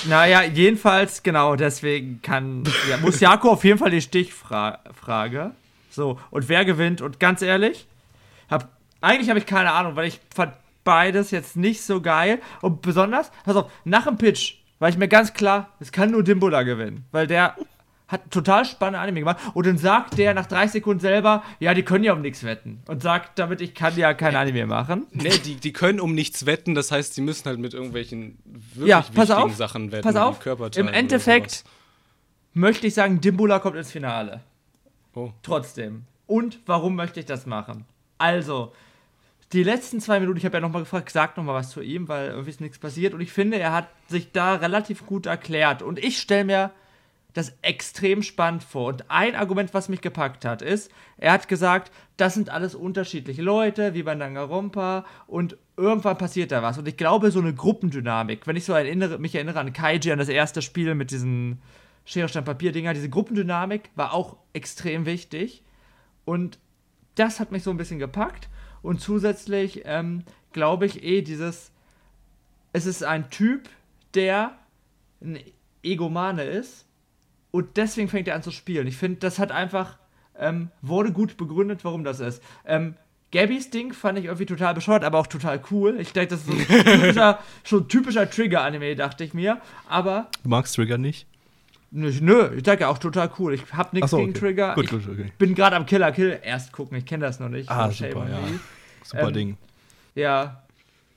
Naja, 0.09 0.43
jedenfalls, 0.43 1.23
genau, 1.23 1.57
deswegen 1.57 2.21
kann, 2.23 2.65
ja, 2.89 2.99
muss 2.99 3.21
Jako 3.21 3.51
auf 3.51 3.65
jeden 3.65 3.79
Fall 3.79 3.91
die 3.91 4.01
Stichfrage. 4.01 5.53
So, 5.91 6.21
und 6.31 6.49
wer 6.49 6.65
gewinnt? 6.65 7.01
Und 7.01 7.19
ganz 7.19 7.43
ehrlich, 7.43 7.87
hab, 8.51 8.69
eigentlich 9.01 9.29
habe 9.29 9.39
ich 9.39 9.47
keine 9.47 9.73
Ahnung, 9.73 9.97
weil 9.97 10.07
ich 10.07 10.21
fand 10.35 10.53
beides 10.85 11.31
jetzt 11.31 11.57
nicht 11.57 11.83
so 11.83 12.01
geil. 12.01 12.41
Und 12.61 12.83
besonders, 12.83 13.31
pass 13.45 13.57
auf, 13.57 13.71
nach 13.85 14.07
dem 14.07 14.19
Pitch 14.19 14.57
war 14.79 14.89
ich 14.89 14.99
mir 14.99 15.09
ganz 15.09 15.33
klar, 15.33 15.71
es 15.81 15.91
kann 15.91 16.11
nur 16.11 16.23
Dimbo 16.23 16.51
da 16.51 16.63
gewinnen. 16.63 17.07
Weil 17.11 17.27
der 17.27 17.57
hat 18.09 18.31
total 18.31 18.65
spannende 18.65 19.01
Anime 19.01 19.21
gemacht. 19.21 19.39
Und 19.55 19.67
dann 19.67 19.79
sagt 19.79 20.17
der 20.19 20.33
nach 20.35 20.47
30 20.47 20.73
Sekunden 20.73 21.01
selber, 21.01 21.43
ja, 21.59 21.75
die 21.75 21.83
können 21.83 22.05
ja 22.05 22.13
um 22.13 22.21
nichts 22.21 22.45
wetten. 22.45 22.81
Und 22.87 23.03
sagt 23.03 23.39
damit, 23.39 23.61
ich 23.61 23.75
kann 23.75 23.97
ja 23.97 24.15
kein 24.15 24.37
Anime 24.37 24.67
machen. 24.67 25.07
Nee, 25.13 25.39
die, 25.45 25.57
die 25.57 25.73
können 25.73 25.99
um 26.01 26.15
nichts 26.15 26.47
wetten, 26.47 26.75
das 26.75 26.93
heißt, 26.93 27.15
sie 27.15 27.21
müssen 27.21 27.47
halt 27.47 27.59
mit 27.59 27.75
irgendwelchen 27.75 28.39
wirklich 28.45 28.89
Ja, 28.89 29.01
pass 29.01 29.29
wichtigen 29.29 29.51
auf, 29.51 29.57
Sachen 29.57 29.93
wetten. 29.93 30.03
pass 30.05 30.17
auf, 30.17 30.39
im 30.77 30.89
Endeffekt 30.89 31.65
möchte 32.55 32.87
ich 32.87 32.95
sagen, 32.95 33.21
Dimbula 33.21 33.59
kommt 33.59 33.77
ins 33.77 33.91
Finale. 33.91 34.41
Oh. 35.15 35.31
Trotzdem. 35.43 36.05
Und 36.27 36.61
warum 36.67 36.95
möchte 36.95 37.21
ich 37.21 37.27
das 37.27 37.47
machen? 37.47 37.87
Also, 38.19 38.73
die 39.53 39.63
letzten 39.63 40.01
zwei 40.01 40.21
Minuten, 40.21 40.39
ich 40.39 40.45
habe 40.45 40.57
ja 40.57 40.61
nochmal 40.61 40.83
gefragt, 40.83 41.11
sag 41.11 41.37
nochmal 41.37 41.55
was 41.55 41.71
zu 41.71 41.81
ihm, 41.81 42.09
weil 42.09 42.29
irgendwie 42.29 42.51
ist 42.51 42.61
nichts 42.61 42.79
passiert. 42.79 43.15
Und 43.15 43.21
ich 43.21 43.33
finde, 43.33 43.59
er 43.59 43.73
hat 43.73 43.89
sich 44.09 44.33
da 44.33 44.55
relativ 44.55 45.07
gut 45.07 45.27
erklärt. 45.27 45.83
Und 45.83 45.99
ich 45.99 46.19
stelle 46.19 46.45
mir 46.45 46.71
das 47.37 47.53
extrem 47.61 48.23
spannend 48.23 48.63
vor. 48.63 48.87
Und 48.87 49.11
ein 49.11 49.35
Argument, 49.35 49.75
was 49.75 49.91
mich 49.91 50.01
gepackt 50.01 50.47
hat, 50.47 50.63
ist, 50.63 50.91
er 51.19 51.33
hat 51.33 51.49
gesagt, 51.49 51.93
das 52.17 52.33
sind 52.33 52.49
alles 52.49 52.75
unterschiedliche 52.75 53.43
Leute, 53.43 53.93
wie 53.93 54.03
bei 54.03 54.15
Danganronpa, 54.15 55.05
und 55.27 55.59
irgendwann 55.77 56.17
passiert 56.17 56.51
da 56.51 56.63
was. 56.63 56.79
Und 56.79 56.89
ich 56.89 56.97
glaube, 56.97 57.31
so 57.31 57.41
eine 57.41 57.53
Gruppendynamik, 57.53 58.47
wenn 58.47 58.57
ich 58.57 58.65
so 58.65 58.73
erinnere, 58.73 59.19
mich 59.19 59.35
erinnere 59.35 59.61
an 59.61 59.75
Kaiji, 59.75 60.13
an 60.13 60.19
das 60.19 60.31
erste 60.31 60.63
Spiel 60.63 60.95
mit 60.95 61.11
diesen 61.11 61.61
Schere, 62.07 62.29
Stein, 62.29 62.45
Papier-Dinger, 62.45 62.95
diese 62.95 63.11
Gruppendynamik 63.11 63.91
war 63.97 64.15
auch 64.15 64.39
extrem 64.55 65.05
wichtig. 65.05 65.63
Und 66.25 66.59
das 67.17 67.39
hat 67.39 67.53
mich 67.53 67.63
so 67.63 67.71
ein 67.71 67.77
bisschen 67.77 67.99
gepackt. 67.99 68.49
Und 68.81 69.03
zusätzlich 69.03 69.83
ähm, 69.85 70.25
glaube 70.53 70.87
ich 70.87 71.05
eh 71.05 71.21
dieses, 71.21 71.71
es 72.73 72.87
ist 72.87 73.05
ein 73.05 73.29
Typ, 73.29 73.69
der 74.15 74.57
ein 75.21 75.39
Egomane 75.83 76.45
ist 76.45 76.86
und 77.57 77.79
deswegen 77.79 78.09
fängt 78.09 78.29
er 78.29 78.35
an 78.35 78.43
zu 78.43 78.51
spielen. 78.51 78.87
Ich 78.87 78.99
finde, 78.99 79.19
das 79.21 79.39
hat 79.39 79.51
einfach, 79.51 79.97
ähm, 80.39 80.71
wurde 80.83 81.11
gut 81.11 81.39
begründet, 81.39 81.85
warum 81.85 82.05
das 82.05 82.21
ist. 82.21 82.43
Ähm, 82.67 82.97
Gabbys 83.31 83.71
Ding 83.71 83.95
fand 83.95 84.19
ich 84.19 84.27
irgendwie 84.27 84.45
total 84.45 84.75
bescheuert, 84.75 85.05
aber 85.05 85.19
auch 85.19 85.27
total 85.27 85.59
cool. 85.71 85.97
Ich 85.99 86.13
denke, 86.13 86.35
das 86.35 86.41
ist 86.41 86.47
so 86.49 86.53
ein 86.53 86.85
typischer, 86.85 87.39
schon 87.65 87.89
typischer 87.89 88.29
Trigger-Anime, 88.29 88.95
dachte 88.95 89.25
ich 89.25 89.33
mir. 89.33 89.59
Aber, 89.89 90.27
Du 90.43 90.51
magst 90.51 90.75
Trigger 90.77 90.99
nicht? 90.99 91.27
nö, 91.91 92.13
nö 92.21 92.51
ich 92.57 92.63
denke 92.63 92.89
auch 92.89 92.99
total 92.99 93.31
cool. 93.39 93.55
Ich 93.55 93.73
habe 93.73 93.89
nichts 93.93 94.05
Achso, 94.13 94.19
gegen 94.19 94.33
okay. 94.33 94.41
Trigger. 94.41 94.75
Gut, 94.75 94.85
ich 94.85 94.91
gut, 94.91 95.09
okay. 95.09 95.33
bin 95.39 95.55
gerade 95.55 95.77
am 95.77 95.87
Killer 95.87 96.13
Kill 96.13 96.39
erst 96.43 96.73
gucken. 96.73 96.99
Ich 96.99 97.07
kenne 97.07 97.25
das 97.25 97.41
noch 97.41 97.49
nicht. 97.49 97.71
Ah, 97.71 97.91
super, 97.91 98.29
ja. 98.29 98.39
Super 99.03 99.29
Ähm, 99.29 99.33
Ding. 99.33 99.57
Ja. 100.15 100.63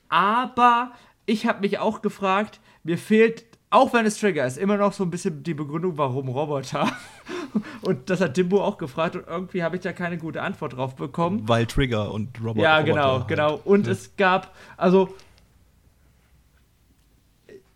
Aber 0.07 0.93
ich 1.25 1.45
habe 1.45 1.59
mich 1.59 1.79
auch 1.79 2.01
gefragt, 2.01 2.61
mir 2.85 2.97
fehlt, 2.97 3.43
auch 3.71 3.93
wenn 3.93 4.05
es 4.05 4.19
Trigger 4.19 4.45
ist, 4.45 4.57
immer 4.57 4.77
noch 4.77 4.93
so 4.93 5.03
ein 5.03 5.11
bisschen 5.11 5.43
die 5.43 5.53
Begründung, 5.53 5.97
warum 5.97 6.29
Roboter. 6.29 6.91
Und 7.81 8.09
das 8.09 8.21
hat 8.21 8.35
Dimbo 8.35 8.63
auch 8.63 8.77
gefragt 8.77 9.15
und 9.15 9.25
irgendwie 9.27 9.63
habe 9.63 9.75
ich 9.75 9.81
da 9.81 9.91
keine 9.91 10.19
gute 10.19 10.43
Antwort 10.43 10.77
drauf 10.77 10.95
bekommen. 10.95 11.47
Weil 11.47 11.65
Trigger 11.65 12.13
und 12.13 12.39
Robot. 12.39 12.61
ja, 12.61 12.77
Roboter 12.77 12.93
genau, 12.93 13.13
halt. 13.13 13.27
genau. 13.27 13.61
Und 13.63 13.87
es 13.87 14.15
gab, 14.17 14.53
also, 14.77 15.15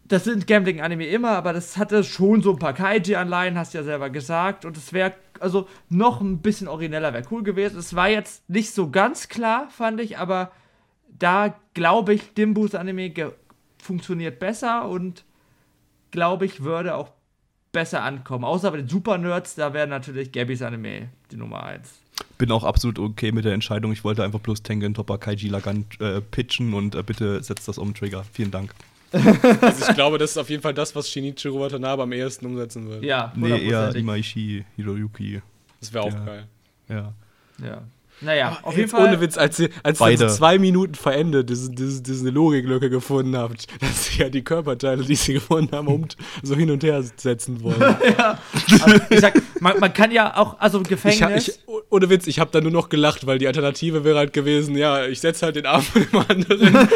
das 0.06 0.26
sind 0.26 0.46
Gambling-Anime 0.46 1.08
immer, 1.08 1.32
aber 1.32 1.54
das 1.54 1.78
hatte 1.78 2.04
schon 2.04 2.44
so 2.44 2.52
ein 2.52 2.60
paar 2.60 2.74
Kaiji-Anleihen, 2.74 3.58
hast 3.58 3.74
du 3.74 3.80
ja 3.80 3.84
selber 3.84 4.12
gesagt. 4.12 4.64
Und 4.64 4.78
es 4.78 4.94
wäre, 4.94 5.14
also, 5.40 5.68
noch 5.90 6.22
ein 6.22 6.40
bisschen 6.40 6.68
origineller 6.68 7.14
wäre 7.14 7.24
cool 7.32 7.42
gewesen. 7.42 7.80
Es 7.80 7.96
war 7.96 8.10
jetzt 8.10 8.48
nicht 8.48 8.74
so 8.74 8.92
ganz 8.92 9.28
klar, 9.28 9.70
fand 9.72 10.02
ich, 10.02 10.20
aber 10.20 10.52
da 11.08 11.56
glaube 11.74 12.14
ich, 12.14 12.36
Dimbus 12.36 12.76
Anime 12.76 13.12
funktioniert 13.80 14.38
besser 14.38 14.88
und 14.88 15.24
glaube 16.14 16.46
ich, 16.46 16.64
würde 16.64 16.96
auch 16.96 17.10
besser 17.74 18.04
ankommen. 18.04 18.46
Außer 18.46 18.72
bei 18.72 18.78
den 18.78 18.88
Super-Nerds, 18.88 19.56
da 19.56 19.74
wäre 19.74 19.88
natürlich 19.88 20.32
Gabbys 20.32 20.62
Anime 20.62 21.10
die 21.32 21.36
Nummer 21.36 21.64
1. 21.64 22.00
Bin 22.38 22.52
auch 22.52 22.64
absolut 22.64 23.00
okay 23.00 23.32
mit 23.32 23.44
der 23.46 23.54
Entscheidung. 23.54 23.92
Ich 23.92 24.04
wollte 24.04 24.24
einfach 24.24 24.40
bloß 24.40 24.62
Tengen 24.64 24.94
Topper 24.94 25.18
Kaiji 25.18 25.50
Lagan 25.50 25.86
äh, 26.00 26.22
pitchen 26.22 26.74
und 26.76 26.94
äh, 26.96 27.02
bitte 27.04 27.42
setzt 27.44 27.68
das 27.68 27.78
um, 27.80 27.94
Trigger. 27.94 28.24
Vielen 28.32 28.52
Dank. 28.52 28.74
Also 29.62 29.90
ich 29.90 29.96
glaube, 29.96 30.18
das 30.18 30.32
ist 30.32 30.38
auf 30.38 30.50
jeden 30.50 30.64
Fall 30.64 30.74
das, 30.74 30.96
was 30.96 31.08
Shinichiro 31.10 31.60
Watanabe 31.60 32.02
am 32.04 32.12
ehesten 32.14 32.48
umsetzen 32.48 32.90
wird. 32.90 33.04
Ja, 33.04 33.32
Nee, 33.36 33.68
eher. 33.68 33.96
Imaishi 33.96 34.66
Hiroyuki. 34.76 35.42
Das 35.80 35.94
wäre 35.94 36.04
auch 36.06 36.14
Ja. 36.14 36.26
geil. 36.26 36.48
Ja. 36.90 37.14
Ja. 37.64 37.82
Naja, 38.22 38.58
auf 38.62 38.78
jeden 38.78 38.90
Fall. 38.90 39.08
ohne 39.08 39.20
Witz, 39.22 39.38
als 39.38 39.60
ihr, 39.60 39.70
als 39.84 40.00
ihr 40.00 40.18
so 40.18 40.28
zwei 40.28 40.58
Minuten 40.58 40.96
vor 40.96 41.12
Ende 41.14 41.44
diese, 41.44 41.72
diese, 41.72 42.02
diese 42.02 42.30
Logiklücke 42.30 42.90
gefunden 42.90 43.36
habt, 43.38 43.68
dass 43.82 44.12
ihr 44.18 44.26
ja 44.26 44.30
die 44.30 44.44
Körperteile, 44.44 45.04
die 45.04 45.16
sie 45.16 45.34
gefunden 45.34 45.76
haben, 45.76 45.88
um 45.88 46.06
so 46.44 46.56
hin 46.56 46.72
und 46.72 46.84
her 46.84 47.04
setzen 47.18 47.62
wollen. 47.64 47.76
Also, 48.84 49.00
ich 49.10 49.20
sag, 49.20 49.34
man, 49.60 49.80
man 49.80 49.94
kann 49.94 50.12
ja 50.12 50.36
auch, 50.38 50.60
also 50.60 50.82
Ich, 50.82 50.88
Gefängnis. 50.90 51.22
hab- 51.22 51.38
ich, 51.38 51.60
ohne 51.90 52.10
Witz, 52.10 52.28
ich 52.28 52.40
habe 52.40 52.52
da 52.52 52.62
nur 52.62 52.72
noch 52.72 52.90
gelacht, 52.90 53.26
weil 53.26 53.38
die 53.38 53.48
Alternative 53.48 54.04
wäre 54.04 54.18
halt 54.18 54.34
gewesen, 54.34 54.76
ja, 54.78 55.06
ich 55.06 55.20
setze 55.20 55.46
halt 55.46 55.56
den 55.56 55.66
Arm 55.66 55.82
von 55.82 56.02
dem 56.06 56.20
anderen. 56.28 56.90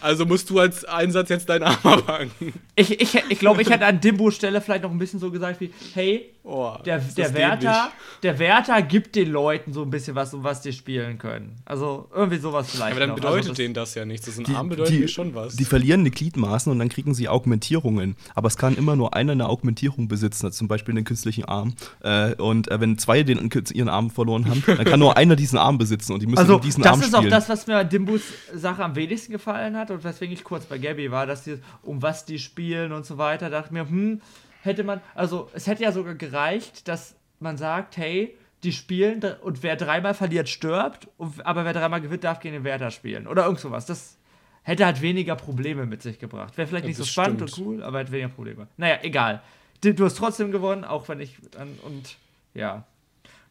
also 0.00 0.26
musst 0.26 0.50
du 0.50 0.58
als 0.58 0.84
Einsatz 0.84 1.28
jetzt 1.28 1.48
deinen 1.48 1.64
Arm 1.64 1.76
abhangen. 1.82 2.30
ich 2.76 3.00
ich, 3.00 3.22
ich 3.28 3.38
glaube, 3.38 3.62
ich 3.62 3.70
hätte 3.70 3.86
an 3.86 4.00
Dimbos 4.00 4.34
Stelle 4.36 4.60
vielleicht 4.60 4.82
noch 4.84 4.90
ein 4.90 4.98
bisschen 4.98 5.20
so 5.20 5.30
gesagt 5.30 5.60
wie, 5.60 5.70
hey, 5.94 6.30
Oh, 6.50 6.72
der, 6.86 6.98
der 6.98 7.34
Wärter, 7.34 7.92
der 8.22 8.38
Wärter 8.38 8.80
gibt 8.80 9.16
den 9.16 9.30
Leuten 9.30 9.74
so 9.74 9.82
ein 9.82 9.90
bisschen 9.90 10.14
was, 10.14 10.32
um 10.32 10.44
was 10.44 10.62
die 10.62 10.67
spielen 10.72 11.18
können. 11.18 11.56
Also 11.64 12.08
irgendwie 12.14 12.38
sowas 12.38 12.70
vielleicht. 12.70 12.92
Aber 12.92 13.00
dann 13.00 13.08
noch. 13.10 13.16
bedeutet 13.16 13.38
also 13.38 13.48
das- 13.50 13.56
denen 13.58 13.74
das 13.74 13.94
ja 13.94 14.04
nichts. 14.04 14.26
Das 14.26 14.38
ist 14.38 14.48
ein 14.48 14.54
Arm 14.56 14.68
bedeutet 14.68 14.98
mir 15.00 15.08
schon 15.08 15.34
was. 15.34 15.56
Die 15.56 15.64
verlieren 15.64 16.04
die 16.04 16.10
Gliedmaßen 16.10 16.70
und 16.72 16.78
dann 16.78 16.88
kriegen 16.88 17.14
sie 17.14 17.28
Augmentierungen. 17.28 18.16
Aber 18.34 18.48
es 18.48 18.56
kann 18.56 18.76
immer 18.76 18.96
nur 18.96 19.14
einer 19.14 19.32
eine 19.32 19.48
Augmentierung 19.48 20.08
besitzen, 20.08 20.46
also 20.46 20.56
zum 20.58 20.68
Beispiel 20.68 20.94
einen 20.94 21.04
künstlichen 21.04 21.44
Arm. 21.44 21.74
Äh, 22.00 22.34
und 22.34 22.70
äh, 22.70 22.80
wenn 22.80 22.98
zwei 22.98 23.22
den, 23.22 23.50
ihren 23.72 23.88
Arm 23.88 24.10
verloren 24.10 24.48
haben, 24.48 24.62
dann 24.66 24.84
kann 24.84 25.00
nur 25.00 25.16
einer 25.16 25.36
diesen 25.36 25.58
Arm 25.58 25.78
besitzen 25.78 26.12
und 26.12 26.20
die 26.22 26.26
müssen 26.26 26.38
Also, 26.38 26.58
diesen 26.58 26.82
das 26.82 26.92
Arm 26.92 27.00
ist 27.00 27.06
spielen. 27.08 27.26
auch 27.26 27.30
das, 27.30 27.48
was 27.48 27.66
mir 27.66 27.76
an 27.78 27.88
Dimbus 27.88 28.22
Sache 28.54 28.84
am 28.84 28.94
wenigsten 28.96 29.32
gefallen 29.32 29.76
hat 29.76 29.90
und 29.90 30.04
weswegen 30.04 30.32
ich 30.34 30.44
kurz 30.44 30.64
bei 30.66 30.78
Gabby 30.78 31.10
war, 31.10 31.26
dass 31.26 31.44
die, 31.44 31.58
um 31.82 32.02
was 32.02 32.24
die 32.24 32.38
spielen 32.38 32.92
und 32.92 33.04
so 33.06 33.18
weiter, 33.18 33.50
dachte 33.50 33.72
mir, 33.72 33.88
hm, 33.88 34.20
hätte 34.62 34.84
man, 34.84 35.00
also 35.14 35.48
es 35.52 35.66
hätte 35.66 35.82
ja 35.82 35.92
sogar 35.92 36.14
gereicht, 36.14 36.88
dass 36.88 37.14
man 37.40 37.56
sagt, 37.56 37.96
hey, 37.96 38.36
die 38.64 38.72
spielen 38.72 39.22
und 39.42 39.62
wer 39.62 39.76
dreimal 39.76 40.14
verliert, 40.14 40.48
stirbt, 40.48 41.08
und, 41.16 41.44
aber 41.46 41.64
wer 41.64 41.72
dreimal 41.72 42.00
gewinnt, 42.00 42.24
darf 42.24 42.40
gegen 42.40 42.54
den 42.54 42.64
Wärter 42.64 42.90
spielen. 42.90 43.26
Oder 43.26 43.44
irgend 43.44 43.60
sowas. 43.60 43.86
Das 43.86 44.18
hätte 44.62 44.84
halt 44.84 45.00
weniger 45.00 45.36
Probleme 45.36 45.86
mit 45.86 46.02
sich 46.02 46.18
gebracht. 46.18 46.56
Wäre 46.56 46.66
vielleicht 46.66 46.86
nicht 46.86 46.96
so 46.96 47.02
das 47.02 47.10
spannend 47.10 47.48
stimmt. 47.50 47.66
und 47.66 47.74
cool, 47.74 47.82
aber 47.82 48.00
hätte 48.00 48.12
weniger 48.12 48.28
Probleme. 48.28 48.68
Naja, 48.76 48.98
egal. 49.02 49.42
Du, 49.80 50.04
hast 50.04 50.16
trotzdem 50.16 50.50
gewonnen, 50.50 50.84
auch 50.84 51.08
wenn 51.08 51.20
ich 51.20 51.38
dann, 51.52 51.78
und 51.84 52.16
ja. 52.52 52.84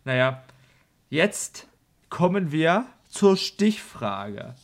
Naja, 0.04 0.44
jetzt 1.10 1.68
kommen 2.10 2.52
wir 2.52 2.86
zur 3.10 3.38
Stichfrage. 3.38 4.56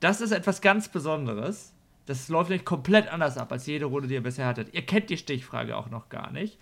Das 0.00 0.20
ist 0.20 0.32
etwas 0.32 0.60
ganz 0.60 0.88
Besonderes. 0.88 1.72
Das 2.04 2.28
läuft 2.28 2.50
nicht 2.50 2.64
komplett 2.64 3.08
anders 3.12 3.36
ab 3.38 3.52
als 3.52 3.66
jede 3.66 3.86
Runde, 3.86 4.08
die 4.08 4.14
ihr 4.14 4.22
bisher 4.22 4.46
hattet. 4.46 4.74
Ihr 4.74 4.82
kennt 4.82 5.10
die 5.10 5.16
Stichfrage 5.16 5.76
auch 5.76 5.90
noch 5.90 6.10
gar 6.10 6.30
nicht. 6.30 6.58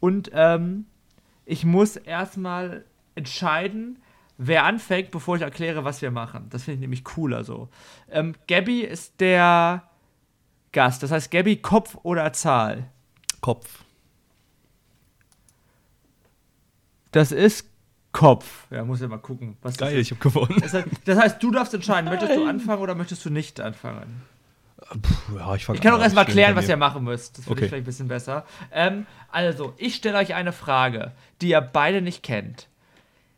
Und 0.00 0.30
ähm, 0.34 0.86
ich 1.46 1.64
muss 1.64 1.96
erstmal 1.96 2.84
entscheiden, 3.14 4.02
wer 4.36 4.64
anfängt, 4.64 5.10
bevor 5.10 5.36
ich 5.36 5.42
erkläre, 5.42 5.84
was 5.84 6.02
wir 6.02 6.10
machen. 6.10 6.48
Das 6.50 6.64
finde 6.64 6.74
ich 6.74 6.80
nämlich 6.80 7.04
cooler 7.04 7.44
so. 7.44 7.68
Ähm, 8.10 8.34
Gabby 8.48 8.80
ist 8.80 9.20
der 9.20 9.84
Gast. 10.72 11.02
Das 11.02 11.10
heißt, 11.10 11.30
Gabby, 11.30 11.56
Kopf 11.56 11.96
oder 12.02 12.32
Zahl? 12.32 12.90
Kopf. 13.40 13.84
Das 17.12 17.32
ist 17.32 17.70
Kopf. 18.12 18.66
Ja, 18.70 18.84
muss 18.84 19.00
ja 19.00 19.08
mal 19.08 19.18
gucken. 19.18 19.56
Was 19.62 19.76
Geil, 19.76 19.98
ich 19.98 20.10
habe 20.10 20.20
gewonnen. 20.20 20.58
Das 20.60 20.74
heißt, 20.74 20.88
das 21.04 21.18
heißt, 21.18 21.42
du 21.42 21.50
darfst 21.50 21.72
entscheiden, 21.72 22.10
möchtest 22.10 22.34
du 22.34 22.44
anfangen 22.44 22.82
oder 22.82 22.94
möchtest 22.94 23.24
du 23.24 23.30
nicht 23.30 23.60
anfangen? 23.60 24.22
Puh, 24.90 25.38
ja, 25.38 25.54
ich 25.54 25.68
Ich 25.68 25.80
kann 25.80 25.94
auch 25.94 26.00
erstmal 26.00 26.24
bei 26.24 26.56
was 26.56 26.68
ihr 26.68 26.76
machen 26.76 27.04
müsst. 27.04 27.38
Das 27.38 27.44
finde 27.44 27.58
Okay. 27.58 27.64
ich 27.64 27.70
vielleicht 27.70 27.82
ein 27.82 27.86
bisschen 27.86 28.08
besser. 28.08 28.44
Ähm, 28.72 29.06
also, 29.30 29.74
ich 29.76 29.96
stelle 29.96 30.18
euch 30.18 30.34
eine 30.34 30.52
Frage, 30.52 31.12
die 31.40 31.48
ihr 31.50 31.60
beide 31.60 32.02
nicht 32.02 32.22
kennt. 32.22 32.68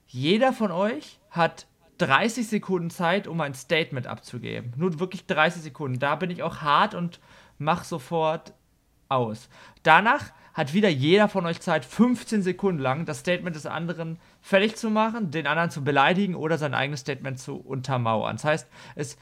Jeder 0.07 0.53
von 0.53 0.71
euch 0.71 1.19
hat 1.31 1.67
30 1.99 2.49
Sekunden 2.49 2.91
Zeit, 2.91 3.27
um 3.27 3.41
ein 3.41 3.55
Statement 3.55 4.07
abzugeben. 4.07 4.73
Nur 4.77 5.01
wirklich 5.01 5.27
30 5.27 5.63
Sekunden. 5.63 5.99
Da 5.99 6.15
bin 6.17 6.31
ich 6.31 6.43
auch 6.43 6.59
hart 6.63 6.95
und 6.95 7.21
mach 7.59 7.85
sofort 7.85 8.53
aus. 9.09 9.49
Danach 9.83 10.33
hat 10.55 10.75
wieder 10.75 10.89
jeder 10.89 11.29
von 11.29 11.47
euch 11.47 11.61
Zeit, 11.61 11.85
15 11.85 12.43
Sekunden 12.43 12.81
lang 12.81 13.05
das 13.05 13.21
Statement 13.21 13.55
des 13.55 13.67
anderen 13.67 14.19
fertig 14.41 14.77
zu 14.77 14.91
machen, 14.91 15.31
den 15.31 15.47
anderen 15.47 15.71
zu 15.71 15.85
beleidigen 15.85 16.35
oder 16.35 16.59
sein 16.59 16.75
eigenes 16.75 17.01
Statement 17.01 17.39
zu 17.39 17.57
untermauern. 17.57 18.37
Das 18.37 18.45
heißt, 18.45 18.69
es 18.97 19.17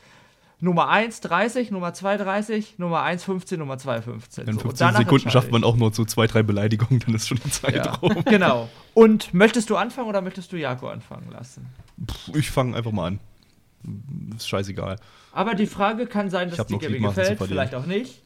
Nummer 0.67 0.89
1 0.89 1.21
30, 1.21 1.71
Nummer 1.71 1.95
2 1.95 2.17
30, 2.17 2.79
Nummer 2.79 3.03
1 3.03 3.23
15, 3.23 3.57
Nummer 3.59 3.79
2 3.79 4.03
15. 4.03 4.47
In 4.49 4.53
So, 4.55 4.59
und 4.59 4.63
15 4.63 4.87
danach 4.87 4.99
Sekunden 4.99 5.31
schafft 5.31 5.53
man 5.53 5.63
auch 5.63 5.77
nur 5.77 5.95
so 5.95 6.05
zwei, 6.05 6.27
drei 6.27 6.43
Beleidigungen, 6.43 6.99
dann 7.07 7.15
ist 7.15 7.29
schon 7.29 7.39
die 7.45 7.51
Zeit 7.51 7.77
Ja, 7.77 7.93
rum. 7.93 8.17
genau. 8.25 8.69
Und 8.93 9.33
möchtest 9.33 9.71
du 9.71 9.77
anfangen 9.77 10.09
oder 10.09 10.21
möchtest 10.23 10.53
du 10.53 10.57
Jako 10.57 10.89
anfangen 10.89 11.31
lassen? 11.31 11.67
Pff, 12.05 12.35
Ich 12.35 12.51
fange 12.51 12.77
einfach 12.77 12.91
mal 12.91 13.07
an. 13.07 13.21
Ist 14.37 14.49
scheißegal. 14.49 14.97
Aber 15.33 15.55
die 15.55 15.67
Frage 15.67 16.07
kann 16.07 16.31
sein, 16.31 16.49
Ich 16.49 16.57
dass 16.57 16.59
hab 16.61 16.67
die 16.67 16.79
zu 16.81 16.93
gefällt, 16.93 17.39
vielleicht 17.39 17.75
auch 17.77 17.87
nicht. 17.87 18.23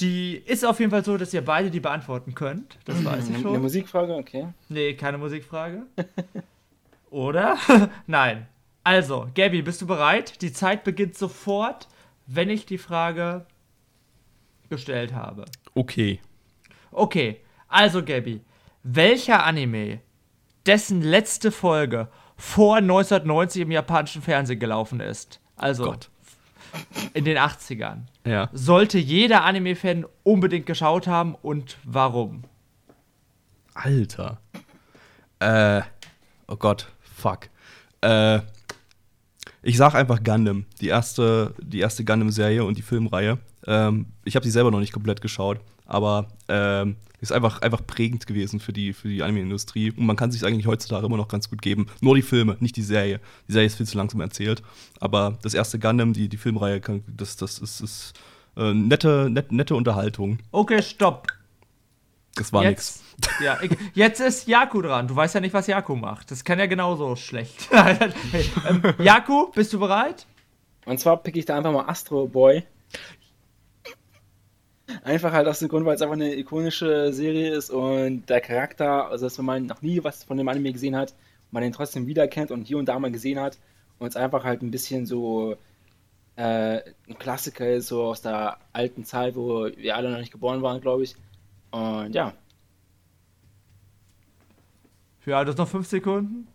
Die 0.00 0.34
ist 0.34 0.66
auf 0.66 0.80
jeden 0.80 0.90
Fall 0.90 1.04
so, 1.04 1.16
dass 1.16 1.32
ihr 1.32 1.44
beide 1.44 1.70
die 1.70 1.80
beantworten 1.80 2.34
könnt. 2.34 2.76
Das 2.86 3.02
weiß 3.04 3.28
ich 3.28 3.34
Eine 3.36 3.42
schon. 3.42 3.62
Musikfrage, 3.62 4.14
okay. 4.14 4.48
Nee, 4.68 4.94
keine 4.94 5.16
Musikfrage. 5.18 5.82
Oder? 7.10 7.56
Nein. 8.06 8.46
Also, 8.86 9.26
Gabi, 9.34 9.62
bist 9.62 9.82
du 9.82 9.86
bereit? 9.88 10.40
Die 10.42 10.52
Zeit 10.52 10.84
beginnt 10.84 11.18
sofort, 11.18 11.88
wenn 12.28 12.48
ich 12.48 12.66
die 12.66 12.78
Frage 12.78 13.44
gestellt 14.70 15.12
habe. 15.12 15.44
Okay. 15.74 16.20
Okay, 16.92 17.40
also 17.66 18.04
Gabi, 18.04 18.42
welcher 18.84 19.42
Anime, 19.44 19.98
dessen 20.66 21.02
letzte 21.02 21.50
Folge 21.50 22.06
vor 22.36 22.76
1990 22.76 23.62
im 23.62 23.72
japanischen 23.72 24.22
Fernsehen 24.22 24.60
gelaufen 24.60 25.00
ist, 25.00 25.40
also 25.56 25.82
Gott. 25.86 26.08
in 27.12 27.24
den 27.24 27.38
80ern, 27.38 28.02
Ja. 28.24 28.48
sollte 28.52 28.98
jeder 28.98 29.42
Anime-Fan 29.42 30.06
unbedingt 30.22 30.66
geschaut 30.66 31.08
haben 31.08 31.34
und 31.34 31.76
warum? 31.82 32.44
Alter. 33.74 34.38
Äh. 35.40 35.82
Oh 36.46 36.54
Gott. 36.56 36.86
Fuck. 37.00 37.48
Äh. 38.00 38.42
Ich 39.66 39.78
sag 39.78 39.96
einfach 39.96 40.22
Gundam. 40.22 40.64
Die 40.80 40.86
erste, 40.86 41.52
die 41.60 41.80
erste 41.80 42.04
Gundam-Serie 42.04 42.64
und 42.64 42.78
die 42.78 42.82
Filmreihe. 42.82 43.38
Ähm, 43.66 44.06
ich 44.24 44.36
habe 44.36 44.44
sie 44.44 44.52
selber 44.52 44.70
noch 44.70 44.78
nicht 44.78 44.92
komplett 44.92 45.20
geschaut, 45.20 45.58
aber 45.86 46.28
ähm, 46.48 46.94
ist 47.20 47.32
einfach, 47.32 47.62
einfach 47.62 47.84
prägend 47.84 48.28
gewesen 48.28 48.60
für 48.60 48.72
die, 48.72 48.92
für 48.92 49.08
die 49.08 49.24
Anime-Industrie. 49.24 49.90
Und 49.90 50.06
man 50.06 50.14
kann 50.14 50.30
sich 50.30 50.44
eigentlich 50.46 50.68
heutzutage 50.68 51.04
immer 51.04 51.16
noch 51.16 51.26
ganz 51.26 51.50
gut 51.50 51.62
geben. 51.62 51.88
Nur 52.00 52.14
die 52.14 52.22
Filme, 52.22 52.56
nicht 52.60 52.76
die 52.76 52.82
Serie. 52.82 53.18
Die 53.48 53.54
Serie 53.54 53.66
ist 53.66 53.74
viel 53.74 53.86
zu 53.86 53.96
langsam 53.96 54.20
erzählt. 54.20 54.62
Aber 55.00 55.36
das 55.42 55.52
erste 55.52 55.80
Gundam, 55.80 56.12
die, 56.12 56.28
die 56.28 56.36
Filmreihe, 56.36 56.80
kann, 56.80 57.02
das, 57.08 57.34
das 57.34 57.58
ist, 57.58 57.80
ist 57.80 58.12
äh, 58.56 58.72
nette, 58.72 59.28
net, 59.30 59.50
nette 59.50 59.74
Unterhaltung. 59.74 60.38
Okay, 60.52 60.80
stopp. 60.80 61.26
Das 62.36 62.52
war 62.52 62.62
nix. 62.62 63.02
Jetzt, 63.16 63.40
ja, 63.40 63.58
ich, 63.62 63.70
jetzt 63.94 64.20
ist 64.20 64.46
Jaku 64.46 64.82
dran. 64.82 65.08
Du 65.08 65.16
weißt 65.16 65.34
ja 65.34 65.40
nicht, 65.40 65.54
was 65.54 65.66
Jaku 65.66 65.96
macht. 65.96 66.30
Das 66.30 66.44
kann 66.44 66.58
ja 66.58 66.66
genauso 66.66 67.16
schlecht. 67.16 67.68
hey, 67.70 68.50
ähm, 68.68 68.82
Jaku, 68.98 69.50
bist 69.52 69.72
du 69.72 69.80
bereit? 69.80 70.26
Und 70.84 71.00
zwar 71.00 71.16
pick 71.16 71.36
ich 71.36 71.46
da 71.46 71.56
einfach 71.56 71.72
mal 71.72 71.88
Astro 71.88 72.26
Boy. 72.26 72.62
Einfach 75.02 75.32
halt 75.32 75.48
aus 75.48 75.58
dem 75.58 75.68
Grund, 75.68 75.84
weil 75.84 75.96
es 75.96 76.02
einfach 76.02 76.14
eine 76.14 76.36
ikonische 76.36 77.12
Serie 77.12 77.52
ist 77.52 77.70
und 77.70 78.26
der 78.28 78.40
Charakter, 78.40 79.08
also 79.08 79.26
dass 79.26 79.36
wenn 79.38 79.44
man 79.44 79.66
noch 79.66 79.82
nie 79.82 80.04
was 80.04 80.22
von 80.22 80.36
dem 80.36 80.48
Anime 80.48 80.72
gesehen 80.72 80.94
hat, 80.94 81.14
man 81.50 81.62
den 81.62 81.72
trotzdem 81.72 82.06
wiedererkennt 82.06 82.52
und 82.52 82.68
hier 82.68 82.78
und 82.78 82.86
da 82.86 82.98
mal 82.98 83.10
gesehen 83.10 83.40
hat 83.40 83.58
und 83.98 84.06
es 84.06 84.16
einfach 84.16 84.44
halt 84.44 84.62
ein 84.62 84.70
bisschen 84.70 85.06
so 85.06 85.56
äh, 86.36 86.80
ein 87.08 87.18
Klassiker 87.18 87.68
ist, 87.68 87.88
so 87.88 88.04
aus 88.04 88.22
der 88.22 88.58
alten 88.72 89.04
Zeit, 89.04 89.34
wo 89.34 89.66
wir 89.76 89.96
alle 89.96 90.10
noch 90.10 90.18
nicht 90.18 90.32
geboren 90.32 90.62
waren, 90.62 90.80
glaube 90.80 91.02
ich. 91.02 91.16
Und 91.76 92.14
ja, 92.14 92.32
Ja, 95.26 95.44
das 95.44 95.56
noch 95.56 95.68
fünf 95.68 95.88
Sekunden. 95.88 96.46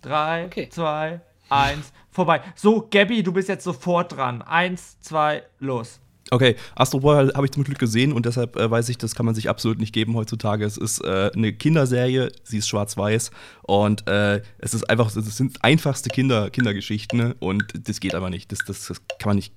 Drei, 0.00 0.46
Okay. 0.46 0.68
zwei, 0.70 1.20
eins, 1.50 1.92
vorbei. 2.10 2.40
So, 2.56 2.88
Gabby, 2.90 3.22
du 3.22 3.32
bist 3.32 3.48
jetzt 3.48 3.64
sofort 3.64 4.16
dran. 4.16 4.40
Eins, 4.42 4.98
zwei, 5.00 5.42
los. 5.60 6.00
Okay, 6.30 6.56
Astro 6.74 7.00
Boy 7.00 7.28
habe 7.34 7.44
ich 7.44 7.52
zum 7.52 7.64
Glück 7.64 7.78
gesehen 7.78 8.12
und 8.14 8.24
deshalb 8.24 8.56
äh, 8.56 8.70
weiß 8.70 8.88
ich, 8.88 8.96
das 8.96 9.14
kann 9.14 9.26
man 9.26 9.34
sich 9.34 9.50
absolut 9.50 9.78
nicht 9.78 9.92
geben 9.92 10.14
heutzutage. 10.16 10.64
Es 10.64 10.78
ist 10.78 11.04
äh, 11.04 11.30
eine 11.36 11.52
Kinderserie, 11.52 12.32
sie 12.44 12.58
ist 12.58 12.68
schwarz-weiß 12.68 13.30
und 13.62 14.08
äh, 14.08 14.40
es 14.56 14.72
ist 14.72 14.88
einfach, 14.88 15.14
es 15.14 15.36
sind 15.36 15.62
einfachste 15.62 16.08
Kinder, 16.08 16.48
Kindergeschichten 16.48 17.18
ne? 17.18 17.36
und 17.40 17.86
das 17.88 18.00
geht 18.00 18.14
aber 18.14 18.30
nicht. 18.30 18.50
Das, 18.52 18.60
das, 18.66 18.86
das 18.86 19.02
kann 19.18 19.28
man 19.30 19.36
nicht, 19.36 19.54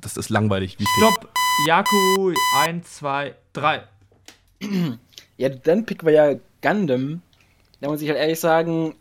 das 0.00 0.16
ist 0.16 0.30
langweilig. 0.30 0.78
Wie 0.78 0.86
Stopp. 0.96 1.28
Jaku, 1.66 2.32
eins, 2.56 2.96
zwei, 2.96 3.34
drei. 3.52 3.82
Ja, 5.36 5.48
dann 5.48 5.86
picken 5.86 6.06
wir 6.06 6.12
ja 6.12 6.34
Gundam. 6.62 7.22
Da 7.80 7.88
muss 7.88 8.02
ich 8.02 8.08
halt 8.08 8.18
ehrlich 8.18 8.38
sagen, 8.38 8.94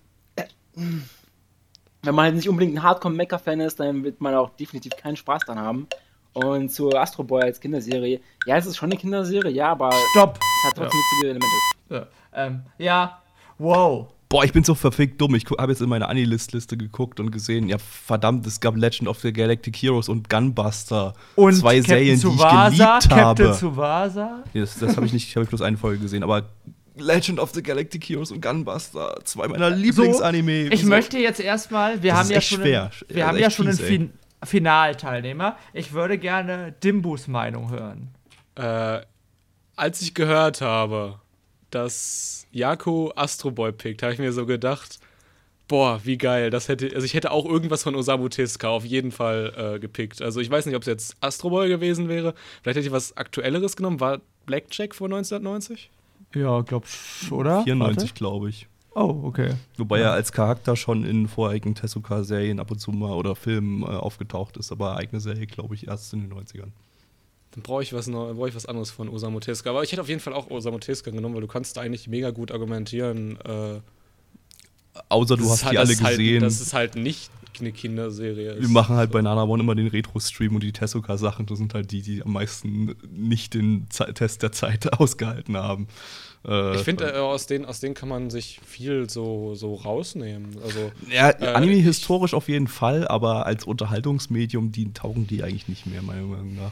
wenn 2.04 2.16
man 2.16 2.26
halt 2.26 2.36
nicht 2.36 2.48
unbedingt 2.48 2.78
ein 2.78 2.84
Hardcore-Mecha-Fan 2.84 3.60
ist, 3.60 3.80
dann 3.80 4.04
wird 4.04 4.22
man 4.22 4.34
auch 4.36 4.52
definitiv 4.52 4.96
keinen 4.96 5.18
Spaß 5.18 5.44
dran 5.44 5.60
haben. 5.60 5.88
Und 6.34 6.70
zu 6.70 6.90
Astro 6.96 7.24
Boy 7.24 7.42
als 7.42 7.60
Kinderserie, 7.60 8.22
ja, 8.46 8.56
es 8.56 8.66
ist 8.66 8.78
schon 8.78 8.92
eine 8.92 9.00
Kinderserie, 9.00 9.52
ja, 9.52 9.72
aber 9.72 9.90
es 9.90 10.12
Stopp. 10.12 10.40
hat 10.66 10.76
trotzdem 10.76 11.00
witzige 11.00 11.30
Elemente. 11.32 11.48
Ja, 11.90 12.08
ähm, 12.34 12.62
ja. 12.78 13.22
wow. 13.58 14.08
Boah, 14.32 14.44
ich 14.44 14.54
bin 14.54 14.64
so 14.64 14.76
verfickt 14.76 15.20
dumm. 15.20 15.34
Ich 15.34 15.46
habe 15.58 15.72
jetzt 15.72 15.82
in 15.82 15.90
meine 15.90 16.08
Anilist-Liste 16.08 16.78
geguckt 16.78 17.20
und 17.20 17.32
gesehen, 17.32 17.68
ja 17.68 17.78
verdammt, 17.80 18.46
es 18.46 18.60
gab 18.60 18.76
Legend 18.78 19.10
of 19.10 19.20
the 19.22 19.34
Galactic 19.34 19.76
Heroes 19.76 20.08
und 20.08 20.30
Gunbuster. 20.30 21.16
Und 21.36 21.54
Zwei 21.56 21.78
Captain 21.78 21.84
Serien, 21.88 22.20
die 22.20 22.28
ich 22.28 22.34
Tsubasa, 22.34 22.70
geliebt 22.70 23.10
Captain 23.10 23.18
habe. 23.18 23.52
Tsubasa. 23.54 24.44
Nee, 24.54 24.60
das 24.62 24.78
das 24.78 24.96
habe 24.96 25.08
ich 25.08 25.14
nicht, 25.14 25.36
habe 25.36 25.46
ich 25.46 25.50
bloß 25.50 25.64
eine 25.64 25.78
Folge 25.78 26.04
gesehen, 26.04 26.22
aber 26.22 26.44
Legend 26.96 27.40
of 27.40 27.52
the 27.56 27.64
Galactic 27.64 28.04
Heroes 28.08 28.32
und 28.32 28.40
Gunbuster, 28.42 29.16
zwei 29.24 29.48
meiner 29.48 29.72
Lieblingsanime. 29.72 30.66
Ich 30.66 30.82
Wieso? 30.82 30.90
möchte 30.90 31.18
jetzt 31.18 31.40
erstmal, 31.40 32.04
wir 32.04 32.12
Das 32.12 32.20
haben 32.20 32.26
ist 32.26 32.30
ja 32.32 32.38
echt 32.38 32.48
schon, 32.50 32.62
schwer. 32.62 32.82
Einen, 32.84 32.92
Das 32.92 33.10
wir 33.10 33.16
ist 33.24 33.28
haben 33.28 33.38
ja 33.40 33.50
schon 33.50 33.68
einen 33.68 33.78
fies, 33.78 33.86
ey. 33.86 33.98
fin 33.98 34.14
Finalteilnehmer. 34.44 35.58
Ich 35.74 35.92
würde 35.94 36.18
gerne 36.20 36.74
Dimbus 36.84 37.28
Meinung 37.28 37.72
hören. 37.72 38.10
Äh, 38.56 39.02
als 39.76 40.02
ich 40.02 40.14
gehört 40.14 40.62
habe, 40.62 41.20
dass 41.72 42.48
Jako 42.52 43.12
Astro 43.16 43.52
Boy 43.52 43.72
pickt, 43.72 44.04
habe 44.04 44.14
ich 44.14 44.20
mir 44.20 44.34
so 44.34 44.46
gedacht, 44.46 45.00
boah, 45.68 46.02
wie 46.04 46.18
geil. 46.18 46.50
Das 46.50 46.68
hätte, 46.68 46.92
also 46.94 47.06
ich 47.06 47.14
hätte 47.14 47.32
auch 47.32 47.46
irgendwas 47.46 47.84
von 47.84 47.96
Osamu 47.96 48.28
Tezuka 48.28 48.68
auf 48.68 48.84
jeden 48.84 49.12
Fall 49.12 49.54
äh, 49.56 49.80
gepickt. 49.80 50.22
Also 50.22 50.42
ich 50.42 50.50
weiß 50.50 50.66
nicht, 50.66 50.76
ob 50.76 50.82
es 50.82 50.88
jetzt 50.88 51.16
Astro 51.22 51.50
Boy 51.50 51.70
gewesen 51.70 52.10
wäre. 52.10 52.34
Vielleicht 52.62 52.78
hätte 52.78 52.88
ich 52.88 52.92
was 52.92 53.16
Aktuelleres 53.16 53.78
genommen. 53.78 54.00
War 54.00 54.20
Blackjack 54.46 54.96
von 54.96 55.14
1990? 55.14 55.90
Ja, 56.36 56.62
glaubst 56.62 57.32
oder? 57.32 57.64
94, 57.64 58.14
glaube 58.14 58.50
ich. 58.50 58.68
Oh, 58.96 59.22
okay. 59.24 59.54
Wobei 59.78 60.00
er 60.00 60.12
als 60.12 60.32
Charakter 60.32 60.76
schon 60.76 61.06
in 61.06 61.28
vorherigen 61.28 61.76
Tezuka-Serien 61.76 62.60
ab 62.60 62.72
und 62.72 62.80
zu 62.80 62.92
mal 62.92 63.14
oder 63.14 63.36
Filmen 63.36 63.84
äh, 63.84 63.86
aufgetaucht 63.86 64.58
ist, 64.58 64.72
aber 64.72 64.98
eigene 64.98 65.20
Serie, 65.22 65.46
glaube 65.46 65.76
ich, 65.76 65.88
erst 65.88 66.12
in 66.14 66.22
den 66.22 66.34
90ern. 66.34 66.72
Dann 67.52 67.64
brauche 67.64 67.82
ich, 67.82 67.94
was 67.94 68.08
neu- 68.08 68.34
brauche 68.34 68.50
ich 68.50 68.56
was 68.56 68.66
anderes 68.68 68.92
von 68.92 69.10
Osamu 69.10 69.40
Tezuka. 69.40 69.72
Aber 69.72 69.84
ich 69.84 69.92
hätte 69.92 70.02
auf 70.02 70.10
jeden 70.10 70.22
Fall 70.22 70.34
auch 70.34 70.50
Osamu 70.52 70.78
Tezuka 70.80 71.12
genommen, 71.12 71.34
weil 71.36 71.42
du 71.42 71.48
kannst 71.48 71.78
da 71.78 71.82
eigentlich 71.82 72.08
mega 72.08 72.30
gut 72.32 72.52
argumentieren. 72.52 73.38
Äh, 73.46 73.80
Außer 75.08 75.38
du 75.38 75.44
das 75.44 75.52
hast 75.52 75.58
ist 75.60 75.66
halt- 75.66 75.74
die 75.74 75.78
alle 75.78 75.88
das 75.88 75.96
ist 76.02 76.08
gesehen. 76.10 76.34
Halt, 76.34 76.44
dass 76.44 76.60
es 76.62 76.74
halt 76.74 76.96
nicht 76.96 77.32
eine 77.60 77.72
Kinderserie 77.74 78.54
ist. 78.54 78.62
wir 78.62 78.70
machen 78.70 78.96
halt 78.96 79.12
bei 79.12 79.22
Nana 79.22 79.44
One 79.44 79.62
immer 79.64 79.76
den 79.76 79.88
Retro-Stream 79.88 80.56
und 80.56 80.64
die 80.64 80.72
Tezuka-Sachen, 80.72 81.46
das 81.46 81.58
sind 81.58 81.74
halt 81.74 81.92
die, 81.92 82.02
die 82.02 82.22
am 82.24 82.32
meisten 82.34 82.96
nicht 83.12 83.54
den 83.54 83.86
Ze 83.90 84.14
Test 84.14 84.44
der 84.44 84.52
Zeit 84.54 84.94
ausgehalten 85.00 85.58
haben. 85.58 85.88
Äh, 86.48 86.76
Ich 86.78 86.84
finde, 86.84 87.12
äh, 87.14 87.18
aus, 87.18 87.48
denen, 87.48 87.66
aus 87.66 87.82
denen 87.82 87.96
kann 87.96 88.08
man 88.08 88.30
sich 88.30 88.62
viel 88.66 89.10
so, 89.10 89.56
so 89.56 89.76
rausnehmen. 89.76 90.58
Also, 90.64 90.92
Ja, 91.12 91.32
Äh, 91.32 91.48
Anime 91.48 91.74
historisch 91.76 92.34
auf 92.34 92.48
jeden 92.48 92.68
Fall, 92.68 93.08
aber 93.08 93.46
als 93.46 93.66
Unterhaltungsmedium 93.66 94.72
die 94.72 94.94
taugen 94.94 95.28
die 95.28 95.44
eigentlich 95.44 95.68
nicht 95.68 95.86
mehr, 95.86 96.02
meiner 96.02 96.22
Meinung 96.24 96.56
nach. 96.56 96.72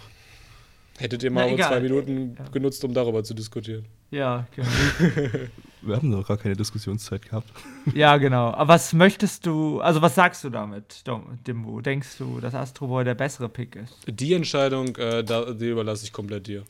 Hättet 0.97 1.23
ihr 1.23 1.31
Na, 1.31 1.41
mal 1.41 1.49
egal. 1.53 1.69
zwei 1.69 1.79
Minuten 1.79 2.35
Ja. 2.37 2.49
genutzt, 2.49 2.83
um 2.83 2.93
darüber 2.93 3.23
zu 3.23 3.33
diskutieren. 3.33 3.85
Ja, 4.11 4.45
genau. 4.55 4.67
Wir 5.81 5.95
haben 5.95 6.11
doch 6.11 6.27
gar 6.27 6.37
keine 6.37 6.55
Diskussionszeit 6.55 7.21
gehabt. 7.21 7.47
ja, 7.93 8.17
genau. 8.17 8.51
Aber 8.51 8.69
was 8.73 8.93
möchtest 8.93 9.45
du, 9.45 9.79
also 9.79 10.01
was 10.01 10.15
sagst 10.15 10.43
du 10.43 10.49
damit, 10.49 11.03
Dimbu? 11.47 11.81
Denkst 11.81 12.17
du, 12.17 12.39
dass 12.39 12.53
Astro 12.55 12.87
Boy 12.87 13.03
der 13.05 13.15
bessere 13.15 13.47
Pick 13.47 13.75
ist? 13.75 13.95
Die 14.07 14.33
Entscheidung, 14.33 14.95
äh, 14.97 15.23
da, 15.23 15.53
die 15.53 15.69
überlasse 15.69 16.03
ich 16.03 16.11
komplett 16.11 16.47
dir. 16.47 16.63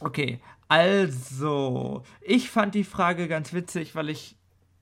Okay, 0.00 0.38
also, 0.68 2.02
ich 2.20 2.50
fand 2.50 2.74
die 2.74 2.84
Frage 2.84 3.28
ganz 3.28 3.52
witzig, 3.52 3.94
weil 3.94 4.08
ich. 4.10 4.35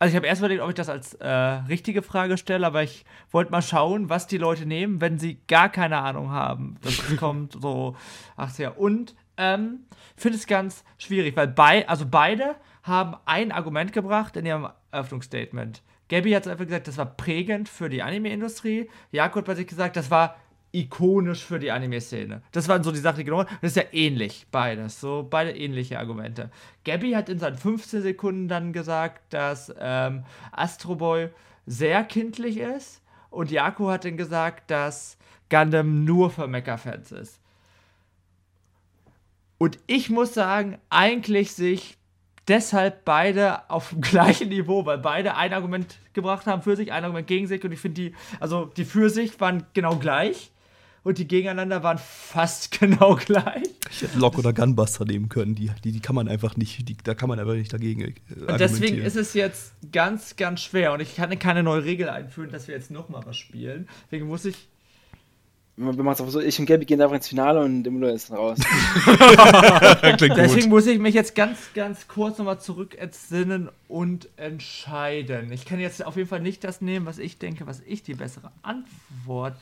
Also 0.04 0.12
ich 0.12 0.16
habe 0.16 0.26
erst 0.26 0.42
überlegt, 0.42 0.60
ob 0.60 0.68
ich 0.68 0.74
das 0.74 0.90
als 0.90 1.14
äh, 1.14 1.26
richtige 1.26 2.02
Frage 2.02 2.36
stelle, 2.36 2.66
aber 2.66 2.82
ich 2.82 3.06
wollte 3.30 3.50
mal 3.50 3.62
schauen, 3.62 4.10
was 4.10 4.26
die 4.26 4.36
Leute 4.36 4.66
nehmen, 4.66 5.00
wenn 5.00 5.18
sie 5.18 5.38
gar 5.48 5.70
keine 5.70 5.96
Ahnung 5.96 6.30
haben. 6.30 6.76
Das 6.82 7.02
kommt 7.16 7.54
so 7.54 7.96
80er. 8.36 8.74
Und 8.74 9.14
ähm, 9.38 9.86
finde 10.14 10.36
es 10.36 10.46
ganz 10.46 10.84
schwierig, 10.98 11.38
weil 11.38 11.48
bei, 11.48 11.88
also 11.88 12.04
beide 12.06 12.56
haben 12.82 13.16
ein 13.24 13.50
Argument 13.50 13.94
gebracht 13.94 14.36
in 14.36 14.44
ihrem 14.44 14.68
Eröffnungsstatement. 14.90 15.82
Gabby 16.10 16.32
hat 16.32 16.46
einfach 16.46 16.66
gesagt, 16.66 16.86
das 16.86 16.98
war 16.98 17.06
prägend 17.06 17.70
für 17.70 17.88
die 17.88 18.02
Anime-Industrie. 18.02 18.90
Jakob 19.10 19.48
hat 19.48 19.56
sich 19.56 19.66
gesagt, 19.66 19.96
das 19.96 20.10
war 20.10 20.36
ikonisch 20.74 21.44
für 21.44 21.58
die 21.58 21.70
Anime-Szene. 21.70 22.42
Das 22.52 22.68
waren 22.68 22.82
so 22.82 22.90
die 22.90 22.98
Sachen, 22.98 23.18
die 23.18 23.24
genommen 23.24 23.46
Das 23.62 23.70
ist 23.70 23.76
ja 23.76 23.84
ähnlich, 23.92 24.46
beides. 24.50 25.00
So 25.00 25.26
beide 25.28 25.56
ähnliche 25.56 25.98
Argumente. 25.98 26.50
Gabby 26.84 27.12
hat 27.12 27.28
in 27.28 27.38
seinen 27.38 27.56
15 27.56 28.02
Sekunden 28.02 28.48
dann 28.48 28.72
gesagt, 28.72 29.32
dass 29.32 29.72
ähm, 29.78 30.24
Astro 30.50 30.96
Boy 30.96 31.28
sehr 31.66 32.02
kindlich 32.04 32.58
ist. 32.58 33.00
Und 33.30 33.50
Jakob 33.50 33.88
hat 33.88 34.04
dann 34.04 34.16
gesagt, 34.16 34.70
dass 34.70 35.16
Gundam 35.48 36.04
nur 36.04 36.30
für 36.30 36.48
Mecha-Fans 36.48 37.12
ist. 37.12 37.40
Und 39.58 39.78
ich 39.86 40.10
muss 40.10 40.34
sagen, 40.34 40.78
eigentlich 40.90 41.52
sich 41.52 41.96
deshalb 42.48 43.04
beide 43.04 43.70
auf 43.70 43.90
dem 43.90 44.00
gleichen 44.00 44.48
Niveau, 44.48 44.84
weil 44.86 44.98
beide 44.98 45.36
ein 45.36 45.52
Argument 45.52 45.98
gebracht 46.12 46.46
haben 46.46 46.62
für 46.62 46.76
sich, 46.76 46.92
ein 46.92 47.04
Argument 47.04 47.26
gegen 47.26 47.46
sich 47.46 47.64
und 47.64 47.72
ich 47.72 47.80
finde 47.80 48.02
die, 48.02 48.14
also 48.40 48.66
die 48.66 48.84
für 48.84 49.08
sich 49.08 49.40
waren 49.40 49.64
genau 49.72 49.96
gleich 49.96 50.50
und 51.04 51.18
die 51.18 51.28
gegeneinander 51.28 51.82
waren 51.82 51.98
fast 51.98 52.70
genau 52.80 53.16
gleich. 53.16 53.62
Ich 53.90 54.02
hätte 54.02 54.18
Lock 54.18 54.38
oder 54.38 54.52
Gunbuster 54.52 55.04
nehmen 55.04 55.28
können, 55.28 55.54
die, 55.54 55.70
die, 55.84 55.92
die 55.92 56.00
kann 56.00 56.16
man 56.16 56.26
einfach 56.26 56.56
nicht, 56.56 56.88
die, 56.88 56.96
da 57.04 57.14
kann 57.14 57.28
man 57.28 57.38
einfach 57.38 57.54
nicht 57.54 57.72
dagegen 57.72 58.00
äh, 58.00 58.14
Und 58.48 58.58
deswegen 58.58 58.98
ist 58.98 59.16
es 59.16 59.34
jetzt 59.34 59.74
ganz, 59.92 60.36
ganz 60.36 60.62
schwer 60.62 60.92
und 60.92 61.00
ich 61.00 61.14
kann 61.14 61.38
keine 61.38 61.62
neue 61.62 61.84
Regel 61.84 62.08
einführen, 62.08 62.50
dass 62.50 62.66
wir 62.66 62.74
jetzt 62.74 62.90
nochmal 62.90 63.22
was 63.26 63.36
spielen. 63.36 63.88
Deswegen 64.06 64.26
muss 64.26 64.44
ich 64.44 64.68
wir 65.76 65.92
machen 65.92 66.12
es 66.14 66.20
einfach 66.20 66.32
so, 66.32 66.40
ich 66.40 66.56
und 66.60 66.66
Gabby 66.66 66.84
gehen 66.84 67.02
einfach 67.02 67.16
ins 67.16 67.26
Finale 67.26 67.60
und 67.60 67.82
Müller 67.82 68.12
ist 68.12 68.30
raus. 68.30 68.58
Deswegen 70.02 70.68
muss 70.68 70.86
ich 70.86 71.00
mich 71.00 71.16
jetzt 71.16 71.34
ganz, 71.34 71.58
ganz 71.74 72.06
kurz 72.06 72.38
nochmal 72.38 72.60
zurück 72.60 72.96
entsinnen 72.96 73.68
und 73.88 74.28
entscheiden. 74.36 75.50
Ich 75.50 75.64
kann 75.64 75.80
jetzt 75.80 76.06
auf 76.06 76.16
jeden 76.16 76.28
Fall 76.28 76.40
nicht 76.40 76.62
das 76.62 76.80
nehmen, 76.80 77.06
was 77.06 77.18
ich 77.18 77.38
denke, 77.38 77.66
was 77.66 77.82
ich 77.86 78.04
die 78.04 78.14
bessere 78.14 78.52
Antwort 78.62 79.56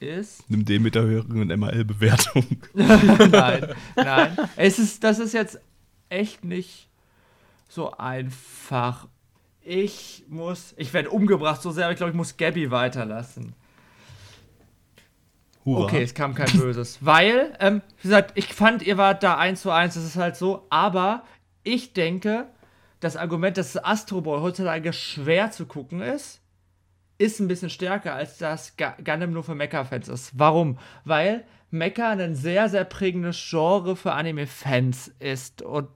ist. 0.00 0.48
Nimm 0.48 0.64
den 0.64 0.82
mit 0.82 0.94
der 0.94 1.02
höheren 1.02 1.46
MAL-Bewertung. 1.46 2.44
nein, 2.74 3.74
nein. 3.96 4.36
Es 4.56 4.78
ist, 4.78 5.04
das 5.04 5.18
ist 5.18 5.34
jetzt 5.34 5.60
echt 6.08 6.44
nicht 6.44 6.88
so 7.68 7.92
einfach. 7.96 9.08
Ich 9.60 10.24
muss, 10.28 10.74
ich 10.76 10.92
werde 10.92 11.10
umgebracht 11.10 11.62
so 11.62 11.70
sehr, 11.70 11.84
aber 11.84 11.92
ich 11.92 11.98
glaube, 11.98 12.10
ich 12.10 12.16
muss 12.16 12.36
Gabby 12.36 12.70
weiterlassen. 12.70 13.54
Hurra. 15.64 15.84
Okay, 15.84 16.02
es 16.02 16.14
kam 16.14 16.34
kein 16.34 16.50
Böses. 16.58 16.98
Weil, 17.00 17.56
ähm, 17.60 17.82
wie 17.98 18.08
gesagt, 18.08 18.32
ich 18.34 18.46
fand, 18.46 18.82
ihr 18.82 18.96
wart 18.96 19.22
da 19.22 19.36
eins 19.36 19.62
zu 19.62 19.70
eins, 19.70 19.94
das 19.94 20.04
ist 20.04 20.16
halt 20.16 20.36
so, 20.36 20.66
aber 20.70 21.24
ich 21.62 21.92
denke, 21.92 22.46
das 23.00 23.16
Argument, 23.16 23.56
dass 23.56 23.82
Astro 23.82 24.22
Boy 24.22 24.40
heutzutage 24.40 24.92
schwer 24.92 25.50
zu 25.50 25.66
gucken 25.66 26.00
ist, 26.00 26.39
ist 27.20 27.38
ein 27.38 27.48
bisschen 27.48 27.68
stärker, 27.68 28.14
als 28.14 28.38
das 28.38 28.74
Gundam 28.78 29.32
nur 29.32 29.44
für 29.44 29.54
Mecha-Fans 29.54 30.08
ist. 30.08 30.38
Warum? 30.38 30.78
Weil 31.04 31.44
Mecha 31.70 32.12
ein 32.12 32.34
sehr, 32.34 32.70
sehr 32.70 32.84
prägendes 32.84 33.36
Genre 33.48 33.94
für 33.94 34.12
Anime-Fans 34.12 35.12
ist 35.18 35.60
und 35.60 35.88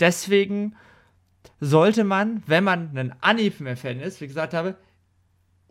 deswegen 0.00 0.74
sollte 1.60 2.02
man, 2.02 2.42
wenn 2.46 2.64
man 2.64 2.98
ein 2.98 3.14
Anime-Fan 3.20 4.00
ist, 4.00 4.20
wie 4.20 4.26
gesagt 4.26 4.52
habe, 4.52 4.74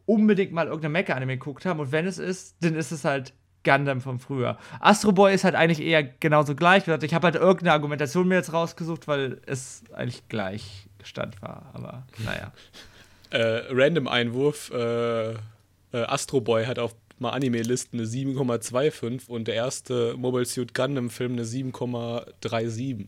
unbedingt 0.05 0.53
mal 0.53 0.67
irgendeine 0.67 0.93
Mecha-Anime 0.93 1.37
geguckt 1.37 1.65
haben. 1.65 1.81
Und 1.81 1.91
wenn 1.91 2.07
es 2.07 2.17
ist, 2.17 2.55
dann 2.61 2.75
ist 2.75 2.91
es 2.91 3.03
halt 3.03 3.33
Gundam 3.65 3.99
von 3.99 4.17
früher. 4.17 4.57
Astro 4.79 5.11
Boy 5.11 5.35
ist 5.35 5.43
halt 5.43 5.55
eigentlich 5.55 5.81
eher 5.81 6.03
genauso 6.03 6.55
gleich. 6.55 6.87
Ich 6.87 7.13
habe 7.13 7.25
halt 7.25 7.35
irgendeine 7.35 7.73
Argumentation 7.73 8.29
mir 8.29 8.35
jetzt 8.35 8.53
rausgesucht, 8.53 9.09
weil 9.09 9.41
es 9.45 9.83
eigentlich 9.93 10.27
gleich 10.29 10.89
Stand 11.03 11.41
war. 11.41 11.69
Aber 11.73 12.07
naja. 12.23 12.53
Äh, 13.31 13.61
random 13.69 14.07
Einwurf: 14.07 14.71
äh, 14.71 15.31
äh, 15.31 15.35
Astro 15.91 16.41
Boy 16.41 16.65
hat 16.65 16.79
auf 16.79 16.95
mal 17.19 17.31
Anime-Listen 17.31 17.99
eine 17.99 18.07
7,25 18.07 19.27
und 19.27 19.47
der 19.47 19.55
erste 19.55 20.15
Mobile 20.17 20.45
Suit 20.45 20.73
Gundam-Film 20.73 21.33
eine 21.33 21.43
7,37. 21.43 23.05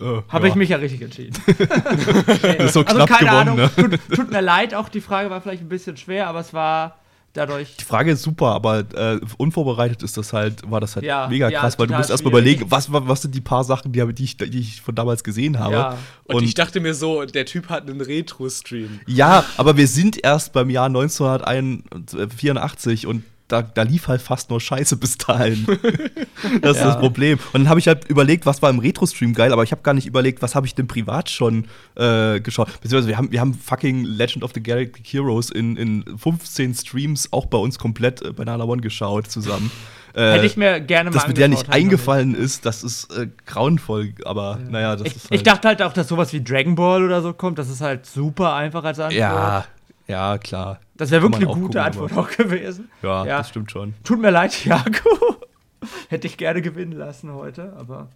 Oh, 0.00 0.22
Habe 0.28 0.46
ja. 0.46 0.52
ich 0.52 0.56
mich 0.56 0.70
ja 0.70 0.78
richtig 0.78 1.02
entschieden. 1.02 1.36
das 1.46 2.66
ist 2.66 2.72
so 2.72 2.80
also 2.80 3.04
keine 3.04 3.28
gewonnen, 3.28 3.28
Ahnung. 3.28 3.56
Ne? 3.56 3.70
Tut, 3.76 4.16
tut, 4.16 4.30
mir 4.30 4.40
leid, 4.40 4.74
auch 4.74 4.88
die 4.88 5.02
Frage 5.02 5.28
war 5.28 5.42
vielleicht 5.42 5.62
ein 5.62 5.68
bisschen 5.68 5.98
schwer, 5.98 6.28
aber 6.28 6.40
es 6.40 6.54
war 6.54 6.98
dadurch. 7.32 7.76
Die 7.76 7.84
Frage 7.84 8.12
ist 8.12 8.22
super, 8.22 8.48
aber 8.48 8.84
äh, 8.94 9.20
unvorbereitet 9.38 10.02
ist 10.02 10.16
das 10.16 10.32
halt, 10.32 10.68
war 10.70 10.80
das 10.80 10.96
halt 10.96 11.04
ja, 11.04 11.28
mega 11.28 11.50
krass, 11.50 11.74
ja, 11.74 11.78
weil 11.78 11.86
du 11.86 11.94
musst 11.94 12.10
erstmal 12.10 12.32
überlegen, 12.32 12.70
was, 12.70 12.92
was 12.92 13.22
sind 13.22 13.34
die 13.34 13.40
paar 13.40 13.64
Sachen, 13.64 13.92
die, 13.92 14.14
die, 14.14 14.24
ich, 14.24 14.36
die 14.36 14.58
ich 14.58 14.82
von 14.82 14.94
damals 14.94 15.24
gesehen 15.24 15.58
habe. 15.58 15.74
Ja. 15.74 15.98
Und, 16.24 16.36
und, 16.36 16.44
ich 16.44 16.54
dachte 16.54 16.80
mir 16.80 16.94
so, 16.94 17.24
der 17.24 17.46
Typ 17.46 17.68
hat 17.68 17.88
einen 17.88 18.00
Retro-Stream. 18.00 19.00
Ja, 19.06 19.44
aber 19.56 19.76
wir 19.76 19.88
sind 19.88 20.22
erst 20.22 20.52
beim 20.52 20.70
Jahr 20.70 20.86
1984 20.86 23.06
und 23.06 23.24
da, 23.52 23.60
da 23.60 23.82
lief 23.82 24.08
halt 24.08 24.22
fast 24.22 24.48
nur 24.48 24.60
Scheiße 24.60 24.96
bis 24.96 25.18
dahin. 25.18 25.66
das 26.62 26.76
ist 26.76 26.82
ja. 26.82 26.86
das 26.86 26.98
Problem. 26.98 27.38
Und 27.52 27.62
dann 27.62 27.68
habe 27.68 27.78
ich 27.78 27.86
halt 27.86 28.08
überlegt, 28.08 28.46
was 28.46 28.62
war 28.62 28.70
im 28.70 28.78
Retro-Stream 28.78 29.34
geil, 29.34 29.52
aber 29.52 29.62
ich 29.62 29.72
habe 29.72 29.82
gar 29.82 29.92
nicht 29.92 30.06
überlegt, 30.06 30.40
was 30.40 30.54
habe 30.54 30.66
ich 30.66 30.74
denn 30.74 30.86
privat 30.86 31.28
schon 31.28 31.66
äh, 31.94 32.40
geschaut. 32.40 32.68
Beziehungsweise 32.80 33.08
wir 33.08 33.18
haben, 33.18 33.30
wir 33.30 33.40
haben 33.40 33.52
fucking 33.52 34.04
Legend 34.04 34.42
of 34.42 34.52
the 34.54 34.62
Galactic 34.62 35.06
Heroes 35.06 35.50
in, 35.50 35.76
in 35.76 36.04
15 36.18 36.74
Streams 36.74 37.30
auch 37.32 37.46
bei 37.46 37.58
uns 37.58 37.78
komplett 37.78 38.22
äh, 38.22 38.32
bei 38.32 38.44
Nala 38.44 38.64
One 38.64 38.80
geschaut 38.80 39.30
zusammen. 39.30 39.70
Äh, 40.14 40.20
Hätte 40.32 40.46
ich 40.46 40.56
mir 40.56 40.80
gerne 40.80 41.10
mal 41.10 41.14
Dass 41.14 41.28
mir 41.28 41.34
der 41.34 41.48
nicht 41.48 41.68
eingefallen 41.68 42.34
ist, 42.34 42.64
das 42.64 42.82
ist 42.82 43.14
äh, 43.14 43.28
grauenvoll, 43.44 44.14
aber 44.24 44.60
ja. 44.62 44.70
naja, 44.70 44.96
das 44.96 45.08
ich, 45.08 45.16
ist 45.16 45.24
halt 45.24 45.34
Ich 45.34 45.42
dachte 45.42 45.68
halt 45.68 45.82
auch, 45.82 45.92
dass 45.92 46.08
sowas 46.08 46.32
wie 46.32 46.42
Dragon 46.42 46.74
Ball 46.74 47.04
oder 47.04 47.20
so 47.20 47.34
kommt, 47.34 47.58
das 47.58 47.68
ist 47.68 47.82
halt 47.82 48.06
super 48.06 48.54
einfach 48.54 48.82
als 48.84 48.98
Antwort. 48.98 49.18
Ja, 49.18 49.66
ja, 50.08 50.38
klar. 50.38 50.80
Das 51.02 51.10
wäre 51.10 51.22
wirklich 51.22 51.48
eine 51.48 51.54
gute 51.54 51.62
gucken, 51.62 51.80
Antwort 51.80 52.12
auch 52.12 52.30
gewesen. 52.30 52.88
Ja, 53.02 53.26
ja, 53.26 53.38
das 53.38 53.48
stimmt 53.48 53.72
schon. 53.72 53.94
Tut 54.04 54.20
mir 54.20 54.30
leid, 54.30 54.64
Jaco. 54.64 55.36
Hätte 56.08 56.28
ich 56.28 56.36
gerne 56.36 56.62
gewinnen 56.62 56.92
lassen 56.92 57.32
heute, 57.32 57.72
aber. 57.72 58.08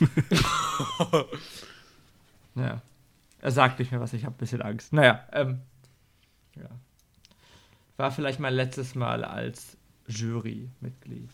naja. 2.56 2.82
Er 3.40 3.50
sagt 3.52 3.78
nicht 3.78 3.92
mehr 3.92 4.00
was, 4.00 4.12
ich 4.14 4.24
habe 4.24 4.34
ein 4.34 4.38
bisschen 4.38 4.62
Angst. 4.62 4.92
Naja, 4.92 5.24
ähm. 5.32 5.60
Ja. 6.56 6.70
War 7.98 8.10
vielleicht 8.10 8.40
mein 8.40 8.54
letztes 8.54 8.96
Mal 8.96 9.22
als 9.22 9.76
Jurymitglied. 10.08 11.30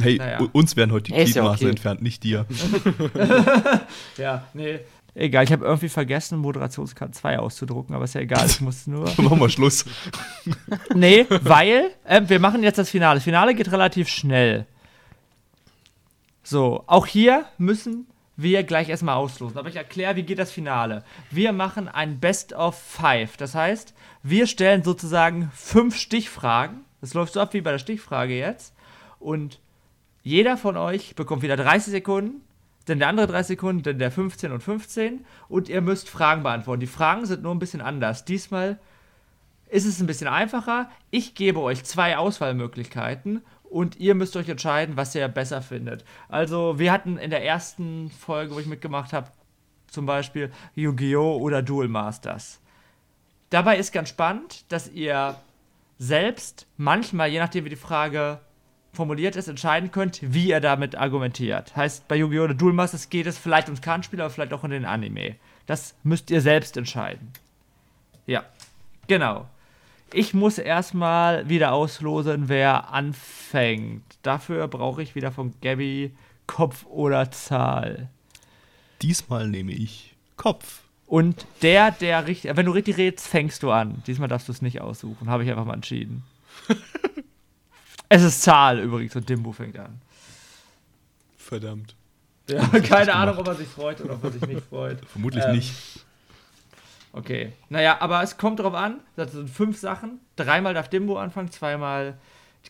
Hey, 0.00 0.18
naja. 0.18 0.48
uns 0.52 0.76
werden 0.76 0.92
heute 0.92 1.10
die 1.10 1.12
Gliedmaße 1.12 1.38
ja 1.38 1.50
okay. 1.50 1.68
entfernt, 1.70 2.02
nicht 2.02 2.22
dir. 2.22 2.46
ja, 4.16 4.46
nee. 4.54 4.78
Egal, 5.14 5.44
ich 5.44 5.52
habe 5.52 5.64
irgendwie 5.64 5.90
vergessen, 5.90 6.38
Moderationskarte 6.38 7.12
2 7.12 7.38
auszudrucken, 7.38 7.94
aber 7.94 8.04
ist 8.04 8.14
ja 8.14 8.22
egal, 8.22 8.46
ich 8.46 8.62
muss 8.62 8.86
nur. 8.86 9.04
Machen 9.18 9.40
wir 9.40 9.50
Schluss. 9.50 9.84
nee, 10.94 11.26
weil 11.28 11.90
äh, 12.04 12.22
wir 12.26 12.40
machen 12.40 12.62
jetzt 12.62 12.78
das 12.78 12.88
Finale. 12.88 13.16
Das 13.16 13.24
Finale 13.24 13.54
geht 13.54 13.70
relativ 13.70 14.08
schnell. 14.08 14.66
So, 16.42 16.84
auch 16.86 17.06
hier 17.06 17.44
müssen 17.58 18.06
wir 18.36 18.64
gleich 18.64 18.88
erstmal 18.88 19.16
auslosen. 19.16 19.58
Aber 19.58 19.68
ich 19.68 19.76
erkläre, 19.76 20.16
wie 20.16 20.22
geht 20.22 20.38
das 20.38 20.50
Finale. 20.50 21.04
Wir 21.30 21.52
machen 21.52 21.88
ein 21.88 22.18
Best 22.18 22.54
of 22.54 22.76
Five. 22.76 23.36
Das 23.36 23.54
heißt, 23.54 23.94
wir 24.22 24.46
stellen 24.46 24.82
sozusagen 24.82 25.50
fünf 25.54 25.96
Stichfragen. 25.96 26.84
Das 27.02 27.12
läuft 27.12 27.34
so 27.34 27.40
ab 27.40 27.52
wie 27.52 27.60
bei 27.60 27.70
der 27.70 27.78
Stichfrage 27.78 28.36
jetzt. 28.36 28.74
Und 29.18 29.60
jeder 30.22 30.56
von 30.56 30.78
euch 30.78 31.14
bekommt 31.14 31.42
wieder 31.42 31.56
30 31.56 31.90
Sekunden 31.92 32.40
dann 32.84 32.98
der 32.98 33.08
andere 33.08 33.26
30 33.26 33.48
Sekunden, 33.48 33.82
dann 33.82 33.98
der 33.98 34.10
15 34.10 34.52
und 34.52 34.62
15 34.62 35.24
und 35.48 35.68
ihr 35.68 35.80
müsst 35.80 36.08
Fragen 36.08 36.42
beantworten. 36.42 36.80
Die 36.80 36.86
Fragen 36.86 37.26
sind 37.26 37.42
nur 37.42 37.54
ein 37.54 37.58
bisschen 37.58 37.80
anders. 37.80 38.24
Diesmal 38.24 38.78
ist 39.68 39.86
es 39.86 40.00
ein 40.00 40.06
bisschen 40.06 40.28
einfacher. 40.28 40.90
Ich 41.10 41.34
gebe 41.34 41.60
euch 41.60 41.84
zwei 41.84 42.16
Auswahlmöglichkeiten 42.16 43.42
und 43.64 43.96
ihr 43.96 44.14
müsst 44.14 44.36
euch 44.36 44.48
entscheiden, 44.48 44.96
was 44.96 45.14
ihr 45.14 45.26
besser 45.28 45.62
findet. 45.62 46.04
Also, 46.28 46.78
wir 46.78 46.92
hatten 46.92 47.16
in 47.16 47.30
der 47.30 47.44
ersten 47.44 48.10
Folge, 48.10 48.54
wo 48.54 48.58
ich 48.58 48.66
mitgemacht 48.66 49.12
habe, 49.12 49.30
zum 49.86 50.04
Beispiel 50.04 50.50
Yu-Gi-Oh! 50.74 51.38
oder 51.38 51.62
Duel 51.62 51.88
Masters. 51.88 52.60
Dabei 53.48 53.78
ist 53.78 53.92
ganz 53.92 54.08
spannend, 54.08 54.70
dass 54.70 54.88
ihr 54.88 55.36
selbst 55.98 56.66
manchmal, 56.76 57.30
je 57.30 57.38
nachdem 57.38 57.64
wie 57.64 57.70
die 57.70 57.76
Frage 57.76 58.40
formuliert 58.92 59.36
ist, 59.36 59.48
entscheiden 59.48 59.90
könnt, 59.90 60.20
wie 60.22 60.48
ihr 60.48 60.60
damit 60.60 60.96
argumentiert. 60.96 61.74
Heißt, 61.74 62.06
bei 62.08 62.16
Yu-Gi-Oh! 62.16 62.44
oder 62.44 62.54
Duel 62.54 62.74
Masters 62.74 63.08
geht 63.08 63.26
es 63.26 63.38
vielleicht 63.38 63.68
ums 63.68 63.80
Kartenspiel, 63.80 64.20
aber 64.20 64.30
vielleicht 64.30 64.52
auch 64.52 64.62
um 64.62 64.70
den 64.70 64.84
Anime. 64.84 65.36
Das 65.66 65.94
müsst 66.02 66.30
ihr 66.30 66.40
selbst 66.40 66.76
entscheiden. 66.76 67.32
Ja, 68.26 68.44
genau. 69.08 69.46
Ich 70.12 70.34
muss 70.34 70.58
erstmal 70.58 71.48
wieder 71.48 71.72
auslosen, 71.72 72.48
wer 72.48 72.90
anfängt. 72.90 74.04
Dafür 74.22 74.68
brauche 74.68 75.02
ich 75.02 75.14
wieder 75.14 75.32
von 75.32 75.54
Gabby 75.62 76.12
Kopf 76.46 76.84
oder 76.86 77.30
Zahl. 77.30 78.10
Diesmal 79.00 79.48
nehme 79.48 79.72
ich 79.72 80.14
Kopf. 80.36 80.82
Und 81.06 81.46
der, 81.62 81.92
der 81.92 82.26
richtig, 82.26 82.54
wenn 82.56 82.66
du 82.66 82.72
richtig 82.72 82.98
redest, 82.98 83.26
fängst 83.26 83.62
du 83.62 83.70
an. 83.70 84.02
Diesmal 84.06 84.28
darfst 84.28 84.48
du 84.48 84.52
es 84.52 84.62
nicht 84.62 84.80
aussuchen. 84.80 85.30
Habe 85.30 85.44
ich 85.44 85.50
einfach 85.50 85.64
mal 85.64 85.74
entschieden. 85.74 86.24
Es 88.14 88.22
ist 88.22 88.42
Zahl 88.42 88.78
übrigens 88.78 89.16
und 89.16 89.26
Dimbo 89.26 89.52
fängt 89.52 89.78
an. 89.78 90.02
Verdammt. 91.38 91.96
Ja, 92.46 92.60
keine 92.66 93.14
Ahnung, 93.14 93.38
ob 93.38 93.48
er 93.48 93.54
sich 93.54 93.66
freut 93.66 94.02
oder 94.02 94.12
ob 94.12 94.24
er 94.24 94.32
sich 94.32 94.46
nicht 94.46 94.66
freut. 94.66 95.02
Vermutlich 95.06 95.42
Ähm, 95.42 95.52
nicht. 95.52 96.04
Okay. 97.14 97.54
Naja, 97.70 97.96
aber 98.00 98.22
es 98.22 98.36
kommt 98.36 98.60
drauf 98.60 98.74
an. 98.74 99.00
Das 99.16 99.32
sind 99.32 99.48
fünf 99.48 99.78
Sachen. 99.78 100.20
Dreimal 100.36 100.74
darf 100.74 100.90
Dimbo 100.90 101.16
anfangen, 101.16 101.50
zweimal 101.50 102.18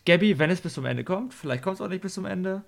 Gabby, 0.05 0.39
wenn 0.39 0.49
es 0.49 0.61
bis 0.61 0.75
zum 0.75 0.85
Ende 0.85 1.03
kommt. 1.03 1.33
Vielleicht 1.33 1.61
kommt 1.61 1.75
es 1.75 1.81
auch 1.81 1.89
nicht 1.89 2.01
bis 2.01 2.13
zum 2.13 2.23
Ende. 2.23 2.63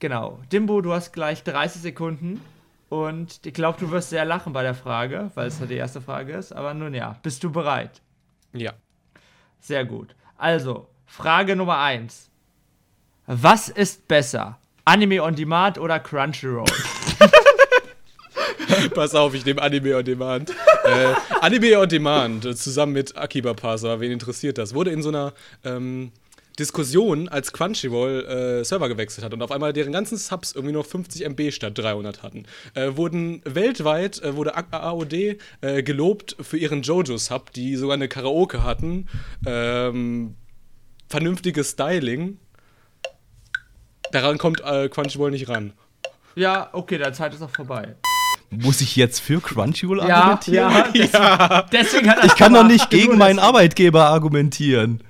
Genau. 0.00 0.40
Dimbo, 0.50 0.80
du 0.80 0.92
hast 0.92 1.12
gleich 1.12 1.44
30 1.44 1.80
Sekunden. 1.80 2.40
Und 2.88 3.46
ich 3.46 3.54
glaube, 3.54 3.78
du 3.78 3.92
wirst 3.92 4.10
sehr 4.10 4.24
lachen 4.24 4.52
bei 4.52 4.64
der 4.64 4.74
Frage, 4.74 5.30
weil 5.36 5.46
es 5.46 5.60
ja 5.60 5.66
die 5.66 5.76
erste 5.76 6.00
Frage 6.00 6.32
ist. 6.32 6.52
Aber 6.52 6.74
nun 6.74 6.92
ja, 6.92 7.20
bist 7.22 7.44
du 7.44 7.52
bereit? 7.52 8.02
Ja. 8.52 8.72
Sehr 9.60 9.84
gut. 9.84 10.16
Also, 10.36 10.88
Frage 11.12 11.56
Nummer 11.56 11.76
1. 11.76 12.30
Was 13.26 13.68
ist 13.68 14.08
besser? 14.08 14.58
Anime 14.86 15.22
on 15.22 15.34
Demand 15.34 15.76
oder 15.76 16.00
Crunchyroll? 16.00 16.64
Pass 18.94 19.14
auf, 19.14 19.34
ich 19.34 19.44
nehme 19.44 19.60
Anime 19.60 19.98
on 19.98 20.04
Demand. 20.06 20.54
äh, 20.84 21.12
Anime 21.42 21.78
on 21.78 21.88
Demand 21.90 22.46
äh, 22.46 22.56
zusammen 22.56 22.94
mit 22.94 23.14
Akiba 23.14 23.52
Parser, 23.52 24.00
wen 24.00 24.10
interessiert 24.10 24.56
das? 24.56 24.72
Wurde 24.72 24.90
in 24.90 25.02
so 25.02 25.10
einer 25.10 25.34
ähm, 25.64 26.12
Diskussion, 26.58 27.28
als 27.28 27.52
Crunchyroll 27.52 28.60
äh, 28.60 28.64
Server 28.64 28.88
gewechselt 28.88 29.22
hat 29.22 29.34
und 29.34 29.42
auf 29.42 29.52
einmal 29.52 29.74
deren 29.74 29.92
ganzen 29.92 30.16
Subs 30.16 30.52
irgendwie 30.52 30.74
noch 30.74 30.86
50 30.86 31.26
MB 31.26 31.52
statt 31.52 31.76
300 31.76 32.22
hatten, 32.22 32.46
äh, 32.72 32.96
wurden 32.96 33.42
weltweit, 33.44 34.22
äh, 34.22 34.34
wurde 34.34 34.54
AOD 34.56 35.12
äh, 35.12 35.36
gelobt 35.82 36.36
für 36.40 36.56
ihren 36.56 36.80
Jojo-Sub, 36.80 37.52
die 37.52 37.76
sogar 37.76 37.94
eine 37.94 38.08
Karaoke 38.08 38.64
hatten, 38.64 39.08
ähm, 39.44 40.36
vernünftiges 41.12 41.70
Styling. 41.72 42.38
Daran 44.10 44.38
kommt 44.38 44.60
äh, 44.64 44.88
Crunchyroll 44.88 45.30
nicht 45.30 45.48
ran. 45.48 45.72
ja, 46.34 46.68
okay, 46.72 46.98
deine 46.98 47.12
Zeit 47.12 47.34
ist 47.34 47.42
auch 47.42 47.50
vorbei. 47.50 47.94
Muss 48.50 48.80
ich 48.80 48.96
jetzt 48.96 49.20
für 49.20 49.40
Crunchyroll 49.40 49.98
Ja, 50.06 50.16
argumentieren? 50.16 50.70
ja, 50.72 50.82
deswegen, 50.92 51.70
deswegen 51.72 52.10
hat 52.10 52.18
er 52.18 52.24
Ich 52.24 52.34
kann 52.36 52.52
doch 52.52 52.64
nicht 52.64 52.90
gegen 52.90 53.16
meinen 53.18 53.38
Arbeitgeber 53.38 54.06
argumentieren. 54.06 55.02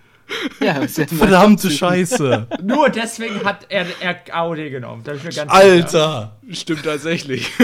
Ja, 0.61 0.79
ist 0.83 0.99
ja 0.99 1.07
Verdammte 1.07 1.71
Scheiße. 1.71 2.47
Nur 2.63 2.89
deswegen 2.89 3.45
hat 3.45 3.67
er, 3.69 3.87
er 4.01 4.17
AOD 4.31 4.71
genommen. 4.71 5.03
Ganz 5.05 5.23
sicher. 5.23 5.51
Alter. 5.51 6.37
Stimmt 6.51 6.85
tatsächlich. 6.85 7.51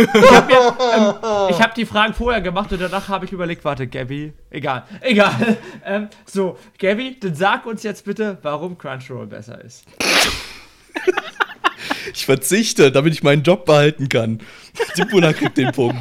Ich 1.51 1.63
habe 1.63 1.73
die 1.77 1.87
Fragen 1.87 2.15
vorher 2.15 2.41
gemacht 2.41 2.73
und 2.73 2.81
danach 2.81 3.09
habe 3.09 3.25
ich 3.25 3.33
überlegt, 3.33 3.65
warte, 3.65 3.87
Gabby, 3.87 4.33
egal, 4.51 4.85
egal. 5.01 5.57
Ähm, 5.85 6.09
so, 6.27 6.59
Gabby, 6.79 7.19
dann 7.19 7.35
sag 7.35 7.67
uns 7.67 7.83
jetzt 7.83 8.05
bitte, 8.05 8.39
warum 8.43 8.77
Crunchyroll 8.77 9.27
besser 9.27 9.63
ist. 9.65 9.85
Ich 12.13 12.27
verzichte, 12.27 12.91
damit 12.93 13.13
ich 13.15 13.23
meinen 13.23 13.43
Job 13.43 13.65
behalten 13.65 14.09
kann. 14.09 14.41
Timpuna 14.95 15.33
kriegt 15.33 15.57
den 15.57 15.73
Punkt. 15.73 15.99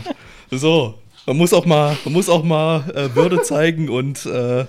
So, 0.51 0.95
man 1.25 1.37
muss 1.37 1.53
auch 1.53 1.65
mal, 1.65 1.97
man 2.03 2.13
muss 2.13 2.29
auch 2.29 2.43
mal 2.43 2.89
äh, 2.93 3.15
Würde 3.15 3.41
zeigen 3.41 3.89
und 3.89 4.25
äh, 4.25 4.65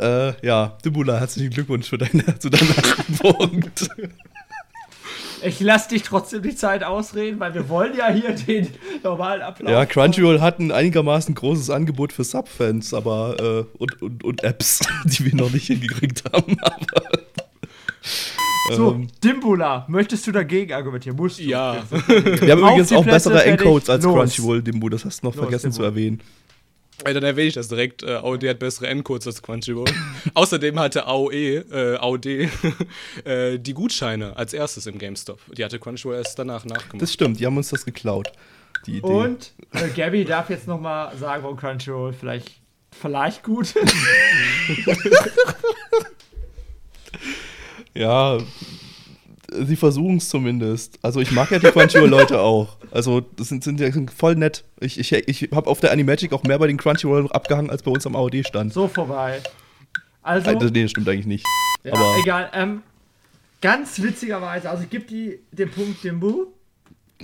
äh, 0.00 0.32
ja, 0.46 0.76
Dimbula, 0.84 1.18
herzlichen 1.18 1.50
Glückwunsch 1.50 1.88
für 1.88 1.98
deine, 1.98 2.38
zu 2.38 2.50
deinem 2.50 2.68
ersten 2.68 3.14
Punkt. 3.18 3.88
Ich 5.42 5.60
lasse 5.60 5.90
dich 5.90 6.02
trotzdem 6.02 6.42
die 6.42 6.56
Zeit 6.56 6.82
ausreden, 6.82 7.38
weil 7.38 7.54
wir 7.54 7.68
wollen 7.68 7.94
ja 7.96 8.08
hier 8.08 8.32
den 8.34 8.68
normalen 9.04 9.42
Ablauf. 9.42 9.70
Ja, 9.70 9.84
Crunchyroll 9.84 10.40
hat 10.40 10.58
ein 10.58 10.72
einigermaßen 10.72 11.34
großes 11.34 11.70
Angebot 11.70 12.12
für 12.12 12.24
Subfans, 12.24 12.94
aber 12.94 13.36
äh, 13.38 13.78
und, 13.78 14.02
und, 14.02 14.24
und 14.24 14.42
Apps, 14.44 14.80
die 15.04 15.26
wir 15.26 15.34
noch 15.34 15.52
nicht 15.52 15.66
hingekriegt 15.66 16.24
haben. 16.32 16.56
Aber, 18.68 18.76
So, 18.76 18.92
ähm, 18.94 19.08
Dimbula, 19.22 19.84
möchtest 19.88 20.26
du 20.26 20.32
dagegen 20.32 20.72
argumentieren? 20.72 21.16
Musst 21.16 21.38
du. 21.38 21.44
Ja. 21.44 21.84
wir 21.88 22.52
haben 22.52 22.60
übrigens 22.60 22.92
auch 22.92 23.04
bessere 23.04 23.44
Encodes 23.44 23.88
als 23.88 24.02
los. 24.04 24.14
Crunchyroll, 24.14 24.62
Dimbu, 24.62 24.88
das 24.88 25.04
hast 25.04 25.22
du 25.22 25.26
noch 25.28 25.36
Los, 25.36 25.42
vergessen 25.44 25.70
zu 25.70 25.82
Dimbu. 25.82 25.90
erwähnen. 25.92 26.20
Äh, 27.04 27.12
dann 27.14 27.22
erwähne 27.22 27.48
ich 27.48 27.54
das 27.54 27.68
direkt. 27.68 28.02
Äh, 28.02 28.14
AOD 28.14 28.48
hat 28.48 28.58
bessere 28.58 28.88
Endcodes 28.88 29.26
als 29.26 29.42
Crunchyroll. 29.42 29.84
Außerdem 30.34 30.78
hatte 30.78 31.06
AOE, 31.06 31.64
äh, 31.70 31.96
AOD 31.96 32.26
äh, 33.24 33.58
die 33.58 33.74
Gutscheine 33.74 34.36
als 34.36 34.52
erstes 34.52 34.86
im 34.86 34.98
GameStop. 34.98 35.40
Die 35.54 35.64
hatte 35.64 35.78
Crunchyroll 35.78 36.16
erst 36.16 36.38
danach 36.38 36.64
nachgemacht. 36.64 37.02
Das 37.02 37.12
stimmt, 37.12 37.38
die 37.40 37.46
haben 37.46 37.56
uns 37.56 37.68
das 37.68 37.84
geklaut. 37.84 38.32
Die 38.86 38.98
Idee. 38.98 39.06
Und 39.06 39.52
äh, 39.72 39.88
Gabby 39.88 40.24
darf 40.24 40.48
jetzt 40.50 40.66
nochmal 40.66 41.16
sagen, 41.16 41.42
warum 41.42 41.56
Crunchyroll 41.56 42.12
vielleicht, 42.12 42.60
vielleicht 42.92 43.42
gut 43.42 43.74
Ja, 47.94 48.38
sie 49.50 49.76
versuchen 49.76 50.16
es 50.18 50.28
zumindest. 50.28 50.98
Also 51.02 51.20
ich 51.20 51.30
mag 51.32 51.50
ja 51.50 51.58
die 51.58 51.66
Crunchyroll-Leute 51.66 52.40
auch. 52.42 52.76
Also 52.90 53.20
das 53.20 53.48
sind, 53.48 53.62
sind 53.64 53.80
ja 53.80 53.90
sind 53.92 54.10
voll 54.10 54.34
nett. 54.36 54.64
Ich, 54.80 54.98
ich, 54.98 55.12
ich 55.12 55.50
habe 55.52 55.68
auf 55.70 55.80
der 55.80 55.92
Animagic 55.92 56.32
auch 56.32 56.42
mehr 56.44 56.58
bei 56.58 56.66
den 56.66 56.76
Crunchyroll 56.76 57.30
abgehangen, 57.30 57.70
als 57.70 57.82
bei 57.82 57.90
uns 57.90 58.06
am 58.06 58.16
AOD-Stand. 58.16 58.72
so 58.72 58.88
vorbei. 58.88 59.40
Also, 60.22 60.50
Also, 60.50 60.66
nee, 60.68 60.82
das 60.82 60.90
stimmt 60.90 61.08
eigentlich 61.08 61.26
nicht. 61.26 61.44
ja, 61.84 61.92
aber- 61.94 62.16
egal. 62.20 62.50
Ähm, 62.54 62.82
ganz 63.60 64.00
witzigerweise, 64.02 64.68
also 64.70 64.82
ich 64.82 64.90
gebe 64.90 65.04
die 65.04 65.38
den 65.52 65.70
Punkt 65.70 66.02
Dimbu. 66.02 66.46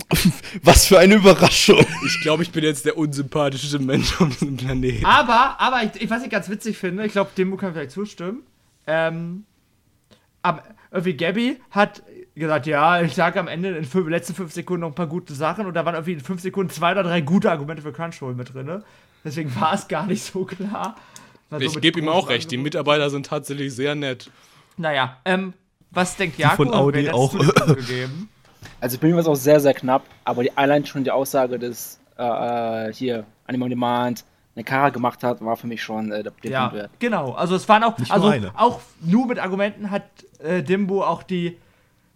Was 0.63 0.87
für 0.87 0.97
eine 0.99 1.15
Überraschung. 1.15 1.85
Ich 2.05 2.21
glaube, 2.21 2.41
ich 2.43 2.51
bin 2.51 2.63
jetzt 2.63 2.85
der 2.85 2.97
unsympathischste 2.97 3.77
Mensch 3.79 4.19
auf 4.19 4.29
diesem 4.29 4.57
Planeten. 4.57 5.05
Aber, 5.05 5.59
aber 5.59 5.83
ich, 5.83 6.01
ich, 6.01 6.09
was 6.09 6.23
ich 6.23 6.29
ganz 6.31 6.49
witzig 6.49 6.77
finde, 6.79 7.05
ich 7.05 7.11
glaube, 7.11 7.29
Dimbu 7.37 7.57
kann 7.57 7.73
vielleicht 7.73 7.91
zustimmen. 7.91 8.41
Ähm, 8.87 9.43
aber 10.41 10.63
irgendwie 10.91 11.13
Gabby 11.13 11.57
hat 11.69 12.01
gesagt, 12.39 12.65
ja, 12.65 13.01
ich 13.01 13.13
sage 13.15 13.39
am 13.39 13.47
Ende 13.47 13.69
in 13.69 13.75
den 13.75 13.85
fünf, 13.85 14.07
letzten 14.09 14.33
fünf 14.33 14.51
Sekunden 14.53 14.81
noch 14.81 14.89
ein 14.89 14.95
paar 14.95 15.07
gute 15.07 15.33
Sachen 15.33 15.65
und 15.65 15.73
da 15.75 15.85
waren 15.85 15.95
irgendwie 15.95 16.13
in 16.13 16.19
fünf 16.19 16.41
Sekunden 16.41 16.71
zwei 16.71 16.91
oder 16.93 17.03
drei 17.03 17.21
gute 17.21 17.51
Argumente 17.51 17.81
für 17.83 17.91
Crunchyroll 17.93 18.33
mit 18.33 18.53
drin. 18.53 18.83
Deswegen 19.23 19.53
war 19.59 19.73
es 19.73 19.87
gar 19.87 20.05
nicht 20.05 20.23
so 20.23 20.43
klar. 20.45 20.95
War 21.49 21.59
so 21.59 21.65
Ich 21.65 21.81
gebe 21.81 21.99
ihm 21.99 22.09
auch 22.09 22.29
recht. 22.29 22.49
Die. 22.51 22.57
Mitarbeiter 22.57 23.09
sind 23.09 23.27
tatsächlich 23.27 23.73
sehr 23.75 23.95
nett. 23.95 24.29
Naja, 24.77 25.17
ähm, 25.25 25.53
was 25.91 26.15
denkt 26.15 26.37
Jakob? 26.39 26.67
von 26.73 26.93
hat's 26.95 27.13
auch. 27.13 27.33
gegeben? 27.75 28.29
Also 28.79 28.97
bei 28.97 29.07
mir 29.07 29.13
war 29.13 29.21
es 29.21 29.27
auch 29.27 29.35
sehr, 29.35 29.59
sehr 29.61 29.73
knapp, 29.73 30.03
aber 30.25 30.43
die, 30.43 30.57
allein 30.57 30.85
schon 30.85 31.03
die 31.05 31.11
Aussage, 31.11 31.57
dass 31.57 31.99
äh, 32.17 32.87
äh, 32.89 32.93
hier 32.93 33.25
Anime 33.47 33.65
on 33.65 33.69
Demand 33.69 34.25
eine 34.55 34.63
Kara 34.65 34.89
gemacht 34.89 35.23
hat, 35.23 35.43
war 35.43 35.55
für 35.55 35.67
mich 35.67 35.81
schon 35.81 36.11
äh, 36.11 36.21
der 36.23 36.31
Punkt 36.31 36.45
Ja, 36.45 36.71
wert. 36.73 36.91
genau. 36.99 37.31
Also 37.31 37.55
es 37.55 37.67
waren 37.69 37.83
auch, 37.83 37.97
Nicht 37.97 38.09
nur 38.09 38.15
also 38.15 38.27
eine. 38.27 38.51
auch 38.55 38.81
nur 39.01 39.27
mit 39.27 39.39
Argumenten 39.39 39.89
hat 39.89 40.03
äh, 40.39 40.61
Dimbo 40.63 41.01
auch 41.03 41.23
die 41.23 41.57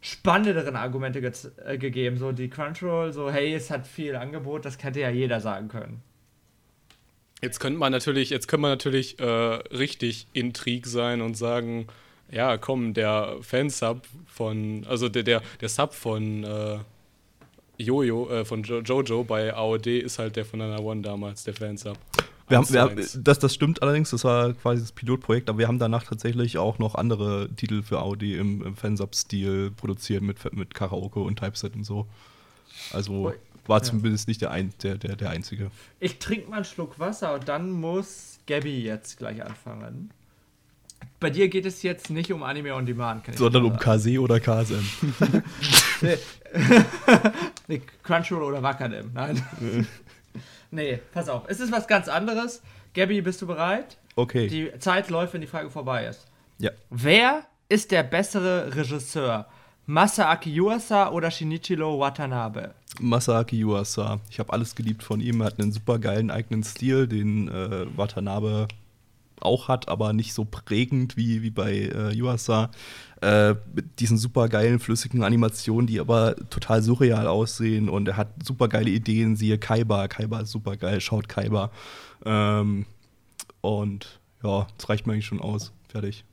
spannenderen 0.01 0.75
Argumente 0.75 1.21
ge 1.21 1.31
äh, 1.65 1.77
gegeben. 1.77 2.17
So 2.17 2.31
die 2.31 2.49
Crunchyroll, 2.49 3.13
so 3.13 3.31
hey, 3.31 3.53
es 3.53 3.69
hat 3.69 3.87
viel 3.87 4.15
Angebot, 4.15 4.65
das 4.65 4.81
hätte 4.83 4.99
ja 4.99 5.09
jeder 5.09 5.39
sagen 5.41 5.67
können. 5.67 6.01
Jetzt 7.41 7.59
könnte 7.59 7.77
man 7.77 7.91
natürlich, 7.91 8.31
jetzt 8.31 8.47
könnte 8.47 8.61
man 8.63 8.71
natürlich 8.71 9.19
äh, 9.19 9.25
richtig 9.25 10.27
intrig 10.33 10.87
sein 10.87 11.21
und 11.21 11.35
sagen, 11.35 11.87
ja, 12.31 12.57
komm, 12.57 12.93
der 12.93 13.37
Fansub 13.41 14.01
von, 14.25 14.85
also 14.89 15.07
der, 15.07 15.23
der, 15.23 15.41
der 15.61 15.69
Sub 15.69 15.93
von 15.93 16.43
äh, 16.43 16.79
Jojo, 17.77 18.29
äh, 18.29 18.43
von 18.43 18.63
jo 18.63 18.81
Jojo 18.81 19.23
bei 19.23 19.53
AOD 19.53 19.87
ist 19.87 20.19
halt 20.19 20.35
der 20.35 20.45
von 20.45 20.59
Nana 20.59 20.79
One 20.79 21.01
damals, 21.01 21.43
der 21.43 21.53
Fansub. 21.53 21.97
Wir 22.49 22.57
haben, 22.57 22.69
wir 22.71 22.81
haben, 22.81 22.95
das, 23.23 23.39
das 23.39 23.53
stimmt 23.53 23.81
allerdings, 23.81 24.11
das 24.11 24.23
war 24.23 24.53
quasi 24.53 24.81
das 24.81 24.91
Pilotprojekt, 24.93 25.49
aber 25.49 25.59
wir 25.59 25.67
haben 25.67 25.79
danach 25.79 26.03
tatsächlich 26.03 26.57
auch 26.57 26.79
noch 26.79 26.95
andere 26.95 27.49
Titel 27.55 27.81
für 27.83 28.01
Audi 28.01 28.35
im, 28.35 28.61
im 28.63 28.75
Fansub-Stil 28.75 29.71
produziert 29.71 30.21
mit, 30.23 30.53
mit 30.53 30.73
Karaoke 30.73 31.19
und 31.19 31.37
Typeset 31.39 31.75
und 31.75 31.83
so. 31.83 32.07
Also 32.93 33.33
war 33.65 33.79
Ja. 33.79 33.83
zumindest 33.83 34.29
nicht 34.29 34.41
der, 34.41 34.51
ein, 34.51 34.73
der, 34.81 34.97
der, 34.97 35.17
der 35.17 35.29
einzige. 35.29 35.71
Ich 35.99 36.19
trinke 36.19 36.49
mal 36.49 36.57
einen 36.57 36.65
Schluck 36.65 36.99
Wasser 36.99 37.33
und 37.33 37.49
dann 37.49 37.69
muss 37.71 38.39
Gabby 38.47 38.81
jetzt 38.81 39.17
gleich 39.17 39.43
anfangen. 39.43 40.11
Bei 41.19 41.29
dir 41.29 41.49
geht 41.49 41.65
es 41.65 41.83
jetzt 41.83 42.09
nicht 42.09 42.31
um 42.31 42.43
Anime 42.43 42.73
on 42.75 42.85
Demand, 42.85 43.23
kann 43.25 43.33
ich 43.33 43.39
Sondern 43.39 43.65
um. 43.65 43.77
KC 43.77 44.19
oder 44.19 44.39
KSM. 44.39 44.85
Nee. 45.99 46.17
nee, 47.67 47.81
Crunchyroll 48.03 48.43
oder 48.43 48.61
Wakanim, 48.63 49.09
nein. 49.13 49.43
nee, 50.71 50.99
pass 51.13 51.29
auf. 51.29 51.43
Es 51.47 51.59
ist 51.59 51.71
was 51.71 51.87
ganz 51.87 52.07
anderes. 52.07 52.61
Gabby, 52.93 53.21
bist 53.21 53.41
du 53.41 53.47
bereit? 53.47 53.97
Okay. 54.15 54.47
Die 54.47 54.71
Zeit 54.79 55.09
läuft, 55.09 55.33
wenn 55.33 55.41
die 55.41 55.47
Frage 55.47 55.69
vorbei 55.69 56.05
ist. 56.05 56.25
ja. 56.57 56.71
Wer 56.89 57.43
ist 57.69 57.91
der 57.91 58.03
bessere 58.03 58.75
Regisseur? 58.75 59.45
Masaaki 59.85 60.53
Yuasa 60.53 61.11
oder 61.11 61.31
Shinichiro 61.31 61.99
Watanabe? 61.99 62.73
Masaaki 62.99 63.57
Yuasa. 63.59 64.19
Ich 64.29 64.39
habe 64.39 64.51
alles 64.51 64.75
geliebt 64.75 65.03
von 65.03 65.21
ihm. 65.21 65.41
Er 65.41 65.47
hat 65.47 65.59
einen 65.59 65.71
super 65.71 65.97
geilen 65.99 66.29
eigenen 66.31 66.63
Stil, 66.63 67.07
den 67.07 67.47
äh, 67.47 67.85
Watanabe 67.95 68.67
auch 69.39 69.67
hat, 69.67 69.87
aber 69.87 70.13
nicht 70.13 70.33
so 70.33 70.45
prägend 70.45 71.15
wie, 71.15 71.41
wie 71.41 71.51
bei 71.51 71.71
äh, 71.73 72.11
Yuasa. 72.13 72.71
Äh, 73.21 73.55
mit 73.73 73.99
diesen 73.99 74.17
super 74.17 74.47
geilen, 74.47 74.79
flüssigen 74.79 75.23
Animationen, 75.23 75.87
die 75.87 75.99
aber 75.99 76.35
total 76.49 76.83
surreal 76.83 77.27
aussehen. 77.27 77.89
Und 77.89 78.07
er 78.07 78.17
hat 78.17 78.29
super 78.43 78.67
geile 78.67 78.89
Ideen. 78.91 79.35
Siehe 79.35 79.57
Kaiba. 79.57 80.07
Kaiba 80.07 80.41
ist 80.41 80.51
super 80.51 80.77
geil. 80.77 81.01
Schaut 81.01 81.27
Kaiba. 81.27 81.71
Ähm, 82.25 82.85
und 83.61 84.19
ja, 84.43 84.67
das 84.77 84.89
reicht 84.89 85.07
mir 85.07 85.13
eigentlich 85.13 85.25
schon 85.25 85.41
aus. 85.41 85.71
Fertig. 85.89 86.25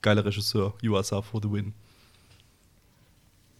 Geiler 0.00 0.24
Regisseur. 0.24 0.74
Yuasa 0.82 1.20
for 1.20 1.40
the 1.42 1.52
win. 1.52 1.74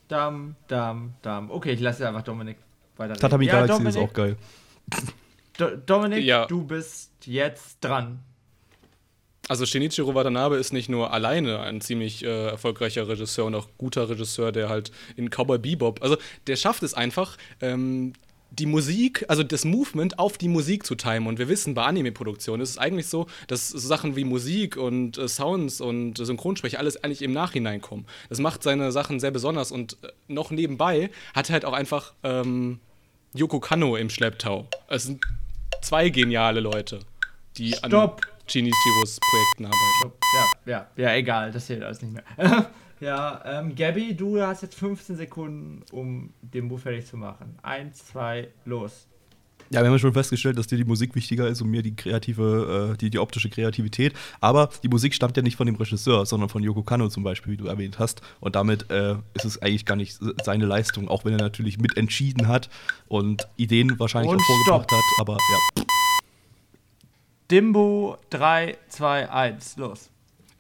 Dam, 0.09 0.57
Dam, 0.67 1.15
Dam. 1.23 1.51
Okay, 1.51 1.73
ich 1.73 1.81
lasse 1.81 2.09
einfach 2.09 2.23
Dominik 2.23 2.57
weiter. 2.97 3.15
Tatami 3.15 3.47
ja, 3.47 3.53
Galaxy 3.53 3.75
Dominik, 3.75 3.95
ist 3.97 4.03
auch 4.03 4.13
geil. 4.13 4.37
Do 5.59 5.77
Dominik, 5.77 6.25
Ja. 6.25 6.47
du 6.47 6.65
bist 6.65 7.13
jetzt 7.27 7.79
dran. 7.85 8.21
Also 9.51 9.67
Shinichiro 9.67 10.15
Watanabe 10.15 10.59
ist 10.59 10.73
nicht 10.73 10.89
nur 10.89 11.13
alleine 11.13 11.59
ein 11.59 11.81
ziemlich 11.81 12.25
äh, 12.25 12.51
erfolgreicher 12.51 13.09
Regisseur 13.09 13.47
und 13.47 13.57
auch 13.57 13.67
guter 13.79 14.09
Regisseur, 14.09 14.53
der 14.53 14.69
halt 14.69 14.93
in 15.17 15.29
Cowboy 15.29 15.59
Bebop, 15.59 16.01
also 16.05 16.17
der 16.47 16.55
schafft 16.55 16.85
es 16.85 16.95
einfach, 16.95 17.37
ähm, 17.61 18.13
die 18.53 18.67
Musik, 18.67 19.25
also 19.27 19.43
das 19.43 19.65
Movement 19.65 20.21
auf 20.21 20.39
die 20.39 20.47
Musik 20.47 20.87
zu 20.87 20.95
timen. 20.95 21.27
Und 21.27 21.41
wir 21.41 21.49
wissen, 21.49 21.75
bei 21.75 21.83
Anime-Produktionen 21.83 22.63
ist 22.63 22.71
es 22.71 22.79
eigentlich 22.79 23.09
so, 23.09 23.27
dass 23.49 23.71
Sachen 23.71 24.15
wie 24.15 24.23
Musik 24.23 24.77
und 24.77 25.19
äh, 25.19 25.27
Sounds 25.27 25.81
und 25.81 26.19
Synchronsprecher 26.19 26.79
alles 26.79 27.03
eigentlich 27.03 27.23
im 27.23 27.33
Nachhinein 27.33 27.81
kommen. 27.81 28.07
Das 28.29 28.39
macht 28.39 28.63
seine 28.63 28.93
Sachen 28.93 29.19
sehr 29.19 29.33
besonders 29.33 29.73
und 29.73 29.97
äh, 30.05 30.13
noch 30.29 30.53
nebenbei 30.53 31.11
hat 31.35 31.51
er 31.51 31.55
halt 31.55 31.65
auch 31.65 31.73
einfach 31.73 32.13
ähm, 32.23 32.79
Yoko 33.35 33.59
Kanno 33.59 33.97
im 33.97 34.11
Schlepptau. 34.11 34.69
Es 34.87 35.07
sind 35.07 35.25
zwei 35.83 36.09
geniale 36.09 36.61
Leute, 36.61 37.01
die 37.57 37.73
Stopp. 37.73 38.21
an 38.23 38.40
Shinichiros 38.51 39.19
Projekten 39.21 39.67
arbeiten. 39.67 40.17
Ja, 40.67 40.73
ja, 40.73 40.87
ja, 40.97 41.15
egal, 41.15 41.53
das 41.53 41.67
zählt 41.67 41.83
alles 41.83 42.03
nicht 42.03 42.13
mehr. 42.13 42.25
ja, 43.01 43.41
ähm, 43.45 43.75
Gabby, 43.75 44.15
du 44.15 44.41
hast 44.41 44.63
jetzt 44.63 44.75
15 44.75 45.17
Sekunden, 45.17 45.83
um 45.93 46.33
den 46.43 46.67
Move 46.67 46.81
fertig 46.81 47.07
zu 47.07 47.17
machen. 47.17 47.59
Eins, 47.63 48.07
zwei, 48.07 48.49
los. 48.65 49.07
Ja, 49.73 49.83
wir 49.83 49.87
haben 49.87 49.93
ja 49.95 49.99
schon 50.01 50.13
festgestellt, 50.13 50.59
dass 50.59 50.67
dir 50.67 50.77
die 50.79 50.85
Musik 50.85 51.15
wichtiger 51.15 51.47
ist 51.47 51.63
und 51.63 51.71
mir 51.71 51.83
die 51.83 51.95
kreative, 51.95 52.91
äh, 52.95 52.97
die, 52.97 53.09
die 53.09 53.21
optische 53.21 53.49
Kreativität. 53.49 54.15
Aber 54.41 54.69
die 54.83 54.89
Musik 54.89 55.15
stammt 55.15 55.37
ja 55.37 55.45
nicht 55.45 55.57
von 55.57 55.67
dem 55.67 55.77
Regisseur, 55.77 56.27
sondern 56.27 56.49
von 56.49 56.65
Yoko 56.65 56.83
Kanno 56.83 57.09
zum 57.09 57.23
Beispiel, 57.23 57.53
wie 57.53 57.57
du 57.57 57.67
erwähnt 57.67 58.01
hast. 58.01 58.21
Und 58.41 58.57
damit 58.57 58.91
äh, 58.91 59.15
ist 59.35 59.45
es 59.45 59.63
eigentlich 59.63 59.87
gar 59.87 59.95
nicht 59.95 60.19
seine 60.43 60.67
Leistung, 60.67 61.07
auch 61.07 61.25
wenn 61.25 61.35
er 61.35 61.39
natürlich 61.39 61.79
mitentschieden 61.79 62.49
hat 62.49 62.69
und 63.07 63.47
Ideen 63.57 63.97
wahrscheinlich 64.01 64.33
Und 64.33 64.41
auch 64.41 64.45
vorgebracht 64.45 64.91
stopp. 64.91 64.99
hat. 64.99 65.21
Aber 65.21 65.37
ja, 65.77 65.85
Dimbo, 67.51 68.17
3, 68.31 68.77
2, 68.89 69.31
1, 69.31 69.77
los. 69.77 70.11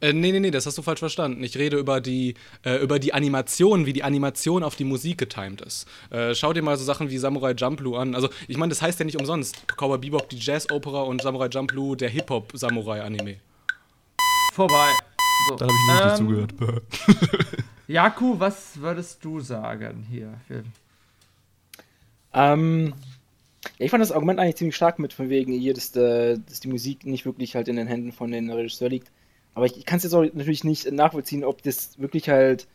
Äh, 0.01 0.13
nee, 0.13 0.33
nee, 0.33 0.41
nee, 0.41 0.51
das 0.51 0.67
hast 0.67 0.79
du 0.79 0.83
falsch 0.83 1.01
verstanden. 1.01 1.45
Ich 1.45 1.57
rede 1.57 1.77
über 1.77 2.01
die, 2.01 2.35
äh, 2.65 2.77
über 2.77 2.99
die 2.99 3.13
Animation, 3.13 3.85
wie 3.87 3.93
die 3.93 4.03
Animation 4.03 4.63
auf 4.63 4.75
die 4.75 4.85
Musik 4.85 5.19
getimed 5.19 5.61
ist. 5.61 5.87
Äh, 6.11 6.35
schau 6.35 6.53
dir 6.53 6.63
mal 6.63 6.77
so 6.79 6.85
Sachen 6.85 7.11
wie 7.11 7.19
Samurai 7.19 7.55
Champloo 7.57 7.97
an. 7.97 8.15
Also, 8.15 8.31
ich 8.49 8.57
meine, 8.57 8.71
das 8.71 8.81
heißt 8.81 8.99
ja 8.99 9.05
nicht 9.05 9.19
umsonst. 9.19 9.67
Cowboy 9.77 9.99
Bebop, 9.99 10.29
die 10.31 10.39
Jazz-Opera 10.39 11.03
und 11.03 11.21
Samurai 11.21 11.51
Champloo, 11.53 11.95
der 11.97 12.09
Hip-Hop-Samurai-Anime. 12.09 13.37
Vorbei. 14.55 14.91
So. 15.49 15.57
da 15.57 15.67
habe 15.67 15.75
ich 15.75 15.95
nicht 15.95 16.11
ähm, 16.11 16.17
zugehört. 16.17 16.55
Jaku, 17.87 18.39
was 18.39 18.81
würdest 18.81 19.25
du 19.25 19.41
sagen 19.41 20.07
hier? 20.11 20.41
Ähm, 22.33 22.95
ja, 23.79 23.85
ich 23.85 23.91
fand 23.91 24.03
das 24.03 24.13
Argument 24.13 24.39
eigentlich 24.39 24.57
ziemlich 24.57 24.77
stark 24.77 24.99
mit, 24.99 25.13
von 25.13 25.29
wegen 25.29 25.53
hier, 25.53 25.75
dass, 25.75 25.95
äh, 25.97 26.39
dass 26.39 26.61
die 26.61 26.69
Musik 26.69 27.05
nicht 27.07 27.27
wirklich 27.27 27.55
halt 27.55 27.69
in 27.69 27.77
den 27.77 27.87
Händen 27.87 28.13
von 28.13 28.31
den 28.31 28.51
Regisseur 28.51 28.89
liegt. 28.89 29.11
Aber 29.55 29.67
ich, 29.67 29.77
ich 29.77 29.85
kann 29.85 29.99
es 29.99 30.05
jetzt 30.05 30.15
auch 30.15 30.23
natürlich 30.23 30.65
nicht 30.65 30.91
nachvollziehen, 30.91 31.45
ob 31.45 31.63
das 31.63 31.99
wirklich 31.99 32.29
halt 32.29 32.67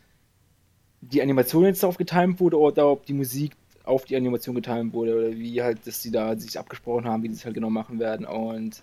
die 1.00 1.22
Animation 1.22 1.64
jetzt 1.64 1.82
darauf 1.82 1.96
getimt 1.96 2.40
wurde 2.40 2.58
oder 2.58 2.88
ob 2.88 3.06
die 3.06 3.12
Musik 3.12 3.52
auf 3.84 4.04
die 4.04 4.16
Animation 4.16 4.54
getimt 4.54 4.92
wurde 4.92 5.16
oder 5.16 5.36
wie 5.36 5.62
halt, 5.62 5.86
dass 5.86 6.02
sie 6.02 6.10
da 6.10 6.36
sich 6.36 6.58
abgesprochen 6.58 7.06
haben, 7.06 7.22
wie 7.22 7.28
sie 7.28 7.34
es 7.34 7.44
halt 7.44 7.54
genau 7.54 7.70
machen 7.70 7.98
werden 7.98 8.26
und 8.26 8.82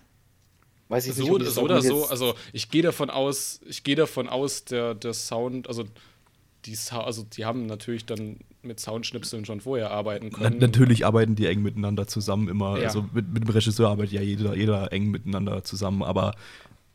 weiß 0.88 1.06
ich 1.06 1.16
nicht, 1.16 1.26
So, 1.26 1.38
das 1.38 1.54
so 1.54 1.62
oder 1.62 1.82
so, 1.82 2.06
also 2.06 2.34
ich 2.52 2.70
gehe 2.70 2.82
davon 2.82 3.10
aus, 3.10 3.60
ich 3.66 3.84
gehe 3.84 3.96
davon 3.96 4.28
aus, 4.28 4.64
der, 4.64 4.94
der 4.94 5.12
Sound, 5.12 5.68
also 5.68 5.84
die, 6.66 6.76
also 6.90 7.24
die 7.24 7.44
haben 7.44 7.66
natürlich 7.66 8.06
dann 8.06 8.38
mit 8.62 8.80
Soundschnipseln 8.80 9.44
schon 9.44 9.60
vorher 9.60 9.90
arbeiten 9.90 10.30
Na, 10.32 10.38
können. 10.38 10.58
natürlich 10.58 11.04
arbeiten 11.04 11.34
die 11.34 11.46
eng 11.46 11.62
miteinander 11.62 12.06
zusammen 12.06 12.48
immer. 12.48 12.78
Ja. 12.78 12.86
Also 12.86 13.06
mit, 13.12 13.32
mit 13.32 13.44
dem 13.44 13.50
Regisseur 13.50 13.88
arbeitet 13.90 14.12
ja 14.12 14.22
jeder, 14.22 14.56
jeder 14.56 14.92
eng 14.92 15.10
miteinander 15.10 15.64
zusammen. 15.64 16.02
Aber 16.02 16.34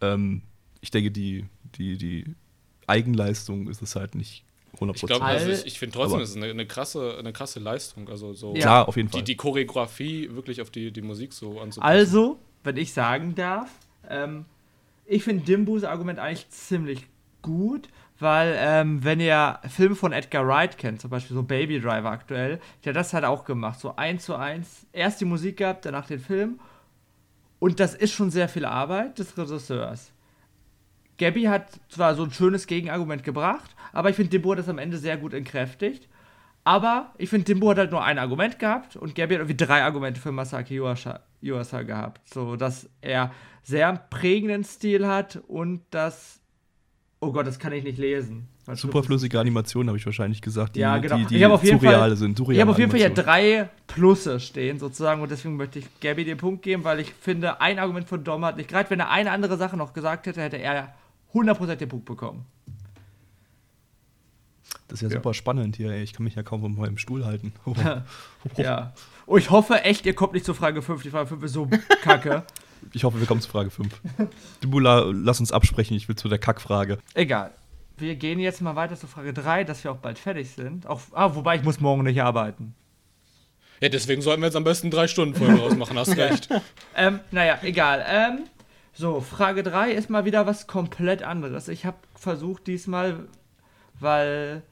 ähm, 0.01 0.41
ich 0.81 0.91
denke, 0.91 1.11
die, 1.11 1.45
die, 1.75 1.97
die 1.97 2.25
Eigenleistung 2.87 3.69
ist 3.69 3.81
es 3.81 3.95
halt 3.95 4.15
nicht 4.15 4.43
100%. 4.79 4.95
Ich 4.95 5.01
glaube, 5.03 5.25
also 5.25 5.49
ich, 5.49 5.65
ich 5.65 5.79
finde 5.79 5.95
trotzdem, 5.95 6.19
es 6.21 6.31
ist 6.31 6.37
eine, 6.37 6.47
eine, 6.47 6.65
krasse, 6.65 7.17
eine 7.17 7.33
krasse 7.33 7.59
Leistung. 7.59 8.09
Also 8.09 8.33
so 8.33 8.55
Ja. 8.55 8.61
Klar, 8.61 8.87
auf 8.87 8.95
jeden 8.95 9.09
Fall. 9.09 9.21
die, 9.21 9.25
die 9.25 9.37
Choreografie 9.37 10.29
wirklich 10.31 10.61
auf 10.61 10.69
die, 10.69 10.91
die 10.91 11.01
Musik 11.01 11.33
so 11.33 11.59
anzupassen. 11.59 11.81
Also, 11.81 12.39
wenn 12.63 12.77
ich 12.77 12.93
sagen 12.93 13.35
darf, 13.35 13.69
ähm, 14.09 14.45
ich 15.05 15.23
finde 15.23 15.43
Dimbus 15.43 15.83
Argument 15.83 16.19
eigentlich 16.19 16.49
ziemlich 16.49 17.07
gut, 17.41 17.89
weil 18.19 18.55
ähm, 18.57 19.03
wenn 19.03 19.19
ihr 19.19 19.59
Filme 19.67 19.95
von 19.95 20.11
Edgar 20.11 20.47
Wright 20.47 20.77
kennt, 20.77 21.01
zum 21.01 21.09
Beispiel 21.09 21.35
so 21.35 21.43
Baby 21.43 21.79
Driver 21.79 22.11
aktuell, 22.11 22.59
der 22.83 22.93
hat 22.93 22.97
das 22.97 23.13
halt 23.13 23.25
auch 23.25 23.45
gemacht, 23.45 23.79
so 23.79 23.95
eins 23.95 24.25
zu 24.25 24.35
eins, 24.35 24.85
erst 24.93 25.21
die 25.21 25.25
Musik 25.25 25.57
gehabt, 25.57 25.85
danach 25.85 26.07
den 26.07 26.19
Film 26.19 26.59
und 27.59 27.79
das 27.79 27.93
ist 27.93 28.13
schon 28.13 28.31
sehr 28.31 28.49
viel 28.49 28.65
Arbeit 28.65 29.19
des 29.19 29.37
Regisseurs. 29.37 30.11
Gabby 31.17 31.43
hat 31.43 31.79
zwar 31.89 32.15
so 32.15 32.23
ein 32.23 32.31
schönes 32.31 32.65
Gegenargument 32.65 33.23
gebracht, 33.23 33.75
aber 33.91 34.09
ich 34.09 34.15
finde, 34.15 34.31
Dimbo 34.31 34.51
hat 34.51 34.59
das 34.59 34.69
am 34.69 34.77
Ende 34.77 34.97
sehr 34.97 35.17
gut 35.17 35.33
entkräftigt. 35.33 36.07
Aber 36.63 37.13
ich 37.17 37.29
finde, 37.29 37.45
Dimbo 37.45 37.69
hat 37.69 37.77
halt 37.77 37.91
nur 37.91 38.03
ein 38.03 38.17
Argument 38.17 38.59
gehabt 38.59 38.95
und 38.95 39.15
Gabby 39.15 39.35
hat 39.35 39.41
irgendwie 39.41 39.57
drei 39.57 39.83
Argumente 39.83 40.19
für 40.21 40.31
Masaki 40.31 40.75
Yuasa, 40.75 41.21
Yuasa 41.41 41.83
gehabt. 41.83 42.27
So, 42.33 42.55
dass 42.55 42.89
er 43.01 43.31
sehr 43.63 43.93
prägenden 44.09 44.63
Stil 44.63 45.07
hat 45.07 45.41
und 45.47 45.81
dass. 45.91 46.41
Oh 47.21 47.33
Gott, 47.33 47.45
das 47.45 47.59
kann 47.59 47.73
ich 47.73 47.83
nicht 47.83 47.97
lesen. 47.97 48.47
Was 48.65 48.79
Superflüssige 48.79 49.37
Animationen 49.39 49.89
habe 49.89 49.97
ich 49.97 50.05
wahrscheinlich 50.05 50.41
gesagt, 50.41 50.75
die, 50.77 50.79
Ja, 50.79 50.97
genau. 50.99 51.17
die, 51.17 51.25
die 51.25 51.35
Ich 51.37 51.45
auf 51.45 51.61
jeden 51.63 51.79
surreale 51.79 51.97
Fall- 51.99 52.15
sind. 52.15 52.37
Surreale 52.37 52.55
Ich 52.55 52.61
habe 52.61 52.71
auf 52.71 52.79
jeden 52.79 52.91
Fall 52.91 52.99
hier 53.01 53.09
drei 53.09 53.69
Plusse 53.87 54.39
stehen, 54.39 54.79
sozusagen, 54.79 55.21
und 55.21 55.29
deswegen 55.29 55.57
möchte 55.57 55.79
ich 55.79 55.85
Gabby 55.99 56.23
den 56.23 56.37
Punkt 56.37 56.61
geben, 56.63 56.85
weil 56.85 57.01
ich 57.01 57.11
finde, 57.13 57.59
ein 57.59 57.77
Argument 57.77 58.07
von 58.07 58.23
Dom 58.23 58.45
hat 58.45 58.55
nicht 58.55 58.69
gerade, 58.69 58.89
wenn 58.89 59.01
er 59.01 59.09
eine 59.09 59.31
andere 59.31 59.57
Sache 59.57 59.75
noch 59.75 59.91
gesagt 59.93 60.27
hätte, 60.27 60.41
hätte 60.41 60.57
er 60.57 60.93
100% 61.33 61.75
den 61.75 61.89
Punkt 61.89 62.05
bekommen. 62.05 62.45
Das 64.87 64.99
ist 64.99 65.01
ja, 65.01 65.09
Ja. 65.09 65.15
super 65.15 65.33
spannend 65.33 65.75
hier. 65.75 65.91
Ey. 65.91 66.01
Ich 66.03 66.13
kann 66.13 66.23
mich 66.23 66.35
ja 66.35 66.41
kaum 66.43 66.61
von 66.61 66.75
meinem 66.75 66.97
Stuhl 66.97 67.25
halten. 67.25 67.51
Ja. 68.55 68.93
Oh, 69.27 69.35
ich 69.37 69.49
hoffe 69.51 69.83
echt, 69.83 70.05
ihr 70.05 70.15
kommt 70.15 70.33
nicht 70.33 70.45
zur 70.45 70.55
Frage 70.55 70.81
5. 70.81 71.03
Die 71.03 71.09
Frage 71.09 71.27
5 71.27 71.43
ist 71.43 71.53
so 71.53 71.67
kacke. 72.01 72.43
Ich 72.93 73.03
hoffe, 73.03 73.19
wir 73.19 73.27
kommen 73.27 73.41
zu 73.41 73.49
Frage 73.49 73.69
5. 73.69 74.01
Dibula, 74.63 75.05
lass 75.11 75.39
uns 75.39 75.51
absprechen. 75.51 75.95
Ich 75.95 76.07
will 76.07 76.15
zu 76.15 76.27
der 76.27 76.39
Kackfrage. 76.39 76.99
Egal. 77.13 77.51
Wir 77.97 78.15
gehen 78.15 78.39
jetzt 78.39 78.61
mal 78.61 78.75
weiter 78.75 78.95
zu 78.95 79.07
Frage 79.07 79.33
3, 79.33 79.65
dass 79.65 79.83
wir 79.83 79.91
auch 79.91 79.97
bald 79.97 80.17
fertig 80.17 80.51
sind. 80.51 80.87
Auch, 80.87 81.01
ah, 81.11 81.35
wobei 81.35 81.55
ich 81.55 81.63
muss 81.63 81.79
morgen 81.79 82.03
nicht 82.03 82.21
arbeiten. 82.21 82.73
Ja, 83.81 83.89
deswegen 83.89 84.21
sollten 84.21 84.41
wir 84.41 84.47
jetzt 84.47 84.55
am 84.55 84.63
besten 84.63 84.91
drei 84.91 85.07
Stunden 85.07 85.35
Folge 85.35 85.59
rausmachen, 85.59 85.97
hast 85.97 86.17
recht. 86.17 86.49
Ähm, 86.95 87.19
naja, 87.31 87.59
egal. 87.61 88.05
Ähm, 88.07 88.39
so, 88.93 89.21
Frage 89.21 89.63
3 89.63 89.91
ist 89.91 90.09
mal 90.09 90.25
wieder 90.25 90.45
was 90.45 90.67
komplett 90.67 91.23
anderes. 91.23 91.67
Ich 91.67 91.85
habe 91.85 91.97
versucht 92.15 92.67
diesmal, 92.67 93.27
weil 93.99 94.63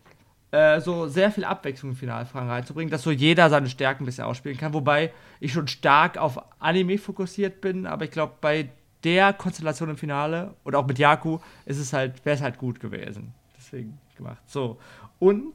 äh, 0.58 0.82
so 0.82 1.08
sehr 1.08 1.32
viel 1.32 1.46
Abwechslung 1.46 1.92
in 1.92 1.98
Finalfragen 1.98 2.50
reinzubringen, 2.50 2.90
dass 2.90 3.04
so 3.04 3.12
jeder 3.12 3.50
seine 3.52 3.70
Stärken 3.70 4.04
ein 4.04 4.06
bisschen 4.08 4.24
ausspielen 4.24 4.58
kann. 4.58 4.74
Wobei 4.74 5.12
ich 5.40 5.54
schon 5.54 5.68
stark 5.68 6.18
auf 6.18 6.40
Anime 6.60 6.98
fokussiert 6.98 7.62
bin, 7.62 7.86
aber 7.86 8.06
ich 8.06 8.12
glaube, 8.12 8.34
bei 8.42 8.70
der 9.04 9.34
Konstellation 9.34 9.90
im 9.90 9.98
Finale 9.98 10.56
und 10.64 10.76
auch 10.76 10.88
mit 10.88 10.98
Yaku 10.98 11.38
ist 11.66 11.78
es 11.78 11.94
halt, 11.94 12.26
wäre 12.26 12.36
es 12.36 12.42
halt 12.42 12.58
gut 12.58 12.80
gewesen. 12.80 13.34
Deswegen 13.56 14.00
gemacht. 14.16 14.42
So. 14.48 14.80
Und 15.20 15.54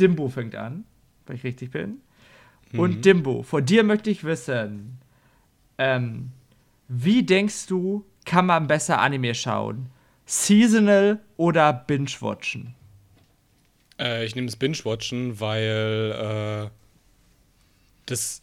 Dimbo 0.00 0.30
fängt 0.30 0.54
an, 0.54 0.84
wenn 1.26 1.36
ich 1.36 1.44
richtig 1.44 1.70
bin. 1.70 2.00
Und 2.74 3.04
Dimbo, 3.04 3.42
vor 3.42 3.60
dir 3.60 3.84
möchte 3.84 4.08
ich 4.08 4.24
wissen, 4.24 4.96
ähm, 5.76 6.32
wie 6.88 7.22
denkst 7.22 7.66
du, 7.66 8.06
kann 8.24 8.46
man 8.46 8.66
besser 8.66 8.98
Anime 8.98 9.34
schauen? 9.34 9.90
Seasonal 10.24 11.20
oder 11.36 11.74
Binge-Watchen? 11.74 12.74
Äh, 13.98 14.24
ich 14.24 14.34
nehme 14.34 14.46
das 14.46 14.56
Binge-Watchen, 14.56 15.40
weil 15.40 16.70
äh, 16.70 16.70
das. 18.06 18.42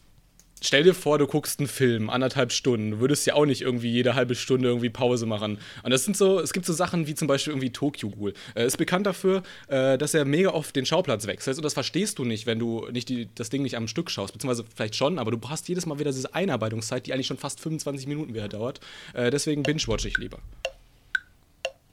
Stell 0.61 0.83
dir 0.83 0.93
vor, 0.93 1.17
du 1.17 1.25
guckst 1.25 1.61
einen 1.61 1.69
Film, 1.69 2.09
anderthalb 2.09 2.51
Stunden. 2.51 2.91
Du 2.91 2.99
würdest 2.99 3.25
ja 3.25 3.33
auch 3.35 3.45
nicht 3.45 3.61
irgendwie 3.61 3.89
jede 3.89 4.15
halbe 4.15 4.35
Stunde 4.35 4.67
irgendwie 4.67 4.89
Pause 4.89 5.25
machen. 5.25 5.57
Und 5.83 5.91
das 5.91 6.03
sind 6.03 6.17
so, 6.17 6.37
es 6.41 6.51
gibt 6.51 6.65
so 6.65 6.73
Sachen 6.73 7.07
wie 7.07 7.15
zum 7.15 7.29
Beispiel 7.29 7.51
irgendwie 7.53 7.69
Tokyo 7.69 8.09
Ghoul. 8.09 8.33
Er 8.55 8.65
ist 8.65 8.75
bekannt 8.75 9.05
dafür, 9.05 9.43
äh, 9.69 9.97
dass 9.97 10.13
er 10.13 10.25
mega 10.25 10.49
oft 10.49 10.75
den 10.75 10.85
Schauplatz 10.85 11.27
wechselt. 11.27 11.55
Und 11.55 11.63
das 11.63 11.75
verstehst 11.75 12.19
du 12.19 12.25
nicht, 12.25 12.45
wenn 12.45 12.59
du 12.59 12.85
nicht 12.91 13.07
die, 13.07 13.29
das 13.35 13.49
Ding 13.49 13.61
nicht 13.61 13.77
am 13.77 13.87
Stück 13.87 14.11
schaust. 14.11 14.33
Beziehungsweise 14.33 14.65
vielleicht 14.75 14.97
schon, 14.97 15.17
aber 15.17 15.31
du 15.31 15.39
hast 15.47 15.69
jedes 15.69 15.85
Mal 15.85 15.97
wieder 15.97 16.11
diese 16.11 16.35
Einarbeitungszeit, 16.35 17.07
die 17.07 17.13
eigentlich 17.13 17.27
schon 17.27 17.37
fast 17.37 17.61
25 17.61 18.07
Minuten 18.07 18.33
wieder 18.33 18.49
dauert. 18.49 18.81
Äh, 19.13 19.31
deswegen 19.31 19.63
binge-watch 19.63 20.03
ich 20.03 20.17
lieber. 20.17 20.39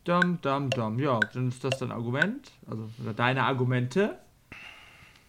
Dam, 0.06 0.38
dam, 0.40 0.70
dam. 0.70 1.00
Ja, 1.00 1.18
dann 1.34 1.48
ist 1.48 1.64
das 1.64 1.80
dein 1.80 1.90
Argument. 1.90 2.52
Also 2.70 2.88
deine 3.16 3.42
Argumente. 3.42 4.16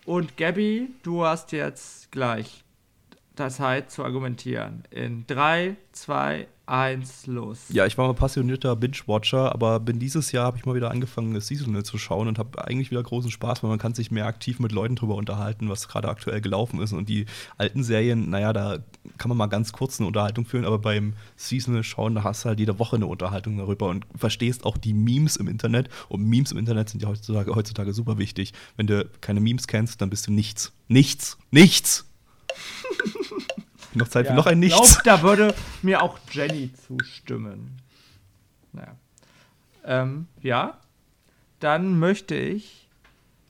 Und 0.06 0.38
Gabby, 0.38 0.94
du 1.02 1.26
hast 1.26 1.52
jetzt 1.52 2.12
gleich 2.12 2.64
Zeit 3.38 3.92
zu 3.92 4.04
argumentieren. 4.04 4.84
In 4.90 5.26
3, 5.28 5.78
2, 5.92 6.48
1, 6.68 7.28
los. 7.28 7.66
Ja, 7.70 7.86
ich 7.86 7.98
war 7.98 8.08
mal 8.08 8.14
passionierter 8.14 8.76
Binge-Watcher, 8.76 9.54
aber 9.54 9.80
bin 9.80 10.00
dieses 10.00 10.32
Jahr 10.34 10.46
habe 10.46 10.58
ich 10.58 10.66
mal 10.66 10.76
wieder 10.76 10.92
angefangen, 10.92 11.34
das 11.34 11.48
Seasonal 11.48 11.84
zu 11.84 11.98
schauen 11.98 12.28
und 12.28 12.38
habe 12.38 12.64
eigentlich 12.66 12.92
wieder 12.92 13.02
großen 13.02 13.32
Spaß, 13.32 13.64
weil 13.64 13.70
man 13.70 13.80
kann 13.80 13.94
sich 13.94 14.12
mehr 14.12 14.26
aktiv 14.26 14.60
mit 14.60 14.74
Leuten 14.74 14.96
drüber 14.96 15.16
unterhalten, 15.16 15.70
was 15.70 15.88
gerade 15.88 16.10
aktuell 16.10 16.42
gelaufen 16.42 16.82
ist. 16.82 16.92
Und 16.92 17.08
die 17.08 17.26
alten 17.58 17.84
Serien, 17.84 18.30
naja, 18.30 18.52
da 18.52 18.80
kann 19.18 19.30
man 19.30 19.38
mal 19.38 19.48
ganz 19.48 19.72
kurz 19.72 20.00
eine 20.00 20.08
Unterhaltung 20.08 20.46
führen, 20.46 20.66
aber 20.66 20.80
beim 20.80 21.14
Seasonal 21.38 21.84
schauen, 21.84 22.16
da 22.16 22.24
hast 22.24 22.44
du 22.44 22.50
halt 22.50 22.60
jede 22.60 22.80
Woche 22.80 22.98
eine 22.98 23.08
Unterhaltung 23.08 23.58
darüber 23.58 23.88
und 23.88 24.06
verstehst 24.16 24.66
auch 24.66 24.78
die 24.78 24.94
Memes 24.94 25.38
im 25.38 25.48
Internet. 25.48 25.90
Und 26.10 26.24
Memes 26.24 26.52
im 26.52 26.58
Internet 26.58 26.90
sind 26.90 27.02
ja 27.02 27.08
heutzutage, 27.08 27.56
heutzutage 27.56 27.94
super 27.94 28.18
wichtig. 28.18 28.54
Wenn 28.76 28.88
du 28.88 29.10
keine 29.22 29.40
Memes 29.40 29.68
kennst, 29.68 30.02
dann 30.02 30.10
bist 30.10 30.28
du 30.28 30.34
nichts. 30.34 30.74
Nichts. 30.90 31.38
Nichts. 31.52 32.08
noch 33.94 34.08
Zeit 34.08 34.26
Ja, 34.26 34.32
für 34.32 34.36
noch 34.38 34.46
ein 34.46 34.62
Ich 34.62 34.74
Nichts. 34.74 35.04
glaube, 35.04 35.22
da 35.22 35.28
würde 35.28 35.56
mir 35.82 36.02
auch 36.02 36.18
Jenny 36.32 36.72
zustimmen. 36.88 37.78
Naja. 38.74 38.96
Ähm, 39.86 40.28
ja. 40.42 40.80
Dann 41.60 41.98
möchte 41.98 42.36
ich, 42.36 42.88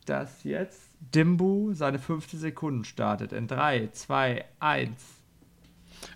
dass 0.06 0.44
jetzt 0.44 0.82
Dimbu 1.14 1.74
seine 1.74 2.00
fünfte 2.00 2.38
Sekunden 2.38 2.86
startet. 2.86 3.34
In 3.34 3.48
3, 3.48 3.90
2, 3.92 4.46
1. 4.60 4.92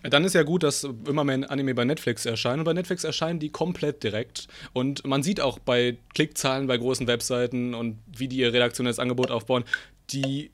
Ja, 0.03 0.09
Dann 0.09 0.23
ist 0.23 0.33
ja 0.33 0.43
gut, 0.43 0.63
dass 0.63 0.83
immer 0.83 1.23
mehr 1.23 1.49
Anime 1.51 1.73
bei 1.75 1.83
Netflix 1.85 2.25
erscheinen. 2.25 2.59
Und 2.59 2.65
bei 2.65 2.73
Netflix 2.73 3.03
erscheinen 3.03 3.39
die 3.39 3.49
komplett 3.49 4.03
direkt. 4.03 4.47
Und 4.73 5.05
man 5.05 5.23
sieht 5.23 5.41
auch 5.41 5.59
bei 5.59 5.97
Klickzahlen 6.13 6.67
bei 6.67 6.77
großen 6.77 7.07
Webseiten 7.07 7.73
und 7.73 7.99
wie 8.07 8.27
die 8.27 8.37
ihr 8.37 8.53
redaktionelles 8.53 8.99
Angebot 8.99 9.31
aufbauen, 9.31 9.63
die 10.11 10.51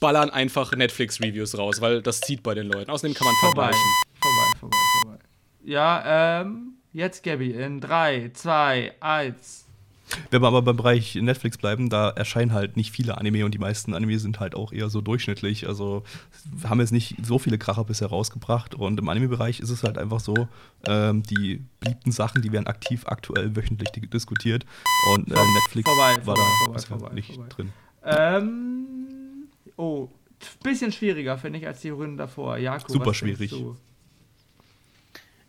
ballern 0.00 0.30
einfach 0.30 0.72
Netflix-Reviews 0.74 1.56
raus, 1.58 1.80
weil 1.80 2.02
das 2.02 2.20
zieht 2.20 2.42
bei 2.42 2.54
den 2.54 2.66
Leuten. 2.68 2.90
Außerdem 2.90 3.14
kann 3.14 3.26
man 3.26 3.36
Vorbei. 3.36 3.62
vergleichen. 3.72 3.80
Vorbei, 4.20 4.58
vorbei, 4.58 4.76
vorbei. 5.02 5.18
Ja, 5.64 6.40
ähm, 6.40 6.72
jetzt 6.92 7.22
Gabby. 7.22 7.50
In 7.52 7.80
3, 7.80 8.30
2, 8.34 8.94
1. 9.00 9.66
Wenn 10.32 10.42
wir 10.42 10.48
aber 10.48 10.62
beim 10.62 10.76
Bereich 10.76 11.14
Netflix 11.14 11.56
bleiben, 11.56 11.88
da 11.88 12.08
erscheinen 12.10 12.52
halt 12.52 12.76
nicht 12.76 12.90
viele 12.90 13.16
Anime 13.16 13.44
und 13.44 13.52
die 13.54 13.58
meisten 13.58 13.94
Anime 13.94 14.18
sind 14.18 14.40
halt 14.40 14.56
auch 14.56 14.72
eher 14.72 14.88
so 14.90 15.00
durchschnittlich. 15.00 15.68
Also 15.68 16.02
haben 16.64 16.80
jetzt 16.80 16.90
nicht 16.90 17.14
so 17.22 17.38
viele 17.38 17.58
Kracher 17.58 17.84
bisher 17.84 18.08
rausgebracht. 18.08 18.74
Und 18.74 18.98
im 18.98 19.08
Anime-Bereich 19.08 19.60
ist 19.60 19.70
es 19.70 19.84
halt 19.84 19.98
einfach 19.98 20.18
so, 20.18 20.48
ähm, 20.84 21.22
die 21.22 21.62
beliebten 21.78 22.10
Sachen, 22.10 22.42
die 22.42 22.50
werden 22.50 22.66
aktiv 22.66 23.02
aktuell 23.06 23.54
wöchentlich 23.54 23.90
di- 23.90 24.08
diskutiert. 24.08 24.66
Und 25.14 25.30
äh, 25.30 25.34
Netflix 25.34 25.88
Vorbei, 25.88 26.16
war 26.26 26.34
vorbei, 26.36 26.40
da 26.40 26.64
vorbei, 26.64 26.72
bisher 26.74 26.98
vorbei, 26.98 27.14
nicht 27.14 27.34
vorbei. 27.34 27.48
drin. 27.50 27.72
Ähm, 28.02 28.86
oh, 29.80 30.08
bisschen 30.62 30.92
schwieriger, 30.92 31.38
finde 31.38 31.58
ich, 31.58 31.66
als 31.66 31.80
die 31.80 31.90
Runden 31.90 32.16
davor. 32.16 32.56
Jakob, 32.58 32.90
Super 32.90 33.14
schwierig. 33.14 33.52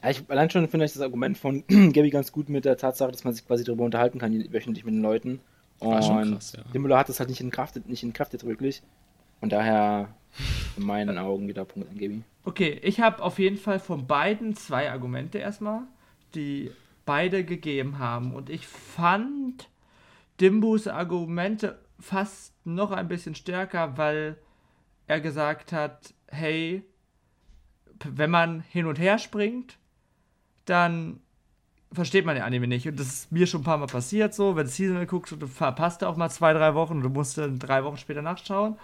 Ja, 0.04 0.10
ich 0.10 0.24
allein 0.30 0.50
schon 0.50 0.68
finde 0.68 0.86
ich 0.86 0.94
das 0.94 1.02
Argument 1.02 1.38
von 1.38 1.64
Gabby 1.68 2.10
ganz 2.10 2.32
gut 2.32 2.50
mit 2.50 2.66
der 2.66 2.78
Tatsache, 2.78 3.12
dass 3.12 3.24
man 3.24 3.34
sich 3.34 3.46
quasi 3.46 3.64
darüber 3.64 3.84
unterhalten 3.84 4.20
kann, 4.20 4.34
wöchentlich 4.52 4.84
mit 4.84 4.94
den 4.94 5.02
Leuten. 5.02 5.40
Und 5.80 5.92
War 5.92 6.02
schon 6.02 6.34
krass, 6.34 6.54
ja. 6.56 6.64
Dimbolo 6.74 6.96
hat 6.98 7.10
das 7.10 7.20
halt 7.20 7.30
nicht 7.30 7.42
entkraftet, 7.42 7.88
nicht 7.88 8.04
entkraftet 8.04 8.44
wirklich. 8.46 8.82
Und 9.42 9.52
daher 9.52 10.10
in 10.78 10.84
meinen 10.84 11.18
Augen 11.18 11.48
wieder 11.48 11.66
Punkt 11.66 11.90
an 11.90 11.98
Gabby. 11.98 12.24
Okay, 12.44 12.80
ich 12.84 13.00
habe 13.00 13.22
auf 13.22 13.40
jeden 13.40 13.58
Fall 13.58 13.80
von 13.80 14.08
beiden 14.08 14.56
zwei 14.56 14.92
Argumente 14.92 15.38
erstmal, 15.38 15.82
die 16.36 16.72
beide 17.06 17.44
gegeben 17.44 18.00
haben. 18.00 18.34
Und 18.34 18.50
ich 18.50 18.68
fand 18.68 19.70
Dimbus 20.40 20.88
Argumente 20.88 21.80
fast 22.00 22.51
noch 22.64 22.92
ein 22.92 23.08
bisschen 23.08 23.36
stärker, 23.36 23.98
weil 23.98 24.38
er 25.08 25.20
gesagt 25.20 25.74
hat, 25.74 26.14
hey, 26.28 26.84
wenn 28.04 28.32
man 28.32 28.62
hin 28.62 28.86
und 28.86 29.00
her 29.00 29.18
springt, 29.18 29.78
dann 30.66 31.20
versteht 31.92 32.26
man 32.26 32.36
den 32.36 32.44
Anime 32.44 32.68
nicht. 32.68 32.88
Und 32.88 33.00
das 33.00 33.08
ist 33.08 33.32
mir 33.32 33.48
schon 33.48 33.62
ein 33.62 33.66
paar 33.66 33.78
Mal 33.78 33.88
passiert 33.88 34.34
so, 34.34 34.56
wenn 34.56 34.66
du 34.66 34.72
Seasonal 34.72 35.06
guckst 35.06 35.34
und 35.34 35.42
du 35.42 35.48
verpasst 35.48 36.04
auch 36.04 36.16
mal 36.16 36.30
zwei, 36.30 36.54
drei 36.54 36.74
Wochen 36.76 36.98
und 36.98 37.04
du 37.04 37.10
musst 37.10 37.38
dann 37.38 37.60
drei 37.60 37.84
Wochen 37.84 37.98
später 37.98 38.22
nachschauen. 38.22 38.78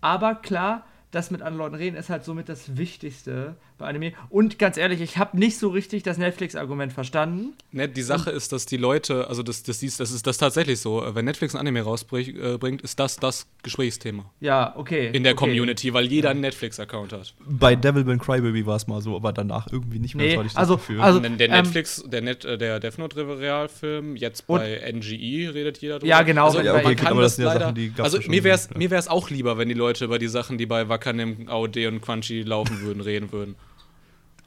Aber 0.00 0.34
klar, 0.36 0.86
das 1.10 1.30
mit 1.30 1.40
anderen 1.42 1.58
Leuten 1.58 1.74
reden 1.74 1.96
ist 1.96 2.10
halt 2.10 2.24
somit 2.24 2.48
das 2.48 2.76
Wichtigste 2.76 3.56
bei 3.78 3.86
Anime. 3.86 4.12
Und 4.28 4.58
ganz 4.58 4.76
ehrlich, 4.76 5.00
ich 5.00 5.16
habe 5.18 5.38
nicht 5.38 5.56
so 5.58 5.68
richtig 5.68 6.02
das 6.02 6.18
Netflix-Argument 6.18 6.92
verstanden. 6.92 7.54
Ne, 7.72 7.88
die 7.88 8.02
Sache 8.02 8.30
ist, 8.30 8.52
dass 8.52 8.66
die 8.66 8.76
Leute, 8.76 9.28
also 9.28 9.42
das, 9.42 9.62
das, 9.62 9.80
das 9.80 10.00
ist 10.10 10.26
das 10.26 10.36
tatsächlich 10.38 10.80
so, 10.80 11.02
äh, 11.04 11.14
wenn 11.14 11.24
Netflix 11.24 11.54
ein 11.54 11.60
Anime 11.60 11.82
rausbringt, 11.82 12.36
äh, 12.36 12.58
ist 12.82 12.98
das 12.98 13.16
das 13.16 13.46
Gesprächsthema 13.62 14.24
Ja, 14.40 14.74
okay. 14.76 15.10
in 15.12 15.22
der 15.22 15.32
okay. 15.32 15.46
Community, 15.46 15.94
weil 15.94 16.06
jeder 16.06 16.30
einen 16.30 16.40
Netflix-Account 16.40 17.12
hat. 17.12 17.34
Bei 17.48 17.76
Devil 17.76 18.04
May 18.04 18.18
Crybaby 18.18 18.66
war 18.66 18.76
es 18.76 18.86
mal 18.86 19.00
so, 19.00 19.16
aber 19.16 19.32
danach 19.32 19.68
irgendwie 19.72 20.00
nicht 20.00 20.14
mehr. 20.14 20.26
Nee, 20.26 20.32
das 20.32 20.38
hatte 20.38 20.46
ich 20.48 20.52
das 20.54 20.60
also- 20.60 20.76
Gefühl. 20.76 21.00
also- 21.00 21.18
Und 21.20 21.38
der 21.38 21.48
ähm, 21.48 21.54
Netflix, 21.54 22.04
der, 22.06 22.20
Net, 22.20 22.44
äh, 22.44 22.58
der 22.58 22.80
Death 22.80 22.98
Note 22.98 23.16
Realfilm, 23.38 24.16
jetzt 24.16 24.44
Und- 24.48 24.58
bei 24.60 24.76
NGE 24.92 25.54
redet 25.54 25.78
jeder 25.78 25.98
drüber. 26.00 26.08
Ja, 26.08 26.22
genau, 26.22 26.46
Also, 26.46 26.60
Ja, 26.60 26.72
bei- 26.72 26.82
man 26.82 26.86
okay, 26.92 26.96
kann 26.96 27.06
aber 27.12 27.22
das 27.22 27.32
das 27.32 27.36
sind 27.36 27.44
ja 27.46 27.52
leider. 27.52 27.64
Sachen, 27.66 27.74
die 27.76 27.88
gab's 27.90 28.00
also 28.00 28.18
ja 28.18 28.28
mir 28.28 28.44
wäre 28.44 28.54
es 28.56 28.68
ja. 28.70 28.76
mir 28.78 28.90
wär's 28.90 29.08
auch 29.08 29.30
lieber, 29.30 29.56
wenn 29.58 29.68
die 29.68 29.74
Leute 29.74 30.04
über 30.04 30.18
die 30.18 30.28
Sachen, 30.28 30.58
die 30.58 30.66
bei 30.66 30.88
Wakanim, 30.98 31.48
AOD 31.48 31.86
und 31.86 32.00
Crunchy 32.02 32.42
laufen 32.42 32.80
würden, 32.80 33.00
reden 33.00 33.30
würden. 33.32 33.54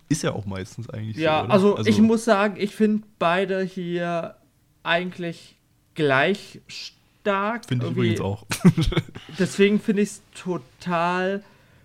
ist 0.09 0.23
ja 0.23 0.33
auch 0.33 0.45
meistens 0.45 0.89
eigentlich 0.89 1.17
Ja, 1.17 1.39
so. 1.39 1.45
oder? 1.45 1.79
also, 1.79 1.89
ich 1.89 1.99
muss 2.01 2.25
sagen, 2.25 2.55
ich 2.57 2.75
finde 2.75 3.03
beide 3.19 3.63
hier 3.63 4.35
eigentlich 4.83 5.57
gleich 5.95 6.59
stark. 6.67 7.65
Finde 7.65 7.85
ich 7.87 7.91
übrigens 7.93 8.21
auch. 8.21 8.45
Deswegen 9.39 9.79
finde 9.79 10.01
ich 10.01 10.09
es 10.09 10.21
total 10.35 11.43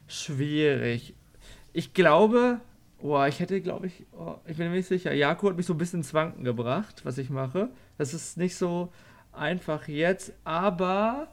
schwierig. 0.09 1.14
Ich 1.72 1.93
glaube, 1.94 2.60
oh, 3.01 3.22
ich 3.24 3.40
hätte, 3.40 3.60
glaube 3.60 3.88
ich, 3.88 4.05
oh, 4.18 4.36
ich 4.47 4.56
bin 4.56 4.70
mir 4.70 4.76
nicht 4.76 4.88
sicher. 4.88 5.12
Jako 5.12 5.51
hat 5.51 5.56
mich 5.56 5.66
so 5.66 5.74
ein 5.74 5.78
bisschen 5.78 6.01
ins 6.01 6.14
Wanken 6.14 6.43
gebracht, 6.44 7.02
was 7.05 7.18
ich 7.18 7.28
mache. 7.30 7.68
Das 7.98 8.14
ist 8.14 8.36
nicht 8.38 8.56
so 8.56 8.93
einfach 9.32 9.86
jetzt, 9.88 10.32
aber 10.44 11.28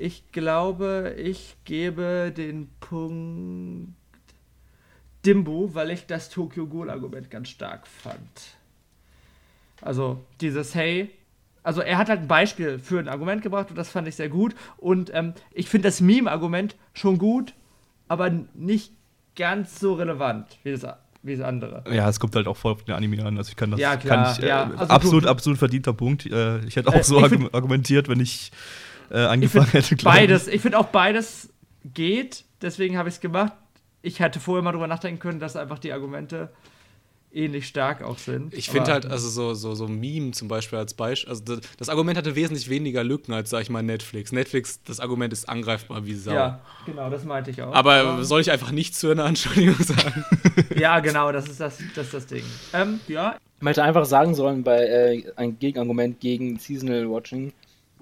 ich 0.00 0.32
glaube, 0.32 1.14
ich 1.18 1.56
gebe 1.64 2.32
den 2.36 2.68
Punkt 2.80 3.92
Dimbu, 5.26 5.74
weil 5.74 5.90
ich 5.90 6.06
das 6.06 6.30
Tokyo 6.30 6.66
Ghoul-Argument 6.66 7.30
ganz 7.30 7.48
stark 7.50 7.86
fand. 7.86 8.18
Also 9.82 10.24
dieses 10.40 10.74
Hey, 10.74 11.10
also 11.62 11.82
er 11.82 11.98
hat 11.98 12.08
halt 12.08 12.20
ein 12.20 12.28
Beispiel 12.28 12.78
für 12.78 12.98
ein 12.98 13.08
Argument 13.08 13.42
gebracht 13.42 13.68
und 13.70 13.76
das 13.76 13.90
fand 13.90 14.08
ich 14.08 14.16
sehr 14.16 14.30
gut. 14.30 14.54
Und 14.78 15.10
ähm, 15.14 15.34
ich 15.52 15.68
finde 15.68 15.88
das 15.88 16.00
Meme-Argument 16.00 16.76
schon 16.94 17.18
gut, 17.18 17.52
aber 18.08 18.30
nicht 18.54 18.92
ganz 19.36 19.78
so 19.78 19.92
relevant 19.94 20.58
wie 20.62 20.72
das, 20.72 20.86
wie 21.22 21.36
das 21.36 21.46
andere. 21.46 21.84
Ja, 21.92 22.08
es 22.08 22.18
kommt 22.18 22.34
halt 22.34 22.46
auch 22.48 22.56
voll 22.56 22.72
auf 22.72 22.84
den 22.84 22.94
Anime 22.94 23.22
an. 23.24 23.36
Also 23.36 23.50
ich 23.50 23.56
kann 23.56 23.70
das 23.70 23.80
Ja, 23.80 23.96
klar, 23.96 24.24
kann 24.24 24.32
ich, 24.38 24.42
äh, 24.42 24.48
ja. 24.48 24.70
Also 24.74 24.92
absolut, 24.94 25.24
du- 25.24 25.28
absolut 25.28 25.58
verdienter 25.58 25.92
Punkt. 25.92 26.24
Äh, 26.24 26.60
ich 26.64 26.76
hätte 26.76 26.88
auch 26.88 26.94
Äh, 26.94 27.02
so 27.04 27.20
find- 27.28 27.52
argumentiert, 27.54 28.08
wenn 28.08 28.20
ich 28.20 28.50
äh, 29.10 29.24
Ich 29.24 29.28
angefangen 29.28 29.66
finde 29.66 29.86
hätte. 29.86 29.94
ich. 29.96 30.04
beides, 30.04 30.46
ich 30.48 30.60
finde 30.60 30.78
auch 30.78 30.86
beides 30.86 31.50
geht, 31.84 32.44
deswegen 32.62 32.96
habe 32.98 33.08
ich 33.08 33.16
es 33.16 33.20
gemacht. 33.20 33.52
Ich 34.02 34.20
hätte 34.20 34.40
vorher 34.40 34.62
mal 34.62 34.72
drüber 34.72 34.86
nachdenken 34.86 35.20
können, 35.20 35.40
dass 35.40 35.56
einfach 35.56 35.78
die 35.78 35.92
Argumente 35.92 36.50
ähnlich 37.32 37.66
stark 37.68 38.02
auch 38.02 38.18
sind. 38.18 38.54
Ich 38.54 38.70
finde 38.70 38.92
halt, 38.92 39.06
also 39.06 39.28
so, 39.28 39.54
so, 39.54 39.74
so 39.74 39.86
Meme 39.86 40.32
zum 40.32 40.48
Beispiel 40.48 40.78
als 40.78 40.94
Beispiel, 40.94 41.30
also 41.30 41.44
das, 41.44 41.60
das 41.78 41.88
Argument 41.88 42.18
hatte 42.18 42.34
wesentlich 42.34 42.68
weniger 42.68 43.04
Lücken 43.04 43.32
als, 43.32 43.50
sag 43.50 43.62
ich 43.62 43.70
mal, 43.70 43.82
Netflix. 43.82 44.32
Netflix, 44.32 44.80
das 44.84 45.00
Argument 45.00 45.32
ist 45.32 45.48
angreifbar 45.48 46.04
wie 46.06 46.14
Sau. 46.14 46.32
Ja, 46.32 46.60
genau, 46.86 47.08
das 47.08 47.24
meinte 47.24 47.50
ich 47.50 47.62
auch. 47.62 47.72
Aber 47.72 48.24
soll 48.24 48.40
ich 48.40 48.50
einfach 48.50 48.72
nichts 48.72 48.98
zu 48.98 49.10
einer 49.10 49.24
Anschuldigung 49.24 49.76
sagen? 49.76 50.24
ja, 50.76 50.98
genau, 51.00 51.30
das 51.30 51.46
ist 51.48 51.60
das, 51.60 51.78
das, 51.94 52.06
ist 52.06 52.14
das 52.14 52.26
Ding. 52.26 52.44
Ähm, 52.72 53.00
ja, 53.06 53.36
Man 53.60 53.72
hätte 53.72 53.84
einfach 53.84 54.06
sagen 54.06 54.34
sollen, 54.34 54.64
bei 54.64 54.84
äh, 54.84 55.22
ein 55.36 55.58
Gegenargument 55.58 56.18
gegen 56.20 56.58
Seasonal 56.58 57.08
Watching, 57.08 57.52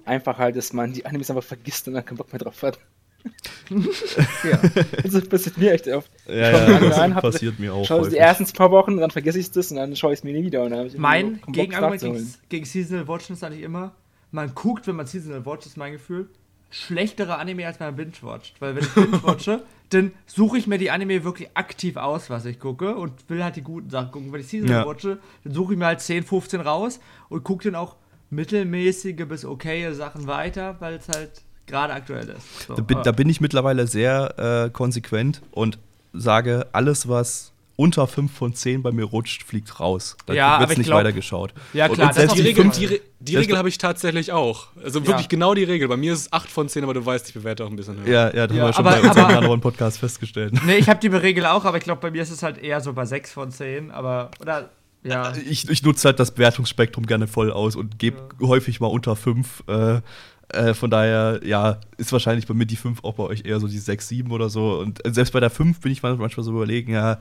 einfach 0.09 0.37
halt, 0.37 0.55
dass 0.57 0.73
man 0.73 0.91
die 0.93 1.05
Animes 1.05 1.29
einfach 1.29 1.43
vergisst 1.43 1.87
und 1.87 1.93
dann 1.93 2.03
keinen 2.05 2.17
Bock 2.17 2.31
mehr 2.33 2.39
drauf 2.39 2.61
hat. 2.63 2.77
ja. 3.69 4.59
Das 5.03 5.27
passiert 5.27 5.57
mir 5.57 5.73
echt 5.73 5.87
oft. 5.87 6.09
Ja, 6.27 6.51
Schau 6.51 6.57
ja, 6.71 6.79
das 6.79 6.99
an, 6.99 7.15
hab- 7.15 7.21
passiert 7.21 7.59
mir 7.59 7.73
auch. 7.73 7.85
Schau 7.85 7.99
es 8.01 8.09
die 8.09 8.17
ersten 8.17 8.45
paar 8.53 8.71
Wochen, 8.71 8.97
dann 8.97 9.11
vergesse 9.11 9.39
ich 9.39 9.51
das 9.51 9.71
und 9.71 9.77
dann 9.77 9.95
schaue 9.95 10.13
ich 10.13 10.19
es 10.19 10.23
mir 10.23 10.33
nie 10.33 10.43
wieder. 10.45 10.63
Und 10.63 10.71
dann 10.71 10.87
ich 10.87 10.97
Mein 10.97 11.39
Bock, 11.39 11.53
Gegenargument 11.53 12.01
gegen, 12.01 12.33
gegen 12.49 12.65
Seasonal 12.65 13.07
Watchen 13.07 13.33
ist 13.33 13.43
eigentlich 13.43 13.63
immer, 13.63 13.93
man 14.31 14.53
guckt, 14.55 14.87
wenn 14.87 14.95
man 14.95 15.05
Seasonal 15.05 15.45
watcht, 15.45 15.65
ist 15.65 15.77
mein 15.77 15.93
Gefühl, 15.93 16.29
schlechtere 16.69 17.37
Anime 17.37 17.65
als 17.67 17.79
man 17.79 17.95
binge-watcht. 17.95 18.61
Weil 18.61 18.75
wenn 18.75 18.83
ich 18.83 18.89
binge-watche, 18.93 19.63
dann 19.89 20.11
suche 20.25 20.57
ich 20.57 20.67
mir 20.67 20.77
die 20.77 20.91
Anime 20.91 21.23
wirklich 21.23 21.49
aktiv 21.55 21.97
aus, 21.97 22.29
was 22.29 22.45
ich 22.45 22.59
gucke 22.59 22.95
und 22.95 23.27
will 23.29 23.43
halt 23.43 23.55
die 23.55 23.63
guten 23.63 23.89
Sachen 23.89 24.11
gucken. 24.11 24.31
Wenn 24.31 24.39
ich 24.41 24.47
Seasonal 24.47 24.81
Ja. 24.81 24.85
watche, 24.85 25.19
dann 25.43 25.53
suche 25.53 25.73
ich 25.73 25.79
mir 25.79 25.87
halt 25.87 25.99
10, 25.99 26.23
15 26.23 26.61
raus 26.61 26.99
und 27.27 27.43
gucke 27.43 27.65
dann 27.65 27.75
auch 27.75 27.95
mittelmäßige 28.29 29.25
bis 29.27 29.45
okaye 29.45 29.93
Sachen 29.93 30.27
weiter, 30.27 30.75
weil 30.79 30.95
es 30.95 31.07
halt 31.07 31.31
gerade 31.67 31.93
aktuell 31.93 32.29
ist. 32.29 32.67
So, 32.67 32.75
Da 32.75 32.81
bin, 32.81 32.97
da 33.03 33.11
bin 33.11 33.29
ich 33.29 33.41
mittlerweile 33.41 33.87
sehr 33.87 34.65
äh, 34.65 34.69
konsequent 34.71 35.41
und 35.51 35.77
sage, 36.13 36.67
alles, 36.71 37.07
was 37.07 37.51
unter 37.75 38.07
5 38.07 38.33
von 38.35 38.53
10 38.53 38.83
bei 38.83 38.91
mir 38.91 39.05
rutscht, 39.05 39.43
fliegt 39.43 39.79
raus. 39.79 40.17
Da 40.25 40.33
Ja, 40.33 40.59
wird 40.59 40.71
ich 40.71 40.77
nicht 40.79 40.87
glaub- 40.87 40.99
weitergeschaut. 40.99 41.53
Ja, 41.71 41.85
Und- 41.85 41.93
klar, 41.93 42.07
und 42.07 42.09
das 42.09 42.15
selbst 42.17 42.31
auf 42.31 42.37
Die 42.37 42.41
Regel, 42.45 42.69
die, 42.71 42.85
Re- 42.87 42.99
die 43.21 43.33
Das- 43.33 43.41
Regel 43.43 43.57
habe 43.57 43.69
ich 43.69 43.77
tatsächlich 43.77 44.33
auch. 44.33 44.67
Also 44.83 45.01
wirklich 45.05 45.21
Ja. 45.21 45.27
genau 45.29 45.53
die 45.53 45.63
Regel. 45.63 45.87
Bei 45.87 45.95
mir 45.95 46.11
ist 46.11 46.19
es 46.21 46.33
8 46.33 46.49
von 46.49 46.67
10, 46.67 46.83
aber 46.83 46.93
du 46.93 47.05
weißt, 47.05 47.29
ich 47.29 47.33
bewerte 47.35 47.63
auch 47.63 47.69
ein 47.69 47.77
bisschen 47.77 47.97
höher. 48.03 48.31
Ja, 48.33 48.35
ja, 48.35 48.47
das 48.47 48.57
Ja, 48.57 48.63
haben 48.63 48.69
wir 48.69 48.73
schon 48.73 48.85
aber- 48.87 49.01
bei 49.01 49.07
unserem 49.07 49.37
anderen 49.37 49.61
Podcast 49.61 49.99
festgestellt. 49.99 50.53
Nee, 50.65 50.75
ich 50.75 50.89
habe 50.89 50.99
die 50.99 51.07
Regel 51.07 51.45
auch, 51.45 51.63
aber 51.63 51.77
ich 51.77 51.83
glaube, 51.83 52.01
bei 52.01 52.11
mir 52.11 52.21
ist 52.21 52.31
es 52.31 52.43
halt 52.43 52.57
eher 52.57 52.81
so 52.81 52.91
bei 52.91 53.05
6 53.05 53.31
von 53.31 53.49
10, 53.51 53.91
aber, 53.91 54.31
oder, 54.41 54.71
ja. 55.03 55.33
Ich, 55.49 55.69
ich 55.69 55.83
nutze 55.83 56.09
halt 56.09 56.19
das 56.19 56.31
Bewertungsspektrum 56.31 57.05
gerne 57.05 57.27
voll 57.27 57.51
aus 57.51 57.75
und 57.75 57.99
gebe 57.99 58.17
häufig 58.41 58.79
mal 58.79 58.87
unter 58.87 59.15
5. 59.15 59.63
Äh, 59.67 60.01
äh, 60.49 60.73
von 60.73 60.89
daher, 60.89 61.41
ja, 61.43 61.79
ist 61.97 62.11
wahrscheinlich 62.11 62.47
bei 62.47 62.53
mir 62.53 62.65
die 62.65 62.75
5 62.75 63.03
auch 63.03 63.13
bei 63.13 63.23
euch 63.23 63.45
eher 63.45 63.59
so 63.59 63.67
die 63.67 63.77
6, 63.77 64.07
7 64.07 64.31
oder 64.31 64.49
so. 64.49 64.79
Und 64.79 65.05
äh, 65.05 65.13
selbst 65.13 65.31
bei 65.31 65.39
der 65.39 65.49
5 65.49 65.79
bin 65.79 65.91
ich 65.91 66.01
manchmal 66.01 66.43
so 66.43 66.51
überlegen, 66.51 66.93
ja, 66.93 67.19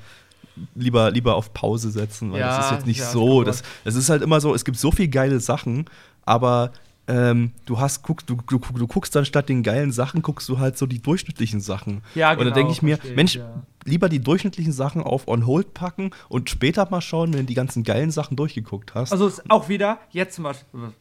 lieber, 0.75 1.11
lieber 1.11 1.35
auf 1.35 1.53
Pause 1.53 1.91
setzen, 1.91 2.33
weil 2.33 2.41
Ja, 2.41 2.57
das 2.57 2.67
ist 2.67 2.73
jetzt 2.73 2.87
nicht 2.87 3.01
ja, 3.01 3.11
so. 3.11 3.45
Das, 3.45 3.63
das 3.85 3.95
ist 3.95 4.09
halt 4.09 4.23
immer 4.23 4.41
so, 4.41 4.55
es 4.55 4.65
gibt 4.65 4.79
so 4.79 4.91
viele 4.91 5.09
geile 5.09 5.41
Sachen, 5.41 5.87
aber 6.25 6.73
ähm, 7.09 7.53
du 7.65 7.81
hast, 7.81 8.03
guck, 8.03 8.25
du, 8.27 8.37
du, 8.47 8.59
du 8.59 8.87
guckst 8.87 9.17
dann 9.17 9.25
statt 9.25 9.49
den 9.49 9.63
geilen 9.63 9.93
Sachen, 9.93 10.21
guckst 10.21 10.49
du 10.49 10.59
halt 10.59 10.77
so 10.77 10.85
die 10.87 11.01
durchschnittlichen 11.01 11.61
Sachen. 11.61 12.03
Ja, 12.15 12.33
Und 12.33 12.39
dann 12.39 12.45
genau, 12.47 12.55
denke 12.55 12.73
ich 12.73 12.83
mir, 12.83 12.99
Mensch, 13.17 13.37
ja. 13.37 13.63
lieber 13.85 14.11
die 14.11 14.21
durchschnittlichen 14.21 14.73
Sachen 14.73 15.03
auf 15.03 15.27
On 15.27 15.47
Hold 15.47 15.73
packen 15.73 16.11
und 16.29 16.51
später 16.51 16.87
mal 16.91 17.01
schauen, 17.01 17.33
wenn 17.33 17.41
du 17.41 17.47
die 17.47 17.55
ganzen 17.55 17.83
geilen 17.83 18.11
Sachen 18.11 18.37
durchgeguckt 18.37 18.95
hast. 18.95 19.11
Also 19.13 19.27
ist 19.27 19.51
auch 19.51 19.71
wieder, 19.71 19.99
jetzt 20.11 20.35
zum 20.35 20.45
Beispiel, 20.45 20.93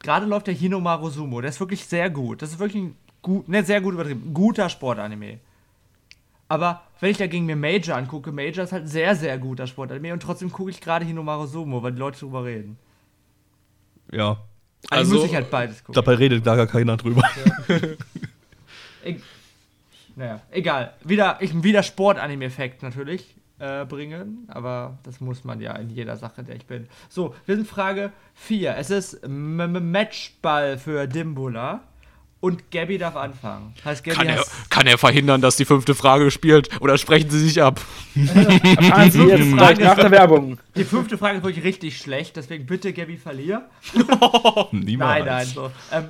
gerade 0.00 0.26
läuft 0.26 0.48
der 0.48 0.54
Hinomaru 0.54 1.08
Sumo, 1.08 1.40
der 1.40 1.48
ist 1.48 1.60
wirklich 1.60 1.86
sehr 1.86 2.10
gut. 2.10 2.42
Das 2.42 2.50
ist 2.50 2.58
wirklich 2.58 2.82
ein 2.82 2.96
gut, 3.22 3.48
ne, 3.48 3.64
sehr 3.64 3.80
gut 3.80 3.94
übertrieben, 3.94 4.34
guter 4.34 4.68
Sportanime. 4.68 5.38
Aber 6.46 6.82
wenn 7.00 7.10
ich 7.10 7.16
dagegen 7.16 7.46
mir 7.46 7.56
Major 7.56 7.96
angucke, 7.96 8.32
Major 8.32 8.64
ist 8.64 8.72
halt 8.72 8.86
sehr, 8.86 9.16
sehr 9.16 9.38
guter 9.38 9.66
Sportanime 9.66 10.12
und 10.12 10.22
trotzdem 10.22 10.52
gucke 10.52 10.70
ich 10.70 10.82
gerade 10.82 11.06
Hinomaru 11.06 11.46
Sumo, 11.46 11.82
weil 11.82 11.92
die 11.92 11.98
Leute 11.98 12.20
drüber 12.20 12.44
reden. 12.44 12.76
ja. 14.12 14.36
Also, 14.90 15.12
Also, 15.12 15.14
muss 15.16 15.24
ich 15.26 15.34
halt 15.34 15.50
beides 15.50 15.78
gucken. 15.84 15.94
Dabei 15.94 16.14
redet 16.14 16.46
da 16.46 16.56
gar 16.56 16.66
keiner 16.66 16.96
drüber. 16.96 17.22
E 19.04 19.16
naja, 20.14 20.40
egal. 20.50 20.92
Wieder, 21.02 21.38
ich 21.40 21.62
wieder 21.62 21.82
Sport-Anime-Effekt 21.82 22.82
natürlich 22.82 23.34
äh, 23.58 23.84
bringen, 23.86 24.44
aber 24.48 24.98
das 25.04 25.20
muss 25.20 25.44
man 25.44 25.60
ja 25.60 25.74
in 25.76 25.88
jeder 25.88 26.16
Sache, 26.16 26.42
in 26.42 26.46
der 26.46 26.56
ich 26.56 26.66
bin. 26.66 26.88
So, 27.08 27.34
wir 27.46 27.56
sind 27.56 27.66
Frage 27.66 28.12
4. 28.34 28.76
Es 28.76 28.90
ist 28.90 29.14
M 29.24 29.58
M 29.58 29.90
Matchball 29.90 30.76
für 30.78 31.06
Dimbula 31.06 31.80
und 32.42 32.72
Gabby 32.72 32.98
darf 32.98 33.14
anfangen. 33.14 33.72
Heißt, 33.84 34.02
Gabby 34.02 34.16
Kann 34.18 34.28
er, 34.28 34.44
kann 34.68 34.86
er 34.88 34.98
verhindern, 34.98 35.40
dass 35.40 35.56
die 35.56 35.64
fünfte 35.64 35.94
Frage 35.94 36.24
gespielt 36.24 36.68
oder 36.80 36.98
sprechen 36.98 37.30
sie 37.30 37.38
sich 37.38 37.62
ab? 37.62 37.80
Erfahren 38.16 39.10
Sie 39.12 39.22
jetzt 39.22 39.50
Frage 39.50 39.56
gleich 39.56 39.78
nach 39.78 39.94
der 39.94 40.10
Werbung. 40.10 40.58
die 40.74 40.84
fünfte 40.84 41.16
Frage 41.16 41.38
ist 41.38 41.44
wirklich 41.44 41.64
richtig 41.64 41.96
schlecht, 41.98 42.36
deswegen 42.36 42.66
bitte 42.66 42.92
Gabby 42.92 43.16
verlier. 43.16 43.70
Niemals. 44.72 45.24
Nein, 45.24 45.24
nein, 45.24 45.46
so. 45.46 45.70
Ähm, 45.92 46.08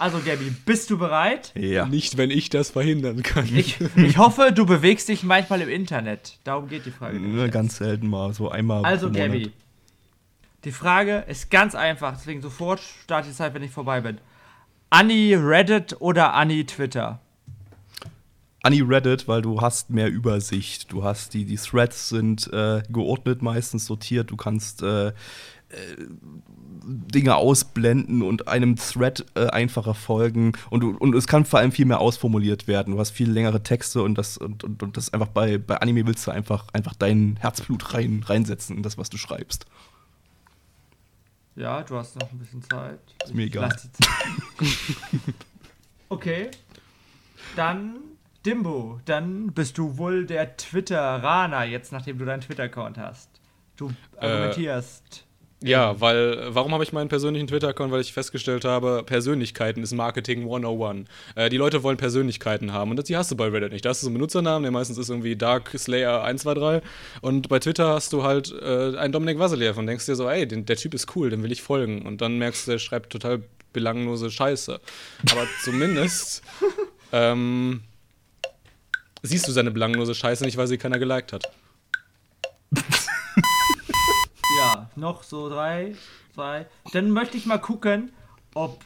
also 0.00 0.18
Gabby, 0.18 0.52
bist 0.66 0.90
du 0.90 0.98
bereit? 0.98 1.52
Ja. 1.54 1.86
Nicht, 1.86 2.16
wenn 2.16 2.32
ich 2.32 2.50
das 2.50 2.70
verhindern 2.70 3.22
kann. 3.22 3.48
Ich, 3.54 3.76
ich 3.94 4.18
hoffe, 4.18 4.50
du 4.52 4.66
bewegst 4.66 5.08
dich 5.08 5.22
manchmal 5.22 5.60
im 5.60 5.68
Internet. 5.68 6.38
Darum 6.42 6.68
geht 6.68 6.86
die 6.86 6.90
Frage. 6.90 7.20
Nur 7.20 7.48
ganz 7.48 7.76
selten 7.76 8.08
mal, 8.08 8.34
so 8.34 8.50
einmal. 8.50 8.84
Also, 8.84 9.06
pro 9.06 9.12
Monat. 9.12 9.30
Gabby. 9.32 9.52
Die 10.64 10.72
Frage 10.72 11.24
ist 11.28 11.52
ganz 11.52 11.76
einfach, 11.76 12.16
deswegen 12.16 12.42
sofort 12.42 12.80
start 12.80 13.26
die 13.26 13.32
Zeit, 13.32 13.54
wenn 13.54 13.62
ich 13.62 13.70
vorbei 13.70 14.00
bin. 14.00 14.18
Anni 14.90 15.34
Reddit 15.34 16.00
oder 16.00 16.34
Anni 16.34 16.64
Twitter? 16.64 17.20
Anni 18.62 18.80
Reddit, 18.80 19.28
weil 19.28 19.42
du 19.42 19.60
hast 19.60 19.90
mehr 19.90 20.10
Übersicht. 20.10 20.92
Du 20.92 21.04
hast 21.04 21.34
die, 21.34 21.44
die 21.44 21.56
Threads 21.56 22.08
sind 22.08 22.52
äh, 22.52 22.82
geordnet, 22.88 23.42
meistens 23.42 23.86
sortiert. 23.86 24.30
Du 24.30 24.36
kannst 24.36 24.82
äh, 24.82 25.08
äh, 25.08 25.12
Dinge 26.84 27.36
ausblenden 27.36 28.22
und 28.22 28.48
einem 28.48 28.76
Thread 28.76 29.26
äh, 29.34 29.48
einfacher 29.48 29.92
folgen. 29.92 30.52
Und, 30.70 30.82
und 30.82 31.14
es 31.14 31.26
kann 31.26 31.44
vor 31.44 31.58
allem 31.58 31.70
viel 31.72 31.84
mehr 31.84 32.00
ausformuliert 32.00 32.66
werden. 32.66 32.94
Du 32.94 32.98
hast 32.98 33.10
viel 33.10 33.30
längere 33.30 33.62
Texte 33.62 34.02
und 34.02 34.16
das, 34.16 34.38
und, 34.38 34.64
und, 34.64 34.82
und 34.82 34.96
das 34.96 35.12
einfach 35.12 35.28
bei, 35.28 35.58
bei 35.58 35.76
Anime 35.76 36.06
willst 36.06 36.26
du 36.26 36.30
einfach, 36.30 36.66
einfach 36.72 36.94
dein 36.94 37.36
Herzblut 37.40 37.92
rein, 37.92 38.24
reinsetzen 38.24 38.78
in 38.78 38.82
das, 38.82 38.96
was 38.96 39.10
du 39.10 39.18
schreibst. 39.18 39.66
Ja, 41.58 41.82
du 41.82 41.96
hast 41.96 42.14
noch 42.14 42.30
ein 42.30 42.38
bisschen 42.38 42.62
Zeit. 42.62 43.00
Ist 43.24 43.34
mir 43.34 43.46
egal. 43.46 43.68
Lass 43.68 43.82
die 43.82 43.92
Zeit. 43.92 45.24
okay. 46.08 46.50
Dann 47.56 47.96
Dimbo, 48.46 49.00
dann 49.04 49.48
bist 49.48 49.76
du 49.76 49.98
wohl 49.98 50.24
der 50.24 50.56
Twitteraner, 50.56 51.64
jetzt 51.64 51.90
nachdem 51.90 52.18
du 52.18 52.24
deinen 52.24 52.42
Twitter-Account 52.42 52.96
hast. 52.96 53.28
Du 53.76 53.92
argumentierst. 54.16 55.26
Ja, 55.60 56.00
weil, 56.00 56.54
warum 56.54 56.72
habe 56.72 56.84
ich 56.84 56.92
meinen 56.92 57.08
persönlichen 57.08 57.48
Twitter-Account? 57.48 57.90
Weil 57.90 58.00
ich 58.00 58.12
festgestellt 58.12 58.64
habe, 58.64 59.02
Persönlichkeiten 59.04 59.82
ist 59.82 59.92
Marketing 59.92 60.42
101. 60.42 61.08
Äh, 61.34 61.48
die 61.48 61.56
Leute 61.56 61.82
wollen 61.82 61.96
Persönlichkeiten 61.96 62.72
haben 62.72 62.92
und 62.92 62.96
das, 62.96 63.06
die 63.06 63.16
hast 63.16 63.32
du 63.32 63.36
bei 63.36 63.48
Reddit 63.48 63.72
nicht. 63.72 63.84
Da 63.84 63.90
hast 63.90 64.02
du 64.02 64.04
so 64.04 64.08
einen 64.08 64.14
Benutzernamen, 64.14 64.62
der 64.62 64.70
meistens 64.70 64.98
ist 64.98 65.08
irgendwie 65.08 65.34
Dark 65.34 65.70
Slayer 65.76 66.22
123 66.22 66.88
und 67.22 67.48
bei 67.48 67.58
Twitter 67.58 67.88
hast 67.88 68.12
du 68.12 68.22
halt 68.22 68.54
äh, 68.62 68.96
einen 68.96 69.12
Dominik 69.12 69.40
Vasiliev 69.40 69.76
und 69.78 69.88
denkst 69.88 70.06
dir 70.06 70.14
so, 70.14 70.28
ey, 70.28 70.46
den, 70.46 70.64
der 70.64 70.76
Typ 70.76 70.94
ist 70.94 71.16
cool, 71.16 71.28
dem 71.28 71.42
will 71.42 71.50
ich 71.50 71.62
folgen. 71.62 72.02
Und 72.06 72.20
dann 72.20 72.38
merkst 72.38 72.68
du, 72.68 72.72
der 72.72 72.78
schreibt 72.78 73.10
total 73.10 73.42
belanglose 73.72 74.30
Scheiße. 74.30 74.80
Aber 75.30 75.46
zumindest 75.64 76.42
ähm, 77.10 77.80
siehst 79.22 79.48
du 79.48 79.52
seine 79.52 79.72
belanglose 79.72 80.14
Scheiße 80.14 80.44
nicht, 80.44 80.56
weil 80.56 80.68
sie 80.68 80.78
keiner 80.78 81.00
geliked 81.00 81.32
hat. 81.32 81.50
Noch 84.98 85.22
so 85.22 85.48
drei, 85.48 85.94
zwei. 86.34 86.66
Dann 86.92 87.10
möchte 87.10 87.36
ich 87.36 87.46
mal 87.46 87.58
gucken, 87.58 88.12
ob 88.54 88.84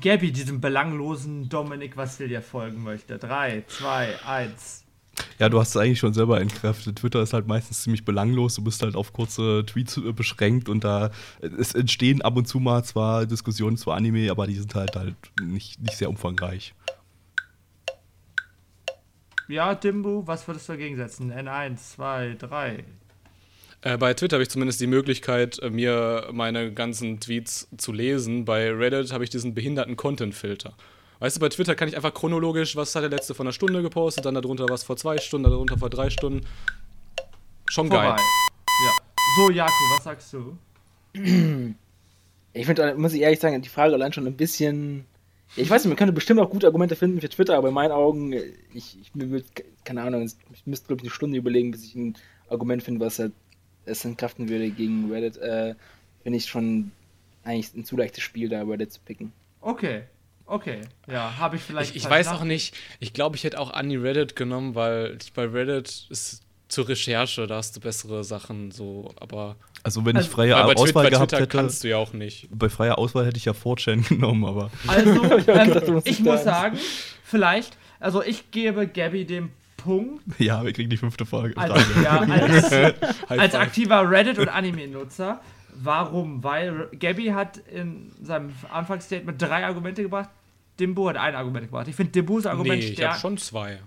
Gabby 0.00 0.32
diesem 0.32 0.60
belanglosen 0.60 1.50
Dominik 1.50 1.96
Vassiljev 1.96 2.46
folgen 2.46 2.82
möchte. 2.82 3.18
Drei, 3.18 3.64
zwei, 3.68 4.14
eins. 4.24 4.86
Ja, 5.38 5.50
du 5.50 5.60
hast 5.60 5.70
es 5.70 5.76
eigentlich 5.76 5.98
schon 5.98 6.14
selber 6.14 6.40
entkräftet. 6.40 6.96
Twitter 6.96 7.22
ist 7.22 7.34
halt 7.34 7.46
meistens 7.46 7.82
ziemlich 7.82 8.06
belanglos. 8.06 8.54
Du 8.54 8.64
bist 8.64 8.82
halt 8.82 8.96
auf 8.96 9.12
kurze 9.12 9.64
Tweets 9.66 9.98
äh, 9.98 10.12
beschränkt 10.12 10.70
und 10.70 10.84
da 10.84 11.10
äh, 11.42 11.48
es 11.58 11.74
entstehen 11.74 12.22
ab 12.22 12.36
und 12.36 12.48
zu 12.48 12.58
mal 12.58 12.82
zwar 12.82 13.26
Diskussionen 13.26 13.76
zu 13.76 13.90
Anime, 13.90 14.30
aber 14.30 14.46
die 14.46 14.54
sind 14.54 14.74
halt 14.74 14.96
halt 14.96 15.16
nicht, 15.42 15.82
nicht 15.82 15.98
sehr 15.98 16.08
umfangreich. 16.08 16.74
Ja, 19.48 19.74
Dimbu, 19.74 20.26
was 20.26 20.48
würdest 20.48 20.68
du 20.68 20.72
dagegen 20.72 20.96
setzen? 20.96 21.30
N1, 21.30 21.76
2, 21.76 22.36
3. 22.38 22.84
Äh, 23.82 23.98
bei 23.98 24.14
Twitter 24.14 24.36
habe 24.36 24.42
ich 24.42 24.50
zumindest 24.50 24.80
die 24.80 24.86
Möglichkeit, 24.86 25.58
äh, 25.58 25.68
mir 25.68 26.28
meine 26.32 26.72
ganzen 26.72 27.18
Tweets 27.20 27.68
zu 27.76 27.92
lesen. 27.92 28.44
Bei 28.44 28.70
Reddit 28.70 29.12
habe 29.12 29.24
ich 29.24 29.30
diesen 29.30 29.54
behinderten 29.54 29.96
Content-Filter. 29.96 30.74
Weißt 31.18 31.36
du, 31.36 31.40
bei 31.40 31.48
Twitter 31.48 31.74
kann 31.74 31.88
ich 31.88 31.96
einfach 31.96 32.14
chronologisch, 32.14 32.74
was 32.74 32.94
hat 32.94 33.02
der 33.02 33.10
letzte 33.10 33.34
vor 33.34 33.44
einer 33.44 33.52
Stunde 33.52 33.82
gepostet, 33.82 34.24
dann 34.24 34.34
darunter 34.34 34.66
was 34.68 34.82
vor 34.84 34.96
zwei 34.96 35.18
Stunden, 35.18 35.48
darunter 35.48 35.78
vor 35.78 35.90
drei 35.90 36.10
Stunden. 36.10 36.46
Schon 37.66 37.88
Vorbei. 37.88 38.08
geil. 38.08 38.18
Ja. 38.84 38.92
So, 39.36 39.50
Jakob, 39.50 39.74
was 39.96 40.04
sagst 40.04 40.32
du? 40.32 40.58
Ich 42.54 42.66
finde, 42.66 42.94
muss 42.96 43.14
ich 43.14 43.22
ehrlich 43.22 43.40
sagen, 43.40 43.62
die 43.62 43.68
Frage 43.68 43.94
allein 43.94 44.12
schon 44.12 44.26
ein 44.26 44.36
bisschen. 44.36 45.06
Ich 45.56 45.70
weiß 45.70 45.84
nicht, 45.84 45.90
man 45.90 45.96
könnte 45.96 46.12
bestimmt 46.12 46.40
auch 46.40 46.50
gute 46.50 46.66
Argumente 46.66 46.96
finden 46.96 47.20
für 47.20 47.28
Twitter, 47.28 47.56
aber 47.56 47.68
in 47.68 47.74
meinen 47.74 47.92
Augen, 47.92 48.32
ich, 48.32 48.98
ich 49.00 49.14
mir 49.14 49.30
würd, 49.30 49.44
keine 49.84 50.02
Ahnung, 50.02 50.22
ich 50.24 50.66
müsste, 50.66 50.86
glaube 50.88 51.00
ich, 51.00 51.04
eine 51.04 51.14
Stunde 51.14 51.38
überlegen, 51.38 51.70
bis 51.70 51.84
ich 51.84 51.94
ein 51.94 52.16
Argument 52.48 52.82
finde, 52.82 53.04
was 53.04 53.18
halt 53.18 53.32
es 53.84 54.04
entkräften 54.04 54.48
würde 54.48 54.70
gegen 54.70 55.10
Reddit. 55.12 55.36
Äh, 55.38 55.74
finde 56.22 56.38
ich 56.38 56.46
schon 56.46 56.92
eigentlich 57.44 57.74
ein 57.74 57.84
zu 57.84 57.96
leichtes 57.96 58.22
Spiel, 58.22 58.48
da 58.48 58.62
Reddit 58.62 58.92
zu 58.92 59.00
picken. 59.00 59.32
Okay, 59.60 60.02
okay. 60.46 60.80
Ja, 61.08 61.36
habe 61.38 61.56
ich 61.56 61.62
vielleicht. 61.62 61.90
Ich, 61.96 62.04
ich 62.04 62.10
weiß 62.10 62.28
auch 62.28 62.44
nicht, 62.44 62.74
ich 63.00 63.12
glaube, 63.12 63.36
ich 63.36 63.44
hätte 63.44 63.58
auch 63.58 63.72
Annie 63.72 64.02
Reddit 64.02 64.36
genommen, 64.36 64.74
weil 64.74 65.16
ich 65.20 65.32
bei 65.32 65.44
Reddit 65.46 66.06
ist 66.10 66.42
zur 66.68 66.88
Recherche, 66.88 67.46
da 67.46 67.56
hast 67.56 67.76
du 67.76 67.80
bessere 67.80 68.24
Sachen 68.24 68.70
so, 68.70 69.12
aber 69.20 69.56
Also 69.82 70.06
wenn 70.06 70.16
Also- 70.16 70.26
ich 70.28 70.32
freie 70.34 70.54
weil 70.54 70.62
bei, 70.64 70.72
Twi- 70.72 70.78
Auswahl 70.80 71.04
bei 71.04 71.10
gehabt 71.10 71.30
Twitter 71.30 71.42
hätte, 71.42 71.56
kannst 71.58 71.84
du 71.84 71.88
ja 71.88 71.98
auch 71.98 72.14
nicht. 72.14 72.48
bei 72.50 72.70
freier 72.70 72.96
Auswahl 72.98 73.26
hätte 73.26 73.36
ich 73.36 73.44
ja 73.44 73.52
4chan 73.52 74.08
genommen, 74.08 74.44
aber 74.46 74.70
Also, 74.86 75.22
ähm, 75.48 76.00
ich 76.04 76.20
muss 76.20 76.44
sagen. 76.44 76.76
sagen, 76.76 76.78
vielleicht, 77.24 77.76
also 78.00 78.22
ich 78.22 78.50
gebe 78.52 78.86
Gabby 78.88 79.26
den 79.26 79.50
Punkt 79.82 80.22
ja, 80.38 80.64
wir 80.64 80.72
kriegen 80.72 80.90
die 80.90 80.96
fünfte 80.96 81.26
Frage. 81.26 81.54
als, 81.56 81.82
Frage. 81.82 82.02
ja, 82.02 83.10
als, 83.28 83.40
als 83.40 83.54
aktiver 83.54 84.08
Reddit- 84.10 84.38
und 84.38 84.48
Anime-Nutzer. 84.48 85.40
Warum? 85.74 86.44
Weil 86.44 86.88
Gabby 86.98 87.26
hat 87.26 87.58
in 87.58 88.12
seinem 88.22 88.52
Anfangsstatement 88.70 89.40
drei 89.40 89.64
Argumente 89.64 90.02
gebracht. 90.02 90.28
Dimbo 90.78 91.08
hat 91.08 91.16
ein 91.16 91.34
Argument 91.34 91.66
gebracht. 91.66 91.88
Ich 91.88 91.94
finde 91.96 92.12
Dimbos 92.12 92.46
Argument 92.46 92.78
Nee, 92.78 92.80
ich 92.80 92.86
habe 92.90 92.94
stärker. 92.94 93.18
schon 93.18 93.38
zwei. 93.38 93.80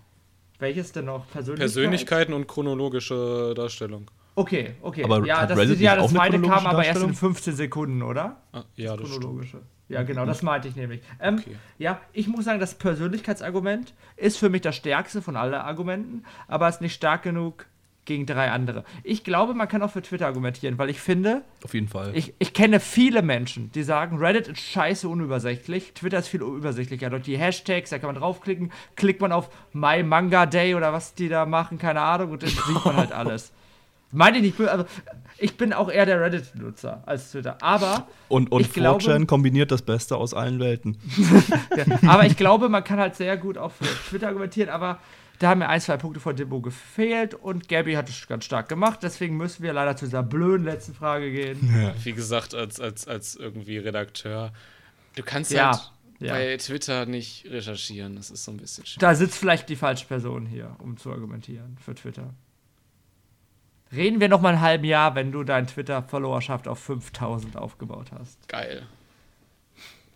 Welches 0.59 0.91
denn 0.91 1.05
noch? 1.05 1.27
Persönlichkeit? 1.29 1.73
Persönlichkeiten 1.73 2.33
und 2.33 2.47
chronologische 2.47 3.53
Darstellung. 3.55 4.09
Okay, 4.35 4.75
okay. 4.81 5.03
Aber 5.03 5.25
ja, 5.25 5.45
das, 5.45 5.79
ja, 5.79 5.95
das 5.95 6.11
zweite 6.11 6.41
kam 6.41 6.67
aber 6.67 6.85
erst 6.85 7.01
in 7.01 7.07
Darstellung? 7.07 7.13
15 7.13 7.55
Sekunden, 7.55 8.01
oder? 8.01 8.41
Ah, 8.51 8.63
ja, 8.75 8.95
das 8.95 9.07
stimmt. 9.07 9.23
Chronologische. 9.23 9.61
Ja, 9.87 10.03
genau, 10.03 10.25
das 10.25 10.41
meinte 10.41 10.67
ich 10.67 10.75
nämlich. 10.75 11.01
Ähm, 11.19 11.35
Okay. 11.39 11.55
Ja, 11.77 11.99
ich 12.13 12.27
muss 12.27 12.45
sagen, 12.45 12.59
das 12.59 12.73
Persönlichkeitsargument 12.75 13.93
ist 14.17 14.37
für 14.37 14.49
mich 14.49 14.61
das 14.61 14.75
stärkste 14.75 15.21
von 15.21 15.35
allen 15.35 15.53
Argumenten, 15.53 16.23
aber 16.47 16.67
ist 16.69 16.81
nicht 16.81 16.93
stark 16.95 17.23
genug 17.23 17.65
gegen 18.05 18.25
drei 18.27 18.51
andere. 18.51 18.83
Ich 19.03 19.23
glaube, 19.23 19.53
man 19.55 19.67
kann 19.67 19.81
auch 19.81 19.89
für 19.91 20.01
Twitter 20.01 20.27
argumentieren, 20.27 20.77
weil 20.77 20.89
ich 20.91 20.99
finde, 21.01 21.41
Auf 21.63 21.73
jeden 21.73 21.87
Fall. 21.87 22.11
ich, 22.15 22.33
ich 22.37 22.53
kenne 22.53 22.79
viele 22.79 23.21
Menschen, 23.23 23.71
die 23.71 23.81
sagen, 23.83 24.17
Reddit 24.17 24.47
ist 24.47 24.59
scheiße 24.59 25.09
unübersichtlich, 25.09 25.93
Twitter 25.93 26.19
ist 26.19 26.27
viel 26.27 26.41
übersichtlicher. 26.41 27.09
Dort 27.09 27.25
die 27.25 27.37
Hashtags, 27.37 27.89
da 27.89 27.97
kann 27.97 28.07
man 28.13 28.15
draufklicken, 28.15 28.71
klickt 28.95 29.21
man 29.21 29.31
auf 29.31 29.49
My 29.73 30.03
Manga 30.03 30.45
Day 30.45 30.75
oder 30.75 30.93
was 30.93 31.15
die 31.15 31.29
da 31.29 31.45
machen, 31.47 31.79
keine 31.79 32.01
Ahnung, 32.01 32.31
und 32.31 32.43
dann 32.43 32.49
sieht 32.49 32.85
man 32.85 32.95
halt 32.95 33.11
alles. 33.11 33.51
Meine 34.15 34.37
ich 34.37 34.43
nicht, 34.43 34.59
bö- 34.59 34.67
also 34.67 34.85
ich 35.37 35.57
bin 35.57 35.73
auch 35.73 35.91
eher 35.91 36.05
der 36.05 36.21
Reddit-Nutzer 36.21 37.03
als 37.05 37.31
Twitter. 37.31 37.57
Aber, 37.61 38.07
und 38.29 38.51
und 38.51 38.61
ich 38.61 38.71
glaube- 38.73 39.03
4chan 39.03 39.25
kombiniert 39.25 39.71
das 39.71 39.81
Beste 39.81 40.15
aus 40.17 40.33
allen 40.33 40.59
Welten. 40.59 40.97
ja, 41.77 41.85
aber 42.09 42.25
ich 42.25 42.37
glaube, 42.37 42.69
man 42.69 42.83
kann 42.83 42.99
halt 42.99 43.15
sehr 43.15 43.35
gut 43.37 43.57
auch 43.57 43.71
für 43.71 43.85
Twitter 44.09 44.27
argumentieren, 44.27 44.69
aber 44.69 44.99
da 45.39 45.49
haben 45.49 45.59
mir 45.59 45.67
ein, 45.67 45.81
zwei 45.81 45.97
Punkte 45.97 46.21
von 46.21 46.33
Dimbo 46.35 46.61
gefehlt 46.61 47.33
und 47.33 47.67
Gabby 47.67 47.93
hat 47.95 48.07
es 48.07 48.25
ganz 48.27 48.45
stark 48.45 48.69
gemacht. 48.69 48.99
Deswegen 49.03 49.35
müssen 49.35 49.63
wir 49.63 49.73
leider 49.73 49.97
zu 49.97 50.05
dieser 50.05 50.23
blöden 50.23 50.63
letzten 50.65 50.93
Frage 50.93 51.29
gehen. 51.29 51.93
Wie 52.03 52.13
gesagt, 52.13 52.55
als, 52.55 52.79
als, 52.79 53.05
als 53.05 53.35
irgendwie 53.35 53.77
Redakteur, 53.77 54.53
du 55.17 55.23
kannst 55.23 55.51
Ja, 55.51 55.71
halt 55.71 55.91
ja. 56.19 56.31
bei 56.33 56.55
Twitter 56.55 57.05
nicht 57.05 57.45
recherchieren. 57.51 58.15
Das 58.15 58.31
ist 58.31 58.45
so 58.45 58.51
ein 58.51 58.57
bisschen 58.57 58.85
schwierig. 58.85 58.99
Da 58.99 59.13
sitzt 59.13 59.37
vielleicht 59.37 59.67
die 59.67 59.75
falsche 59.75 60.05
Person 60.05 60.45
hier, 60.45 60.73
um 60.79 60.95
zu 60.95 61.11
argumentieren 61.11 61.75
für 61.83 61.93
Twitter. 61.93 62.33
Reden 63.95 64.19
wir 64.19 64.29
noch 64.29 64.41
mal 64.41 64.53
ein 64.53 64.61
halben 64.61 64.83
Jahr, 64.85 65.15
wenn 65.15 65.31
du 65.31 65.43
dein 65.43 65.67
Twitter-Followerschaft 65.67 66.67
auf 66.67 66.79
5000 66.79 67.57
aufgebaut 67.57 68.07
hast. 68.17 68.47
Geil. 68.47 68.83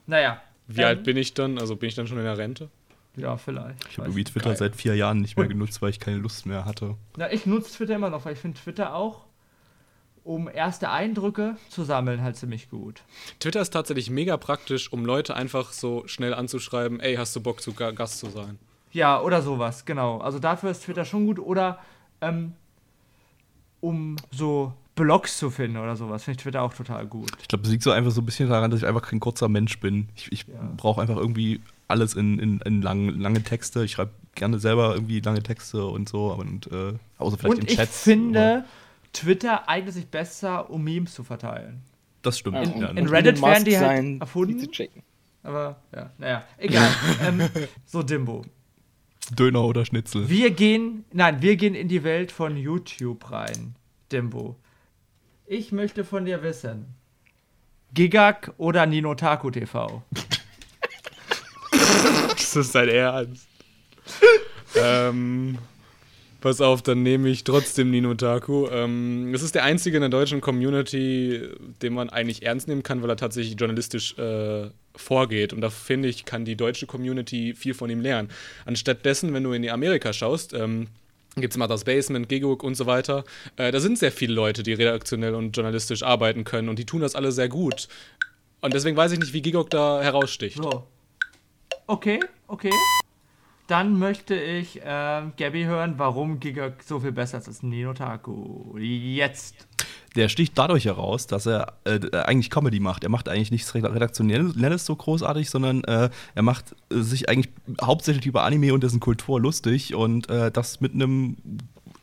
Naja. 0.07 0.41
Wie 0.67 0.81
ähm, 0.81 0.87
alt 0.87 1.03
bin 1.03 1.17
ich 1.17 1.33
dann? 1.33 1.57
Also 1.57 1.75
bin 1.75 1.89
ich 1.89 1.95
dann 1.95 2.07
schon 2.07 2.17
in 2.17 2.23
der 2.23 2.37
Rente? 2.37 2.69
Ja, 3.15 3.37
vielleicht. 3.37 3.85
Ich 3.89 3.97
habe 3.97 4.07
irgendwie 4.07 4.23
Twitter 4.23 4.49
Geil. 4.49 4.57
seit 4.57 4.75
vier 4.75 4.95
Jahren 4.95 5.19
nicht 5.21 5.37
mehr 5.37 5.47
genutzt, 5.47 5.81
weil 5.81 5.89
ich 5.89 5.99
keine 5.99 6.17
Lust 6.17 6.45
mehr 6.45 6.65
hatte. 6.65 6.95
Na, 7.17 7.31
ich 7.31 7.45
nutze 7.45 7.73
Twitter 7.73 7.95
immer 7.95 8.09
noch, 8.09 8.25
weil 8.25 8.33
ich 8.33 8.39
finde 8.39 8.59
Twitter 8.59 8.93
auch, 8.95 9.25
um 10.23 10.47
erste 10.49 10.89
Eindrücke 10.89 11.55
zu 11.69 11.83
sammeln, 11.83 12.21
halt 12.21 12.35
ziemlich 12.37 12.69
gut. 12.69 13.01
Twitter 13.39 13.61
ist 13.61 13.71
tatsächlich 13.71 14.09
mega 14.09 14.37
praktisch, 14.37 14.91
um 14.93 15.05
Leute 15.05 15.35
einfach 15.35 15.71
so 15.71 16.07
schnell 16.07 16.33
anzuschreiben, 16.33 16.99
ey, 16.99 17.15
hast 17.15 17.35
du 17.35 17.41
Bock, 17.41 17.61
zu 17.61 17.73
Ga- 17.73 17.91
Gast 17.91 18.19
zu 18.19 18.29
sein? 18.29 18.59
Ja, 18.91 19.21
oder 19.21 19.41
sowas, 19.41 19.85
genau. 19.85 20.19
Also 20.19 20.39
dafür 20.39 20.71
ist 20.71 20.83
Twitter 20.83 21.05
schon 21.05 21.25
gut. 21.25 21.39
Oder 21.39 21.79
ähm, 22.21 22.53
um 23.81 24.15
so 24.31 24.73
Blogs 24.95 25.37
zu 25.37 25.49
finden 25.49 25.77
oder 25.77 25.95
sowas, 25.95 26.23
finde 26.23 26.37
ich 26.37 26.43
Twitter 26.43 26.61
auch 26.61 26.73
total 26.73 27.05
gut. 27.07 27.31
Ich 27.41 27.47
glaube, 27.47 27.63
es 27.63 27.69
liegt 27.71 27.83
so 27.83 27.91
einfach 27.91 28.11
so 28.11 28.21
ein 28.21 28.25
bisschen 28.25 28.49
daran, 28.49 28.69
dass 28.69 28.81
ich 28.81 28.85
einfach 28.87 29.01
kein 29.03 29.19
kurzer 29.21 29.47
Mensch 29.47 29.79
bin. 29.79 30.09
Ich, 30.15 30.31
ich 30.31 30.45
Ja. 30.47 30.55
brauche 30.75 31.01
einfach 31.01 31.15
irgendwie 31.15 31.61
alles 31.87 32.15
in, 32.15 32.37
in, 32.39 32.59
in 32.61 32.81
lang, 32.81 33.07
lange 33.17 33.41
Texte. 33.43 33.83
Ich 33.85 33.93
schreibe 33.93 34.11
gerne 34.35 34.59
selber 34.59 34.93
irgendwie 34.95 35.21
lange 35.21 35.41
Texte 35.41 35.85
und 35.85 36.09
so. 36.09 36.33
Und 36.33 36.67
äh, 36.71 36.93
außer 37.17 37.37
vielleicht 37.37 37.55
Und 37.55 37.63
in 37.63 37.67
ich 37.69 37.75
Chats. 37.77 38.01
finde, 38.03 38.65
Twitter 39.13 39.69
eignet 39.69 39.93
sich 39.93 40.07
besser, 40.07 40.69
um 40.69 40.83
Memes 40.83 41.13
zu 41.13 41.23
verteilen. 41.23 41.81
Das 42.21 42.37
stimmt. 42.37 42.57
Ja, 42.57 42.63
In- 42.89 42.97
in? 42.97 43.07
Reddit 43.07 43.41
werden 43.41 43.63
die 43.65 43.77
halt 43.79 44.19
erfunden. 44.21 44.69
Checken. 44.71 45.01
Aber 45.41 45.77
ja, 45.95 46.09
naja, 46.17 46.43
egal. 46.57 46.89
ähm, 47.25 47.41
so 47.85 48.03
Dimbo. 48.03 48.43
Döner 49.31 49.63
oder 49.63 49.85
Schnitzel. 49.85 50.29
Wir 50.29 50.51
gehen, 50.51 51.05
nein, 51.13 51.41
wir 51.41 51.55
gehen 51.55 51.75
in 51.75 51.87
die 51.87 52.03
Welt 52.03 52.31
von 52.31 52.57
YouTube 52.57 53.31
rein, 53.31 53.75
Dimbo. 54.11 54.55
Ich 55.45 55.71
möchte 55.71 56.03
von 56.03 56.25
dir 56.25 56.43
wissen, 56.43 56.93
Gigak 57.93 58.53
oder 58.57 58.85
Ninotaku 58.85 59.49
TV? 59.49 60.03
Das 61.71 62.55
ist 62.55 62.75
dein 62.75 62.89
Ernst. 62.89 63.47
ähm, 64.75 65.57
pass 66.41 66.61
auf, 66.61 66.81
dann 66.81 67.03
nehme 67.03 67.29
ich 67.29 67.43
trotzdem 67.43 67.91
Ninotaku. 67.91 68.67
Ähm, 68.67 69.33
es 69.33 69.41
ist 69.41 69.55
der 69.55 69.63
einzige 69.63 69.97
in 69.97 70.01
der 70.01 70.09
deutschen 70.09 70.41
Community, 70.41 71.49
den 71.81 71.93
man 71.93 72.09
eigentlich 72.09 72.43
ernst 72.43 72.67
nehmen 72.67 72.83
kann, 72.83 73.01
weil 73.01 73.09
er 73.09 73.17
tatsächlich 73.17 73.59
journalistisch 73.59 74.17
äh, 74.17 74.69
vorgeht. 74.95 75.53
Und 75.53 75.61
da 75.61 75.69
finde 75.69 76.07
ich, 76.07 76.25
kann 76.25 76.45
die 76.45 76.55
deutsche 76.55 76.85
Community 76.85 77.53
viel 77.53 77.73
von 77.73 77.89
ihm 77.89 78.01
lernen. 78.01 78.29
Anstatt 78.65 79.05
dessen, 79.05 79.33
wenn 79.33 79.43
du 79.43 79.51
in 79.53 79.61
die 79.61 79.71
Amerika 79.71 80.13
schaust, 80.13 80.53
ähm, 80.53 80.87
gibt 81.35 81.53
es 81.53 81.57
Mother's 81.57 81.83
Basement, 81.83 82.27
Gighook 82.29 82.63
und 82.63 82.75
so 82.75 82.85
weiter. 82.85 83.23
Äh, 83.55 83.71
da 83.71 83.79
sind 83.79 83.97
sehr 83.97 84.11
viele 84.11 84.33
Leute, 84.33 84.63
die 84.63 84.73
redaktionell 84.73 85.35
und 85.35 85.55
journalistisch 85.55 86.03
arbeiten 86.03 86.43
können 86.43 86.69
und 86.69 86.79
die 86.79 86.85
tun 86.85 87.01
das 87.01 87.15
alle 87.15 87.31
sehr 87.31 87.49
gut. 87.49 87.87
Und 88.61 88.73
deswegen 88.73 88.97
weiß 88.97 89.11
ich 89.13 89.19
nicht, 89.19 89.33
wie 89.33 89.41
Gigok 89.41 89.69
da 89.69 90.01
heraussticht. 90.01 90.57
So. 90.57 90.83
Okay, 91.87 92.19
okay. 92.47 92.71
Dann 93.69 93.99
möchte 93.99 94.33
ich 94.33 94.81
ähm, 94.83 95.33
Gabby 95.37 95.65
hören, 95.65 95.93
warum 95.97 96.39
Gigak 96.39 96.81
so 96.81 96.99
viel 96.99 97.11
besser 97.11 97.37
ist 97.37 97.47
als 97.47 97.61
Ninotaku. 97.61 98.75
Jetzt. 98.79 99.67
Der 100.15 100.27
sticht 100.27 100.57
dadurch 100.57 100.85
heraus, 100.85 101.27
dass 101.27 101.45
er 101.45 101.73
äh, 101.83 101.99
eigentlich 102.17 102.49
Comedy 102.49 102.79
macht. 102.79 103.03
Er 103.03 103.11
macht 103.11 103.29
eigentlich 103.29 103.51
nichts 103.51 103.75
Redaktionelles 103.75 104.85
so 104.87 104.95
großartig, 104.95 105.51
sondern 105.51 105.83
äh, 105.83 106.09
er 106.33 106.41
macht 106.41 106.75
äh, 106.91 106.95
sich 107.01 107.29
eigentlich 107.29 107.53
hauptsächlich 107.79 108.25
über 108.25 108.41
Anime 108.41 108.73
und 108.73 108.81
dessen 108.81 108.99
Kultur 108.99 109.39
lustig 109.39 109.93
und 109.93 110.27
äh, 110.31 110.49
das 110.49 110.81
mit 110.81 110.95
einem 110.95 111.37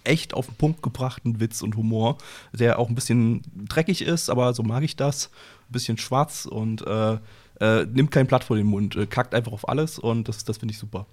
echt 0.05 0.35
auf 0.35 0.47
den 0.47 0.55
Punkt 0.55 0.85
gebrachten 0.85 1.41
Witz 1.41 1.63
und 1.63 1.77
Humor, 1.77 2.19
der 2.53 2.79
auch 2.79 2.89
ein 2.89 2.95
bisschen 2.95 3.43
dreckig 3.57 4.03
ist, 4.03 4.31
aber 4.31 4.55
so 4.55 4.63
mag 4.63 4.85
ich 4.85 4.95
das. 4.95 5.33
Ein 5.69 5.73
bisschen 5.73 5.99
schwarz 5.99 6.47
und 6.47 6.87
äh, 6.87 7.19
äh, 7.59 7.87
nimmt 7.87 8.13
kein 8.13 8.29
Blatt 8.29 8.45
vor 8.45 8.57
den 8.57 8.67
Mund, 8.67 8.95
äh, 8.95 9.07
kackt 9.07 9.35
einfach 9.35 9.51
auf 9.51 9.69
alles 9.69 9.99
und 9.99 10.29
das, 10.29 10.45
das 10.45 10.59
finde 10.59 10.73
ich 10.73 10.79
super. 10.79 11.07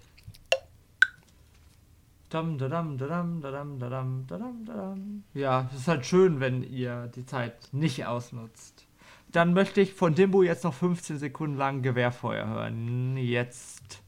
Dam, 2.33 2.57
dadam, 2.57 2.97
dadam, 2.97 3.41
dadam, 3.41 3.77
dadam, 3.77 4.25
dadam, 4.27 4.65
dadam. 4.65 5.23
Ja, 5.35 5.69
es 5.71 5.81
ist 5.81 5.87
halt 5.87 6.03
schön, 6.03 6.39
wenn 6.39 6.63
ihr 6.63 7.11
die 7.15 7.27
Zeit 7.27 7.53
nicht 7.71 8.07
ausnutzt. 8.07 8.87
Dann 9.31 9.53
möchte 9.53 9.81
ich 9.81 9.93
von 9.93 10.15
Dimbo 10.15 10.41
jetzt 10.41 10.63
noch 10.63 10.73
15 10.73 11.19
Sekunden 11.19 11.57
lang 11.57 11.83
Gewehrfeuer 11.83 12.47
hören. 12.47 13.17
Jetzt. 13.17 14.01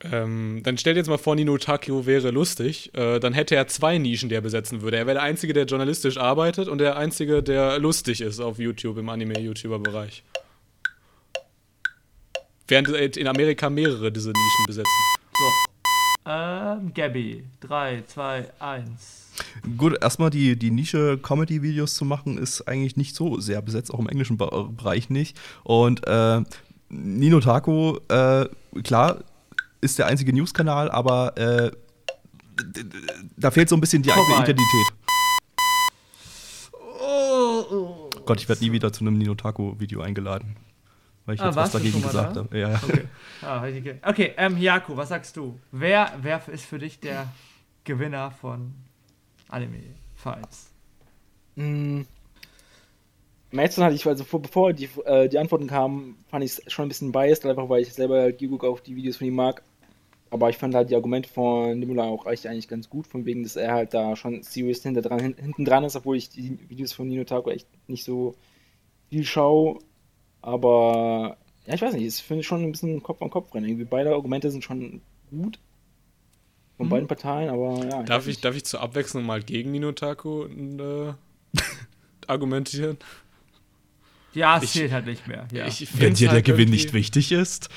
Ähm, 0.00 0.60
dann 0.62 0.78
stell 0.78 0.94
dir 0.94 1.00
jetzt 1.00 1.08
mal 1.08 1.18
vor, 1.18 1.34
Nino 1.34 1.58
Takio 1.58 2.06
wäre 2.06 2.30
lustig. 2.30 2.94
Äh, 2.94 3.18
dann 3.18 3.32
hätte 3.32 3.56
er 3.56 3.66
zwei 3.66 3.98
Nischen, 3.98 4.28
die 4.28 4.36
er 4.36 4.42
besetzen 4.42 4.82
würde. 4.82 4.98
Er 4.98 5.06
wäre 5.06 5.14
der 5.14 5.24
Einzige, 5.24 5.52
der 5.52 5.64
journalistisch 5.64 6.18
arbeitet 6.18 6.68
und 6.68 6.78
der 6.78 6.96
Einzige, 6.96 7.42
der 7.42 7.80
lustig 7.80 8.20
ist 8.20 8.38
auf 8.38 8.60
YouTube, 8.60 8.96
im 8.98 9.08
Anime-YouTuber-Bereich. 9.08 10.22
Während 12.68 12.88
äh, 12.90 13.06
in 13.06 13.26
Amerika 13.26 13.68
mehrere 13.70 14.12
diese 14.12 14.28
Nischen 14.28 14.66
besetzen. 14.68 14.92
So. 15.32 15.75
Ähm, 16.26 16.92
Gabby. 16.92 17.44
3, 17.60 18.02
2, 18.06 18.50
1. 18.58 19.32
Gut, 19.76 19.96
erstmal 20.02 20.30
die, 20.30 20.58
die 20.58 20.70
Nische 20.70 21.18
Comedy-Videos 21.18 21.94
zu 21.94 22.04
machen, 22.04 22.36
ist 22.36 22.62
eigentlich 22.62 22.96
nicht 22.96 23.14
so 23.14 23.38
sehr 23.38 23.62
besetzt, 23.62 23.92
auch 23.94 24.00
im 24.00 24.08
englischen 24.08 24.36
Be 24.36 24.48
Bereich 24.76 25.08
nicht. 25.08 25.38
Und 25.62 26.06
äh, 26.06 26.42
Nino 26.88 27.40
Taco, 27.40 28.00
äh, 28.08 28.46
klar, 28.82 29.18
ist 29.80 29.98
der 29.98 30.06
einzige 30.06 30.32
News-Kanal, 30.32 30.90
aber 30.90 31.36
äh, 31.36 31.70
da 33.36 33.50
fehlt 33.50 33.68
so 33.68 33.76
ein 33.76 33.80
bisschen 33.80 34.02
die 34.02 34.10
eigene 34.10 34.26
Vorbei. 34.26 34.42
Identität. 34.42 34.86
Oh, 37.00 38.10
Gott, 38.24 38.40
ich 38.40 38.48
werde 38.48 38.64
nie 38.64 38.72
wieder 38.72 38.92
zu 38.92 39.04
einem 39.04 39.18
Nino 39.18 39.34
Taco-Video 39.34 40.00
eingeladen. 40.00 40.56
Weil 41.26 41.34
ich 41.34 41.40
Ah, 41.40 41.46
jetzt 41.46 41.56
was 41.56 41.72
dagegen 41.72 42.02
gesagt 42.02 42.36
da? 42.36 42.40
habe. 42.40 42.58
Ja, 42.58 42.70
ja. 42.70 42.80
Okay. 42.82 43.04
Ah, 43.42 44.08
okay, 44.08 44.32
ähm, 44.36 44.56
Jaku, 44.58 44.96
was 44.96 45.08
sagst 45.10 45.36
du? 45.36 45.58
Wer, 45.72 46.12
wer 46.22 46.48
ist 46.48 46.64
für 46.64 46.78
dich 46.78 47.00
der 47.00 47.28
Gewinner 47.84 48.30
von 48.30 48.72
Anime 49.48 49.82
Fights? 50.14 50.70
Mm. 51.56 52.02
Meistens 53.50 53.84
hatte 53.84 53.94
ich, 53.94 54.06
also 54.06 54.24
vor, 54.24 54.40
bevor 54.42 54.72
die, 54.72 54.88
äh, 55.04 55.28
die 55.28 55.38
Antworten 55.38 55.66
kamen, 55.66 56.16
fand 56.28 56.44
ich 56.44 56.58
es 56.58 56.72
schon 56.72 56.86
ein 56.86 56.88
bisschen 56.88 57.12
biased, 57.12 57.46
einfach 57.46 57.68
weil 57.68 57.82
ich 57.82 57.92
selber 57.92 58.20
halt 58.20 58.38
Giguk 58.38 58.64
auf 58.64 58.80
die 58.82 58.96
Videos 58.96 59.16
von 59.16 59.26
ihm 59.26 59.34
mag. 59.34 59.62
Aber 60.30 60.50
ich 60.50 60.58
fand 60.58 60.74
halt 60.74 60.90
die 60.90 60.96
Argumente 60.96 61.28
von 61.28 61.78
Nimula 61.78 62.04
auch 62.04 62.26
echt 62.26 62.46
eigentlich 62.46 62.68
ganz 62.68 62.90
gut, 62.90 63.06
von 63.06 63.24
wegen, 63.24 63.44
dass 63.44 63.56
er 63.56 63.72
halt 63.72 63.94
da 63.94 64.16
schon 64.16 64.42
serious 64.42 64.82
hinter 64.82 65.02
dran, 65.02 65.20
hin, 65.20 65.36
hinten 65.38 65.64
dran 65.64 65.84
ist, 65.84 65.96
obwohl 65.96 66.16
ich 66.16 66.28
die 66.28 66.58
Videos 66.68 66.92
von 66.92 67.06
Nino 67.06 67.24
Taco 67.24 67.50
echt 67.50 67.68
nicht 67.88 68.04
so 68.04 68.34
viel 69.08 69.24
schaue. 69.24 69.78
Aber 70.46 71.36
ja, 71.66 71.74
ich 71.74 71.82
weiß 71.82 71.94
nicht, 71.94 72.06
es 72.06 72.20
finde 72.20 72.42
ich 72.42 72.46
schon 72.46 72.62
ein 72.62 72.70
bisschen 72.70 73.02
Kopf 73.02 73.20
an 73.20 73.30
Kopf 73.30 73.52
rennen. 73.52 73.66
Irgendwie 73.66 73.84
beide 73.84 74.12
Argumente 74.14 74.50
sind 74.50 74.62
schon 74.62 75.00
gut. 75.30 75.58
Von 76.76 76.86
Mhm. 76.86 76.90
beiden 76.90 77.08
Parteien, 77.08 77.48
aber 77.50 77.84
ja. 77.84 78.02
Darf 78.04 78.22
ich, 78.22 78.28
nicht. 78.36 78.44
darf 78.44 78.54
ich 78.54 78.64
zur 78.64 78.80
Abwechslung 78.80 79.24
mal 79.26 79.42
gegen 79.42 79.72
Nino 79.72 79.90
Taco 79.92 80.46
äh, 80.46 81.12
argumentieren? 82.28 82.96
Ja, 84.34 84.58
es 84.58 84.64
Ich- 84.64 84.72
zählt 84.72 84.92
halt 84.92 85.06
nicht 85.06 85.26
mehr. 85.26 85.48
Ja. 85.52 85.66
Ich 85.66 85.98
Wenn 86.00 86.14
dir 86.14 86.26
der 86.28 86.34
halt 86.36 86.44
Gewinn 86.44 86.60
irgendwie- 86.68 86.72
nicht 86.76 86.92
wichtig 86.92 87.32
ist. 87.32 87.68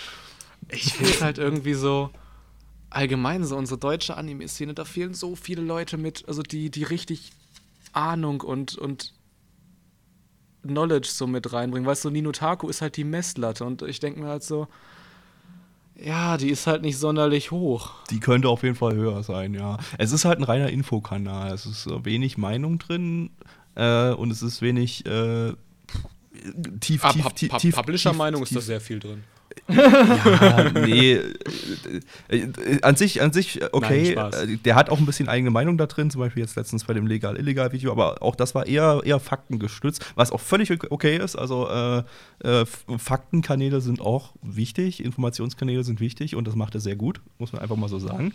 Ich 0.70 0.94
finde 0.94 1.22
halt 1.22 1.38
irgendwie 1.40 1.74
so 1.74 2.12
allgemein 2.91 3.44
so 3.46 3.56
unsere 3.56 3.80
deutsche 3.80 4.16
Anime-Szene, 4.18 4.74
da 4.74 4.84
fehlen 4.86 5.14
so 5.14 5.36
viele 5.36 5.62
Leute 5.62 5.98
mit, 5.98 6.28
also 6.28 6.44
die, 6.44 6.70
die 6.70 6.84
richtig 6.84 7.32
Ahnung 7.94 8.41
und, 8.41 8.78
und 8.78 9.14
Knowledge 10.70 11.10
so 11.12 11.28
mit 11.28 11.52
reinbringen. 11.54 11.88
Weißt 11.88 12.06
du, 12.06 12.10
Nino 12.10 12.32
Taku 12.32 12.68
ist 12.70 12.82
halt 12.82 12.96
die 12.98 13.04
Messlatte 13.04 13.66
und 13.66 13.82
ich 13.82 14.00
denke 14.00 14.20
mir 14.22 14.28
halt 14.28 14.44
so, 14.44 14.68
Ja, 16.02 16.38
die 16.38 16.50
ist 16.50 16.66
halt 16.68 16.82
nicht 16.82 16.98
sonderlich 16.98 17.52
hoch. 17.52 17.91
Die 18.10 18.20
könnte 18.20 18.48
auf 18.50 18.64
jeden 18.64 18.76
Fall 18.76 18.96
höher 18.96 19.22
sein, 19.24 19.54
ja. 19.54 19.78
Es 19.98 20.12
ist 20.14 20.24
halt 20.26 20.40
ein 20.40 20.44
reiner 20.44 20.70
Infokanal. 20.70 21.54
Es 21.54 21.66
ist 21.66 21.88
äh, 21.88 22.06
wenig 22.06 22.38
Meinung 22.38 22.80
drin 22.80 23.32
äh, 23.76 24.12
und 24.12 24.32
es 24.32 24.41
ist 24.41 24.62
wenig 24.62 25.06
äh, 25.06 25.54
tief, 26.80 27.04
Ah, 27.04 27.12
tief, 27.12 27.28
tief, 27.34 27.52
tief. 27.58 27.76
Publisher-Meinung 27.76 28.44
ist 28.44 28.50
tief- 28.50 28.58
da 28.60 28.62
sehr 28.62 28.80
viel 28.82 29.00
drin. 29.00 29.24
Ja, 29.67 30.71
nee. 30.71 31.19
An 32.81 32.95
sich, 32.95 33.21
an 33.21 33.31
sich, 33.34 33.59
okay. 33.71 34.15
Nein, 34.15 34.59
der 34.65 34.76
hat 34.76 34.89
auch 34.89 34.99
ein 34.99 35.05
bisschen 35.05 35.30
eigene 35.30 35.51
Meinung 35.51 35.77
da 35.77 35.85
drin, 35.85 36.09
zum 36.09 36.19
Beispiel 36.19 36.41
jetzt 36.41 36.55
letztens 36.55 36.84
bei 36.85 36.93
dem 36.93 37.07
Legal-Illegal-Video, 37.07 37.91
aber 37.91 38.21
auch 38.21 38.35
das 38.35 38.55
war 38.55 38.67
eher, 38.67 39.01
eher 39.03 39.19
faktengestützt, 39.19 40.05
was 40.15 40.31
auch 40.31 40.39
völlig 40.39 40.71
okay 40.91 41.17
ist. 41.17 41.35
Also 41.35 41.69
äh, 41.69 42.03
äh, 42.43 42.65
Faktenkanäle 42.97 43.81
sind 43.81 44.01
auch 44.01 44.34
wichtig, 44.41 45.03
Informationskanäle 45.03 45.84
sind 45.84 45.99
wichtig 45.99 46.35
und 46.35 46.47
das 46.47 46.55
macht 46.55 46.76
er 46.76 46.81
sehr 46.81 46.95
gut, 46.95 47.21
muss 47.38 47.53
man 47.53 47.61
einfach 47.61 47.76
mal 47.76 47.89
so 47.89 47.99
sagen. 47.99 48.34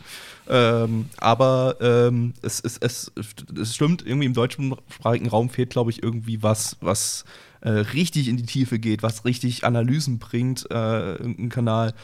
Ähm, 0.49 1.07
aber 1.19 1.77
ähm, 1.81 2.35
es, 2.43 2.61
es, 2.61 2.79
es, 2.79 3.13
es 3.59 3.75
stimmt, 3.75 4.07
irgendwie 4.07 4.27
im 4.27 4.35
deutschsprachigen 4.35 5.29
Raum 5.29 5.51
fehlt, 5.51 5.71
glaube 5.71 5.91
ich, 5.91 6.03
irgendwie 6.03 6.43
was, 6.43 6.77
was 6.81 7.25
äh, 7.65 7.71
richtig 7.71 8.29
in 8.29 8.37
die 8.37 8.47
Tiefe 8.47 8.79
geht, 8.79 9.03
was 9.03 9.25
richtig 9.25 9.65
Analysen 9.65 10.19
bringt, 10.21 10.71
äh, 10.71 11.15
irgendein 11.17 11.49
Kanal. 11.49 11.95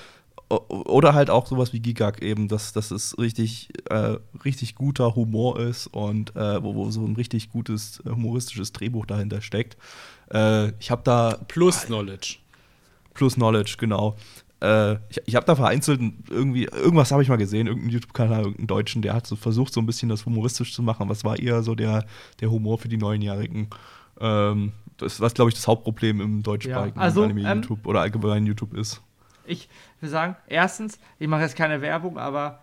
O- 0.48 0.56
Oder 0.86 1.14
halt 1.14 1.30
auch 1.30 1.46
sowas 1.46 1.72
wie 1.72 1.78
Gigak 1.78 2.22
eben, 2.22 2.48
dass, 2.48 2.72
dass 2.72 2.90
es 2.90 3.16
richtig, 3.18 3.68
äh, 3.88 4.16
richtig 4.44 4.74
guter 4.74 5.14
Humor 5.14 5.60
ist 5.60 5.86
und 5.86 6.34
äh, 6.34 6.60
wo, 6.60 6.74
wo 6.74 6.90
so 6.90 7.04
ein 7.06 7.14
richtig 7.14 7.50
gutes 7.52 8.02
äh, 8.04 8.10
humoristisches 8.10 8.72
Drehbuch 8.72 9.06
dahinter 9.06 9.42
steckt. 9.42 9.76
Äh, 10.32 10.72
ich 10.80 10.90
habe 10.90 11.02
da 11.04 11.38
Plus 11.46 11.86
Knowledge. 11.86 12.38
Plus 13.14 13.34
Knowledge, 13.34 13.76
genau. 13.78 14.16
Ich 15.08 15.22
ich 15.24 15.34
habe 15.36 15.46
da 15.46 15.56
vereinzelt 15.56 16.02
irgendwie, 16.28 16.64
irgendwas 16.64 17.12
habe 17.12 17.22
ich 17.22 17.30
mal 17.30 17.36
gesehen, 17.36 17.66
irgendeinen 17.66 17.92
YouTube-Kanal, 17.94 18.40
irgendeinen 18.40 18.66
Deutschen, 18.66 19.00
der 19.00 19.14
hat 19.14 19.26
so 19.26 19.34
versucht, 19.34 19.72
so 19.72 19.80
ein 19.80 19.86
bisschen 19.86 20.10
das 20.10 20.26
humoristisch 20.26 20.74
zu 20.74 20.82
machen, 20.82 21.08
es 21.10 21.24
war 21.24 21.38
eher 21.38 21.62
so 21.62 21.74
der, 21.74 22.04
der 22.42 22.50
Humor 22.50 22.76
für 22.76 22.88
die 22.88 22.98
Neunjährigen. 22.98 23.68
Ähm, 24.20 24.72
das, 25.00 25.20
was, 25.20 25.34
glaube 25.34 25.50
ich, 25.50 25.54
das 25.54 25.66
Hauptproblem 25.66 26.20
im 26.20 26.42
deutschsprachigen 26.42 26.98
Ja, 26.98 27.02
also, 27.02 27.24
Anime-YouTube 27.24 27.86
oder 27.86 28.00
allgemein 28.00 28.46
YouTube 28.46 28.74
ist. 28.74 29.02
Ich 29.46 29.68
will 30.00 30.10
sagen, 30.10 30.36
erstens, 30.46 30.98
ich 31.18 31.28
mache 31.28 31.42
jetzt 31.42 31.56
keine 31.56 31.80
Werbung, 31.80 32.18
aber 32.18 32.62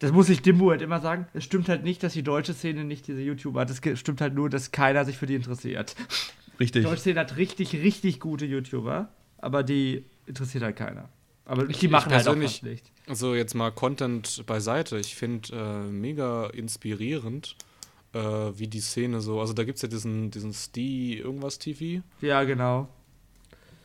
das 0.00 0.12
muss 0.12 0.28
ich 0.30 0.40
Dimbu 0.40 0.70
halt 0.70 0.82
immer 0.82 1.00
sagen. 1.00 1.26
Es 1.34 1.44
stimmt 1.44 1.68
halt 1.68 1.84
nicht, 1.84 2.02
dass 2.02 2.14
die 2.14 2.22
deutsche 2.22 2.54
Szene 2.54 2.84
nicht 2.84 3.06
diese 3.06 3.20
YouTuber 3.20 3.60
hat. 3.60 3.70
Es 3.70 3.98
stimmt 3.98 4.20
halt 4.22 4.34
nur, 4.34 4.48
dass 4.48 4.72
keiner 4.72 5.04
sich 5.04 5.18
für 5.18 5.26
die 5.26 5.34
interessiert. 5.34 5.94
Die 5.98 6.64
Richtig. 6.64 6.84
deutsche 6.84 7.00
Szene 7.00 7.20
hat 7.20 7.36
richtig, 7.36 7.74
richtig 7.74 8.18
gute 8.18 8.46
YouTuber, 8.46 9.08
aber 9.38 9.62
die 9.62 10.04
interessiert 10.26 10.64
halt 10.64 10.76
keiner. 10.76 11.08
Aber 11.44 11.66
die 11.66 11.72
ich 11.72 11.90
machen 11.90 12.12
halt 12.12 12.28
auch 12.28 12.34
nicht. 12.34 12.64
Also 13.06 13.34
jetzt 13.34 13.54
mal 13.54 13.70
Content 13.72 14.44
beiseite. 14.46 14.98
Ich 14.98 15.16
finde 15.16 15.52
äh, 15.52 15.90
mega 15.90 16.46
inspirierend, 16.46 17.56
äh, 18.12 18.18
wie 18.18 18.66
die 18.66 18.80
Szene 18.80 19.20
so. 19.20 19.40
Also 19.40 19.52
da 19.52 19.64
gibt 19.64 19.76
es 19.76 19.82
ja 19.82 19.88
diesen, 19.88 20.30
diesen 20.30 20.52
Stee 20.52 21.14
irgendwas 21.14 21.58
TV. 21.58 22.02
Ja, 22.20 22.44
genau. 22.44 22.88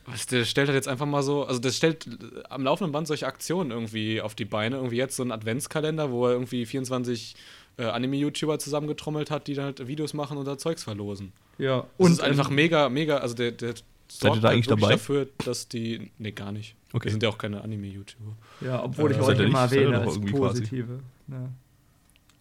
Was, 0.06 0.26
der 0.26 0.44
stellt 0.44 0.68
halt 0.68 0.76
jetzt 0.76 0.88
einfach 0.88 1.06
mal 1.06 1.22
so, 1.22 1.44
also 1.44 1.60
das 1.60 1.76
stellt 1.76 2.06
am 2.48 2.62
laufenden 2.62 2.92
Band 2.92 3.08
solche 3.08 3.26
Aktionen 3.26 3.72
irgendwie 3.72 4.20
auf 4.20 4.34
die 4.34 4.44
Beine. 4.44 4.76
Irgendwie 4.76 4.96
jetzt 4.96 5.16
so 5.16 5.24
ein 5.24 5.32
Adventskalender, 5.32 6.12
wo 6.12 6.26
er 6.26 6.32
irgendwie 6.32 6.64
24 6.64 7.34
äh, 7.78 7.84
Anime-YouTuber 7.84 8.58
zusammengetrommelt 8.58 9.30
hat, 9.30 9.48
die 9.48 9.54
dann 9.54 9.66
halt 9.66 9.86
Videos 9.88 10.14
machen 10.14 10.38
und 10.38 10.46
da 10.46 10.58
Zeugs 10.58 10.84
verlosen. 10.84 11.32
Ja. 11.58 11.78
Und 11.78 11.86
Und 11.98 12.12
ist 12.12 12.20
einfach 12.20 12.50
ähm, 12.50 12.54
mega, 12.54 12.88
mega, 12.88 13.18
also 13.18 13.34
der, 13.34 13.50
der 13.52 13.74
sorgt 14.08 14.36
ihr 14.36 14.42
da 14.42 14.48
halt 14.48 14.54
eigentlich 14.54 14.68
wirklich 14.68 14.80
dabei? 14.80 14.92
dafür, 14.94 15.28
dass 15.44 15.66
die, 15.68 16.10
nee, 16.18 16.30
gar 16.30 16.52
nicht. 16.52 16.76
Okay. 16.92 17.06
Wir 17.06 17.10
sind 17.10 17.22
ja 17.24 17.28
auch 17.28 17.38
keine 17.38 17.62
Anime-YouTuber. 17.62 18.36
Ja, 18.60 18.82
obwohl 18.84 19.10
ich 19.10 19.16
Äh, 19.16 19.20
euch 19.20 19.26
seid 19.26 19.38
ihr 19.40 19.46
immer 19.46 19.62
erwähne 19.62 20.00
als 20.00 20.20
positive. 20.20 21.00
Ja. 21.28 21.48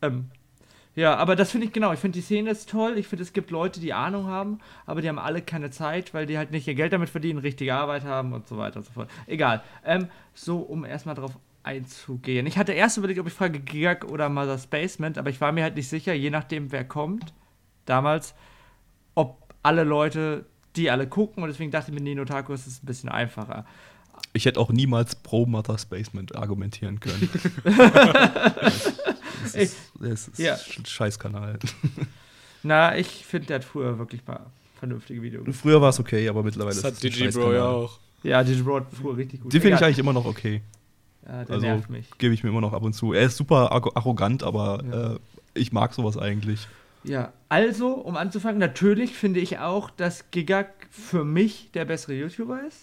Ähm, 0.04 0.26
ja, 0.96 1.16
aber 1.16 1.36
das 1.36 1.52
finde 1.52 1.68
ich 1.68 1.74
genau. 1.74 1.92
Ich 1.92 2.00
finde 2.00 2.18
die 2.18 2.24
Szene 2.24 2.52
ist 2.52 2.70
toll. 2.70 2.98
Ich 2.98 3.08
finde, 3.08 3.24
es 3.24 3.34
gibt 3.34 3.52
Leute, 3.52 3.82
die 3.82 3.92
Ahnung 3.92 4.28
haben, 4.28 4.60
aber 4.86 5.02
die 5.02 5.10
haben 5.10 5.20
alle 5.20 5.42
keine 5.42 5.70
Zeit, 5.70 6.14
weil 6.14 6.26
die 6.26 6.38
halt 6.38 6.52
nicht 6.52 6.68
ihr 6.68 6.76
Geld 6.76 6.94
damit 6.94 7.10
verdienen, 7.10 7.40
richtige 7.40 7.76
Arbeit 7.76 8.06
haben 8.06 8.32
und 8.32 8.48
so 8.48 8.58
weiter 8.58 8.78
und 8.78 8.86
so 8.86 8.94
fort. 8.94 9.10
Egal. 9.28 9.62
Ähm, 9.84 10.08
so, 10.34 10.60
um 10.60 10.86
erstmal 10.86 11.16
drauf 11.16 11.38
einzugehen. 11.64 12.46
Ich 12.48 12.58
hatte 12.58 12.72
erst 12.72 12.98
überlegt, 12.98 13.20
ob 13.20 13.28
ich 13.28 13.34
frage 13.34 13.60
Gigak 13.60 14.06
oder 14.06 14.30
Mother's 14.30 14.68
Basement, 14.68 15.18
aber 15.18 15.30
ich 15.30 15.42
war 15.42 15.52
mir 15.52 15.64
halt 15.64 15.76
nicht 15.76 15.90
sicher, 15.90 16.14
je 16.14 16.30
nachdem, 16.30 16.72
wer 16.72 16.86
kommt, 16.86 17.34
damals, 17.86 18.36
ob 19.16 19.54
alle 19.64 19.84
Leute, 19.84 20.46
die 20.76 20.92
alle 20.92 21.08
gucken 21.08 21.44
und 21.44 21.50
deswegen 21.50 21.72
dachte 21.72 21.92
ich 21.92 21.96
mir, 21.98 22.04
Nino 22.04 22.24
Taco 22.24 22.54
ist 22.54 22.68
es 22.68 22.84
ein 22.84 22.86
bisschen 22.86 23.10
einfacher. 23.10 23.66
Ich 24.32 24.46
hätte 24.46 24.60
auch 24.60 24.72
niemals 24.72 25.16
pro 25.16 25.46
Mother's 25.46 25.88
Basement 25.88 26.36
argumentieren 26.36 27.00
können. 27.00 27.30
das 29.56 29.64
ist, 29.64 29.78
das 30.00 30.28
ist 30.28 30.40
Ja. 30.40 30.54
ein 30.78 30.86
Scheißkanal. 30.86 31.60
Na, 32.64 32.98
ich 32.98 33.26
finde, 33.26 33.48
der 33.48 33.56
hat 33.58 33.64
früher 33.64 33.98
wirklich 34.00 34.26
mal 34.26 34.40
vernünftige 34.80 35.22
Videos. 35.22 35.46
Früher 35.58 35.82
war 35.82 35.90
es 35.90 36.00
okay, 36.00 36.28
aber 36.28 36.44
mittlerweile 36.44 36.70
Das 36.76 36.78
ist 36.80 36.84
hat 36.84 36.94
es 36.94 37.04
ein 37.04 37.12
Digibro 37.12 37.54
ja 37.54 37.66
auch. 37.66 38.00
Ja, 38.24 38.44
die 38.44 38.56
Broad 38.56 38.86
früher 38.92 39.18
richtig 39.18 39.42
gut. 39.42 39.54
Den 39.54 39.62
finde 39.62 39.78
ich 39.78 39.84
eigentlich 39.84 40.00
immer 40.00 40.14
noch 40.14 40.26
okay. 40.26 40.62
Ja, 41.28 41.44
der 41.44 41.56
Also 41.56 41.66
nervt 41.68 41.90
mich. 41.90 42.10
gebe 42.18 42.34
ich 42.34 42.44
mir 42.44 42.50
immer 42.50 42.62
noch 42.62 42.74
ab 42.74 42.82
und 42.84 42.94
zu. 42.94 43.14
Er 43.14 43.24
ist 43.24 43.38
super 43.38 43.72
arro- 43.72 43.96
arrogant, 43.96 44.42
aber 44.44 44.84
Ja. 44.84 45.14
äh, 45.14 45.20
ich 45.54 45.72
mag 45.72 45.94
sowas 45.94 46.18
eigentlich. 46.18 46.68
Ja, 47.04 47.34
also, 47.50 47.94
um 47.94 48.16
anzufangen, 48.18 48.58
natürlich 48.60 49.14
finde 49.16 49.40
ich 49.40 49.60
auch, 49.60 49.92
dass 49.92 50.32
Gigak 50.32 50.88
für 50.90 51.24
mich 51.24 51.70
der 51.76 51.86
bessere 51.86 52.14
YouTuber 52.14 52.62
ist. 52.68 52.78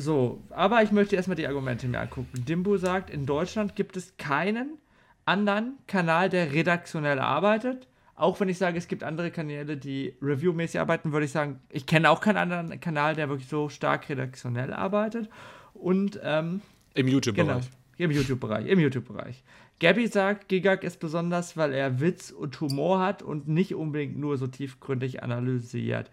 So, 0.00 0.40
aber 0.50 0.84
ich 0.84 0.92
möchte 0.92 1.16
erstmal 1.16 1.34
die 1.34 1.48
Argumente 1.48 1.88
mir 1.88 1.98
angucken. 1.98 2.44
Dimbo 2.44 2.76
sagt, 2.76 3.10
in 3.10 3.26
Deutschland 3.26 3.74
gibt 3.74 3.96
es 3.96 4.16
keinen 4.16 4.78
anderen 5.24 5.76
Kanal, 5.88 6.28
der 6.28 6.52
redaktionell 6.52 7.18
arbeitet. 7.18 7.88
Auch 8.14 8.38
wenn 8.38 8.48
ich 8.48 8.58
sage, 8.58 8.78
es 8.78 8.86
gibt 8.86 9.02
andere 9.02 9.32
Kanäle, 9.32 9.76
die 9.76 10.14
reviewmäßig 10.22 10.78
arbeiten, 10.78 11.10
würde 11.10 11.26
ich 11.26 11.32
sagen, 11.32 11.58
ich 11.68 11.84
kenne 11.86 12.10
auch 12.10 12.20
keinen 12.20 12.36
anderen 12.36 12.78
Kanal, 12.78 13.16
der 13.16 13.28
wirklich 13.28 13.48
so 13.48 13.68
stark 13.68 14.08
redaktionell 14.08 14.72
arbeitet. 14.72 15.28
Und 15.74 16.20
ähm, 16.22 16.60
Im 16.94 17.06
Genau, 17.06 17.16
YouTube-Bereich. 17.16 17.70
im 17.96 18.10
YouTube-Bereich. 18.12 18.66
Im 18.68 18.78
YouTube-Bereich. 18.78 19.42
Gabby 19.80 20.06
sagt, 20.06 20.48
Gigak 20.48 20.84
ist 20.84 21.00
besonders, 21.00 21.56
weil 21.56 21.72
er 21.72 22.00
Witz 22.00 22.30
und 22.30 22.60
Humor 22.60 23.00
hat 23.00 23.24
und 23.24 23.48
nicht 23.48 23.74
unbedingt 23.74 24.16
nur 24.16 24.36
so 24.36 24.46
tiefgründig 24.46 25.24
analysiert. 25.24 26.08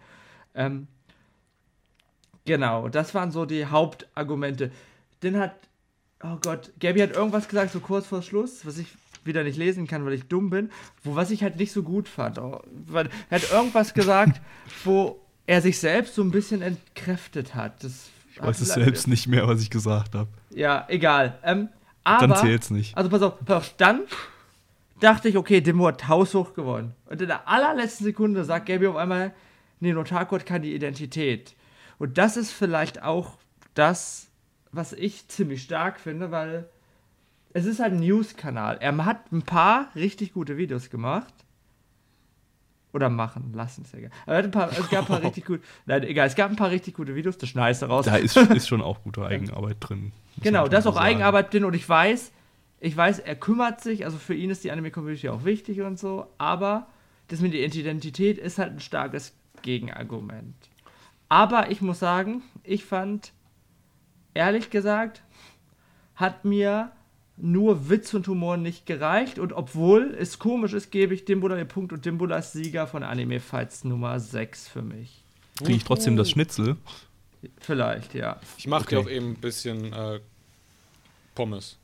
Ähm, 0.56 0.88
genau, 2.46 2.88
das 2.88 3.14
waren 3.14 3.30
so 3.30 3.44
die 3.44 3.66
Hauptargumente. 3.66 4.70
Dann 5.20 5.36
hat, 5.36 5.54
oh 6.22 6.36
Gott, 6.40 6.72
Gabby 6.80 7.00
hat 7.00 7.14
irgendwas 7.14 7.48
gesagt, 7.48 7.72
so 7.72 7.80
kurz 7.80 8.06
vor 8.06 8.22
Schluss, 8.22 8.64
was 8.64 8.78
ich 8.78 8.88
wieder 9.24 9.42
nicht 9.42 9.58
lesen 9.58 9.86
kann, 9.86 10.06
weil 10.06 10.14
ich 10.14 10.24
dumm 10.24 10.50
bin, 10.50 10.70
wo 11.02 11.16
was 11.16 11.30
ich 11.30 11.42
halt 11.42 11.56
nicht 11.56 11.72
so 11.72 11.82
gut 11.82 12.08
fand. 12.08 12.38
Oh, 12.38 12.62
weil 12.86 13.08
er 13.28 13.40
hat 13.40 13.50
irgendwas 13.50 13.92
gesagt, 13.92 14.40
wo 14.84 15.20
er 15.46 15.60
sich 15.60 15.78
selbst 15.78 16.14
so 16.14 16.22
ein 16.22 16.30
bisschen 16.30 16.62
entkräftet 16.62 17.54
hat. 17.54 17.84
Das 17.84 18.08
Ich 18.32 18.40
weiß 18.40 18.60
es 18.60 18.74
selbst 18.74 19.08
nicht 19.08 19.26
mehr, 19.26 19.46
was 19.46 19.60
ich 19.60 19.70
gesagt 19.70 20.14
habe. 20.14 20.28
Ja, 20.50 20.86
egal. 20.88 21.38
Ähm, 21.42 21.68
aber, 22.04 22.28
Dann 22.28 22.36
zählt's 22.36 22.70
nicht. 22.70 22.96
Also 22.96 23.10
pass 23.10 23.22
auf, 23.22 23.44
pass 23.44 23.56
auf, 23.56 23.74
dann 23.76 24.02
dachte 25.00 25.28
ich, 25.28 25.36
okay, 25.36 25.60
Demo 25.60 25.86
hat 25.88 26.08
haushoch 26.08 26.54
gewonnen. 26.54 26.94
Und 27.06 27.20
in 27.20 27.28
der 27.28 27.48
allerletzten 27.48 28.04
Sekunde 28.04 28.44
sagt 28.44 28.66
Gaby 28.66 28.86
auf 28.86 28.96
einmal, 28.96 29.32
nee, 29.80 29.92
Notarko 29.92 30.36
hat 30.36 30.46
keine 30.46 30.66
Identität. 30.66 31.54
Und 31.98 32.18
das 32.18 32.36
ist 32.36 32.52
vielleicht 32.52 33.02
auch 33.02 33.38
das, 33.74 34.28
was 34.72 34.92
ich 34.92 35.28
ziemlich 35.28 35.62
stark 35.62 35.98
finde, 36.00 36.30
weil 36.30 36.68
es 37.52 37.64
ist 37.64 37.80
halt 37.80 37.94
ein 37.94 38.00
News-Kanal. 38.00 38.78
Er 38.80 39.04
hat 39.04 39.32
ein 39.32 39.42
paar 39.42 39.88
richtig 39.94 40.34
gute 40.34 40.56
Videos 40.56 40.90
gemacht. 40.90 41.32
Oder 42.92 43.10
machen 43.10 43.52
lassen, 43.54 43.82
ist 43.82 43.94
egal. 43.94 44.10
Aber 44.24 44.32
er 44.32 44.38
hat 44.38 44.44
ein 44.46 44.50
paar, 44.50 44.70
es 44.70 44.88
gab 44.88 45.02
ein 45.02 45.06
paar 45.06 45.22
richtig 45.22 45.44
gut. 45.44 45.60
Nein, 45.84 46.02
egal, 46.04 46.26
es 46.26 46.34
gab 46.34 46.50
ein 46.50 46.56
paar 46.56 46.70
richtig 46.70 46.94
gute 46.94 47.14
Videos, 47.14 47.36
das 47.36 47.50
schneidest 47.50 47.82
du 47.82 47.86
raus. 47.86 48.06
Da 48.06 48.16
ist, 48.16 48.36
ist 48.36 48.68
schon 48.68 48.80
auch 48.82 49.02
gute 49.02 49.24
Eigenarbeit 49.24 49.76
drin. 49.80 50.12
Genau, 50.42 50.68
da 50.68 50.78
ist 50.78 50.86
auch 50.86 50.94
sagen. 50.94 51.06
Eigenarbeit 51.06 51.52
drin 51.52 51.64
und 51.64 51.74
ich 51.74 51.86
weiß, 51.86 52.32
ich 52.80 52.96
weiß, 52.96 53.18
er 53.20 53.36
kümmert 53.36 53.80
sich, 53.80 54.04
also 54.04 54.18
für 54.18 54.34
ihn 54.34 54.50
ist 54.50 54.64
die 54.64 54.70
Anime-Community 54.70 55.28
auch 55.28 55.44
wichtig 55.44 55.80
und 55.80 55.98
so, 55.98 56.26
aber 56.38 56.86
das 57.28 57.40
mit 57.40 57.52
der 57.52 57.64
Identität 57.64 58.38
ist 58.38 58.58
halt 58.58 58.72
ein 58.72 58.80
starkes 58.80 59.34
Gegenargument. 59.62 60.54
Aber 61.28 61.70
ich 61.70 61.80
muss 61.80 61.98
sagen, 61.98 62.42
ich 62.62 62.84
fand, 62.84 63.32
ehrlich 64.34 64.70
gesagt, 64.70 65.22
hat 66.14 66.44
mir 66.44 66.92
nur 67.36 67.90
Witz 67.90 68.14
und 68.14 68.26
Humor 68.28 68.56
nicht 68.56 68.86
gereicht 68.86 69.38
und 69.38 69.52
obwohl 69.52 70.14
es 70.18 70.38
komisch 70.38 70.72
ist, 70.72 70.90
gebe 70.90 71.12
ich 71.14 71.24
Dimbula 71.26 71.56
den 71.56 71.68
Punkt 71.68 71.92
und 71.92 72.04
Dimbula 72.04 72.38
ist 72.38 72.52
Sieger 72.52 72.86
von 72.86 73.02
Anime 73.02 73.40
Fights 73.40 73.84
Nummer 73.84 74.18
6 74.20 74.68
für 74.68 74.82
mich. 74.82 75.22
Kriege 75.58 75.74
ich 75.74 75.84
trotzdem 75.84 76.16
das 76.16 76.30
Schnitzel? 76.30 76.76
Vielleicht, 77.60 78.14
ja. 78.14 78.40
Ich 78.56 78.66
mache 78.66 78.82
Okay. 78.84 78.94
dir 78.96 79.00
auch 79.02 79.08
eben 79.10 79.30
ein 79.32 79.34
bisschen 79.40 79.92
äh, 79.92 80.20
Pommes. 81.34 81.76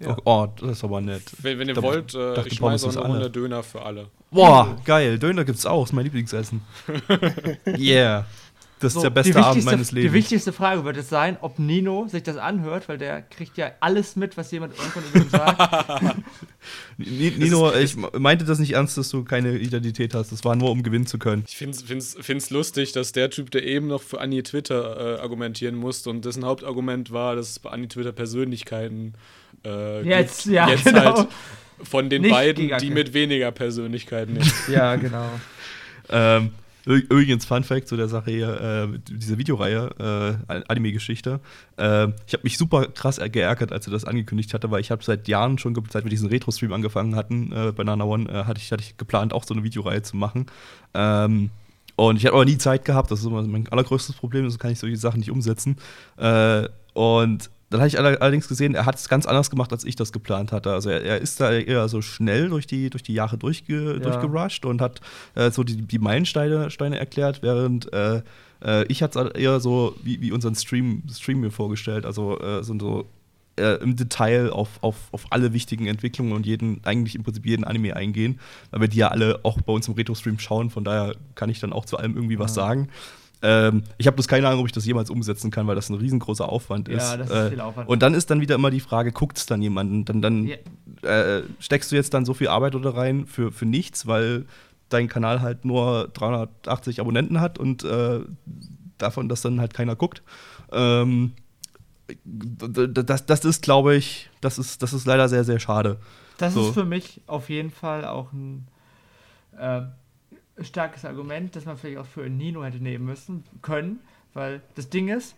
Ja. 0.00 0.16
Oh, 0.18 0.22
oh, 0.44 0.46
das 0.60 0.70
ist 0.78 0.84
aber 0.84 1.00
nett. 1.00 1.22
Wenn, 1.42 1.58
wenn 1.58 1.68
ihr 1.68 1.74
Da- 1.74 1.82
wollt, 1.82 2.14
äh, 2.14 2.34
dachte, 2.34 2.48
ich 2.48 2.54
schmeiße 2.56 2.88
auch 2.88 2.96
eine. 2.96 3.14
Runde 3.14 3.30
Döner 3.30 3.62
für 3.62 3.82
alle. 3.82 4.08
Boah, 4.30 4.76
geil. 4.84 5.18
Döner 5.18 5.44
gibt's 5.44 5.66
auch. 5.66 5.84
Ist 5.84 5.92
mein 5.92 6.04
Lieblingsessen. 6.04 6.60
yeah. 7.78 8.26
Das 8.80 8.92
So, 8.92 9.00
ist 9.00 9.02
der 9.04 9.10
beste 9.10 9.42
Abend 9.44 9.64
meines 9.64 9.90
Lebens. 9.92 10.10
Die 10.12 10.16
wichtigste 10.16 10.52
Frage 10.52 10.84
wird 10.84 10.96
es 10.96 11.08
sein, 11.08 11.36
ob 11.40 11.58
Nino 11.58 12.06
sich 12.08 12.22
das 12.22 12.36
anhört, 12.36 12.88
weil 12.88 12.98
der 12.98 13.22
kriegt 13.22 13.56
ja 13.56 13.72
alles 13.80 14.14
mit, 14.16 14.36
was 14.36 14.50
jemand 14.50 14.74
irgendwann 14.78 15.04
über 15.12 15.18
ihn 15.24 15.30
sagt. 15.30 16.16
Ni- 16.96 17.30
Nino, 17.36 17.72
ich 17.74 17.96
meinte 17.96 18.44
das 18.44 18.58
nicht 18.58 18.72
ernst, 18.74 18.96
dass 18.98 19.08
du 19.08 19.24
keine 19.24 19.56
Identität 19.56 20.14
hast. 20.14 20.30
Das 20.32 20.44
war 20.44 20.54
nur, 20.56 20.70
um 20.70 20.82
gewinnen 20.82 21.06
zu 21.06 21.18
können. 21.18 21.44
Ich 21.48 21.56
finde 21.56 21.76
es 21.98 22.50
lustig, 22.50 22.92
dass 22.92 23.12
der 23.12 23.30
Typ, 23.30 23.50
der 23.50 23.64
eben 23.64 23.86
noch 23.88 24.02
für 24.02 24.20
Annie 24.20 24.42
Twitter 24.42 25.16
äh, 25.16 25.20
argumentieren 25.20 25.74
musste 25.74 26.10
und 26.10 26.24
dessen 26.24 26.44
Hauptargument 26.44 27.10
war, 27.12 27.36
dass 27.36 27.50
es 27.50 27.58
bei 27.58 27.70
Annie 27.70 27.88
Twitter 27.88 28.12
Persönlichkeiten 28.12 29.14
äh, 29.64 30.02
Jetzt, 30.02 30.44
gibt. 30.44 30.54
ja, 30.54 30.68
jetzt 30.68 30.84
genau. 30.84 31.16
halt 31.18 31.28
von 31.82 32.10
den 32.10 32.22
Nicht 32.22 32.32
beiden, 32.32 32.76
die 32.78 32.90
mit 32.90 33.12
weniger 33.14 33.50
Persönlichkeiten. 33.52 34.38
ja, 34.70 34.96
genau. 34.96 35.28
Ähm, 36.10 36.52
übrigens, 36.94 37.44
Fun 37.44 37.64
Fact 37.64 37.88
zu 37.88 37.96
der 37.96 38.08
Sache 38.08 38.30
hier, 38.30 38.60
äh, 38.94 38.98
diese 39.10 39.38
Videoreihe, 39.38 40.38
äh, 40.48 40.62
Anime-Geschichte. 40.68 41.40
Äh, 41.76 42.08
ich 42.26 42.32
habe 42.32 42.42
mich 42.44 42.58
super 42.58 42.86
krass 42.86 43.18
geärgert, 43.18 43.72
als 43.72 43.86
er 43.86 43.92
das 43.92 44.04
angekündigt 44.04 44.54
hatte, 44.54 44.70
weil 44.70 44.80
ich 44.80 44.90
habe 44.90 45.04
seit 45.04 45.28
Jahren 45.28 45.58
schon, 45.58 45.74
seit 45.90 46.04
wir 46.04 46.10
diesen 46.10 46.28
Retro-Stream 46.28 46.72
angefangen 46.72 47.14
hatten, 47.14 47.52
äh, 47.52 47.72
bei 47.72 47.84
Nana 47.84 48.04
One, 48.04 48.28
äh, 48.30 48.44
hatte, 48.44 48.60
ich, 48.60 48.72
hatte 48.72 48.82
ich 48.82 48.96
geplant, 48.96 49.32
auch 49.32 49.44
so 49.44 49.54
eine 49.54 49.64
Videoreihe 49.64 50.02
zu 50.02 50.16
machen. 50.16 50.46
Ähm, 50.94 51.50
und 51.96 52.16
ich 52.16 52.24
hatte 52.24 52.34
aber 52.34 52.44
nie 52.44 52.58
Zeit 52.58 52.84
gehabt, 52.84 53.10
das 53.10 53.20
ist 53.20 53.26
immer 53.26 53.42
mein 53.42 53.68
allergrößtes 53.68 54.16
Problem, 54.16 54.44
das 54.44 54.58
kann 54.58 54.70
ich 54.70 54.78
solche 54.78 54.96
Sachen 54.96 55.18
nicht 55.18 55.30
umsetzen. 55.30 55.76
Äh, 56.16 56.68
und 56.94 57.50
dann 57.70 57.80
habe 57.80 57.88
ich 57.88 57.98
alle- 57.98 58.20
allerdings 58.20 58.48
gesehen, 58.48 58.74
er 58.74 58.86
hat 58.86 58.96
es 58.96 59.08
ganz 59.08 59.26
anders 59.26 59.50
gemacht, 59.50 59.72
als 59.72 59.84
ich 59.84 59.94
das 59.96 60.12
geplant 60.12 60.52
hatte. 60.52 60.72
Also 60.72 60.90
er, 60.90 61.02
er 61.02 61.18
ist 61.20 61.40
da 61.40 61.52
eher 61.52 61.88
so 61.88 62.00
schnell 62.02 62.48
durch 62.48 62.66
die, 62.66 62.88
durch 62.90 63.02
die 63.02 63.14
Jahre 63.14 63.36
durchge, 63.38 64.00
durchgerusht 64.00 64.64
und 64.64 64.80
hat 64.80 65.00
äh, 65.34 65.50
so 65.50 65.64
die, 65.64 65.76
die 65.76 65.98
Meilensteine 65.98 66.70
Steine 66.70 66.98
erklärt, 66.98 67.42
während 67.42 67.92
äh, 67.92 68.22
äh, 68.64 68.84
ich 68.88 69.02
hatte 69.02 69.20
es 69.20 69.40
eher 69.40 69.60
so 69.60 69.94
wie, 70.02 70.20
wie 70.20 70.32
unseren 70.32 70.54
Stream, 70.54 71.02
Stream 71.12 71.40
mir 71.40 71.50
vorgestellt. 71.50 72.06
Also 72.06 72.38
äh, 72.40 72.64
so, 72.64 72.78
so 72.78 73.04
äh, 73.56 73.74
im 73.82 73.96
Detail 73.96 74.50
auf, 74.50 74.68
auf, 74.82 74.96
auf 75.12 75.26
alle 75.30 75.52
wichtigen 75.52 75.86
Entwicklungen 75.88 76.32
und 76.32 76.46
jeden, 76.46 76.80
eigentlich 76.84 77.14
im 77.16 77.22
Prinzip 77.24 77.44
jeden 77.44 77.64
Anime 77.64 77.94
eingehen, 77.96 78.38
weil 78.70 78.80
wir 78.82 78.88
die 78.88 78.98
ja 78.98 79.08
alle 79.08 79.40
auch 79.42 79.60
bei 79.62 79.72
uns 79.72 79.88
im 79.88 79.94
Retro-Stream 79.94 80.38
schauen, 80.38 80.70
von 80.70 80.84
daher 80.84 81.14
kann 81.34 81.50
ich 81.50 81.60
dann 81.60 81.72
auch 81.72 81.84
zu 81.84 81.96
allem 81.98 82.14
irgendwie 82.14 82.38
was 82.38 82.54
sagen. 82.54 82.88
Ähm, 83.40 83.84
ich 83.98 84.06
habe 84.06 84.14
bloß 84.16 84.26
keine 84.26 84.48
Ahnung, 84.48 84.60
ob 84.60 84.66
ich 84.66 84.72
das 84.72 84.84
jemals 84.84 85.10
umsetzen 85.10 85.50
kann, 85.50 85.66
weil 85.66 85.76
das 85.76 85.88
ein 85.90 85.94
riesengroßer 85.94 86.48
Aufwand 86.48 86.88
Ja, 86.88 86.96
ist. 86.96 87.18
das 87.20 87.30
ist 87.30 87.36
Äh, 87.36 87.48
viel 87.50 87.60
Aufwand. 87.60 87.88
Und 87.88 88.02
dann 88.02 88.14
ist 88.14 88.30
dann 88.30 88.40
wieder 88.40 88.56
immer 88.56 88.70
die 88.70 88.80
Frage, 88.80 89.12
guckt 89.12 89.38
es 89.38 89.46
dann 89.46 89.62
jemanden? 89.62 90.04
Dann, 90.04 90.20
dann 90.22 90.46
Ja. 90.46 90.56
äh, 91.02 91.42
steckst 91.60 91.92
du 91.92 91.96
jetzt 91.96 92.14
dann 92.14 92.24
so 92.24 92.34
viel 92.34 92.48
Arbeit 92.48 92.74
oder 92.74 92.94
rein 92.96 93.26
für, 93.26 93.52
für 93.52 93.66
nichts, 93.66 94.06
weil 94.06 94.46
dein 94.88 95.06
Kanal 95.08 95.40
halt 95.42 95.64
nur 95.64 96.08
380 96.14 97.00
Abonnenten 97.00 97.40
hat 97.40 97.58
und 97.58 97.84
äh, 97.84 98.20
davon, 98.98 99.28
dass 99.28 99.42
dann 99.42 99.60
halt 99.60 99.72
keiner 99.74 99.94
guckt. 99.94 100.22
Ähm, 100.72 101.32
das, 102.24 103.26
das 103.26 103.44
ist, 103.44 103.62
glaube 103.62 103.94
ich, 103.94 104.30
das 104.40 104.58
ist, 104.58 104.82
das 104.82 104.92
ist 104.92 105.06
leider 105.06 105.28
sehr, 105.28 105.44
sehr 105.44 105.58
schade. 105.60 105.98
Das 106.38 106.54
So. 106.54 106.68
ist 106.68 106.74
für 106.74 106.84
mich 106.84 107.20
auf 107.26 107.50
jeden 107.50 107.70
Fall 107.70 108.04
auch 108.04 108.32
ein 108.32 108.66
äh, 109.58 109.82
starkes 110.60 111.04
Argument, 111.04 111.54
das 111.56 111.64
man 111.64 111.76
vielleicht 111.76 111.98
auch 111.98 112.06
für 112.06 112.28
Nino 112.28 112.64
hätte 112.64 112.78
nehmen 112.78 113.04
müssen 113.04 113.44
können, 113.62 114.00
weil 114.34 114.60
das 114.74 114.88
Ding 114.88 115.08
ist, 115.08 115.34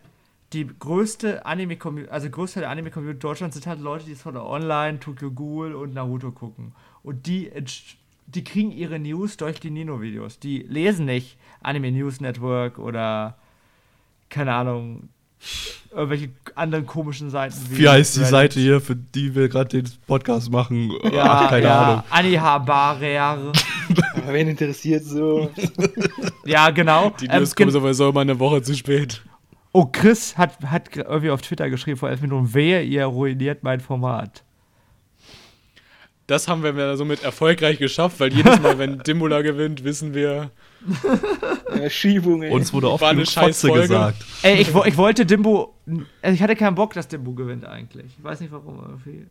die 0.53 0.67
größte 0.67 1.47
Anime-Community, 1.47 2.11
also 2.11 2.29
größte 2.29 2.61
der 2.61 2.71
Anime-Community 2.71 3.21
Deutschlands 3.21 3.55
sind 3.55 3.67
halt 3.67 3.81
Leute, 3.81 4.05
die 4.05 4.13
es 4.13 4.23
von 4.23 4.35
der 4.35 4.45
Online, 4.45 4.99
Tokyo 4.99 5.31
Ghoul 5.31 5.75
und 5.75 5.95
Naruto 5.95 6.33
gucken. 6.33 6.73
Und 7.03 7.27
die, 7.27 7.51
die 8.27 8.45
kriegen 8.45 8.73
ihre 8.73 8.99
News 8.99 9.37
durch 9.37 9.61
die 9.61 9.71
Nino-Videos. 9.71 10.41
Die 10.41 10.59
lesen 10.69 11.07
nicht 11.07 11.37
Anime 11.63 11.93
News 11.93 12.21
Network 12.21 12.79
oder 12.79 13.37
keine 14.29 14.55
Ahnung, 14.55 15.09
irgendwelche 15.91 16.31
anderen 16.55 16.87
komischen 16.87 17.31
Seiten. 17.31 17.55
Wie 17.71 17.89
heißt 17.89 18.17
die 18.17 18.21
Reddit. 18.21 18.31
Seite 18.31 18.61
hier, 18.61 18.81
für 18.81 18.97
die 18.97 19.35
wir 19.35 19.49
gerade 19.49 19.83
den 19.83 19.91
Podcast 20.07 20.51
machen? 20.51 20.93
Ja, 21.13 21.25
Ach, 21.25 21.51
keine 21.51 21.67
ja, 21.67 21.83
Ahnung. 21.83 22.03
Anihabare. 22.11 23.53
Aber 24.23 24.33
wen 24.35 24.49
interessiert 24.49 25.05
so? 25.05 25.51
Ja, 26.45 26.71
genau. 26.71 27.11
Die 27.21 27.27
Ähm, 27.27 27.39
News 27.41 27.55
kommen 27.55 27.71
gen- 27.71 27.81
sowieso 27.81 28.09
immer 28.11 28.21
eine 28.21 28.39
Woche 28.39 28.63
zu 28.63 28.75
spät. 28.75 29.23
oh, 29.73 29.87
Chris 29.87 30.37
hat, 30.37 30.59
hat 30.65 30.95
irgendwie 30.97 31.31
auf 31.31 31.43
Twitter 31.43 31.71
geschrieben 31.71 31.97
vor 31.99 32.11
elf 32.11 32.21
Minuten, 32.23 32.53
wehe, 32.55 32.83
ihr 32.83 33.05
ruiniert 33.07 33.63
mein 33.63 33.81
Format. 33.81 34.43
Das 36.27 36.47
haben 36.47 36.63
wir 36.63 36.97
somit 36.97 37.25
erfolgreich 37.25 37.79
geschafft, 37.79 38.21
weil 38.21 38.33
jedes 38.33 38.61
Mal, 38.61 38.79
wenn 38.79 38.99
Dimbula 39.07 39.43
gewinnt, 39.43 39.83
wissen 39.83 40.15
wir, 40.15 40.51
Schiebung, 41.89 42.43
ey. 42.45 42.53
Uns 42.53 42.73
wurde 42.73 42.89
oft 42.91 43.03
War 43.03 43.11
eine 43.11 43.23
Fotze 43.23 43.33
Scheißfolge. 43.33 43.81
gesagt. 43.83 44.25
Ey, 44.43 44.61
ich, 44.61 44.69
ich 44.75 44.97
wollte 44.97 45.27
Dimbo, 45.27 45.75
also 46.23 46.35
ich 46.35 46.41
hatte 46.41 46.55
keinen 46.55 46.77
Bock, 46.77 46.95
dass 46.95 47.09
Dimbo 47.09 47.33
gewinnt 47.33 47.65
eigentlich. 47.65 48.07
Ich 48.17 48.23
weiß 48.25 48.41
nicht 48.41 48.53
warum. 48.53 48.79
Irgendwie. 48.79 49.27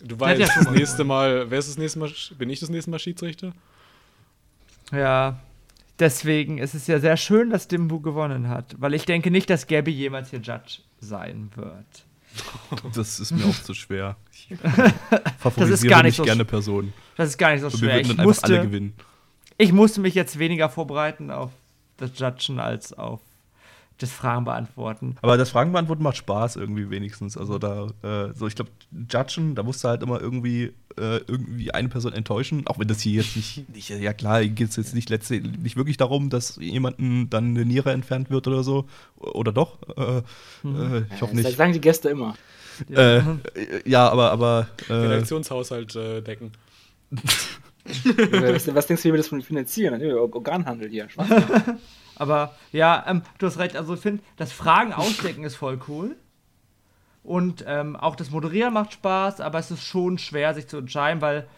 du 0.00 0.18
weißt, 0.18 0.40
ja 0.40 0.46
das 0.54 0.70
nächste 0.70 1.04
Mal, 1.04 1.50
wer 1.50 1.58
ist 1.58 1.68
das 1.68 1.76
nächste 1.76 1.98
Mal, 1.98 2.10
bin 2.38 2.48
ich 2.48 2.60
das 2.60 2.70
nächste 2.70 2.90
Mal 2.90 2.98
Schiedsrichter? 2.98 3.52
Ja, 4.92 5.40
deswegen 5.98 6.58
ist 6.58 6.74
es 6.74 6.86
ja 6.86 7.00
sehr 7.00 7.16
schön, 7.16 7.50
dass 7.50 7.66
Dimbo 7.68 8.00
gewonnen 8.00 8.48
hat, 8.48 8.76
weil 8.78 8.94
ich 8.94 9.04
denke 9.04 9.30
nicht, 9.30 9.48
dass 9.50 9.66
Gabby 9.66 9.90
jemals 9.90 10.30
hier 10.30 10.40
Judge 10.40 10.78
sein 11.00 11.50
wird. 11.54 12.04
Das 12.94 13.20
ist 13.20 13.30
mir 13.32 13.44
auch 13.44 13.62
zu 13.62 13.74
schwer. 13.74 14.16
Ich 14.32 14.48
favorisiere 15.38 15.70
Das 15.70 15.82
ist 15.82 15.88
gar 15.88 16.02
nicht 16.02 16.16
so 16.16 16.22
gerne 16.24 16.44
Personen. 16.46 16.92
Das 17.16 17.28
ist 17.28 17.36
gar 17.38 17.52
nicht 17.52 17.60
so 17.60 17.66
Und 17.66 17.72
wir 17.74 17.78
schwer. 17.78 17.94
würden 17.96 18.00
Ich 18.10 18.16
dann 18.16 18.20
einfach 18.26 18.42
alle 18.44 18.54
musste, 18.56 18.68
gewinnen. 18.68 18.94
ich 19.58 19.72
musste 19.72 20.00
mich 20.00 20.14
jetzt 20.14 20.38
weniger 20.38 20.70
vorbereiten 20.70 21.30
auf 21.30 21.50
das 21.98 22.18
Judgen 22.18 22.58
als 22.58 22.92
auf 22.94 23.20
das 24.02 24.10
Fragen 24.12 24.44
beantworten. 24.44 25.16
Aber 25.22 25.36
das 25.36 25.50
Fragen 25.50 25.72
beantworten 25.72 26.02
macht 26.02 26.16
Spaß 26.16 26.56
irgendwie 26.56 26.90
wenigstens. 26.90 27.36
Also 27.36 27.58
da, 27.58 27.86
äh, 28.02 28.34
so 28.34 28.46
ich 28.46 28.54
glaube, 28.54 28.70
Judgen, 29.10 29.54
da 29.54 29.62
musst 29.62 29.82
du 29.84 29.88
halt 29.88 30.02
immer 30.02 30.20
irgendwie, 30.20 30.72
äh, 30.96 31.18
irgendwie 31.26 31.72
eine 31.72 31.88
Person 31.88 32.12
enttäuschen. 32.12 32.66
Auch 32.66 32.78
wenn 32.78 32.88
das 32.88 33.00
hier 33.00 33.22
jetzt 33.22 33.36
nicht, 33.36 33.68
nicht 33.74 33.88
ja 33.90 34.12
klar, 34.12 34.44
geht 34.44 34.70
es 34.70 34.76
jetzt 34.76 34.94
nicht 34.94 35.10
letztlich 35.10 35.42
nicht 35.42 35.76
wirklich 35.76 35.96
darum, 35.96 36.30
dass 36.30 36.56
jemandem 36.56 37.30
dann 37.30 37.50
eine 37.50 37.64
Niere 37.64 37.92
entfernt 37.92 38.30
wird 38.30 38.46
oder 38.46 38.62
so. 38.62 38.86
Oder 39.16 39.52
doch? 39.52 39.78
Äh, 39.96 40.18
äh, 40.68 41.04
ich 41.14 41.22
hoffe 41.22 41.34
Das 41.36 41.44
nicht. 41.44 41.56
sagen 41.56 41.72
die 41.72 41.80
Gäste 41.80 42.08
immer. 42.08 42.34
Äh, 42.90 43.18
äh, 43.18 43.22
ja, 43.84 44.08
aber, 44.08 44.32
aber 44.32 44.68
äh, 44.88 44.92
Redaktionshaushalt 44.92 45.94
äh, 45.96 46.20
decken. 46.22 46.52
Was, 47.84 48.72
was 48.72 48.86
denkst 48.86 49.02
du, 49.02 49.08
wie 49.08 49.12
wir 49.14 49.18
das 49.18 49.28
finanzieren? 49.44 50.00
Ja, 50.00 50.14
Organhandel 50.14 50.88
hier. 50.88 51.08
Aber 52.22 52.54
ja, 52.70 53.04
ähm, 53.08 53.22
du 53.38 53.48
hast 53.48 53.58
recht. 53.58 53.74
Also 53.74 53.94
ich 53.94 54.00
finde, 54.00 54.22
das 54.36 54.52
Fragen 54.52 54.92
ausdecken 54.92 55.42
ist 55.42 55.56
voll 55.56 55.80
cool. 55.88 56.14
Und 57.24 57.64
ähm, 57.66 57.96
auch 57.96 58.14
das 58.14 58.30
Moderieren 58.30 58.74
macht 58.74 58.92
Spaß, 58.92 59.40
aber 59.40 59.58
es 59.58 59.72
ist 59.72 59.82
schon 59.82 60.18
schwer, 60.18 60.54
sich 60.54 60.68
zu 60.68 60.76
entscheiden, 60.76 61.20
weil 61.20 61.48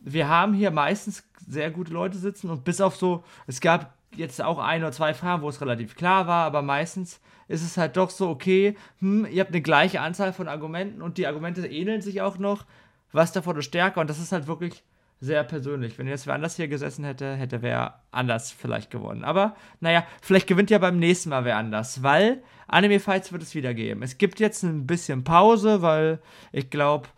wir 0.00 0.28
haben 0.28 0.54
hier 0.54 0.70
meistens 0.70 1.22
sehr 1.46 1.70
gute 1.70 1.92
Leute 1.92 2.16
sitzen 2.16 2.48
und 2.48 2.64
bis 2.64 2.80
auf 2.80 2.96
so, 2.96 3.24
es 3.46 3.60
gab 3.60 3.94
jetzt 4.14 4.42
auch 4.42 4.58
ein 4.58 4.82
oder 4.82 4.92
zwei 4.92 5.12
Fragen, 5.12 5.42
wo 5.42 5.50
es 5.50 5.60
relativ 5.60 5.96
klar 5.96 6.26
war, 6.26 6.46
aber 6.46 6.62
meistens 6.62 7.20
ist 7.48 7.62
es 7.62 7.76
halt 7.76 7.98
doch 7.98 8.10
so, 8.10 8.28
okay, 8.28 8.76
hm, 9.00 9.26
ihr 9.30 9.40
habt 9.40 9.52
eine 9.52 9.62
gleiche 9.62 10.00
Anzahl 10.00 10.32
von 10.32 10.48
Argumenten 10.48 11.02
und 11.02 11.18
die 11.18 11.26
Argumente 11.26 11.66
ähneln 11.66 12.00
sich 12.00 12.22
auch 12.22 12.38
noch. 12.38 12.64
Was 13.12 13.32
davon 13.32 13.56
ist 13.58 13.66
stärker? 13.66 14.00
Und 14.00 14.08
das 14.08 14.18
ist 14.18 14.32
halt 14.32 14.46
wirklich 14.46 14.82
sehr 15.24 15.42
persönlich. 15.44 15.98
Wenn 15.98 16.06
jetzt 16.06 16.26
wer 16.26 16.34
anders 16.34 16.56
hier 16.56 16.68
gesessen 16.68 17.04
hätte, 17.04 17.34
hätte 17.34 17.62
wer 17.62 18.02
anders 18.10 18.52
vielleicht 18.52 18.90
gewonnen. 18.90 19.24
Aber 19.24 19.56
naja, 19.80 20.04
vielleicht 20.20 20.46
gewinnt 20.46 20.70
ja 20.70 20.78
beim 20.78 20.98
nächsten 20.98 21.30
Mal 21.30 21.44
wer 21.44 21.56
anders, 21.56 22.02
weil 22.02 22.42
Anime 22.68 23.00
Fights 23.00 23.32
wird 23.32 23.42
es 23.42 23.54
wieder 23.54 23.74
geben. 23.74 24.02
Es 24.02 24.18
gibt 24.18 24.38
jetzt 24.40 24.62
ein 24.62 24.86
bisschen 24.86 25.24
Pause, 25.24 25.82
weil 25.82 26.20
ich 26.52 26.70
glaube, 26.70 27.08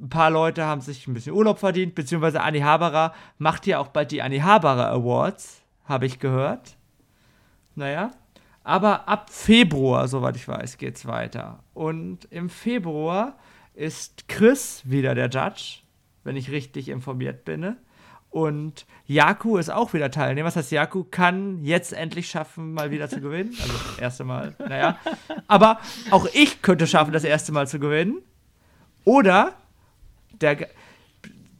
ein 0.00 0.08
paar 0.08 0.30
Leute 0.30 0.64
haben 0.64 0.80
sich 0.80 1.06
ein 1.06 1.14
bisschen 1.14 1.34
Urlaub 1.34 1.58
verdient, 1.58 1.94
beziehungsweise 1.94 2.40
Anni 2.40 2.60
Haberer 2.60 3.14
macht 3.38 3.66
ja 3.66 3.78
auch 3.78 3.88
bald 3.88 4.10
die 4.10 4.22
Anni 4.22 4.38
Haberer 4.38 4.88
Awards, 4.88 5.62
habe 5.84 6.06
ich 6.06 6.18
gehört. 6.18 6.76
Naja. 7.74 8.10
Aber 8.64 9.08
ab 9.08 9.28
Februar, 9.30 10.06
soweit 10.06 10.36
ich 10.36 10.46
weiß, 10.46 10.78
geht's 10.78 11.06
weiter. 11.06 11.64
Und 11.74 12.26
im 12.30 12.48
Februar 12.48 13.36
ist 13.74 14.28
Chris 14.28 14.82
wieder 14.84 15.14
der 15.14 15.28
Judge, 15.28 15.80
wenn 16.24 16.36
ich 16.36 16.50
richtig 16.50 16.88
informiert 16.88 17.44
bin. 17.44 17.76
Und 18.30 18.86
Jaku 19.06 19.58
ist 19.58 19.70
auch 19.70 19.92
wieder 19.92 20.10
Teilnehmer. 20.10 20.48
Das 20.48 20.56
heißt, 20.56 20.72
Jaku 20.72 21.04
kann 21.04 21.62
jetzt 21.64 21.92
endlich 21.92 22.30
schaffen, 22.30 22.72
mal 22.72 22.90
wieder 22.90 23.08
zu 23.10 23.20
gewinnen. 23.20 23.54
Also 23.60 23.72
das 23.72 23.98
erste 23.98 24.24
Mal, 24.24 24.54
naja. 24.58 24.96
Aber 25.48 25.80
auch 26.10 26.26
ich 26.32 26.62
könnte 26.62 26.86
schaffen, 26.86 27.12
das 27.12 27.24
erste 27.24 27.52
Mal 27.52 27.68
zu 27.68 27.78
gewinnen. 27.78 28.22
Oder 29.04 29.54
der, 30.40 30.66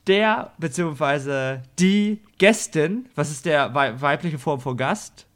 der 0.07 0.53
beziehungsweise 0.59 1.63
die 1.79 2.21
Gästin, 2.39 3.07
was 3.15 3.31
ist 3.31 3.45
der 3.45 3.75
wei 3.75 4.01
weibliche 4.01 4.39
Form 4.39 4.61
von 4.61 4.77
Gast? 4.77 5.27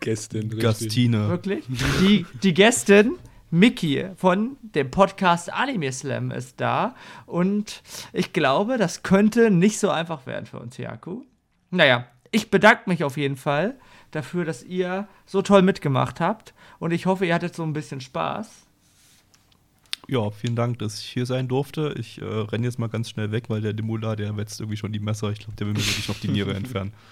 Gästin, 0.00 0.42
richtig. 0.42 0.60
Gastine. 0.60 1.28
Wirklich? 1.28 1.64
Die, 2.00 2.26
die 2.42 2.54
Gästin, 2.54 3.18
Mickey 3.52 4.06
von 4.16 4.56
dem 4.62 4.90
Podcast 4.90 5.52
Anime 5.52 5.92
Slam 5.92 6.30
ist 6.30 6.58
da. 6.58 6.94
Und 7.26 7.82
ich 8.14 8.32
glaube, 8.32 8.78
das 8.78 9.02
könnte 9.02 9.50
nicht 9.50 9.78
so 9.78 9.90
einfach 9.90 10.24
werden 10.26 10.46
für 10.46 10.58
uns, 10.58 10.78
Jaku. 10.78 11.24
Naja, 11.70 12.06
ich 12.30 12.50
bedanke 12.50 12.88
mich 12.88 13.04
auf 13.04 13.18
jeden 13.18 13.36
Fall 13.36 13.78
dafür, 14.10 14.46
dass 14.46 14.62
ihr 14.62 15.06
so 15.26 15.42
toll 15.42 15.60
mitgemacht 15.60 16.18
habt. 16.18 16.54
Und 16.78 16.92
ich 16.92 17.04
hoffe, 17.04 17.26
ihr 17.26 17.34
hattet 17.34 17.54
so 17.54 17.62
ein 17.62 17.74
bisschen 17.74 18.00
Spaß. 18.00 18.48
Ja, 20.08 20.30
vielen 20.30 20.56
Dank, 20.56 20.78
dass 20.78 20.98
ich 20.98 21.06
hier 21.06 21.26
sein 21.26 21.46
durfte. 21.46 21.94
Ich 21.98 22.22
äh, 22.22 22.24
renne 22.24 22.64
jetzt 22.64 22.78
mal 22.78 22.88
ganz 22.88 23.10
schnell 23.10 23.32
weg, 23.32 23.44
weil 23.48 23.60
der 23.60 23.74
Demula, 23.74 24.16
der 24.16 24.34
wetzt 24.38 24.60
irgendwie 24.60 24.78
schon 24.78 24.94
die 24.94 24.98
Messer. 24.98 25.30
Ich 25.30 25.40
glaube, 25.40 25.56
der 25.56 25.66
will 25.66 25.74
mir 25.74 25.80
wirklich 25.80 26.08
noch 26.08 26.18
die 26.18 26.28
Niere 26.28 26.54
entfernen. 26.54 26.94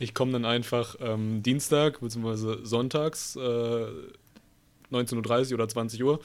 Ich 0.00 0.14
komme 0.14 0.32
dann 0.32 0.44
einfach 0.44 0.94
ähm, 1.00 1.42
Dienstag 1.42 2.00
bzw. 2.00 2.64
sonntags 2.64 3.34
äh, 3.34 3.86
19.30 4.92 5.48
Uhr 5.48 5.54
oder 5.54 5.68
20 5.68 6.02
Uhr, 6.04 6.20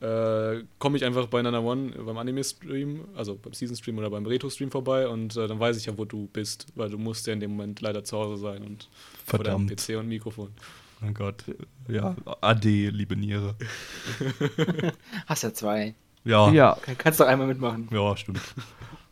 äh, 0.00 0.62
komme 0.78 0.96
ich 0.96 1.04
einfach 1.04 1.26
bei 1.26 1.42
Nana 1.42 1.60
One 1.60 1.90
beim 1.92 2.16
Anime-Stream, 2.16 3.04
also 3.16 3.36
beim 3.36 3.52
Season-Stream 3.52 3.98
oder 3.98 4.10
beim 4.10 4.26
Retro-Stream 4.26 4.70
vorbei 4.70 5.08
und 5.08 5.36
äh, 5.36 5.46
dann 5.46 5.58
weiß 5.60 5.76
ich 5.76 5.86
ja, 5.86 5.96
wo 5.98 6.04
du 6.04 6.28
bist, 6.32 6.66
weil 6.74 6.90
du 6.90 6.98
musst 6.98 7.26
ja 7.26 7.32
in 7.32 7.40
dem 7.40 7.52
Moment 7.52 7.80
leider 7.80 8.04
zu 8.04 8.16
Hause 8.18 8.40
sein 8.40 8.62
und 8.62 8.88
vor 9.24 9.38
deinem 9.40 9.66
Verdammt. 9.68 9.86
PC 9.86 9.98
und 9.98 10.08
Mikrofon. 10.08 10.50
Mein 11.00 11.14
Gott. 11.14 11.44
Ja, 11.88 12.16
Ade, 12.40 12.88
liebe 12.88 13.16
Niere. 13.16 13.54
Hast 15.26 15.42
ja 15.42 15.52
zwei. 15.52 15.94
Ja, 16.24 16.50
ja, 16.50 16.78
Ja. 16.86 16.94
Kannst 16.96 17.20
doch 17.20 17.26
einmal 17.26 17.46
mitmachen. 17.46 17.88
stimmt. 18.16 18.40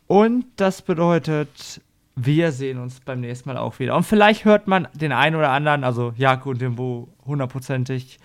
Und 0.07 0.45
das 0.55 0.81
bedeutet, 0.81 1.81
wir 2.15 2.51
sehen 2.51 2.79
uns 2.79 2.99
beim 2.99 3.21
nächsten 3.21 3.49
Mal 3.49 3.57
auch 3.57 3.79
wieder. 3.79 3.95
Und 3.95 4.03
vielleicht 4.03 4.45
hört 4.45 4.67
man 4.67 4.87
den 4.93 5.11
einen 5.11 5.35
oder 5.35 5.49
anderen, 5.49 5.83
also 5.83 6.13
Jakob 6.17 6.53
und 6.53 6.61
Dimbo, 6.61 7.09
hundertprozentig 7.25 8.19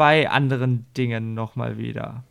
bei 0.00 0.30
anderen 0.30 0.86
Dingen 0.96 1.34
nochmal 1.34 1.76
wieder. 1.76 2.24